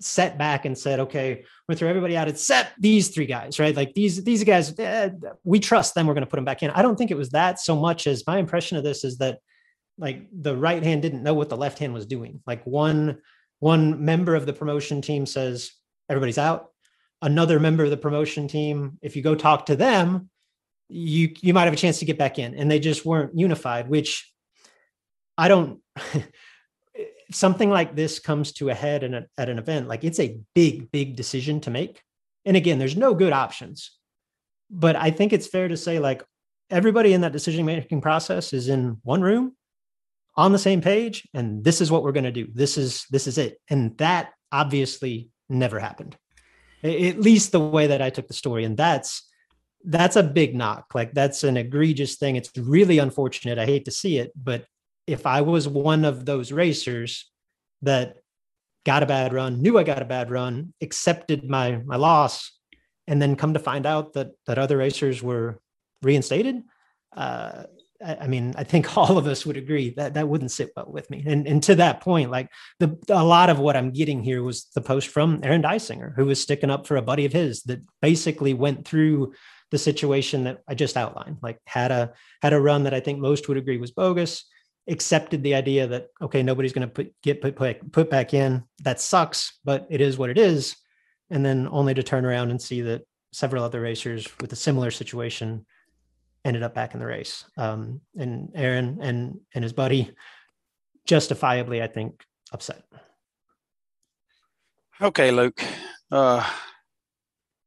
set 0.00 0.38
back 0.38 0.64
and 0.64 0.76
said, 0.76 1.00
"Okay, 1.00 1.44
we're 1.68 1.74
throw 1.74 1.88
everybody 1.88 2.16
out 2.16 2.28
except 2.28 2.80
these 2.80 3.08
three 3.08 3.26
guys." 3.26 3.58
Right? 3.60 3.76
Like 3.76 3.94
these 3.94 4.24
these 4.24 4.42
guys, 4.44 4.74
eh, 4.78 5.10
we 5.44 5.60
trust 5.60 5.94
them. 5.94 6.06
We're 6.06 6.14
going 6.14 6.24
to 6.24 6.30
put 6.30 6.36
them 6.36 6.44
back 6.44 6.62
in. 6.62 6.70
I 6.70 6.82
don't 6.82 6.96
think 6.96 7.10
it 7.10 7.16
was 7.16 7.30
that 7.30 7.60
so 7.60 7.76
much 7.76 8.06
as 8.06 8.26
my 8.26 8.38
impression 8.38 8.76
of 8.76 8.84
this 8.84 9.04
is 9.04 9.18
that 9.18 9.38
like 9.98 10.26
the 10.32 10.56
right 10.56 10.82
hand 10.82 11.02
didn't 11.02 11.22
know 11.22 11.34
what 11.34 11.50
the 11.50 11.56
left 11.56 11.78
hand 11.78 11.94
was 11.94 12.06
doing. 12.06 12.40
Like 12.46 12.64
one 12.64 13.20
one 13.58 14.04
member 14.04 14.34
of 14.34 14.46
the 14.46 14.54
promotion 14.54 15.02
team 15.02 15.26
says 15.26 15.70
everybody's 16.08 16.38
out 16.38 16.70
another 17.22 17.60
member 17.60 17.84
of 17.84 17.90
the 17.90 17.96
promotion 17.96 18.48
team 18.48 18.98
if 19.02 19.16
you 19.16 19.22
go 19.22 19.34
talk 19.34 19.66
to 19.66 19.76
them 19.76 20.30
you 20.90 21.34
you 21.40 21.54
might 21.54 21.64
have 21.64 21.72
a 21.72 21.76
chance 21.76 21.98
to 21.98 22.04
get 22.04 22.18
back 22.18 22.38
in 22.38 22.54
and 22.54 22.70
they 22.70 22.80
just 22.80 23.06
weren't 23.06 23.36
unified 23.38 23.88
which 23.88 24.30
i 25.38 25.48
don't 25.48 25.80
something 27.32 27.70
like 27.70 27.94
this 27.94 28.18
comes 28.18 28.52
to 28.52 28.70
a 28.70 28.74
head 28.74 29.04
a, 29.04 29.26
at 29.38 29.48
an 29.48 29.58
event 29.58 29.88
like 29.88 30.04
it's 30.04 30.20
a 30.20 30.38
big 30.54 30.90
big 30.90 31.16
decision 31.16 31.60
to 31.60 31.70
make. 31.70 32.02
And 32.44 32.56
again 32.56 32.78
there's 32.78 32.96
no 32.96 33.14
good 33.14 33.32
options. 33.32 33.92
But 34.70 34.96
i 34.96 35.10
think 35.10 35.32
it's 35.32 35.46
fair 35.46 35.68
to 35.68 35.76
say 35.76 35.98
like 35.98 36.24
everybody 36.70 37.12
in 37.12 37.22
that 37.22 37.32
decision 37.32 37.66
making 37.66 38.00
process 38.00 38.52
is 38.52 38.68
in 38.68 38.98
one 39.02 39.22
room 39.22 39.56
on 40.36 40.52
the 40.52 40.58
same 40.58 40.80
page 40.80 41.26
and 41.34 41.64
this 41.64 41.80
is 41.80 41.90
what 41.90 42.02
we're 42.02 42.12
going 42.12 42.24
to 42.24 42.32
do. 42.32 42.48
This 42.52 42.78
is 42.78 43.04
this 43.10 43.26
is 43.26 43.38
it. 43.38 43.60
And 43.68 43.96
that 43.98 44.30
obviously 44.52 45.30
never 45.48 45.78
happened. 45.78 46.16
At 46.82 47.20
least 47.20 47.52
the 47.52 47.60
way 47.60 47.88
that 47.88 48.02
i 48.02 48.10
took 48.10 48.28
the 48.28 48.34
story. 48.34 48.64
And 48.64 48.76
that's 48.76 49.28
that's 49.84 50.16
a 50.16 50.22
big 50.22 50.54
knock. 50.54 50.94
Like 50.94 51.12
that's 51.12 51.42
an 51.44 51.56
egregious 51.56 52.16
thing. 52.16 52.36
It's 52.36 52.50
really 52.56 52.98
unfortunate. 52.98 53.58
I 53.58 53.66
hate 53.66 53.84
to 53.86 53.90
see 53.90 54.18
it 54.18 54.32
but 54.36 54.66
if 55.10 55.26
i 55.26 55.40
was 55.40 55.68
one 55.68 56.04
of 56.04 56.24
those 56.24 56.52
racers 56.52 57.30
that 57.82 58.16
got 58.86 59.02
a 59.02 59.06
bad 59.06 59.32
run 59.32 59.60
knew 59.60 59.78
i 59.78 59.82
got 59.82 60.02
a 60.02 60.06
bad 60.16 60.30
run 60.30 60.72
accepted 60.80 61.48
my 61.48 61.76
my 61.84 61.96
loss 61.96 62.52
and 63.06 63.20
then 63.20 63.36
come 63.36 63.54
to 63.54 63.58
find 63.58 63.86
out 63.86 64.12
that 64.12 64.30
that 64.46 64.58
other 64.58 64.76
racers 64.76 65.22
were 65.22 65.60
reinstated 66.02 66.62
uh, 67.16 67.64
I 68.02 68.28
mean, 68.28 68.54
I 68.56 68.64
think 68.64 68.96
all 68.96 69.18
of 69.18 69.26
us 69.26 69.44
would 69.44 69.58
agree 69.58 69.90
that 69.90 70.14
that 70.14 70.26
wouldn't 70.26 70.52
sit 70.52 70.70
well 70.74 70.90
with 70.90 71.10
me. 71.10 71.22
And, 71.26 71.46
and 71.46 71.62
to 71.64 71.74
that 71.74 72.00
point, 72.00 72.30
like 72.30 72.48
the 72.78 72.96
a 73.10 73.22
lot 73.22 73.50
of 73.50 73.58
what 73.58 73.76
I'm 73.76 73.90
getting 73.90 74.22
here 74.22 74.42
was 74.42 74.68
the 74.74 74.80
post 74.80 75.08
from 75.08 75.40
Aaron 75.42 75.60
Dysinger, 75.60 76.14
who 76.16 76.24
was 76.24 76.40
sticking 76.40 76.70
up 76.70 76.86
for 76.86 76.96
a 76.96 77.02
buddy 77.02 77.26
of 77.26 77.32
his 77.34 77.62
that 77.64 77.82
basically 78.00 78.54
went 78.54 78.86
through 78.86 79.34
the 79.70 79.78
situation 79.78 80.44
that 80.44 80.62
I 80.68 80.74
just 80.74 80.96
outlined. 80.96 81.38
Like 81.42 81.58
had 81.64 81.90
a 81.90 82.12
had 82.42 82.52
a 82.52 82.60
run 82.60 82.84
that 82.84 82.94
I 82.94 83.00
think 83.00 83.18
most 83.18 83.48
would 83.48 83.56
agree 83.56 83.78
was 83.78 83.92
bogus. 83.92 84.44
Accepted 84.88 85.42
the 85.42 85.54
idea 85.54 85.86
that 85.86 86.08
okay, 86.20 86.42
nobody's 86.42 86.72
going 86.72 86.88
to 86.88 86.92
put 86.92 87.14
get 87.22 87.40
put, 87.40 87.56
put 87.56 87.92
put 87.92 88.10
back 88.10 88.34
in. 88.34 88.64
That 88.82 89.00
sucks, 89.00 89.58
but 89.64 89.86
it 89.90 90.00
is 90.00 90.18
what 90.18 90.30
it 90.30 90.38
is. 90.38 90.76
And 91.30 91.44
then 91.44 91.68
only 91.70 91.94
to 91.94 92.02
turn 92.02 92.24
around 92.24 92.50
and 92.50 92.60
see 92.60 92.80
that 92.82 93.02
several 93.32 93.62
other 93.62 93.80
racers 93.80 94.26
with 94.40 94.52
a 94.52 94.56
similar 94.56 94.90
situation 94.90 95.64
ended 96.44 96.62
up 96.62 96.74
back 96.74 96.94
in 96.94 97.00
the 97.00 97.06
race. 97.06 97.44
Um, 97.56 98.00
and 98.18 98.50
Aaron 98.54 98.98
and 99.00 99.40
and 99.54 99.62
his 99.62 99.72
buddy, 99.72 100.10
justifiably, 101.06 101.82
I 101.82 101.86
think, 101.86 102.24
upset. 102.52 102.82
Okay, 105.00 105.30
Luke. 105.30 105.62
Uh, 106.10 106.44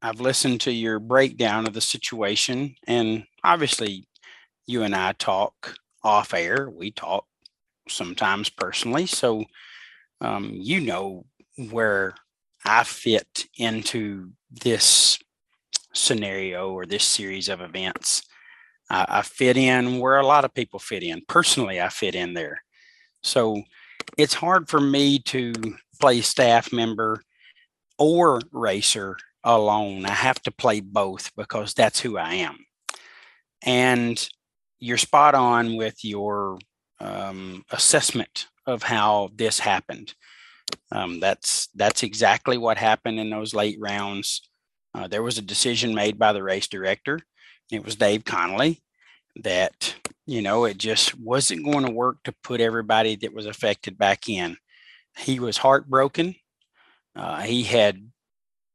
I've 0.04 0.20
listened 0.20 0.60
to 0.60 0.70
your 0.70 0.98
breakdown 0.98 1.66
of 1.66 1.72
the 1.72 1.80
situation, 1.80 2.74
and 2.86 3.24
obviously, 3.42 4.06
you 4.66 4.82
and 4.82 4.94
I 4.94 5.12
talk 5.12 5.76
off 6.02 6.34
air. 6.34 6.68
We 6.68 6.90
talk 6.90 7.24
sometimes 7.88 8.50
personally, 8.50 9.06
so 9.06 9.46
um, 10.20 10.50
you 10.52 10.82
know 10.82 11.24
where 11.70 12.12
I 12.66 12.84
fit 12.84 13.46
into 13.56 14.32
this 14.50 15.18
scenario 15.94 16.70
or 16.70 16.84
this 16.84 17.04
series 17.04 17.48
of 17.48 17.62
events. 17.62 18.24
I, 18.90 19.06
I 19.08 19.22
fit 19.22 19.56
in 19.56 20.00
where 20.00 20.18
a 20.18 20.26
lot 20.26 20.44
of 20.44 20.52
people 20.52 20.80
fit 20.80 21.02
in. 21.02 21.22
Personally, 21.28 21.80
I 21.80 21.88
fit 21.88 22.14
in 22.14 22.34
there. 22.34 22.62
So 23.22 23.62
it's 24.18 24.34
hard 24.34 24.68
for 24.68 24.80
me 24.80 25.20
to 25.20 25.54
play 25.98 26.20
staff 26.20 26.74
member 26.74 27.22
or 27.98 28.42
racer 28.52 29.16
alone. 29.44 30.06
I 30.06 30.12
have 30.12 30.40
to 30.42 30.50
play 30.50 30.80
both 30.80 31.34
because 31.36 31.74
that's 31.74 32.00
who 32.00 32.16
I 32.16 32.34
am. 32.34 32.66
And 33.64 34.28
you're 34.80 34.98
spot 34.98 35.34
on 35.34 35.76
with 35.76 36.04
your 36.04 36.58
um, 37.00 37.64
assessment 37.70 38.46
of 38.66 38.82
how 38.82 39.30
this 39.34 39.58
happened. 39.58 40.14
Um, 40.90 41.20
that's 41.20 41.68
that's 41.74 42.02
exactly 42.02 42.58
what 42.58 42.78
happened 42.78 43.20
in 43.20 43.30
those 43.30 43.54
late 43.54 43.78
rounds. 43.80 44.48
Uh, 44.94 45.08
there 45.08 45.22
was 45.22 45.38
a 45.38 45.42
decision 45.42 45.94
made 45.94 46.18
by 46.18 46.32
the 46.32 46.42
race 46.42 46.66
director. 46.66 47.20
It 47.70 47.84
was 47.84 47.96
Dave 47.96 48.24
Connolly 48.24 48.82
that 49.36 49.94
you 50.26 50.42
know 50.42 50.64
it 50.64 50.78
just 50.78 51.18
wasn't 51.18 51.64
going 51.64 51.84
to 51.84 51.92
work 51.92 52.18
to 52.24 52.34
put 52.42 52.60
everybody 52.60 53.16
that 53.16 53.34
was 53.34 53.46
affected 53.46 53.98
back 53.98 54.28
in. 54.28 54.56
He 55.18 55.38
was 55.40 55.58
heartbroken. 55.58 56.34
Uh, 57.14 57.42
he 57.42 57.62
had 57.62 58.10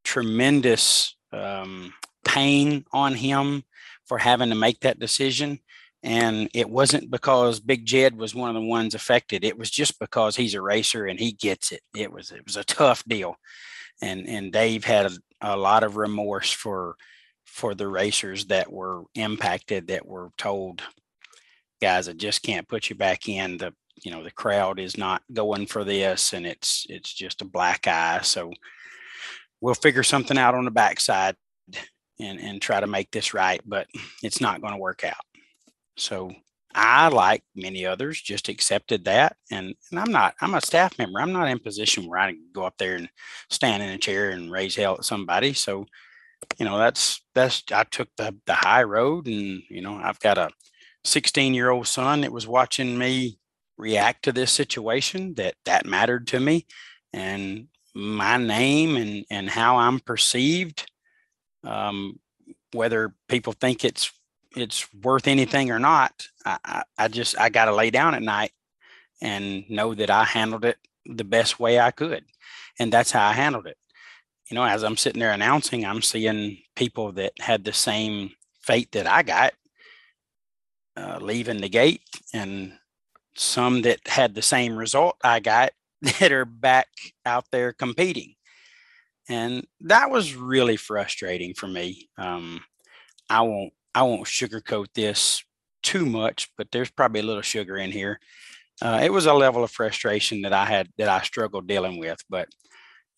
tremendous 0.10 1.16
um, 1.32 1.94
pain 2.26 2.84
on 2.92 3.14
him 3.14 3.64
for 4.06 4.18
having 4.18 4.50
to 4.50 4.56
make 4.56 4.80
that 4.80 4.98
decision. 4.98 5.60
And 6.02 6.50
it 6.56 6.68
wasn't 6.68 7.12
because 7.12 7.60
Big 7.60 7.86
Jed 7.86 8.18
was 8.18 8.34
one 8.34 8.50
of 8.50 8.56
the 8.56 8.68
ones 8.68 8.96
affected. 8.96 9.44
It 9.44 9.56
was 9.56 9.70
just 9.70 10.00
because 10.00 10.36
he's 10.36 10.56
a 10.56 10.62
racer 10.62 11.06
and 11.06 11.20
he 11.20 11.32
gets 11.32 11.72
it. 11.72 11.82
It 11.96 12.12
was 12.12 12.32
it 12.32 12.44
was 12.44 12.58
a 12.58 12.64
tough 12.64 13.04
deal, 13.06 13.36
and 14.02 14.28
and 14.28 14.52
Dave 14.52 14.84
had 14.84 15.06
a, 15.08 15.12
a 15.42 15.58
lot 15.58 15.84
of 15.84 15.98
remorse 15.98 16.52
for 16.52 16.96
for 17.46 17.76
the 17.76 17.88
racers 17.88 18.46
that 18.46 18.72
were 18.72 19.04
impacted 19.14 19.88
that 19.88 20.08
were 20.08 20.30
told, 20.38 20.82
guys, 21.82 22.08
I 22.08 22.14
just 22.14 22.42
can't 22.42 22.68
put 22.68 22.90
you 22.90 22.96
back 22.96 23.28
in. 23.30 23.58
The 23.58 23.76
you 24.04 24.10
know 24.10 24.24
the 24.24 24.32
crowd 24.32 24.80
is 24.80 24.98
not 24.98 25.22
going 25.32 25.68
for 25.68 25.84
this, 25.84 26.34
and 26.34 26.48
it's 26.48 26.88
it's 26.90 27.14
just 27.14 27.44
a 27.44 27.46
black 27.46 27.86
eye. 27.86 28.22
So 28.24 28.52
we'll 29.62 29.74
figure 29.74 30.04
something 30.04 30.38
out 30.38 30.56
on 30.56 30.66
the 30.66 30.72
backside 30.72 31.36
and 32.20 32.40
and 32.40 32.62
try 32.62 32.80
to 32.80 32.88
make 32.88 33.12
this 33.12 33.34
right, 33.34 33.62
but 33.66 33.88
it's 34.24 34.42
not 34.42 34.62
going 34.62 34.74
to 34.74 34.80
work 34.80 35.04
out. 35.04 35.26
So 35.98 36.32
I, 36.74 37.08
like 37.08 37.44
many 37.56 37.86
others, 37.86 38.22
just 38.22 38.48
accepted 38.48 39.06
that. 39.06 39.36
And, 39.52 39.74
and 39.90 40.00
I'm 40.00 40.12
not, 40.12 40.36
I'm 40.40 40.54
a 40.54 40.62
staff 40.62 40.98
member. 41.00 41.20
I'm 41.20 41.34
not 41.34 41.50
in 41.50 41.60
position 41.60 42.08
where 42.08 42.20
I 42.20 42.32
can 42.32 42.48
go 42.54 42.64
up 42.64 42.76
there 42.78 42.96
and 42.96 43.10
stand 43.50 43.82
in 43.82 43.90
a 43.90 43.98
chair 43.98 44.30
and 44.30 44.52
raise 44.52 44.76
hell 44.76 44.96
at 44.96 45.06
somebody. 45.06 45.54
So, 45.54 45.86
you 46.58 46.66
know, 46.66 46.78
that's, 46.78 47.22
that's, 47.34 47.64
I 47.72 47.84
took 47.86 48.10
the, 48.18 48.36
the 48.46 48.54
high 48.54 48.84
road 48.84 49.28
and, 49.28 49.64
you 49.70 49.82
know, 49.82 49.96
I've 49.96 50.20
got 50.20 50.38
a 50.38 50.52
16 51.06 51.54
year 51.54 51.70
old 51.70 51.88
son 51.88 52.22
that 52.22 52.32
was 52.32 52.48
watching 52.48 52.98
me 52.98 53.40
react 53.78 54.24
to 54.24 54.32
this 54.32 54.52
situation 54.52 55.34
that 55.36 55.56
that 55.66 55.86
mattered 55.86 56.28
to 56.28 56.40
me 56.40 56.68
and 57.14 57.68
my 57.94 58.38
name 58.38 58.96
and, 58.96 59.26
and 59.30 59.50
how 59.50 59.78
I'm 59.78 60.00
perceived. 60.00 60.90
Um, 61.64 62.20
whether 62.72 63.14
people 63.28 63.54
think 63.54 63.84
it's 63.84 64.12
it's 64.56 64.92
worth 64.94 65.28
anything 65.28 65.70
or 65.70 65.80
not, 65.80 66.28
I, 66.46 66.84
I, 66.98 67.08
just 67.08 67.40
I 67.40 67.50
got 67.50 67.66
to 67.66 67.76
lay 67.76 67.92
down 67.92 68.16
at 68.16 68.24
night 68.24 68.52
and 69.22 69.70
know 69.70 69.94
that 69.94 70.10
I 70.10 70.24
handled 70.24 70.66
it 70.66 70.78
the 71.06 71.24
best 71.24 71.60
way 71.60 71.80
I 71.80 71.92
could, 71.92 72.26
and 72.80 72.92
that's 72.92 73.12
how 73.12 73.28
I 73.28 73.34
handled 73.34 73.68
it. 73.68 73.78
You 74.50 74.56
know, 74.56 74.64
as 74.64 74.84
I'm 74.84 74.98
sitting 74.98 75.20
there 75.20 75.32
announcing, 75.32 75.86
I'm 75.86 76.02
seeing 76.02 76.58
people 76.76 77.12
that 77.14 77.34
had 77.40 77.64
the 77.64 77.74
same 77.74 78.32
fate 78.62 78.92
that 78.94 79.06
I 79.06 79.22
got 79.22 79.54
uh, 80.98 81.20
leaving 81.22 81.62
the 81.62 81.70
gate, 81.70 82.02
and 82.34 82.74
some 83.36 83.84
that 83.84 84.00
had 84.08 84.34
the 84.34 84.42
same 84.42 84.76
result 84.76 85.16
I 85.24 85.40
got 85.40 85.72
that 86.20 86.32
are 86.32 86.46
back 86.46 86.88
out 87.26 87.46
there 87.52 87.74
competing. 87.74 88.36
And 89.28 89.66
that 89.82 90.10
was 90.10 90.36
really 90.36 90.78
frustrating 90.78 91.54
for 91.54 91.68
me. 91.68 92.10
Um, 92.18 92.62
I 93.30 93.42
won't 93.42 93.74
I 93.94 94.04
won't 94.04 94.26
sugarcoat 94.26 94.88
this 94.94 95.44
too 95.84 96.06
much, 96.06 96.50
but 96.58 96.72
there's 96.72 96.90
probably 96.90 97.22
a 97.22 97.24
little 97.24 97.42
sugar 97.42 97.78
in 97.78 97.92
here. 97.92 98.20
Uh, 98.82 99.02
it 99.04 99.12
was 99.12 99.26
a 99.26 99.34
level 99.34 99.64
of 99.64 99.72
frustration 99.72 100.42
that 100.44 100.54
I 100.54 100.66
had 100.66 100.90
that 100.98 101.10
I 101.10 101.22
struggled 101.22 101.68
dealing 101.68 102.00
with. 102.00 102.24
But 102.30 102.50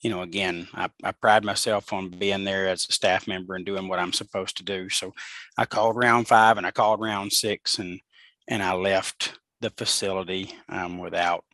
you 0.02 0.10
know, 0.10 0.22
again, 0.24 0.68
I, 0.74 0.90
I 1.03 1.12
pride 1.12 1.45
myself 1.45 1.94
on 1.94 2.10
being 2.10 2.44
there 2.44 2.68
as 2.68 2.88
a 2.90 2.91
staff 2.91 3.28
member 3.28 3.56
and 3.56 3.66
doing 3.66 3.88
what 3.88 3.99
I'm 3.99 4.14
supposed 4.14 4.58
to 4.58 4.64
do. 4.64 4.90
So 4.90 5.14
I 5.58 5.66
called 5.66 5.95
round 5.95 6.28
five 6.28 6.58
and 6.58 6.66
I 6.66 6.72
called 6.72 6.99
round 6.99 7.32
six 7.32 7.78
and 7.80 7.99
and 8.48 8.64
I 8.64 8.74
left 8.74 9.40
the 9.62 9.70
facility 9.70 10.56
um, 10.68 10.98
without 10.98 11.45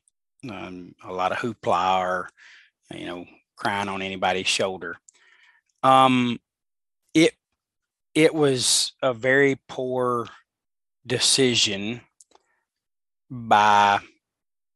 um, 0.49 0.95
a 1.03 1.14
lot 1.14 1.32
of 1.32 1.38
hoopla 1.38 1.99
or 1.99 2.30
you 2.94 3.06
know 3.06 3.26
crying 3.56 3.90
on 3.90 4.02
anybody's 4.02 4.48
shoulder. 4.48 4.98
Um, 5.84 6.40
it 7.14 7.34
it 8.15 8.34
was 8.34 8.94
a 9.02 9.14
very 9.14 9.60
poor 9.68 10.28
decision 11.06 12.02
by 13.30 13.99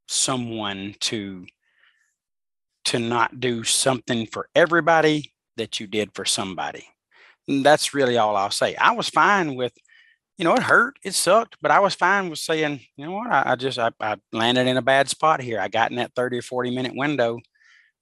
someone 0.08 0.96
to 1.00 1.46
to 2.84 3.00
not 3.00 3.40
do 3.40 3.64
something 3.64 4.26
for 4.26 4.50
everybody 4.56 5.34
that 5.58 5.80
you 5.80 5.88
did 5.88 6.14
for 6.14 6.26
somebody. 6.26 6.88
And 7.48 7.64
that's 7.66 7.94
really 7.94 8.18
all 8.18 8.36
I'll 8.36 8.52
say. 8.52 8.76
I 8.76 8.92
was 8.92 9.10
fine 9.10 9.56
with, 9.56 9.74
you 10.42 10.46
know, 10.46 10.56
it 10.56 10.64
hurt, 10.64 10.98
it 11.04 11.14
sucked, 11.14 11.58
but 11.62 11.70
I 11.70 11.80
was 11.80 11.94
fine 11.94 12.28
with 12.28 12.40
saying, 12.40 12.80
you 12.98 13.06
know 13.06 13.12
what, 13.12 13.32
I, 13.32 13.52
I 13.52 13.56
just 13.56 13.78
I, 13.78 13.92
I, 14.00 14.18
landed 14.34 14.66
in 14.66 14.76
a 14.76 14.82
bad 14.82 15.08
spot 15.08 15.40
here. 15.40 15.60
I 15.60 15.68
got 15.68 15.92
in 15.92 15.98
that 15.98 16.16
30 16.16 16.40
or 16.40 16.42
40 16.42 16.76
minute 16.76 16.96
window 16.96 17.38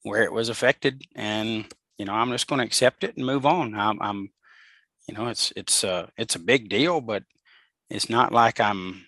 where 0.03 0.23
it 0.23 0.31
was 0.31 0.47
affected, 0.47 1.03
and 1.17 1.65
you 1.97 2.05
know, 2.05 2.13
I'm 2.13 2.31
just 2.31 2.47
going 2.47 2.59
to 2.59 2.65
accept 2.65 3.03
it 3.03 3.17
and 3.17 3.25
move 3.25 3.45
on. 3.45 3.75
I'm, 3.75 4.01
I'm 4.01 4.29
you 5.05 5.15
know, 5.15 5.27
it's 5.27 5.51
it's 5.57 5.83
uh 5.83 6.07
it's 6.17 6.35
a 6.35 6.39
big 6.39 6.69
deal, 6.69 7.01
but 7.01 7.23
it's 7.89 8.09
not 8.09 8.31
like 8.31 8.61
I'm 8.61 9.05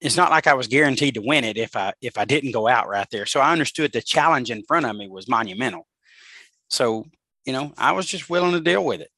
it's 0.00 0.16
not 0.16 0.32
like 0.32 0.48
I 0.48 0.54
was 0.54 0.66
guaranteed 0.66 1.14
to 1.14 1.22
win 1.22 1.44
it 1.44 1.56
if 1.56 1.76
I 1.76 1.92
if 2.02 2.18
I 2.18 2.24
didn't 2.24 2.50
go 2.50 2.66
out 2.66 2.88
right 2.88 3.06
there. 3.12 3.26
So 3.26 3.38
I 3.38 3.52
understood 3.52 3.92
the 3.92 4.02
challenge 4.02 4.50
in 4.50 4.64
front 4.64 4.84
of 4.84 4.96
me 4.96 5.06
was 5.06 5.28
monumental. 5.28 5.86
So, 6.66 7.04
you 7.44 7.52
know, 7.52 7.72
I 7.78 7.92
was 7.92 8.06
just 8.06 8.28
willing 8.28 8.50
to 8.50 8.60
deal 8.60 8.84
with 8.84 9.00
it. 9.00 9.12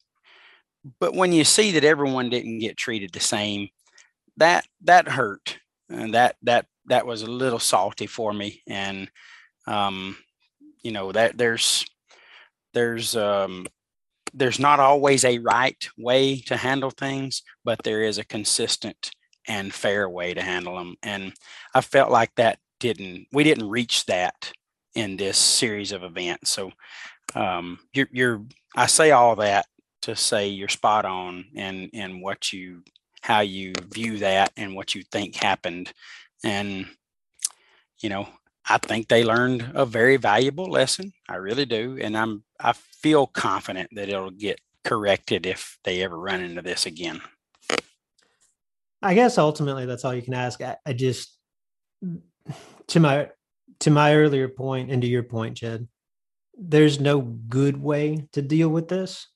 But 0.98 1.14
when 1.14 1.32
you 1.32 1.44
see 1.44 1.72
that 1.72 1.84
everyone 1.84 2.30
didn't 2.30 2.58
get 2.58 2.76
treated 2.76 3.12
the 3.12 3.20
same, 3.20 3.68
that 4.36 4.66
that 4.82 5.08
hurt. 5.08 5.58
And 5.88 6.14
that 6.14 6.36
that 6.42 6.66
that 6.86 7.06
was 7.06 7.22
a 7.22 7.30
little 7.30 7.58
salty 7.58 8.06
for 8.06 8.32
me. 8.32 8.62
And 8.66 9.10
um, 9.66 10.16
you 10.82 10.92
know, 10.92 11.12
that 11.12 11.36
there's 11.36 11.84
there's 12.72 13.16
um 13.16 13.66
there's 14.32 14.58
not 14.58 14.80
always 14.80 15.24
a 15.24 15.38
right 15.38 15.88
way 15.98 16.40
to 16.40 16.56
handle 16.56 16.90
things, 16.90 17.42
but 17.64 17.82
there 17.82 18.02
is 18.02 18.18
a 18.18 18.24
consistent 18.24 19.10
and 19.46 19.74
fair 19.74 20.08
way 20.08 20.34
to 20.34 20.42
handle 20.42 20.76
them. 20.76 20.96
And 21.02 21.32
I 21.74 21.80
felt 21.80 22.10
like 22.10 22.34
that 22.36 22.58
didn't, 22.78 23.26
we 23.32 23.44
didn't 23.44 23.68
reach 23.68 24.06
that 24.06 24.52
in 24.94 25.16
this 25.16 25.36
series 25.36 25.92
of 25.92 26.02
events. 26.02 26.50
So 26.50 26.70
um, 27.34 27.78
you're, 27.92 28.08
you're, 28.12 28.42
I 28.76 28.86
say 28.86 29.10
all 29.10 29.36
that 29.36 29.66
to 30.02 30.16
say 30.16 30.48
you're 30.48 30.68
spot 30.68 31.04
on 31.04 31.46
and 31.54 31.90
and 31.92 32.22
what 32.22 32.52
you, 32.52 32.82
how 33.22 33.40
you 33.40 33.72
view 33.92 34.18
that 34.18 34.52
and 34.56 34.74
what 34.74 34.94
you 34.94 35.02
think 35.02 35.36
happened. 35.36 35.92
And, 36.44 36.86
you 38.00 38.08
know, 38.08 38.28
I 38.68 38.78
think 38.78 39.08
they 39.08 39.24
learned 39.24 39.72
a 39.74 39.84
very 39.84 40.16
valuable 40.16 40.66
lesson. 40.66 41.12
I 41.28 41.36
really 41.36 41.66
do. 41.66 41.98
And 42.00 42.16
I'm 42.16 42.44
I 42.58 42.72
feel 42.72 43.26
confident 43.26 43.90
that 43.94 44.08
it'll 44.08 44.30
get 44.30 44.60
corrected 44.84 45.46
if 45.46 45.78
they 45.84 46.02
ever 46.02 46.18
run 46.18 46.40
into 46.40 46.62
this 46.62 46.86
again. 46.86 47.20
I 49.02 49.14
guess 49.14 49.38
ultimately 49.38 49.86
that's 49.86 50.04
all 50.04 50.14
you 50.14 50.22
can 50.22 50.34
ask. 50.34 50.60
I, 50.60 50.76
I 50.84 50.92
just 50.92 51.36
to 52.88 53.00
my 53.00 53.30
to 53.80 53.90
my 53.90 54.14
earlier 54.14 54.48
point 54.48 54.90
and 54.90 55.00
to 55.02 55.08
your 55.08 55.22
point, 55.22 55.56
Jed, 55.56 55.88
there's 56.54 57.00
no 57.00 57.20
good 57.20 57.82
way 57.82 58.28
to 58.32 58.42
deal 58.42 58.68
with 58.68 58.88
this, 58.88 59.26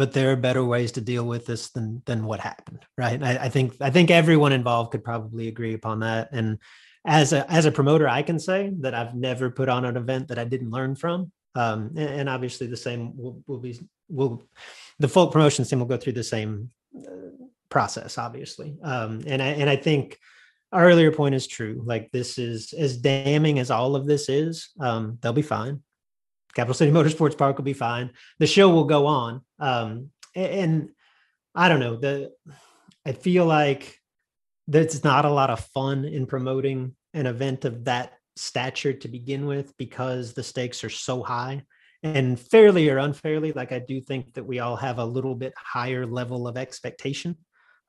but 0.00 0.14
there 0.14 0.32
are 0.32 0.36
better 0.36 0.64
ways 0.64 0.92
to 0.92 1.02
deal 1.02 1.24
with 1.26 1.44
this 1.44 1.72
than 1.72 2.00
than 2.06 2.24
what 2.24 2.40
happened. 2.40 2.86
Right. 2.96 3.22
I, 3.22 3.32
I 3.36 3.48
think 3.50 3.76
I 3.82 3.90
think 3.90 4.10
everyone 4.10 4.50
involved 4.50 4.92
could 4.92 5.04
probably 5.04 5.46
agree 5.46 5.74
upon 5.74 6.00
that. 6.00 6.30
And 6.32 6.56
as 7.04 7.34
a 7.34 7.44
as 7.52 7.66
a 7.66 7.70
promoter, 7.70 8.08
I 8.08 8.22
can 8.22 8.38
say 8.38 8.72
that 8.78 8.94
I've 8.94 9.14
never 9.14 9.50
put 9.50 9.68
on 9.68 9.84
an 9.84 9.98
event 9.98 10.28
that 10.28 10.38
I 10.38 10.44
didn't 10.44 10.70
learn 10.70 10.94
from. 10.94 11.32
Um, 11.54 11.90
and, 11.98 12.20
and, 12.20 12.28
obviously, 12.30 12.66
the 12.66 12.78
same 12.78 13.14
will, 13.14 13.42
will 13.46 13.58
be 13.58 13.78
will 14.08 14.42
the 15.00 15.08
full 15.08 15.26
promotions 15.26 15.68
team 15.68 15.80
will 15.80 15.86
go 15.86 15.98
through 15.98 16.14
the 16.14 16.24
same 16.24 16.70
uh, 16.96 17.44
process, 17.68 18.16
obviously. 18.16 18.78
Um, 18.82 19.20
and 19.26 19.42
I 19.42 19.48
and 19.48 19.68
I 19.68 19.76
think 19.76 20.16
our 20.72 20.82
earlier 20.82 21.12
point 21.12 21.34
is 21.34 21.46
true. 21.46 21.82
Like 21.84 22.10
this 22.10 22.38
is 22.38 22.72
as 22.72 22.96
damning 22.96 23.58
as 23.58 23.70
all 23.70 23.96
of 23.96 24.06
this 24.06 24.30
is. 24.30 24.70
Um, 24.80 25.18
they'll 25.20 25.34
be 25.34 25.42
fine. 25.42 25.82
Capital 26.54 26.74
City 26.74 26.92
Motorsports 26.92 27.36
Park 27.36 27.56
will 27.56 27.64
be 27.64 27.72
fine. 27.72 28.10
The 28.38 28.46
show 28.46 28.68
will 28.68 28.84
go 28.84 29.06
on. 29.06 29.42
Um, 29.58 30.10
and, 30.34 30.90
I 31.54 31.68
don't 31.68 31.80
know 31.80 31.96
the. 31.96 32.32
I 33.04 33.12
feel 33.12 33.44
like 33.44 33.98
there's 34.68 35.02
not 35.02 35.24
a 35.24 35.30
lot 35.30 35.50
of 35.50 35.60
fun 35.60 36.04
in 36.04 36.26
promoting 36.26 36.94
an 37.12 37.26
event 37.26 37.64
of 37.64 37.84
that 37.84 38.12
stature 38.36 38.92
to 38.92 39.08
begin 39.08 39.46
with 39.46 39.76
because 39.76 40.32
the 40.32 40.42
stakes 40.42 40.84
are 40.84 40.90
so 40.90 41.22
high 41.22 41.62
and 42.02 42.38
fairly 42.38 42.88
or 42.88 42.96
unfairly 42.98 43.52
like 43.52 43.72
i 43.72 43.78
do 43.78 44.00
think 44.00 44.32
that 44.32 44.44
we 44.44 44.60
all 44.60 44.76
have 44.76 44.98
a 44.98 45.04
little 45.04 45.34
bit 45.34 45.52
higher 45.56 46.06
level 46.06 46.46
of 46.46 46.56
expectation 46.56 47.36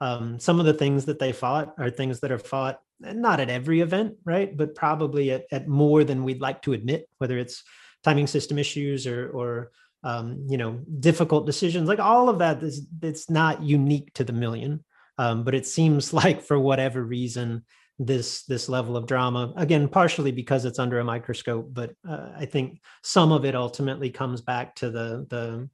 um, 0.01 0.39
some 0.39 0.59
of 0.59 0.65
the 0.65 0.73
things 0.73 1.05
that 1.05 1.19
they 1.19 1.31
fought 1.31 1.73
are 1.77 1.89
things 1.89 2.19
that 2.19 2.31
are 2.31 2.39
fought 2.39 2.79
not 2.99 3.39
at 3.39 3.49
every 3.49 3.79
event 3.79 4.15
right 4.25 4.57
but 4.57 4.75
probably 4.75 5.31
at, 5.31 5.45
at 5.51 5.67
more 5.67 6.03
than 6.03 6.23
we'd 6.25 6.41
like 6.41 6.61
to 6.63 6.73
admit 6.73 7.07
whether 7.19 7.37
it's 7.37 7.63
timing 8.03 8.27
system 8.27 8.57
issues 8.57 9.07
or 9.07 9.29
or 9.29 9.71
um, 10.03 10.47
you 10.49 10.57
know, 10.57 10.79
difficult 10.99 11.45
decisions, 11.45 11.87
like 11.87 11.99
all 11.99 12.27
of 12.27 12.39
that 12.39 12.63
is 12.63 12.87
it's 13.03 13.29
not 13.29 13.61
unique 13.61 14.11
to 14.15 14.23
the 14.23 14.33
million. 14.33 14.83
Um, 15.19 15.43
but 15.43 15.53
it 15.53 15.67
seems 15.67 16.11
like 16.21 16.41
for 16.41 16.59
whatever 16.59 17.03
reason, 17.03 17.63
this 17.99 18.43
this 18.45 18.67
level 18.67 18.97
of 18.97 19.05
drama 19.05 19.53
again 19.57 19.87
partially 19.87 20.31
because 20.31 20.65
it's 20.65 20.79
under 20.79 20.97
a 20.97 21.03
microscope 21.03 21.67
but 21.71 21.93
uh, 22.09 22.29
i 22.35 22.45
think 22.45 22.81
some 23.03 23.31
of 23.31 23.45
it 23.45 23.53
ultimately 23.53 24.09
comes 24.09 24.41
back 24.41 24.73
to 24.73 24.89
the 24.89 25.27
the 25.29 25.69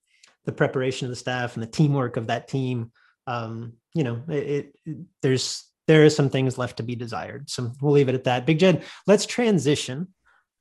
the 0.48 0.52
preparation 0.54 1.06
of 1.06 1.10
the 1.12 1.16
staff 1.16 1.54
and 1.54 1.62
the 1.62 1.68
teamwork 1.68 2.18
of 2.18 2.28
that 2.28 2.48
team. 2.48 2.92
Um 3.28 3.74
you 3.94 4.04
know 4.04 4.24
it, 4.30 4.74
it 4.86 4.98
there's 5.22 5.66
there 5.86 6.04
is 6.04 6.16
some 6.16 6.30
things 6.30 6.58
left 6.58 6.78
to 6.78 6.84
be 6.84 6.96
desired. 6.96 7.50
So 7.50 7.72
we'll 7.82 7.94
leave 7.94 8.10
it 8.10 8.16
at 8.16 8.24
that. 8.24 8.48
Big 8.48 8.58
jed 8.58 8.84
let's 9.06 9.28
transition 9.28 10.08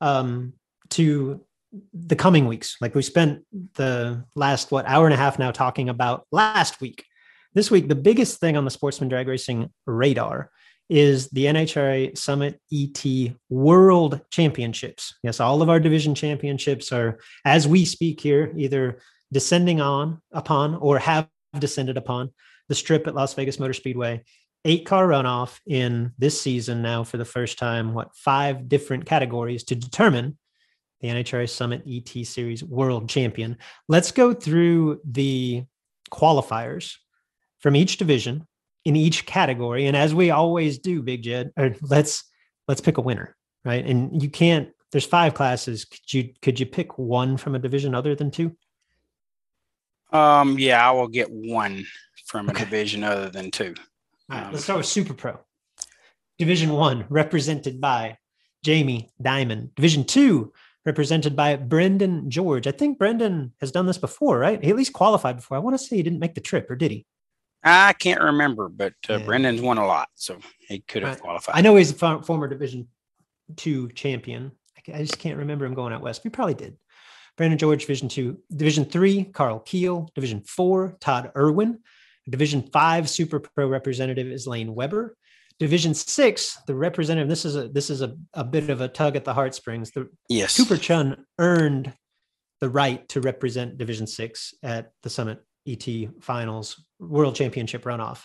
um 0.03 0.53
to 0.91 1.46
the 1.93 2.17
coming 2.17 2.47
weeks 2.47 2.77
like 2.81 2.95
we 2.95 3.03
spent 3.03 3.43
the 3.75 4.25
last 4.35 4.71
what 4.71 4.87
hour 4.87 5.07
and 5.07 5.15
a 5.15 5.17
half 5.17 5.39
now 5.39 5.51
talking 5.51 5.89
about 5.89 6.27
last 6.31 6.81
week 6.81 7.05
this 7.55 7.71
week 7.71 7.89
the 7.89 7.95
biggest 7.95 8.41
thing 8.41 8.57
on 8.57 8.65
the 8.65 8.71
sportsman 8.71 9.09
drag 9.09 9.29
racing 9.29 9.71
radar 9.87 10.51
is 10.89 11.29
the 11.31 11.47
NHRA 11.47 12.17
Summit 12.17 12.61
ET 12.73 13.05
World 13.49 14.21
Championships. 14.31 15.15
Yes, 15.23 15.41
all 15.41 15.63
of 15.63 15.69
our 15.69 15.81
division 15.81 16.15
championships 16.15 16.93
are, 16.93 17.19
as 17.45 17.67
we 17.67 17.85
speak 17.85 18.21
here, 18.21 18.53
either 18.57 19.01
descending 19.33 19.81
on 19.81 20.21
upon 20.33 20.77
or 20.77 20.99
have 20.99 21.29
descended 21.59 21.97
upon 21.97 22.31
the 22.69 22.75
strip 22.75 23.07
at 23.07 23.15
Las 23.15 23.35
Vegas 23.35 23.59
Motor 23.59 23.73
Speedway. 23.73 24.23
Eight 24.65 24.87
car 24.87 25.07
runoff 25.07 25.59
in 25.67 26.13
this 26.19 26.41
season 26.41 26.83
now 26.83 27.05
for 27.05 27.19
the 27.19 27.25
first 27.25 27.59
time, 27.59 27.95
what, 27.95 28.15
five 28.17 28.69
different 28.69 29.07
categories 29.07 29.65
to 29.65 29.77
determine 29.77 30.39
the 31.01 31.09
NHRA 31.09 31.49
Summit 31.49 31.83
ET 31.87 32.27
Series 32.27 32.65
World 32.65 33.09
Champion. 33.09 33.59
Let's 33.89 34.11
go 34.11 34.33
through 34.33 35.01
the 35.05 35.65
qualifiers 36.11 36.97
from 37.59 37.77
each 37.77 37.99
division 37.99 38.47
in 38.85 38.97
each 38.97 39.27
category. 39.27 39.87
And 39.87 39.97
as 39.97 40.15
we 40.15 40.31
always 40.31 40.79
do, 40.79 41.03
Big 41.03 41.23
Jed, 41.23 41.53
or 41.57 41.75
let's 41.83 42.25
let's 42.69 42.81
pick 42.81 42.99
a 42.99 43.03
winner, 43.03 43.37
right? 43.65 43.85
And 43.85 44.23
you 44.23 44.31
can't. 44.31 44.71
There's 44.93 45.05
five 45.05 45.35
classes. 45.35 45.85
Could 45.85 46.13
you 46.13 46.33
could 46.41 46.61
you 46.61 46.67
pick 46.67 46.97
one 46.97 47.37
from 47.37 47.55
a 47.55 47.59
division 47.59 47.95
other 47.95 48.15
than 48.15 48.31
two? 48.31 48.57
Um. 50.13 50.59
Yeah, 50.59 50.89
I 50.89 50.93
will 50.93 51.09
get 51.09 51.31
one 51.31 51.85
from 52.27 52.49
a 52.49 52.53
okay. 52.53 52.65
division 52.65 53.05
other 53.05 53.29
than 53.29 53.51
two. 53.51 53.75
All 54.31 54.39
right, 54.39 54.47
um, 54.47 54.53
let's 54.53 54.65
start 54.65 54.79
with 54.79 54.87
Super 54.87 55.15
Pro. 55.15 55.39
Division 56.39 56.71
one, 56.71 57.07
represented 57.09 57.81
by 57.81 58.19
Jamie 58.63 59.11
Diamond. 59.21 59.75
Division 59.75 60.05
two, 60.05 60.53
represented 60.87 61.35
by 61.35 61.57
Brendan 61.57 62.31
George. 62.31 62.67
I 62.67 62.71
think 62.71 62.97
Brendan 62.97 63.53
has 63.61 63.73
done 63.73 63.87
this 63.87 63.99
before, 63.99 64.39
right? 64.39 64.63
He 64.63 64.71
at 64.71 64.77
least 64.77 64.93
qualified 64.93 65.37
before. 65.37 65.57
I 65.57 65.61
want 65.61 65.77
to 65.77 65.85
say 65.85 65.97
he 65.97 66.03
didn't 66.03 66.21
make 66.21 66.35
the 66.35 66.41
trip, 66.41 66.71
or 66.71 66.77
did 66.77 66.93
he? 66.93 67.05
I 67.65 67.93
can't 67.95 68.23
remember, 68.23 68.69
but 68.69 68.95
uh, 69.11 69.19
yeah. 69.19 69.27
Brendan's 69.27 69.61
won 69.61 69.79
a 69.79 69.87
lot, 69.87 70.09
so 70.15 70.39
he 70.61 70.79
could 70.79 71.03
have 71.03 71.21
qualified. 71.21 71.57
I 71.57 71.61
know 71.61 71.75
he's 71.75 71.91
a 71.91 72.23
former 72.23 72.49
Division 72.49 72.89
Two 73.57 73.89
champion. 73.91 74.53
I 74.93 75.01
just 75.01 75.19
can't 75.19 75.39
remember 75.39 75.65
him 75.65 75.75
going 75.75 75.93
out 75.93 76.01
west. 76.01 76.23
We 76.23 76.31
probably 76.31 76.55
did. 76.55 76.77
Brandon 77.37 77.59
George, 77.59 77.81
Division 77.81 78.09
Two, 78.09 78.39
Division 78.55 78.85
Three, 78.85 79.25
Carl 79.25 79.59
Keel, 79.59 80.09
Division 80.15 80.43
Four, 80.43 80.97
Todd 81.01 81.33
Irwin, 81.37 81.81
Division 82.31 82.63
Five 82.73 83.11
Super 83.11 83.41
Pro 83.41 83.67
representative 83.67 84.29
is 84.29 84.47
Lane 84.47 84.75
Weber. 84.75 85.17
Division 85.59 85.95
Six, 85.95 86.59
the 86.67 86.75
representative. 86.75 87.29
This 87.29 87.45
is 87.45 87.57
a 87.57 87.69
this 87.69 87.89
is 87.89 88.03
a, 88.03 88.17
a 88.35 88.45
bit 88.45 88.69
of 88.69 88.81
a 88.81 88.89
tug 88.89 89.17
at 89.17 89.25
the 89.25 89.33
heartstrings. 89.33 89.91
The 89.91 90.09
yes, 90.29 90.57
Cooper 90.57 90.77
Chun 90.77 91.25
earned 91.39 91.93
the 92.61 92.69
right 92.69 93.09
to 93.11 93.21
represent 93.21 93.79
Division 93.79 94.07
Six 94.07 94.55
at 94.63 94.93
the 95.03 95.11
summit 95.11 95.39
ET 95.67 95.87
finals, 96.21 96.85
world 96.99 97.35
championship 97.35 97.85
runoff. 97.85 98.25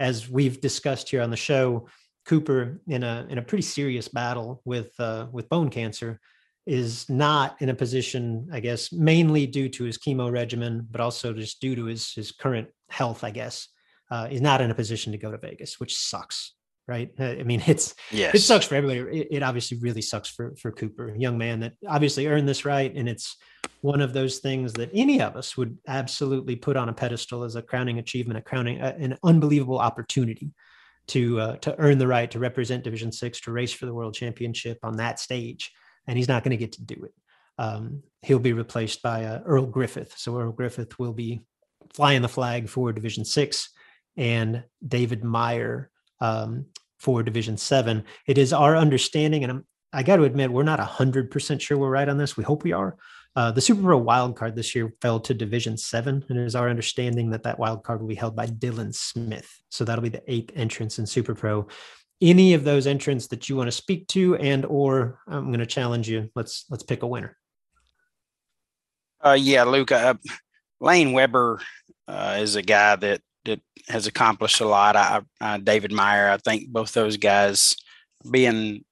As 0.00 0.28
we've 0.28 0.60
discussed 0.60 1.10
here 1.10 1.22
on 1.22 1.30
the 1.30 1.36
show, 1.36 1.88
Cooper 2.26 2.80
in 2.88 3.04
a 3.04 3.26
in 3.30 3.38
a 3.38 3.42
pretty 3.42 3.62
serious 3.62 4.08
battle 4.08 4.60
with 4.64 4.92
uh, 4.98 5.26
with 5.30 5.48
bone 5.48 5.70
cancer 5.70 6.20
is 6.66 7.08
not 7.08 7.60
in 7.60 7.68
a 7.68 7.74
position, 7.74 8.48
I 8.52 8.60
guess, 8.60 8.92
mainly 8.92 9.46
due 9.46 9.68
to 9.68 9.84
his 9.84 9.98
chemo 9.98 10.30
regimen, 10.30 10.86
but 10.90 11.00
also 11.00 11.32
just 11.32 11.60
due 11.60 11.76
to 11.76 11.84
his 11.84 12.12
his 12.12 12.32
current 12.32 12.68
health, 12.90 13.22
I 13.22 13.30
guess, 13.30 13.68
uh, 14.10 14.26
is 14.30 14.40
not 14.40 14.60
in 14.60 14.72
a 14.72 14.74
position 14.74 15.12
to 15.12 15.18
go 15.18 15.30
to 15.30 15.38
Vegas, 15.38 15.78
which 15.78 15.96
sucks 15.96 16.54
right? 16.88 17.10
Uh, 17.18 17.24
I 17.24 17.42
mean, 17.42 17.62
it's 17.66 17.94
yes. 18.10 18.34
it 18.34 18.40
sucks 18.40 18.66
for 18.66 18.74
everybody. 18.74 19.20
It, 19.20 19.28
it, 19.30 19.42
obviously 19.42 19.78
really 19.78 20.02
sucks 20.02 20.28
for 20.28 20.54
for 20.56 20.72
Cooper, 20.72 21.08
a 21.08 21.18
young 21.18 21.38
man 21.38 21.60
that 21.60 21.74
obviously 21.88 22.26
earned 22.26 22.48
this 22.48 22.64
right, 22.64 22.92
and 22.94 23.08
it's 23.08 23.36
one 23.80 24.00
of 24.00 24.12
those 24.12 24.38
things 24.38 24.72
that 24.74 24.90
any 24.94 25.20
of 25.20 25.36
us 25.36 25.56
would 25.56 25.76
absolutely 25.88 26.56
put 26.56 26.76
on 26.76 26.88
a 26.88 26.92
pedestal 26.92 27.42
as 27.42 27.56
a 27.56 27.62
crowning 27.62 27.98
achievement, 27.98 28.38
a 28.38 28.42
crowning 28.42 28.80
uh, 28.80 28.96
an 28.98 29.18
unbelievable 29.24 29.78
opportunity 29.78 30.52
to 31.08 31.40
uh, 31.40 31.56
to 31.56 31.78
earn 31.78 31.98
the 31.98 32.06
right 32.06 32.30
to 32.30 32.38
represent 32.38 32.84
Division 32.84 33.12
Six 33.12 33.40
to 33.42 33.52
race 33.52 33.72
for 33.72 33.86
the 33.86 33.94
World 33.94 34.14
Championship 34.14 34.78
on 34.82 34.96
that 34.96 35.18
stage, 35.18 35.72
and 36.06 36.16
he's 36.16 36.28
not 36.28 36.44
going 36.44 36.50
to 36.50 36.56
get 36.56 36.72
to 36.72 36.82
do 36.82 37.04
it. 37.04 37.12
Um, 37.58 38.02
he'll 38.22 38.38
be 38.38 38.54
replaced 38.54 39.02
by 39.02 39.24
uh, 39.24 39.40
Earl 39.44 39.66
Griffith, 39.66 40.14
so 40.16 40.38
Earl 40.38 40.52
Griffith 40.52 40.98
will 40.98 41.12
be 41.12 41.42
flying 41.92 42.22
the 42.22 42.28
flag 42.28 42.68
for 42.68 42.92
Division 42.92 43.24
Six, 43.24 43.70
and 44.16 44.64
David 44.86 45.24
Meyer 45.24 45.90
um, 46.22 46.66
for 46.98 47.22
Division 47.22 47.58
Seven. 47.58 48.04
It 48.26 48.38
is 48.38 48.52
our 48.52 48.76
understanding, 48.76 49.42
and 49.42 49.50
I'm, 49.50 49.66
I 49.92 50.02
got 50.02 50.16
to 50.16 50.24
admit, 50.24 50.50
we're 50.50 50.62
not 50.62 50.78
100% 50.78 51.60
sure 51.60 51.76
we're 51.76 51.90
right 51.90 52.08
on 52.08 52.16
this. 52.16 52.36
We 52.36 52.44
hope 52.44 52.62
we 52.62 52.72
are. 52.72 52.96
Uh, 53.34 53.50
the 53.50 53.60
Super 53.60 53.82
Pro 53.82 53.98
wild 53.98 54.36
card 54.36 54.54
this 54.54 54.74
year 54.74 54.94
fell 55.00 55.18
to 55.20 55.34
Division 55.34 55.76
Seven, 55.76 56.24
and 56.28 56.38
it 56.38 56.44
is 56.44 56.54
our 56.54 56.68
understanding 56.68 57.30
that 57.30 57.42
that 57.42 57.58
wild 57.58 57.82
card 57.82 58.00
will 58.00 58.08
be 58.08 58.14
held 58.14 58.36
by 58.36 58.46
Dylan 58.46 58.94
Smith. 58.94 59.50
So 59.68 59.84
that'll 59.84 60.02
be 60.02 60.10
the 60.10 60.22
eighth 60.32 60.52
entrance 60.54 60.98
in 60.98 61.06
Super 61.06 61.34
Pro. 61.34 61.66
Any 62.20 62.54
of 62.54 62.62
those 62.62 62.86
entrants 62.86 63.26
that 63.28 63.48
you 63.48 63.56
want 63.56 63.66
to 63.66 63.72
speak 63.72 64.06
to, 64.08 64.36
and 64.36 64.64
or 64.64 65.18
I'm 65.26 65.46
going 65.46 65.58
to 65.58 65.66
challenge 65.66 66.08
you. 66.08 66.30
Let's 66.36 66.66
let's 66.70 66.84
pick 66.84 67.02
a 67.02 67.06
winner. 67.06 67.36
Uh, 69.24 69.36
yeah, 69.38 69.64
Luca. 69.64 69.96
Uh, 69.96 70.14
Lane 70.80 71.12
Weber 71.12 71.60
uh, 72.06 72.38
is 72.40 72.54
a 72.54 72.62
guy 72.62 72.96
that 72.96 73.22
that 73.44 73.60
has 73.88 74.06
accomplished 74.06 74.60
a 74.60 74.66
lot. 74.66 74.96
I, 75.40 75.58
David 75.58 75.92
Meyer, 75.92 76.28
I 76.30 76.36
think 76.36 76.68
both 76.68 76.92
those 76.92 77.16
guys 77.16 77.74
being, 78.30 78.84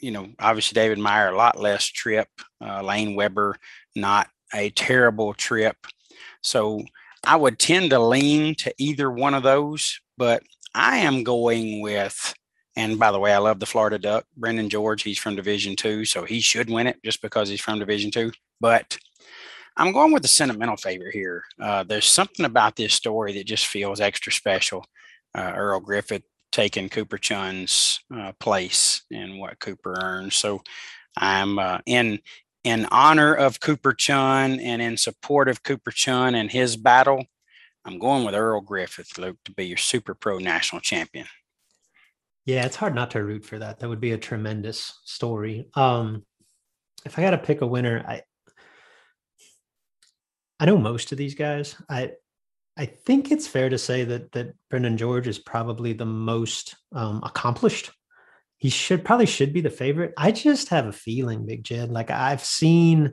you 0.00 0.10
know, 0.10 0.28
obviously 0.38 0.74
David 0.74 0.98
Meyer, 0.98 1.28
a 1.28 1.36
lot 1.36 1.58
less 1.58 1.84
trip, 1.84 2.28
uh, 2.64 2.82
Lane 2.82 3.14
Weber, 3.14 3.56
not 3.94 4.28
a 4.54 4.70
terrible 4.70 5.34
trip. 5.34 5.76
So 6.42 6.82
I 7.24 7.36
would 7.36 7.58
tend 7.58 7.90
to 7.90 7.98
lean 7.98 8.54
to 8.56 8.72
either 8.78 9.10
one 9.10 9.34
of 9.34 9.42
those, 9.42 10.00
but 10.16 10.42
I 10.74 10.98
am 10.98 11.24
going 11.24 11.82
with, 11.82 12.34
and 12.76 12.98
by 12.98 13.10
the 13.10 13.18
way, 13.18 13.34
I 13.34 13.38
love 13.38 13.58
the 13.58 13.66
Florida 13.66 13.98
Duck, 13.98 14.24
Brendan 14.36 14.70
George. 14.70 15.02
He's 15.02 15.18
from 15.18 15.34
Division 15.34 15.74
Two, 15.74 16.04
so 16.04 16.24
he 16.24 16.40
should 16.40 16.70
win 16.70 16.86
it 16.86 17.02
just 17.04 17.20
because 17.20 17.48
he's 17.48 17.60
from 17.60 17.80
Division 17.80 18.10
Two. 18.10 18.30
But 18.60 18.98
I'm 19.78 19.92
going 19.92 20.12
with 20.12 20.22
the 20.22 20.28
sentimental 20.28 20.76
favorite 20.76 21.14
here. 21.14 21.44
Uh, 21.60 21.84
there's 21.84 22.04
something 22.04 22.44
about 22.44 22.74
this 22.74 22.92
story 22.92 23.32
that 23.34 23.46
just 23.46 23.66
feels 23.66 24.00
extra 24.00 24.32
special. 24.32 24.84
Uh, 25.34 25.52
Earl 25.54 25.78
Griffith 25.78 26.24
taking 26.50 26.88
Cooper 26.88 27.16
Chun's 27.16 28.00
uh, 28.14 28.32
place 28.40 29.02
in 29.10 29.38
what 29.38 29.60
Cooper 29.60 29.96
earned. 30.02 30.32
So 30.32 30.62
I'm 31.16 31.58
uh, 31.60 31.78
in 31.86 32.18
in 32.64 32.86
honor 32.90 33.34
of 33.34 33.60
Cooper 33.60 33.94
Chun 33.94 34.58
and 34.58 34.82
in 34.82 34.96
support 34.96 35.48
of 35.48 35.62
Cooper 35.62 35.92
Chun 35.92 36.34
and 36.34 36.50
his 36.50 36.76
battle. 36.76 37.24
I'm 37.84 38.00
going 38.00 38.24
with 38.24 38.34
Earl 38.34 38.60
Griffith, 38.60 39.16
Luke, 39.16 39.38
to 39.44 39.52
be 39.52 39.66
your 39.66 39.78
Super 39.78 40.12
Pro 40.12 40.38
national 40.38 40.80
champion. 40.80 41.26
Yeah, 42.44 42.66
it's 42.66 42.76
hard 42.76 42.94
not 42.94 43.12
to 43.12 43.22
root 43.22 43.44
for 43.44 43.58
that. 43.58 43.78
That 43.78 43.88
would 43.88 44.00
be 44.00 44.12
a 44.12 44.18
tremendous 44.18 45.00
story. 45.04 45.68
Um, 45.74 46.24
if 47.06 47.18
I 47.18 47.22
got 47.22 47.30
to 47.30 47.38
pick 47.38 47.60
a 47.60 47.66
winner, 47.66 48.04
I 48.06 48.22
I 50.60 50.66
know 50.66 50.78
most 50.78 51.12
of 51.12 51.18
these 51.18 51.34
guys. 51.34 51.76
I 51.88 52.12
I 52.76 52.86
think 52.86 53.30
it's 53.30 53.46
fair 53.46 53.68
to 53.68 53.78
say 53.78 54.04
that 54.04 54.32
that 54.32 54.54
Brendan 54.70 54.96
George 54.96 55.26
is 55.26 55.38
probably 55.38 55.92
the 55.92 56.06
most 56.06 56.76
um, 56.92 57.20
accomplished. 57.24 57.90
He 58.58 58.70
should 58.70 59.04
probably 59.04 59.26
should 59.26 59.52
be 59.52 59.60
the 59.60 59.70
favorite. 59.70 60.14
I 60.16 60.32
just 60.32 60.68
have 60.68 60.86
a 60.86 60.92
feeling, 60.92 61.46
Big 61.46 61.64
Jed. 61.64 61.90
Like 61.90 62.10
I've 62.10 62.44
seen 62.44 63.12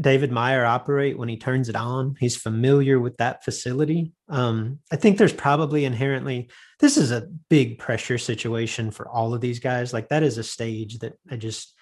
David 0.00 0.32
Meyer 0.32 0.64
operate 0.64 1.18
when 1.18 1.28
he 1.28 1.36
turns 1.36 1.68
it 1.68 1.76
on. 1.76 2.14
He's 2.18 2.36
familiar 2.36 2.98
with 2.98 3.16
that 3.18 3.44
facility. 3.44 4.12
Um, 4.28 4.78
I 4.90 4.96
think 4.96 5.18
there's 5.18 5.32
probably 5.32 5.84
inherently 5.84 6.48
this 6.80 6.96
is 6.96 7.10
a 7.10 7.28
big 7.50 7.78
pressure 7.78 8.18
situation 8.18 8.90
for 8.90 9.08
all 9.08 9.34
of 9.34 9.40
these 9.40 9.58
guys. 9.58 9.92
Like 9.92 10.08
that 10.08 10.22
is 10.22 10.38
a 10.38 10.44
stage 10.44 11.00
that 11.00 11.14
I 11.30 11.36
just 11.36 11.74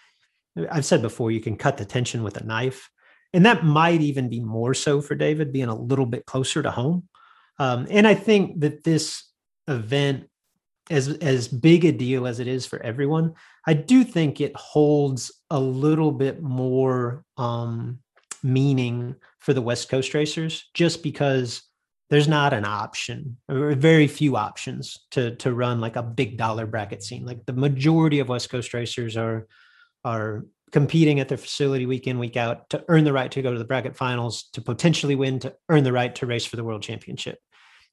I've 0.70 0.84
said 0.84 1.00
before, 1.00 1.30
you 1.30 1.40
can 1.40 1.56
cut 1.56 1.76
the 1.76 1.84
tension 1.84 2.22
with 2.22 2.36
a 2.36 2.44
knife 2.44 2.90
and 3.32 3.46
that 3.46 3.64
might 3.64 4.00
even 4.00 4.28
be 4.28 4.40
more 4.40 4.74
so 4.74 5.00
for 5.00 5.14
David 5.14 5.52
being 5.52 5.68
a 5.68 5.74
little 5.74 6.06
bit 6.06 6.26
closer 6.26 6.62
to 6.62 6.70
home. 6.70 7.08
Um, 7.58 7.86
and 7.90 8.06
I 8.06 8.14
think 8.14 8.60
that 8.60 8.84
this 8.84 9.24
event, 9.68 10.28
as 10.90 11.08
as 11.18 11.46
big 11.46 11.84
a 11.84 11.92
deal 11.92 12.26
as 12.26 12.40
it 12.40 12.48
is 12.48 12.66
for 12.66 12.82
everyone, 12.82 13.34
I 13.66 13.74
do 13.74 14.02
think 14.02 14.40
it 14.40 14.56
holds 14.56 15.30
a 15.50 15.60
little 15.60 16.10
bit 16.10 16.42
more 16.42 17.24
um, 17.36 18.00
meaning 18.42 19.14
for 19.38 19.52
the 19.52 19.62
West 19.62 19.88
Coast 19.88 20.14
racers, 20.14 20.68
just 20.74 21.02
because 21.02 21.62
there's 22.08 22.28
not 22.28 22.52
an 22.52 22.64
option 22.64 23.36
or 23.48 23.72
very 23.74 24.08
few 24.08 24.36
options 24.36 25.06
to 25.12 25.36
to 25.36 25.54
run 25.54 25.80
like 25.80 25.96
a 25.96 26.02
big 26.02 26.36
dollar 26.36 26.66
bracket 26.66 27.02
scene. 27.02 27.24
Like 27.24 27.46
the 27.46 27.52
majority 27.52 28.18
of 28.18 28.28
West 28.28 28.50
Coast 28.50 28.74
racers 28.74 29.16
are 29.16 29.46
are 30.04 30.46
competing 30.72 31.20
at 31.20 31.28
their 31.28 31.38
facility 31.38 31.86
week 31.86 32.06
in 32.06 32.18
week 32.18 32.36
out 32.36 32.68
to 32.70 32.84
earn 32.88 33.04
the 33.04 33.12
right 33.12 33.30
to 33.32 33.42
go 33.42 33.52
to 33.52 33.58
the 33.58 33.64
bracket 33.64 33.96
finals 33.96 34.44
to 34.52 34.60
potentially 34.60 35.16
win 35.16 35.38
to 35.40 35.54
earn 35.68 35.84
the 35.84 35.92
right 35.92 36.14
to 36.14 36.26
race 36.26 36.46
for 36.46 36.56
the 36.56 36.64
world 36.64 36.82
championship. 36.82 37.38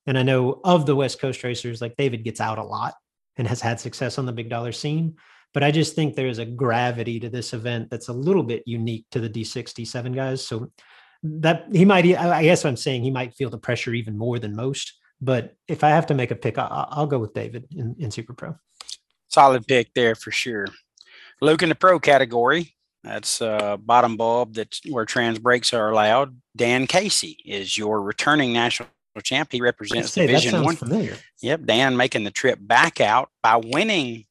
And 0.05 0.17
i 0.17 0.23
know 0.23 0.61
of 0.63 0.85
the 0.85 0.95
west 0.95 1.19
coast 1.19 1.43
racers 1.43 1.81
like 1.81 1.97
david 1.97 2.23
gets 2.23 2.39
out 2.39 2.59
a 2.59 2.63
lot 2.63 2.93
and 3.35 3.47
has 3.47 3.59
had 3.59 3.79
success 3.79 4.17
on 4.17 4.25
the 4.25 4.31
big 4.31 4.49
dollar 4.49 4.71
scene 4.71 5.15
but 5.53 5.63
i 5.63 5.71
just 5.71 5.95
think 5.95 6.15
there's 6.15 6.37
a 6.37 6.45
gravity 6.45 7.19
to 7.19 7.29
this 7.29 7.53
event 7.53 7.89
that's 7.89 8.07
a 8.07 8.13
little 8.13 8.43
bit 8.43 8.63
unique 8.65 9.05
to 9.11 9.19
the 9.19 9.29
d6 9.29 9.73
d7 9.73 10.15
guys. 10.15 10.45
So 10.45 10.71
that 11.23 11.65
he 11.73 11.83
might 11.83 12.05
i 12.05 12.43
guess 12.43 12.63
i'm 12.63 12.77
saying 12.77 13.03
he 13.03 13.11
might 13.11 13.33
feel 13.33 13.49
the 13.49 13.57
pressure 13.57 13.93
even 13.93 14.17
more 14.17 14.39
than 14.39 14.55
most 14.55 14.93
but 15.19 15.55
if 15.67 15.83
i 15.83 15.89
have 15.89 16.05
to 16.05 16.13
make 16.13 16.31
a 16.31 16.35
pick 16.35 16.57
i'll, 16.57 16.87
I'll 16.89 17.07
go 17.07 17.19
with 17.19 17.33
david 17.33 17.65
in, 17.75 17.95
in 17.99 18.11
super 18.11 18.33
pro. 18.33 18.55
Solid 19.29 19.67
pick 19.67 19.93
there 19.93 20.15
for 20.15 20.31
sure 20.31 20.67
Luke 21.41 21.63
in 21.63 21.69
the 21.69 21.75
pro 21.75 21.99
category, 21.99 22.75
that's 23.03 23.41
uh, 23.41 23.77
bottom 23.77 24.17
bulb 24.17 24.55
that's 24.55 24.81
where 24.89 25.05
trans 25.05 25.39
brakes 25.39 25.73
are 25.73 25.89
allowed. 25.89 26.39
Dan 26.55 26.87
Casey 26.87 27.37
is 27.45 27.77
your 27.77 28.01
returning 28.01 28.53
national 28.53 28.89
champ. 29.23 29.51
He 29.51 29.61
represents 29.61 30.13
say, 30.13 30.27
Division 30.27 30.63
One. 30.63 30.75
Familiar. 30.75 31.15
Yep, 31.41 31.65
Dan 31.65 31.97
making 31.97 32.23
the 32.23 32.31
trip 32.31 32.59
back 32.61 32.99
out 32.99 33.29
by 33.41 33.55
winning 33.57 34.25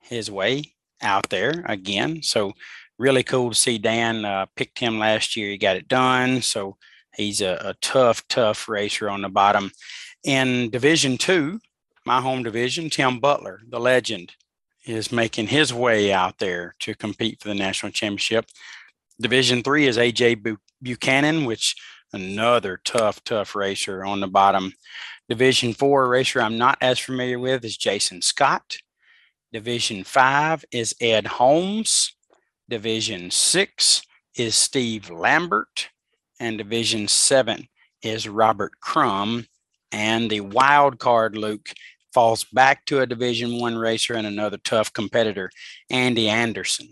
his 0.00 0.30
way 0.30 0.74
out 1.02 1.28
there 1.28 1.64
again. 1.66 2.22
So 2.22 2.52
really 2.98 3.22
cool 3.22 3.50
to 3.50 3.54
see 3.54 3.78
Dan. 3.78 4.24
Uh, 4.24 4.46
picked 4.56 4.78
him 4.78 4.98
last 4.98 5.36
year. 5.36 5.50
He 5.50 5.58
got 5.58 5.76
it 5.76 5.88
done. 5.88 6.42
So 6.42 6.76
he's 7.14 7.40
a, 7.40 7.60
a 7.62 7.74
tough, 7.80 8.26
tough 8.28 8.68
racer 8.68 9.08
on 9.08 9.22
the 9.22 9.28
bottom. 9.28 9.70
In 10.24 10.70
Division 10.70 11.18
Two, 11.18 11.60
my 12.04 12.20
home 12.20 12.42
division, 12.42 12.90
Tim 12.90 13.20
Butler, 13.20 13.60
the 13.68 13.80
legend, 13.80 14.32
is 14.86 15.12
making 15.12 15.48
his 15.48 15.74
way 15.74 16.12
out 16.12 16.38
there 16.38 16.74
to 16.78 16.94
compete 16.94 17.40
for 17.42 17.48
the 17.48 17.54
national 17.54 17.92
championship. 17.92 18.46
Division 19.20 19.62
three 19.62 19.86
is 19.86 19.98
AJ 19.98 20.56
Buchanan, 20.82 21.44
which 21.44 21.74
another 22.12 22.80
tough, 22.84 23.22
tough 23.24 23.54
racer 23.54 24.04
on 24.04 24.20
the 24.20 24.28
bottom. 24.28 24.72
Division 25.28 25.74
four 25.74 26.08
racer 26.08 26.40
I'm 26.40 26.56
not 26.56 26.78
as 26.80 26.98
familiar 26.98 27.38
with 27.38 27.64
is 27.64 27.76
Jason 27.76 28.22
Scott. 28.22 28.76
Division 29.52 30.04
five 30.04 30.64
is 30.70 30.94
Ed 31.00 31.26
Holmes. 31.26 32.14
Division 32.68 33.30
six 33.30 34.02
is 34.36 34.54
Steve 34.54 35.10
Lambert. 35.10 35.88
And 36.38 36.58
Division 36.58 37.08
seven 37.08 37.68
is 38.02 38.28
Robert 38.28 38.72
Crum. 38.80 39.46
And 39.90 40.30
the 40.30 40.40
wild 40.40 40.98
card, 40.98 41.36
Luke, 41.36 41.70
falls 42.16 42.44
back 42.44 42.86
to 42.86 43.00
a 43.00 43.06
division 43.06 43.60
one 43.60 43.76
racer 43.76 44.14
and 44.14 44.26
another 44.26 44.56
tough 44.64 44.90
competitor 44.90 45.50
andy 45.90 46.30
anderson. 46.30 46.88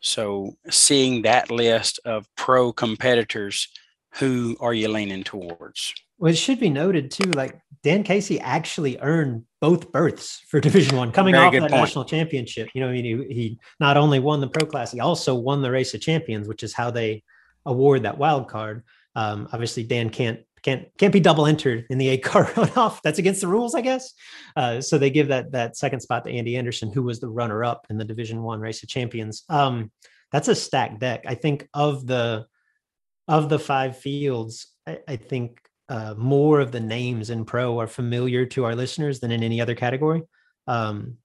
So 0.00 0.56
seeing 0.68 1.22
that 1.22 1.52
list 1.52 2.00
of 2.04 2.26
pro 2.36 2.72
competitors 2.72 3.68
who 4.14 4.56
are 4.58 4.74
you 4.74 4.88
leaning 4.88 5.22
towards? 5.22 5.94
Well 6.18 6.32
it 6.32 6.36
should 6.36 6.58
be 6.58 6.68
noted 6.68 7.12
too 7.12 7.30
like 7.30 7.60
dan 7.84 8.02
casey 8.02 8.40
actually 8.40 8.98
earned 9.00 9.44
both 9.60 9.92
berths 9.92 10.42
for 10.48 10.58
division 10.58 10.96
one 10.96 11.12
coming 11.12 11.34
Very 11.34 11.46
off 11.46 11.52
that 11.52 11.60
point. 11.70 11.82
national 11.82 12.04
championship. 12.06 12.70
You 12.74 12.80
know 12.80 12.88
I 12.88 12.92
mean, 12.94 13.04
he, 13.04 13.32
he 13.32 13.58
not 13.78 13.96
only 13.96 14.18
won 14.18 14.40
the 14.40 14.48
pro 14.48 14.66
class 14.66 14.90
he 14.90 14.98
also 14.98 15.36
won 15.36 15.62
the 15.62 15.70
race 15.70 15.94
of 15.94 16.00
champions 16.00 16.48
which 16.48 16.64
is 16.64 16.74
how 16.74 16.90
they 16.90 17.22
award 17.66 18.02
that 18.02 18.18
wild 18.18 18.48
card. 18.48 18.82
Um, 19.14 19.48
obviously 19.52 19.84
dan 19.84 20.10
can't 20.10 20.40
can't 20.62 20.86
can't 20.98 21.12
be 21.12 21.20
double 21.20 21.46
entered 21.46 21.86
in 21.90 21.98
the 21.98 22.08
eight 22.08 22.22
car 22.24 22.46
runoff. 22.46 23.00
That's 23.02 23.18
against 23.18 23.40
the 23.40 23.48
rules, 23.48 23.74
I 23.74 23.80
guess. 23.80 24.12
Uh, 24.56 24.80
so 24.80 24.98
they 24.98 25.10
give 25.10 25.28
that 25.28 25.52
that 25.52 25.76
second 25.76 26.00
spot 26.00 26.24
to 26.24 26.30
Andy 26.30 26.56
Anderson, 26.56 26.92
who 26.92 27.02
was 27.02 27.20
the 27.20 27.28
runner 27.28 27.64
up 27.64 27.86
in 27.90 27.98
the 27.98 28.04
Division 28.04 28.42
One 28.42 28.60
Race 28.60 28.82
of 28.82 28.88
Champions. 28.88 29.44
Um, 29.48 29.90
that's 30.32 30.48
a 30.48 30.54
stacked 30.54 31.00
deck. 31.00 31.24
I 31.26 31.34
think 31.34 31.68
of 31.74 32.06
the 32.06 32.46
of 33.28 33.48
the 33.48 33.58
five 33.58 33.96
fields, 33.96 34.66
I, 34.86 34.98
I 35.06 35.16
think 35.16 35.60
uh, 35.88 36.14
more 36.16 36.60
of 36.60 36.72
the 36.72 36.80
names 36.80 37.30
in 37.30 37.44
pro 37.44 37.78
are 37.78 37.86
familiar 37.86 38.46
to 38.46 38.64
our 38.64 38.74
listeners 38.74 39.20
than 39.20 39.30
in 39.30 39.42
any 39.42 39.60
other 39.60 39.74
category. 39.74 40.22
Um, 40.66 41.16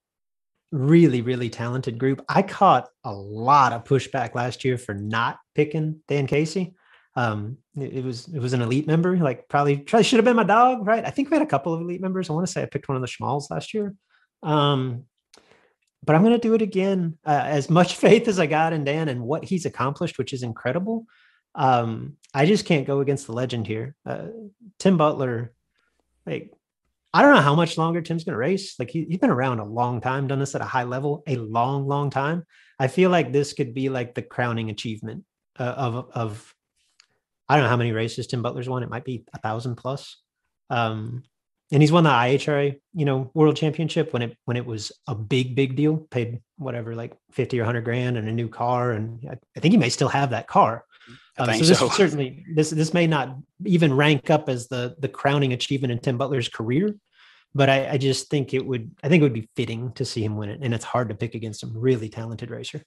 really, 0.72 1.22
really 1.22 1.50
talented 1.50 1.98
group. 1.98 2.24
I 2.28 2.42
caught 2.42 2.90
a 3.04 3.14
lot 3.14 3.74
of 3.74 3.84
pushback 3.86 4.36
last 4.36 4.66
year 4.66 4.78
for 4.78 4.94
not 4.94 5.38
picking 5.54 6.02
Dan 6.08 6.28
Casey 6.28 6.76
um 7.16 7.58
it, 7.78 7.94
it, 7.94 8.04
was 8.04 8.28
it 8.28 8.40
was 8.40 8.54
an 8.54 8.62
elite 8.62 8.88
member 8.88 9.18
like 9.18 9.48
probably 9.48 9.78
probably 9.78 10.04
should 10.04 10.18
have 10.18 10.26
been 10.26 10.36
my 10.36 10.44
dog 10.44 10.86
right? 10.86 11.06
I 11.06 11.10
think 11.10 11.30
we 11.30 11.38
had 11.38 11.46
a 11.46 11.50
couple 11.50 11.74
of 11.74 11.82
elite 11.82 12.02
members. 12.02 12.30
I 12.30 12.34
want 12.34 12.46
to 12.46 12.52
say 12.52 12.62
i 12.62 12.66
picked 12.66 12.90
one 12.90 12.96
of 12.96 13.02
the 13.02 13.08
schmalls 13.08 13.50
last 13.50 13.74
year. 13.74 13.94
Um 14.44 15.06
but 16.04 16.16
i'm 16.16 16.22
going 16.22 16.40
to 16.40 16.48
do 16.48 16.54
it 16.54 16.62
again 16.62 17.18
uh, 17.26 17.44
as 17.46 17.70
much 17.70 17.96
faith 18.06 18.28
as 18.28 18.40
i 18.40 18.46
got 18.46 18.74
in 18.74 18.84
dan 18.84 19.10
and 19.10 19.22
what 19.22 19.44
he's 19.44 19.66
accomplished 19.66 20.18
which 20.18 20.34
is 20.34 20.44
incredible. 20.44 21.06
Um 21.56 22.18
i 22.34 22.46
just 22.46 22.66
can't 22.66 22.88
go 22.88 23.00
against 23.00 23.28
the 23.28 23.34
legend 23.34 23.68
here. 23.68 23.96
Uh, 24.06 24.28
tim 24.80 24.98
butler 24.98 25.54
like 26.26 26.52
I 27.14 27.22
don't 27.22 27.34
know 27.34 27.42
how 27.42 27.56
much 27.56 27.78
longer 27.78 28.02
Tim's 28.02 28.26
going 28.26 28.34
to 28.34 28.38
race. 28.38 28.78
Like 28.78 28.90
he, 28.90 29.06
he's 29.06 29.20
been 29.20 29.30
around 29.30 29.60
a 29.60 29.64
long 29.64 30.02
time, 30.02 30.28
done 30.28 30.40
this 30.40 30.54
at 30.54 30.60
a 30.60 30.66
high 30.66 30.84
level, 30.84 31.24
a 31.28 31.38
long, 31.38 31.88
long 31.88 32.10
time. 32.10 32.46
I 32.78 32.88
feel 32.90 33.10
like 33.10 33.32
this 33.32 33.54
could 33.54 33.74
be 33.74 33.88
like 33.88 34.16
the 34.16 34.22
crowning 34.22 34.70
achievement 34.70 35.24
uh, 35.58 35.64
of 35.64 36.12
of 36.12 36.55
I 37.48 37.56
don't 37.56 37.64
know 37.64 37.70
how 37.70 37.78
many 37.78 37.92
races 37.92 38.28
Tim 38.28 38.42
Butler's 38.42 38.70
won. 38.70 38.84
It 38.84 38.90
might 38.90 39.06
be 39.06 39.24
a 39.34 39.40
thousand 39.40 39.76
plus. 39.76 40.18
Um, 40.70 41.24
and 41.72 41.82
he's 41.82 41.92
won 41.92 42.04
the 42.04 42.12
IHRA, 42.12 42.80
you 42.94 43.06
know, 43.06 43.32
world 43.34 43.56
championship 43.56 44.14
when 44.14 44.22
it 44.22 44.38
when 44.46 44.56
it 44.56 44.66
was 44.66 44.92
a 45.08 45.16
big, 45.16 45.56
big 45.56 45.76
deal. 45.76 45.98
Paid 45.98 46.40
whatever, 46.58 46.96
like 46.96 47.14
fifty 47.32 47.60
or 47.60 47.66
hundred 47.66 47.86
grand 47.86 48.18
and 48.18 48.28
a 48.28 48.32
new 48.32 48.48
car, 48.48 48.92
and 48.92 49.20
I, 49.28 49.34
I, 49.58 49.60
think 49.60 49.72
he 49.72 49.78
may 49.78 49.90
still 49.90 50.08
have 50.08 50.30
that 50.30 50.48
car. 50.48 50.86
Um, 51.38 51.52
so 51.54 51.66
this 51.66 51.80
so. 51.80 51.90
certainly 51.90 52.46
this 52.54 52.70
this 52.70 52.94
may 52.94 53.08
not 53.08 53.36
even 53.66 53.94
rank 53.94 54.30
up 54.30 54.48
as 54.48 54.68
the 54.68 54.96
the 55.00 55.10
crowning 55.10 55.54
achievement 55.54 55.92
in 55.92 56.00
Tim 56.00 56.18
Butler's 56.18 56.50
career, 56.50 56.96
but 57.56 57.70
I, 57.70 57.90
I 57.92 57.98
just 57.98 58.30
think 58.30 58.54
it 58.54 58.66
would 58.66 58.92
I 59.04 59.10
think 59.10 59.22
it 59.22 59.24
would 59.24 59.34
be 59.34 59.50
fitting 59.56 59.92
to 59.94 60.06
see 60.06 60.24
him 60.24 60.38
win 60.38 60.52
it, 60.52 60.60
and 60.62 60.74
it's 60.74 60.86
hard 60.86 61.10
to 61.10 61.16
pick 61.16 61.34
against 61.34 61.64
a 61.64 61.68
really 61.68 62.10
talented 62.10 62.52
racer. 62.52 62.84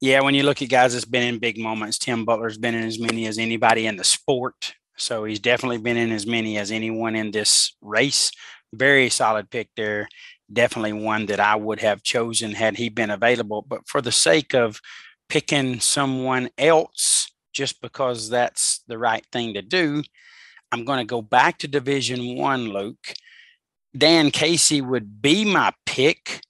Yeah, 0.00 0.22
when 0.22 0.34
you 0.34 0.44
look 0.44 0.62
at 0.62 0.70
guys 0.70 0.94
that's 0.94 1.04
been 1.04 1.22
in 1.22 1.38
big 1.38 1.58
moments, 1.58 1.98
Tim 1.98 2.24
Butler's 2.24 2.56
been 2.56 2.74
in 2.74 2.84
as 2.84 2.98
many 2.98 3.26
as 3.26 3.36
anybody 3.36 3.86
in 3.86 3.96
the 3.96 4.04
sport. 4.04 4.74
So 4.96 5.24
he's 5.24 5.40
definitely 5.40 5.78
been 5.78 5.98
in 5.98 6.10
as 6.10 6.26
many 6.26 6.56
as 6.56 6.70
anyone 6.70 7.14
in 7.14 7.30
this 7.30 7.76
race. 7.82 8.32
Very 8.72 9.10
solid 9.10 9.50
pick 9.50 9.68
there. 9.76 10.08
Definitely 10.50 10.94
one 10.94 11.26
that 11.26 11.38
I 11.38 11.56
would 11.56 11.80
have 11.80 12.02
chosen 12.02 12.52
had 12.52 12.76
he 12.76 12.88
been 12.88 13.10
available. 13.10 13.62
But 13.66 13.86
for 13.86 14.00
the 14.00 14.12
sake 14.12 14.54
of 14.54 14.80
picking 15.28 15.80
someone 15.80 16.48
else, 16.56 17.30
just 17.52 17.82
because 17.82 18.30
that's 18.30 18.82
the 18.88 18.96
right 18.96 19.24
thing 19.32 19.54
to 19.54 19.62
do, 19.62 20.02
I'm 20.72 20.84
going 20.84 21.00
to 21.00 21.04
go 21.04 21.20
back 21.20 21.58
to 21.58 21.68
Division 21.68 22.38
One, 22.38 22.70
Luke. 22.70 23.12
Dan 23.96 24.30
Casey 24.30 24.80
would 24.80 25.20
be 25.20 25.44
my 25.44 25.72
pick, 25.84 26.40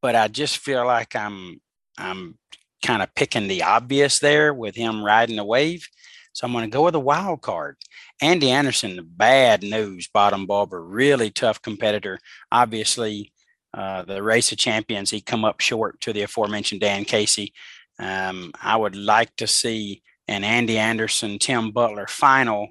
but 0.00 0.14
I 0.14 0.28
just 0.28 0.58
feel 0.58 0.86
like 0.86 1.16
I'm 1.16 1.60
I'm 1.98 2.38
kind 2.82 3.02
of 3.02 3.14
picking 3.14 3.48
the 3.48 3.62
obvious 3.62 4.18
there 4.18 4.52
with 4.52 4.74
him 4.74 5.04
riding 5.04 5.36
the 5.36 5.44
wave. 5.44 5.88
So 6.32 6.46
I'm 6.46 6.52
going 6.52 6.64
to 6.64 6.74
go 6.74 6.84
with 6.84 6.94
a 6.94 7.00
wild 7.00 7.42
card. 7.42 7.76
Andy 8.20 8.50
Anderson, 8.50 9.00
bad 9.04 9.62
news 9.62 10.08
bottom 10.12 10.46
bobber, 10.46 10.82
really 10.82 11.30
tough 11.30 11.60
competitor. 11.60 12.18
Obviously, 12.50 13.32
uh, 13.74 14.02
the 14.02 14.22
race 14.22 14.52
of 14.52 14.58
champions, 14.58 15.10
he 15.10 15.20
come 15.20 15.44
up 15.44 15.60
short 15.60 16.00
to 16.00 16.12
the 16.12 16.22
aforementioned 16.22 16.80
Dan 16.80 17.04
Casey. 17.04 17.52
Um, 17.98 18.52
I 18.60 18.76
would 18.76 18.96
like 18.96 19.34
to 19.36 19.46
see 19.46 20.02
an 20.28 20.44
Andy 20.44 20.78
Anderson, 20.78 21.38
Tim 21.38 21.70
Butler 21.70 22.06
final, 22.06 22.68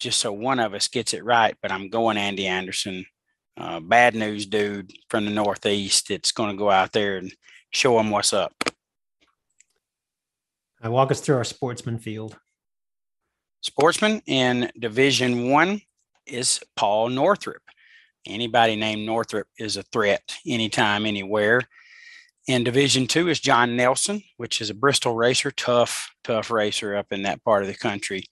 just 0.00 0.20
so 0.20 0.32
one 0.32 0.60
of 0.60 0.74
us 0.74 0.88
gets 0.88 1.14
it 1.14 1.24
right. 1.24 1.56
But 1.62 1.72
I'm 1.72 1.88
going 1.88 2.16
Andy 2.16 2.46
Anderson, 2.46 3.06
uh, 3.56 3.80
bad 3.80 4.14
news 4.14 4.46
dude 4.46 4.92
from 5.08 5.24
the 5.24 5.30
Northeast. 5.30 6.10
It's 6.10 6.32
going 6.32 6.50
to 6.50 6.56
go 6.56 6.70
out 6.70 6.92
there 6.92 7.16
and 7.16 7.32
show 7.70 7.98
him 7.98 8.10
what's 8.10 8.32
up. 8.32 8.52
I 10.84 10.88
walk 10.88 11.10
us 11.10 11.20
through 11.22 11.36
our 11.36 11.44
sportsman 11.44 11.98
field. 11.98 12.36
Sportsman 13.62 14.20
in 14.26 14.70
Division 14.78 15.48
One 15.48 15.80
is 16.26 16.60
Paul 16.76 17.08
Northrup. 17.08 17.62
Anybody 18.26 18.76
named 18.76 19.06
Northrup 19.06 19.46
is 19.58 19.78
a 19.78 19.82
threat 19.82 20.36
anytime, 20.46 21.06
anywhere. 21.06 21.62
In 22.48 22.64
Division 22.64 23.06
Two 23.06 23.30
is 23.30 23.40
John 23.40 23.76
Nelson, 23.76 24.22
which 24.36 24.60
is 24.60 24.68
a 24.68 24.74
Bristol 24.74 25.14
racer, 25.14 25.50
tough, 25.50 26.14
tough 26.22 26.50
racer 26.50 26.94
up 26.94 27.06
in 27.12 27.22
that 27.22 27.42
part 27.44 27.62
of 27.62 27.68
the 27.68 27.74
country. 27.74 28.24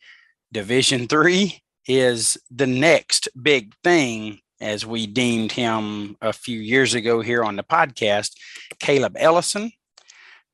Division 0.52 1.08
Three 1.08 1.62
is 1.88 2.36
the 2.50 2.66
next 2.66 3.30
big 3.42 3.72
thing, 3.82 4.40
as 4.60 4.84
we 4.84 5.06
deemed 5.06 5.52
him 5.52 6.18
a 6.20 6.34
few 6.34 6.60
years 6.60 6.92
ago 6.92 7.22
here 7.22 7.42
on 7.44 7.56
the 7.56 7.64
podcast. 7.64 8.32
Caleb 8.78 9.16
Ellison. 9.18 9.72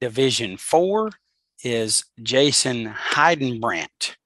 Division 0.00 0.58
Four 0.58 1.10
is 1.62 2.04
Jason 2.22 2.86
Heidenbrandt. 2.86 4.16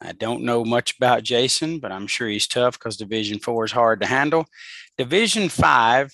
I 0.00 0.12
don't 0.12 0.42
know 0.44 0.64
much 0.64 0.96
about 0.96 1.22
Jason, 1.22 1.78
but 1.78 1.92
I'm 1.92 2.06
sure 2.06 2.28
he's 2.28 2.46
tough 2.46 2.78
because 2.78 2.96
Division 2.96 3.38
Four 3.38 3.64
is 3.64 3.72
hard 3.72 4.00
to 4.00 4.06
handle. 4.06 4.46
Division 4.96 5.48
Five 5.48 6.10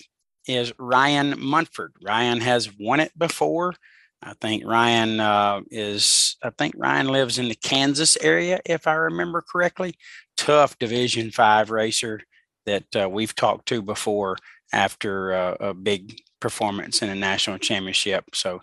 is 0.47 0.73
Ryan 0.77 1.39
Munford. 1.39 1.93
Ryan 2.03 2.41
has 2.41 2.69
won 2.77 2.99
it 2.99 3.17
before. 3.17 3.73
I 4.21 4.33
think 4.41 4.65
Ryan 4.65 5.19
uh, 5.19 5.61
is. 5.69 6.35
I 6.43 6.49
think 6.49 6.73
Ryan 6.77 7.07
lives 7.07 7.37
in 7.37 7.47
the 7.47 7.55
Kansas 7.55 8.17
area, 8.17 8.59
if 8.65 8.87
I 8.87 8.93
remember 8.93 9.41
correctly. 9.41 9.95
Tough 10.35 10.77
Division 10.79 11.31
Five 11.31 11.69
racer 11.71 12.21
that 12.65 12.95
uh, 12.95 13.09
we've 13.09 13.35
talked 13.35 13.67
to 13.69 13.81
before 13.81 14.37
after 14.73 15.33
uh, 15.33 15.55
a 15.59 15.73
big 15.73 16.19
performance 16.39 17.01
in 17.01 17.09
a 17.09 17.15
national 17.15 17.57
championship. 17.57 18.25
So 18.33 18.59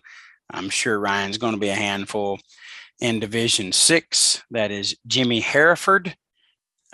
I'm 0.54 0.70
sure 0.70 0.98
Ryan's 0.98 1.38
going 1.38 1.54
to 1.54 1.60
be 1.60 1.68
a 1.68 1.74
handful. 1.74 2.38
In 3.00 3.18
Division 3.18 3.72
Six, 3.72 4.42
that 4.52 4.70
is 4.70 4.96
Jimmy 5.06 5.40
Hereford. 5.40 6.16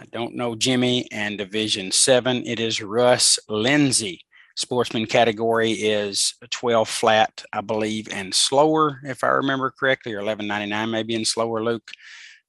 I 0.00 0.06
don't 0.10 0.34
know 0.34 0.54
Jimmy. 0.54 1.06
And 1.12 1.36
Division 1.36 1.92
Seven, 1.92 2.42
it 2.46 2.58
is 2.58 2.82
Russ 2.82 3.38
Lindsay. 3.48 4.22
Sportsman 4.56 5.06
category 5.06 5.72
is 5.72 6.34
12 6.50 6.88
flat, 6.88 7.44
I 7.52 7.60
believe, 7.60 8.08
and 8.12 8.34
slower, 8.34 9.00
if 9.04 9.22
I 9.22 9.28
remember 9.28 9.70
correctly, 9.70 10.14
or 10.14 10.22
11.99 10.22 10.90
maybe 10.90 11.14
in 11.14 11.24
slower, 11.24 11.62
Luke. 11.62 11.90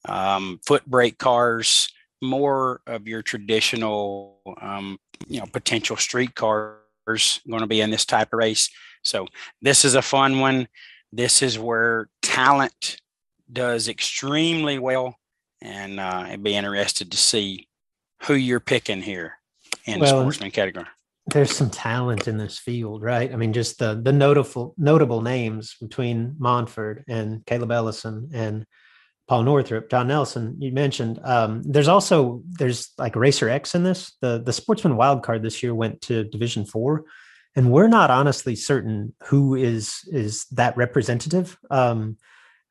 Um, 0.06 0.60
foot 0.66 0.86
brake 0.86 1.20
cars, 1.20 1.94
more 2.22 2.82
of 2.88 3.08
your 3.08 3.22
traditional, 3.22 4.40
um, 4.62 4.98
you 5.28 5.40
know, 5.40 5.46
potential 5.46 5.98
street 5.98 6.36
cars 6.36 6.80
going 7.48 7.62
to 7.62 7.68
be 7.68 7.82
in 7.82 7.92
this 7.92 8.06
type 8.06 8.34
of 8.34 8.40
race. 8.40 8.70
So 9.04 9.28
this 9.62 9.86
is 9.86 9.96
a 9.96 10.02
fun 10.02 10.40
one. 10.40 10.68
This 11.12 11.42
is 11.42 11.60
where 11.60 12.10
talent 12.22 12.98
does 13.52 13.88
extremely 13.88 14.80
well, 14.80 15.16
and 15.62 16.00
uh, 16.00 16.24
I'd 16.28 16.44
be 16.44 16.56
interested 16.56 17.12
to 17.12 17.18
see 17.18 17.68
who 18.24 18.34
you're 18.34 18.60
picking 18.60 19.02
here 19.02 19.34
in 19.86 20.00
well, 20.00 20.16
the 20.16 20.22
sportsman 20.22 20.52
category 20.52 20.88
there's 21.28 21.56
some 21.56 21.70
talent 21.70 22.28
in 22.28 22.38
this 22.38 22.58
field, 22.58 23.02
right? 23.02 23.32
I 23.32 23.36
mean, 23.36 23.54
just 23.54 23.80
the 23.80 24.00
the 24.02 24.12
notable 24.12 24.74
notable 24.78 25.22
names 25.22 25.76
between 25.80 26.36
Montford 26.40 27.04
and 27.08 27.46
Caleb 27.46 27.72
Ellison 27.72 28.30
and 28.34 28.66
Paul 29.28 29.44
Northrup, 29.44 29.90
John 29.90 30.08
Nelson. 30.08 30.58
You 30.60 30.72
mentioned 30.72 31.20
um, 31.24 31.62
there's 31.64 31.88
also 31.88 32.42
there's 32.58 32.92
like 32.98 33.16
Racer 33.16 33.50
X 33.50 33.76
in 33.76 33.84
this. 33.84 34.16
The 34.22 34.42
the 34.44 34.54
Sportsman 34.54 34.98
wild 34.98 35.24
card 35.24 35.44
this 35.44 35.62
year 35.62 35.76
went 35.76 36.02
to 36.02 36.24
Division 36.24 36.66
Four, 36.66 37.06
and 37.56 37.72
we're 37.72 37.88
not 37.88 38.10
honestly 38.10 38.56
certain 38.56 39.14
who 39.24 39.56
is 39.56 40.02
is 40.08 40.46
that 40.52 40.78
representative. 40.78 41.58
Um, 41.70 42.18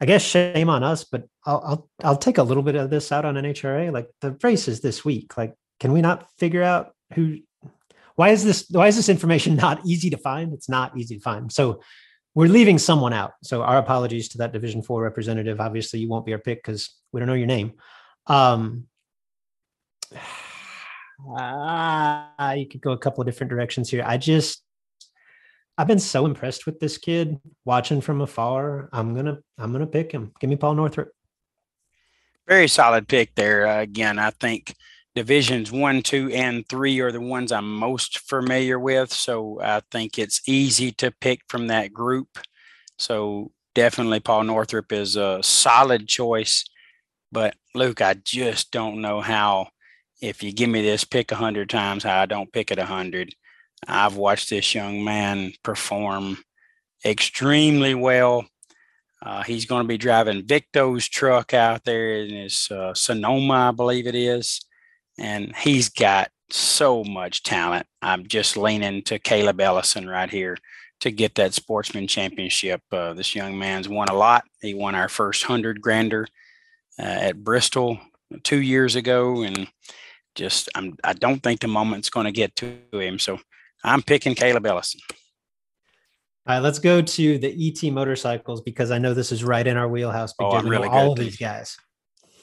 I 0.01 0.07
guess 0.07 0.23
shame 0.23 0.70
on 0.70 0.82
us, 0.82 1.05
but 1.05 1.24
I'll, 1.44 1.62
I'll 1.65 1.90
I'll 2.02 2.16
take 2.16 2.39
a 2.39 2.43
little 2.43 2.62
bit 2.62 2.77
of 2.77 2.89
this 2.89 3.12
out 3.12 3.24
on 3.24 3.35
NHRA. 3.35 3.93
Like 3.93 4.09
the 4.20 4.36
race 4.43 4.69
is 4.69 4.81
this 4.81 5.05
week. 5.05 5.36
Like, 5.36 5.55
can 5.78 5.93
we 5.93 6.01
not 6.01 6.28
figure 6.39 6.62
out 6.62 6.94
who 7.15 7.39
why 8.20 8.28
is 8.28 8.44
this 8.44 8.66
why 8.70 8.86
is 8.86 8.97
this 8.97 9.09
information 9.09 9.57
not 9.66 9.81
easy 9.86 10.11
to 10.11 10.19
find 10.19 10.52
it's 10.52 10.69
not 10.69 10.97
easy 10.97 11.16
to 11.16 11.23
find 11.23 11.51
so 11.51 11.81
we're 12.35 12.47
leaving 12.48 12.78
someone 12.78 13.15
out 13.15 13.32
so 13.43 13.62
our 13.62 13.78
apologies 13.78 14.28
to 14.28 14.39
that 14.39 14.52
division 14.52 14.82
four 14.82 15.02
representative 15.02 15.61
obviously 15.61 16.01
you 16.01 16.09
won't 16.09 16.27
be 16.27 16.32
our 16.32 16.39
pick 16.39 16.59
because 16.59 16.94
we 17.12 17.19
don't 17.19 17.28
know 17.28 17.35
your 17.35 17.47
name 17.47 17.73
um 18.27 18.85
uh, 21.36 22.55
you 22.57 22.69
could 22.69 22.82
go 22.82 22.93
a 22.93 22.98
couple 22.98 23.23
of 23.23 23.27
different 23.27 23.51
directions 23.51 23.89
here 23.89 24.05
i 24.07 24.19
just 24.19 24.62
i've 25.79 25.87
been 25.87 25.99
so 25.99 26.27
impressed 26.27 26.67
with 26.67 26.79
this 26.81 26.99
kid 26.99 27.39
watching 27.65 28.01
from 28.01 28.21
afar 28.21 28.89
i'm 28.93 29.15
gonna 29.15 29.39
i'm 29.59 29.73
gonna 29.73 29.87
pick 29.87 30.13
him 30.13 30.33
give 30.41 30.51
me 30.51 30.57
paul 30.57 30.75
northrup 30.75 31.11
very 32.49 32.69
solid 32.69 33.07
pick 33.09 33.35
there 33.35 33.67
uh, 33.67 33.81
again 33.81 34.19
i 34.19 34.31
think 34.31 34.75
divisions 35.15 35.73
one, 35.73 36.03
two, 36.03 36.31
and 36.31 36.67
three 36.69 37.01
are 37.01 37.13
the 37.13 37.21
ones 37.21 37.53
I'm 37.53 37.75
most 37.75 38.19
familiar 38.21 38.79
with. 38.79 39.13
So 39.13 39.61
I 39.61 39.83
think 39.91 40.19
it's 40.19 40.41
easy 40.47 40.93
to 40.93 41.11
pick 41.21 41.43
from 41.49 41.67
that 41.67 41.93
group. 41.93 42.29
So 42.99 43.53
definitely 43.75 44.21
Paul 44.21 44.45
Northrup 44.45 44.93
is 44.93 45.17
a 45.17 45.43
solid 45.43 46.09
choice. 46.09 46.65
But 47.33 47.55
Luke, 47.75 48.01
I 48.01 48.15
just 48.15 48.71
don't 48.71 49.01
know 49.01 49.21
how, 49.21 49.69
if 50.21 50.43
you 50.43 50.53
give 50.53 50.71
me 50.71 50.83
this 50.83 51.05
pick 51.05 51.33
a 51.33 51.37
hundred 51.37 51.71
times, 51.71 52.05
how 52.05 52.21
I 52.21 52.27
don't 52.27 52.53
pick 52.53 52.71
it 52.71 52.79
a 52.79 52.87
hundred. 52.87 53.35
I've 53.86 54.16
watched 54.16 54.51
this 54.51 54.74
young 54.74 55.05
man 55.05 55.52
perform 55.62 56.39
extremely 57.05 57.94
well. 57.94 58.47
Uh, 59.23 59.43
he's 59.43 59.66
going 59.66 59.82
to 59.82 59.89
be 59.89 59.98
driving 59.98 60.47
Victo's 60.47 61.09
truck 61.09 61.52
out 61.52 61.85
there 61.85 62.16
in 62.16 62.31
his 62.31 62.70
uh, 62.70 62.94
Sonoma, 62.94 63.69
I 63.69 63.70
believe 63.70 64.07
it 64.07 64.15
is 64.15 64.61
and 65.20 65.55
he's 65.55 65.90
got 65.90 66.31
so 66.51 67.05
much 67.05 67.44
talent. 67.44 67.86
I'm 68.02 68.27
just 68.27 68.57
leaning 68.57 69.02
to 69.02 69.19
Caleb 69.19 69.61
Ellison 69.61 70.09
right 70.09 70.31
here 70.31 70.57
to 71.01 71.11
get 71.11 71.35
that 71.36 71.55
sportsman 71.55 72.09
championship. 72.09 72.81
Uh, 72.90 73.12
this 73.12 73.35
young 73.35 73.59
man's 73.59 73.89
won 73.89 74.09
a 74.09 74.15
lot. 74.15 74.44
He 74.61 74.74
won 74.74 74.94
our 74.94 75.09
first 75.09 75.44
hundred 75.44 75.81
grander 75.81 76.27
uh, 76.98 77.02
at 77.02 77.44
Bristol 77.44 78.01
two 78.43 78.61
years 78.61 78.97
ago, 78.97 79.43
and 79.43 79.69
just 80.35 80.69
I'm 80.74 80.97
I 81.05 81.12
don't 81.12 81.43
think 81.43 81.61
the 81.61 81.69
moment's 81.69 82.11
going 82.11 82.27
to 82.27 82.32
get 82.32 82.57
to 82.57 82.78
him. 82.93 83.19
So 83.19 83.39
I'm 83.85 84.02
picking 84.02 84.35
Caleb 84.35 84.66
Ellison. 84.66 85.01
All 86.47 86.57
right, 86.57 86.62
let's 86.62 86.78
go 86.78 87.02
to 87.02 87.39
the 87.39 87.69
ET 87.69 87.93
motorcycles 87.93 88.62
because 88.62 88.90
I 88.90 88.98
know 88.98 89.15
this 89.15 89.31
is 89.31 89.44
right 89.44 89.66
in 89.66 89.77
our 89.77 89.89
wheelhouse. 89.89 90.35
Oh, 90.39 90.51
I'm 90.51 90.69
really 90.69 90.89
all 90.89 91.12
of 91.12 91.19
these 91.19 91.36
guys. 91.36 91.77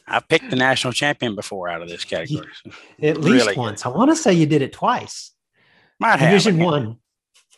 I've 0.07 0.27
picked 0.27 0.49
the 0.49 0.55
national 0.55 0.93
champion 0.93 1.35
before 1.35 1.67
out 1.67 1.81
of 1.81 1.89
this 1.89 2.05
category. 2.05 2.47
At 3.01 3.17
least 3.17 3.45
really 3.45 3.57
once. 3.57 3.83
Good. 3.83 3.89
I 3.89 3.97
want 3.97 4.11
to 4.11 4.15
say 4.15 4.33
you 4.33 4.45
did 4.45 4.61
it 4.61 4.71
twice. 4.71 5.31
Might 5.99 6.19
Division 6.19 6.57
have, 6.57 6.65
one. 6.65 6.97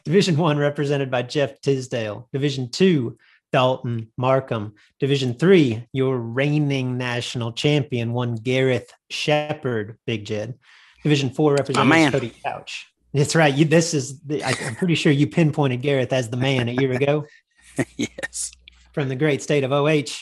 Division 0.05 0.37
one 0.37 0.57
represented 0.57 1.11
by 1.11 1.21
Jeff 1.21 1.61
Tisdale. 1.61 2.27
Division 2.33 2.71
two, 2.71 3.17
Dalton 3.51 4.11
Markham. 4.17 4.73
Division 4.99 5.35
three, 5.35 5.85
your 5.91 6.17
reigning 6.17 6.97
national 6.97 7.51
champion, 7.51 8.13
one 8.13 8.35
Gareth 8.35 8.91
Shepard, 9.09 9.99
Big 10.07 10.25
Jed. 10.25 10.57
Division 11.03 11.29
four 11.29 11.53
represented 11.53 12.11
Cody 12.11 12.33
Couch. 12.43 12.88
That's 13.13 13.35
right. 13.35 13.53
You, 13.53 13.65
this 13.65 13.93
is, 13.93 14.19
the, 14.21 14.43
I'm 14.43 14.75
pretty 14.75 14.95
sure 14.95 15.11
you 15.11 15.27
pinpointed 15.27 15.81
Gareth 15.81 16.13
as 16.13 16.29
the 16.29 16.37
man 16.37 16.69
a 16.69 16.73
year 16.73 16.91
ago. 16.91 17.25
yes. 17.97 18.51
From 18.93 19.09
the 19.09 19.15
great 19.15 19.41
state 19.41 19.63
of 19.63 19.71
OH. 19.71 20.21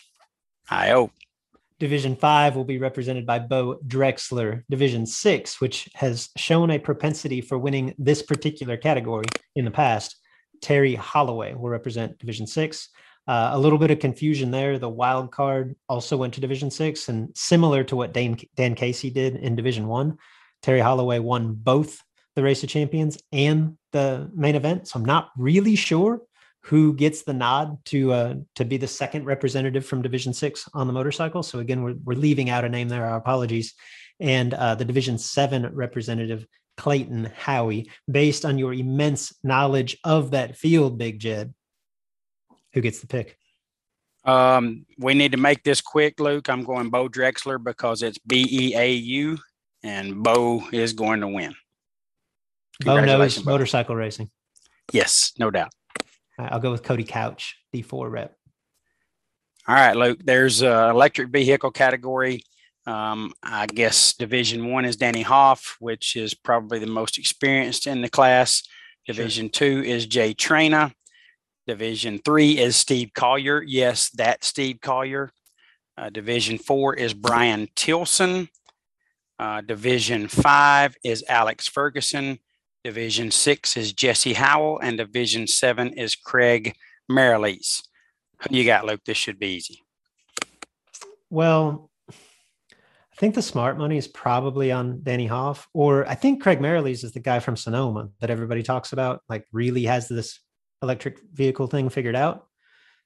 I 0.70 0.90
hope. 0.90 1.12
Division 1.80 2.16
five 2.16 2.56
will 2.56 2.66
be 2.66 2.80
represented 2.80 3.26
by 3.26 3.40
Bo 3.40 3.80
Drexler. 3.86 4.64
Division 4.70 5.06
six, 5.06 5.62
which 5.62 5.88
has 5.94 6.30
shown 6.36 6.72
a 6.72 6.80
propensity 6.80 7.40
for 7.40 7.58
winning 7.58 7.94
this 8.00 8.24
particular 8.24 8.78
category 8.78 9.26
in 9.56 9.64
the 9.64 9.72
past, 9.72 10.18
Terry 10.62 10.96
Holloway 10.96 11.54
will 11.54 11.70
represent 11.70 12.18
Division 12.18 12.48
six. 12.48 12.90
Uh, 13.28 13.52
a 13.54 13.60
little 13.60 13.78
bit 13.78 13.92
of 13.92 14.00
confusion 14.00 14.50
there. 14.50 14.80
The 14.80 14.90
wild 14.90 15.32
card 15.32 15.76
also 15.88 16.18
went 16.18 16.34
to 16.36 16.42
Division 16.42 16.72
six, 16.72 17.10
and 17.10 17.30
similar 17.36 17.84
to 17.84 17.96
what 17.96 18.14
Dan, 18.14 18.38
Dan 18.56 18.74
Casey 18.74 19.12
did 19.12 19.36
in 19.36 19.56
Division 19.56 19.88
one, 19.88 20.18
Terry 20.64 20.80
Holloway 20.80 21.20
won 21.20 21.54
both 21.54 22.02
the 22.38 22.44
Race 22.44 22.62
of 22.62 22.70
Champions 22.70 23.18
and 23.32 23.76
the 23.94 24.30
main 24.36 24.54
event. 24.54 24.88
So 24.88 25.00
I'm 25.00 25.06
not 25.06 25.32
really 25.38 25.76
sure 25.76 26.22
who 26.62 26.94
gets 26.94 27.24
the 27.24 27.34
nod 27.34 27.84
to 27.86 28.14
uh, 28.14 28.36
to 28.56 28.64
be 28.64 28.78
the 28.78 28.88
second 28.88 29.26
representative 29.26 29.84
from 29.88 30.04
Division 30.04 30.34
Six 30.34 30.70
on 30.76 30.86
the 30.86 30.94
motorcycle. 30.94 31.42
So 31.42 31.58
again, 31.58 31.82
we're 31.82 31.96
we're 32.04 32.14
leaving 32.14 32.52
out 32.52 32.64
a 32.64 32.70
name 32.70 32.90
there. 32.90 33.06
Our 33.08 33.18
apologies. 33.18 33.74
And 34.20 34.54
uh, 34.54 34.76
the 34.76 34.86
Division 34.86 35.18
Seven 35.18 35.68
representative 35.74 36.46
Clayton 36.78 37.32
Howie, 37.36 37.90
based 38.10 38.46
on 38.46 38.60
your 38.60 38.72
immense 38.72 39.34
knowledge 39.44 39.98
of 40.04 40.30
that 40.32 40.56
field, 40.56 41.00
Big 41.00 41.18
Jed, 41.20 41.56
who 42.74 42.82
gets 42.82 43.00
the 43.00 43.08
pick? 43.08 43.36
Um, 44.26 44.86
we 45.00 45.16
need 45.16 45.32
to 45.32 45.40
make 45.40 45.64
this 45.64 45.82
quick, 45.82 46.20
Luke. 46.20 46.50
I'm 46.50 46.64
going 46.64 46.92
Bo 46.92 47.10
Drexler 47.10 47.64
because 47.64 48.04
it's 48.04 48.20
B 48.20 48.46
E 48.52 48.76
A 48.76 48.92
U, 48.94 49.40
and 49.82 50.22
Bo 50.22 50.68
is 50.72 50.94
going 50.94 51.22
to 51.22 51.28
win. 51.28 51.56
Bo 52.84 53.04
knows 53.04 53.38
Bo. 53.40 53.52
motorcycle 53.52 53.96
racing. 53.96 54.30
Yes, 54.92 55.34
no 55.38 55.52
doubt. 55.52 55.72
I'll 56.40 56.60
go 56.60 56.72
with 56.72 56.84
Cody 56.84 57.04
Couch, 57.04 57.58
D4 57.74 58.12
rep. 58.12 58.36
All 59.68 59.76
right, 59.76 59.96
Luke. 59.96 60.20
There's 60.24 60.62
a 60.62 60.90
electric 60.90 61.30
vehicle 61.30 61.72
category. 61.72 62.44
Um, 62.86 63.34
I 63.44 63.66
guess 63.66 64.14
Division 64.14 64.72
One 64.72 64.86
is 64.86 64.96
Danny 64.96 65.24
Hoff, 65.24 65.76
which 65.80 66.16
is 66.16 66.34
probably 66.34 66.80
the 66.80 66.88
most 66.88 67.18
experienced 67.18 67.86
in 67.86 68.02
the 68.02 68.10
class. 68.10 68.64
Division 69.06 69.48
sure. 69.48 69.82
Two 69.82 69.84
is 69.84 70.06
Jay 70.06 70.34
Traina. 70.34 70.94
Division 71.66 72.20
Three 72.24 72.58
is 72.58 72.78
Steve 72.78 73.12
Collier. 73.14 73.62
Yes, 73.62 74.10
that 74.12 74.44
Steve 74.46 74.80
Collier. 74.82 75.32
Uh, 75.98 76.10
Division 76.10 76.58
Four 76.58 76.94
is 76.94 77.14
Brian 77.14 77.68
Tilson. 77.76 78.48
Uh, 79.38 79.60
Division 79.62 80.30
Five 80.30 80.96
is 81.04 81.26
Alex 81.28 81.68
Ferguson. 81.68 82.40
Division 82.88 83.32
six 83.32 83.76
is 83.76 83.92
Jesse 83.92 84.32
Howell, 84.32 84.80
and 84.80 84.98
Division 84.98 85.46
seven 85.46 85.92
is 85.92 86.16
Craig 86.16 86.74
Marilees. 87.12 87.84
You 88.50 88.64
got 88.64 88.86
Luke. 88.86 89.02
This 89.06 89.18
should 89.18 89.38
be 89.38 89.48
easy. 89.48 89.84
Well, 91.30 91.92
I 92.10 93.16
think 93.18 93.36
the 93.36 93.42
smart 93.42 93.78
money 93.78 93.98
is 93.98 94.08
probably 94.08 94.72
on 94.72 95.02
Danny 95.04 95.28
Hoff, 95.28 95.68
or 95.74 96.08
I 96.08 96.16
think 96.16 96.42
Craig 96.42 96.62
Merrilees 96.62 97.04
is 97.04 97.12
the 97.12 97.20
guy 97.20 97.40
from 97.40 97.58
Sonoma 97.58 98.08
that 98.22 98.30
everybody 98.30 98.64
talks 98.64 98.94
about, 98.94 99.22
like 99.28 99.46
really 99.52 99.84
has 99.84 100.08
this 100.08 100.40
electric 100.82 101.20
vehicle 101.34 101.68
thing 101.68 101.90
figured 101.90 102.16
out. 102.16 102.48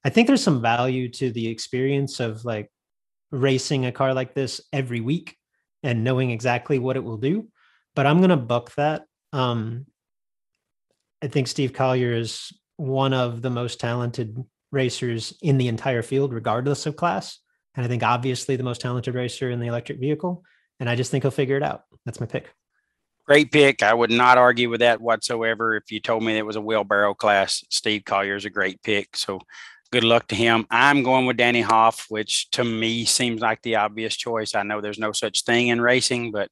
I 0.05 0.11
think 0.11 0.27
there's 0.27 0.43
some 0.43 0.61
value 0.61 1.09
to 1.13 1.31
the 1.31 1.47
experience 1.47 2.19
of 2.19 2.45
like 2.45 2.71
racing 3.31 3.87
a 3.87 3.91
car 3.91 4.13
like 4.13 4.35
this 4.35 4.61
every 4.71 5.01
week 5.01 5.35
and 5.81 6.03
knowing 6.03 6.29
exactly 6.29 6.77
what 6.77 6.97
it 6.97 7.03
will 7.03 7.17
do. 7.17 7.47
But 7.95 8.05
I'm 8.05 8.19
going 8.19 8.29
to 8.29 8.37
buck 8.37 8.75
that. 8.75 9.05
Um, 9.33 9.85
I 11.21 11.27
think 11.27 11.47
Steve 11.47 11.73
Collier 11.73 12.13
is 12.13 12.51
one 12.77 13.13
of 13.13 13.41
the 13.41 13.49
most 13.49 13.79
talented 13.79 14.43
racers 14.71 15.37
in 15.41 15.57
the 15.57 15.67
entire 15.67 16.01
field, 16.01 16.33
regardless 16.33 16.85
of 16.85 16.95
class. 16.95 17.39
And 17.75 17.85
I 17.85 17.87
think 17.87 18.03
obviously 18.03 18.55
the 18.55 18.63
most 18.63 18.81
talented 18.81 19.15
racer 19.15 19.49
in 19.49 19.59
the 19.59 19.67
electric 19.67 19.99
vehicle. 19.99 20.43
And 20.79 20.89
I 20.89 20.95
just 20.95 21.11
think 21.11 21.23
he'll 21.23 21.31
figure 21.31 21.57
it 21.57 21.63
out. 21.63 21.83
That's 22.05 22.19
my 22.19 22.25
pick. 22.25 22.49
Great 23.25 23.51
pick. 23.51 23.83
I 23.83 23.93
would 23.93 24.09
not 24.09 24.37
argue 24.37 24.69
with 24.69 24.79
that 24.79 24.99
whatsoever. 24.99 25.75
If 25.75 25.91
you 25.91 25.99
told 25.99 26.23
me 26.23 26.37
it 26.37 26.45
was 26.45 26.55
a 26.55 26.61
wheelbarrow 26.61 27.13
class, 27.13 27.63
Steve 27.69 28.03
Collier 28.03 28.35
is 28.35 28.45
a 28.45 28.49
great 28.49 28.81
pick. 28.81 29.15
So 29.15 29.39
good 29.91 30.03
luck 30.03 30.27
to 30.29 30.35
him. 30.35 30.65
I'm 30.71 31.03
going 31.03 31.27
with 31.27 31.37
Danny 31.37 31.61
Hoff, 31.61 32.07
which 32.09 32.49
to 32.51 32.63
me 32.63 33.05
seems 33.05 33.41
like 33.41 33.61
the 33.61 33.75
obvious 33.75 34.15
choice. 34.15 34.55
I 34.55 34.63
know 34.63 34.81
there's 34.81 34.99
no 34.99 35.11
such 35.11 35.43
thing 35.43 35.67
in 35.67 35.79
racing, 35.79 36.31
but 36.31 36.49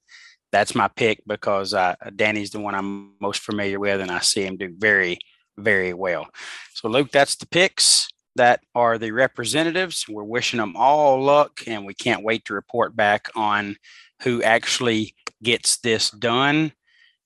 that's 0.51 0.76
my 0.76 0.88
pick 0.88 1.21
because 1.27 1.73
uh, 1.73 1.95
Danny's 2.15 2.51
the 2.51 2.59
one 2.59 2.76
I'm 2.76 3.13
most 3.19 3.41
familiar 3.41 3.80
with, 3.80 4.01
and 4.01 4.11
I 4.11 4.19
see 4.19 4.43
him 4.43 4.57
do 4.57 4.73
very, 4.77 5.19
very 5.57 5.93
well. 5.93 6.27
So, 6.73 6.88
Luke, 6.88 7.11
that's 7.11 7.35
the 7.35 7.47
picks 7.47 8.07
that 8.35 8.61
are 8.73 8.97
the 8.97 9.11
representatives. 9.11 10.05
We're 10.07 10.23
wishing 10.23 10.59
them 10.59 10.76
all 10.76 11.21
luck, 11.21 11.61
and 11.67 11.85
we 11.85 11.93
can't 11.93 12.23
wait 12.23 12.45
to 12.45 12.53
report 12.53 12.95
back 12.95 13.27
on 13.35 13.76
who 14.23 14.41
actually 14.43 15.15
gets 15.43 15.77
this 15.77 16.09
done. 16.09 16.73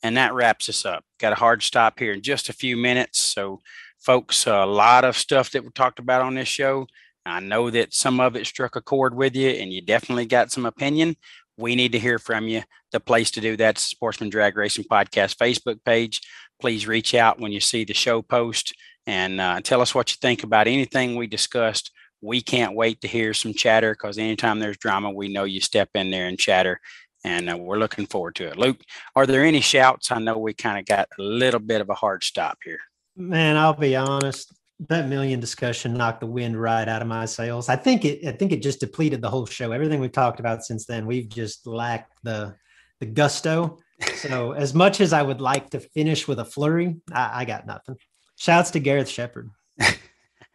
And 0.02 0.18
that 0.18 0.34
wraps 0.34 0.68
us 0.68 0.86
up. 0.86 1.06
Got 1.20 1.34
a 1.34 1.38
hard 1.38 1.64
stop 1.64 1.98
here 1.98 2.12
in 2.12 2.22
just 2.22 2.50
a 2.50 2.54
few 2.54 2.76
minutes. 2.76 3.20
So, 3.22 3.62
folks, 4.00 4.46
a 4.46 4.66
lot 4.66 5.06
of 5.06 5.18
stuff 5.18 5.52
that 5.52 5.64
we 5.64 5.70
talked 5.70 6.00
about 6.00 6.22
on 6.22 6.36
this 6.36 6.50
show. 6.50 6.88
I 7.26 7.40
know 7.40 7.70
that 7.70 7.94
some 7.94 8.20
of 8.20 8.36
it 8.36 8.46
struck 8.46 8.76
a 8.76 8.82
chord 8.82 9.16
with 9.16 9.34
you, 9.34 9.50
and 9.50 9.72
you 9.72 9.82
definitely 9.82 10.26
got 10.26 10.52
some 10.52 10.66
opinion. 10.66 11.16
We 11.58 11.76
need 11.76 11.92
to 11.92 12.00
hear 12.00 12.20
from 12.20 12.48
you. 12.48 12.64
The 12.92 13.00
place 13.00 13.32
to 13.32 13.42
do 13.42 13.56
that's 13.56 13.84
Sportsman 13.84 14.30
Drag 14.30 14.58
Racing 14.58 14.86
Podcast 14.86 15.38
Facebook 15.38 15.84
page. 15.86 16.22
Please 16.60 16.88
reach 16.88 17.14
out 17.14 17.40
when 17.40 17.52
you 17.52 17.60
see 17.60 17.84
the 17.84 17.94
show 17.94 18.22
post 18.22 18.74
and 19.06 19.42
uh, 19.42 19.62
tell 19.62 19.82
us 19.82 19.94
what 19.94 20.12
you 20.12 20.18
think 20.22 20.44
about 20.44 20.68
anything 20.68 21.16
we 21.16 21.28
discussed. 21.28 21.92
We 22.22 22.42
can't 22.42 22.76
wait 22.76 23.02
to 23.02 23.08
hear 23.08 23.34
some 23.34 23.54
chatter 23.54 23.94
because 23.94 24.18
anytime 24.18 24.60
there's 24.60 24.78
drama, 24.78 25.12
we 25.12 25.28
know 25.28 25.44
you 25.44 25.60
step 25.60 25.90
in 25.94 26.10
there 26.10 26.28
and 26.28 26.40
chatter, 26.40 26.80
and 27.26 27.50
uh, 27.50 27.58
we're 27.58 27.78
looking 27.78 28.06
forward 28.06 28.36
to 28.36 28.48
it. 28.48 28.58
Luke, 28.58 28.82
are 29.16 29.26
there 29.26 29.44
any 29.44 29.60
shouts? 29.60 30.10
I 30.10 30.20
know 30.20 30.38
we 30.38 30.54
kind 30.54 30.80
of 30.80 30.86
got 30.86 31.10
a 31.20 31.22
little 31.22 31.60
bit 31.60 31.82
of 31.82 31.90
a 31.90 31.96
hard 31.96 32.24
stop 32.24 32.60
here. 32.64 32.80
Man, 33.16 33.58
I'll 33.58 33.74
be 33.74 33.96
honest. 33.96 34.54
That 34.90 35.08
million 35.08 35.40
discussion 35.40 35.94
knocked 35.94 36.20
the 36.20 36.28
wind 36.28 36.60
right 36.60 36.88
out 36.88 37.02
of 37.02 37.08
my 37.08 37.26
sails. 37.26 37.70
I 37.70 37.76
think 37.76 38.06
it. 38.06 38.26
I 38.28 38.32
think 38.32 38.52
it 38.52 38.62
just 38.62 38.80
depleted 38.80 39.22
the 39.22 39.30
whole 39.30 39.46
show. 39.46 39.72
Everything 39.72 40.00
we've 40.00 40.12
talked 40.12 40.40
about 40.40 40.64
since 40.64 40.86
then, 40.86 41.06
we've 41.06 41.30
just 41.30 41.68
lacked 41.68 42.18
the 42.24 42.56
the 43.00 43.06
gusto. 43.06 43.78
So, 44.16 44.52
as 44.54 44.74
much 44.74 45.02
as 45.02 45.14
I 45.14 45.22
would 45.22 45.42
like 45.42 45.70
to 45.72 45.80
finish 45.80 46.28
with 46.28 46.40
a 46.40 46.46
flurry, 46.46 46.98
I, 47.12 47.42
I 47.42 47.46
got 47.46 47.68
nothing. 47.68 47.98
Shouts 48.38 48.72
to 48.72 48.80
Gareth 48.80 49.10
Shepard. 49.10 49.50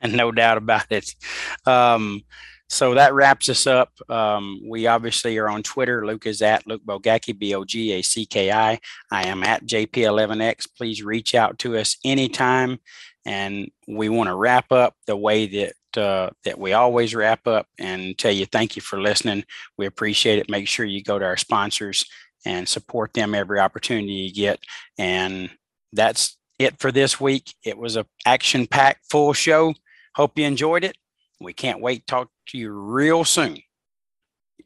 and 0.01 0.13
no 0.17 0.33
doubt 0.33 0.59
about 0.59 0.91
it. 0.91 1.15
Um, 1.67 2.23
so 2.71 2.95
that 2.95 3.15
wraps 3.15 3.49
us 3.49 3.67
up. 3.67 3.93
Um, 4.11 4.61
we 4.69 4.87
obviously 4.87 5.39
are 5.39 5.49
on 5.49 5.63
Twitter. 5.63 6.07
Luke 6.07 6.27
is 6.27 6.43
at 6.43 6.67
Luke 6.67 6.83
Bogacki, 6.85 7.37
B 7.39 7.55
O 7.55 7.65
G 7.65 7.93
A 7.93 8.03
C 8.03 8.27
K 8.27 8.53
I. 8.53 8.79
I 9.11 9.27
am 9.27 9.43
at 9.43 9.65
JP11X. 9.65 10.69
Please 10.77 11.03
reach 11.03 11.35
out 11.35 11.59
to 11.61 11.79
us 11.79 11.97
anytime. 12.05 12.79
And 13.25 13.71
we 13.87 14.09
want 14.09 14.29
to 14.29 14.35
wrap 14.35 14.73
up 14.73 14.95
the 15.07 15.17
way 15.17 15.47
that 15.47 15.75
uh, 15.97 16.31
that 16.45 16.59
we 16.59 16.73
always 16.73 17.15
wrap 17.15 17.47
up 17.47 17.67
and 17.79 18.17
tell 18.17 18.33
you 18.33 18.47
thank 18.47 18.77
you 18.77 18.83
for 18.83 19.01
listening. 19.01 19.45
We 19.77 19.87
appreciate 19.87 20.39
it. 20.39 20.51
Make 20.51 20.69
sure 20.69 20.87
you 20.87 21.03
go 21.03 21.19
to 21.19 21.25
our 21.25 21.37
sponsors 21.37 22.05
and 22.45 22.69
support 22.69 23.13
them 23.15 23.35
every 23.35 23.59
opportunity 23.59 24.13
you 24.13 24.33
get. 24.33 24.61
And 24.97 25.51
that's 25.93 26.37
it 26.59 26.79
for 26.79 26.93
this 26.93 27.21
week. 27.21 27.55
It 27.65 27.79
was 27.79 27.97
a 27.97 28.07
action 28.27 28.67
packed 28.67 29.11
full 29.11 29.33
show. 29.33 29.75
Hope 30.15 30.39
you 30.39 30.45
enjoyed 30.45 30.85
it. 30.85 30.97
We 31.41 31.53
can't 31.53 31.81
wait 31.81 32.07
to 32.07 32.11
talk 32.11 32.31
to 32.49 32.59
you 32.59 32.73
real 32.73 33.25
soon. 33.25 33.59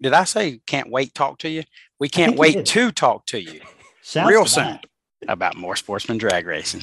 Did 0.01 0.15
I 0.15 0.25
say 0.25 0.61
can't 0.67 0.91
wait 0.91 1.15
talk 1.15 1.39
to 1.39 1.49
you? 1.49 1.63
We 2.01 2.09
can't 2.09 2.37
wait 2.37 2.67
to 2.67 2.91
talk 2.91 3.27
to 3.27 3.41
you 3.41 3.61
Shouts 4.03 4.29
real 4.29 4.47
soon 4.47 4.81
about 5.29 5.57
more 5.57 5.77
sportsman 5.77 6.19
drag 6.19 6.47
racing. 6.47 6.83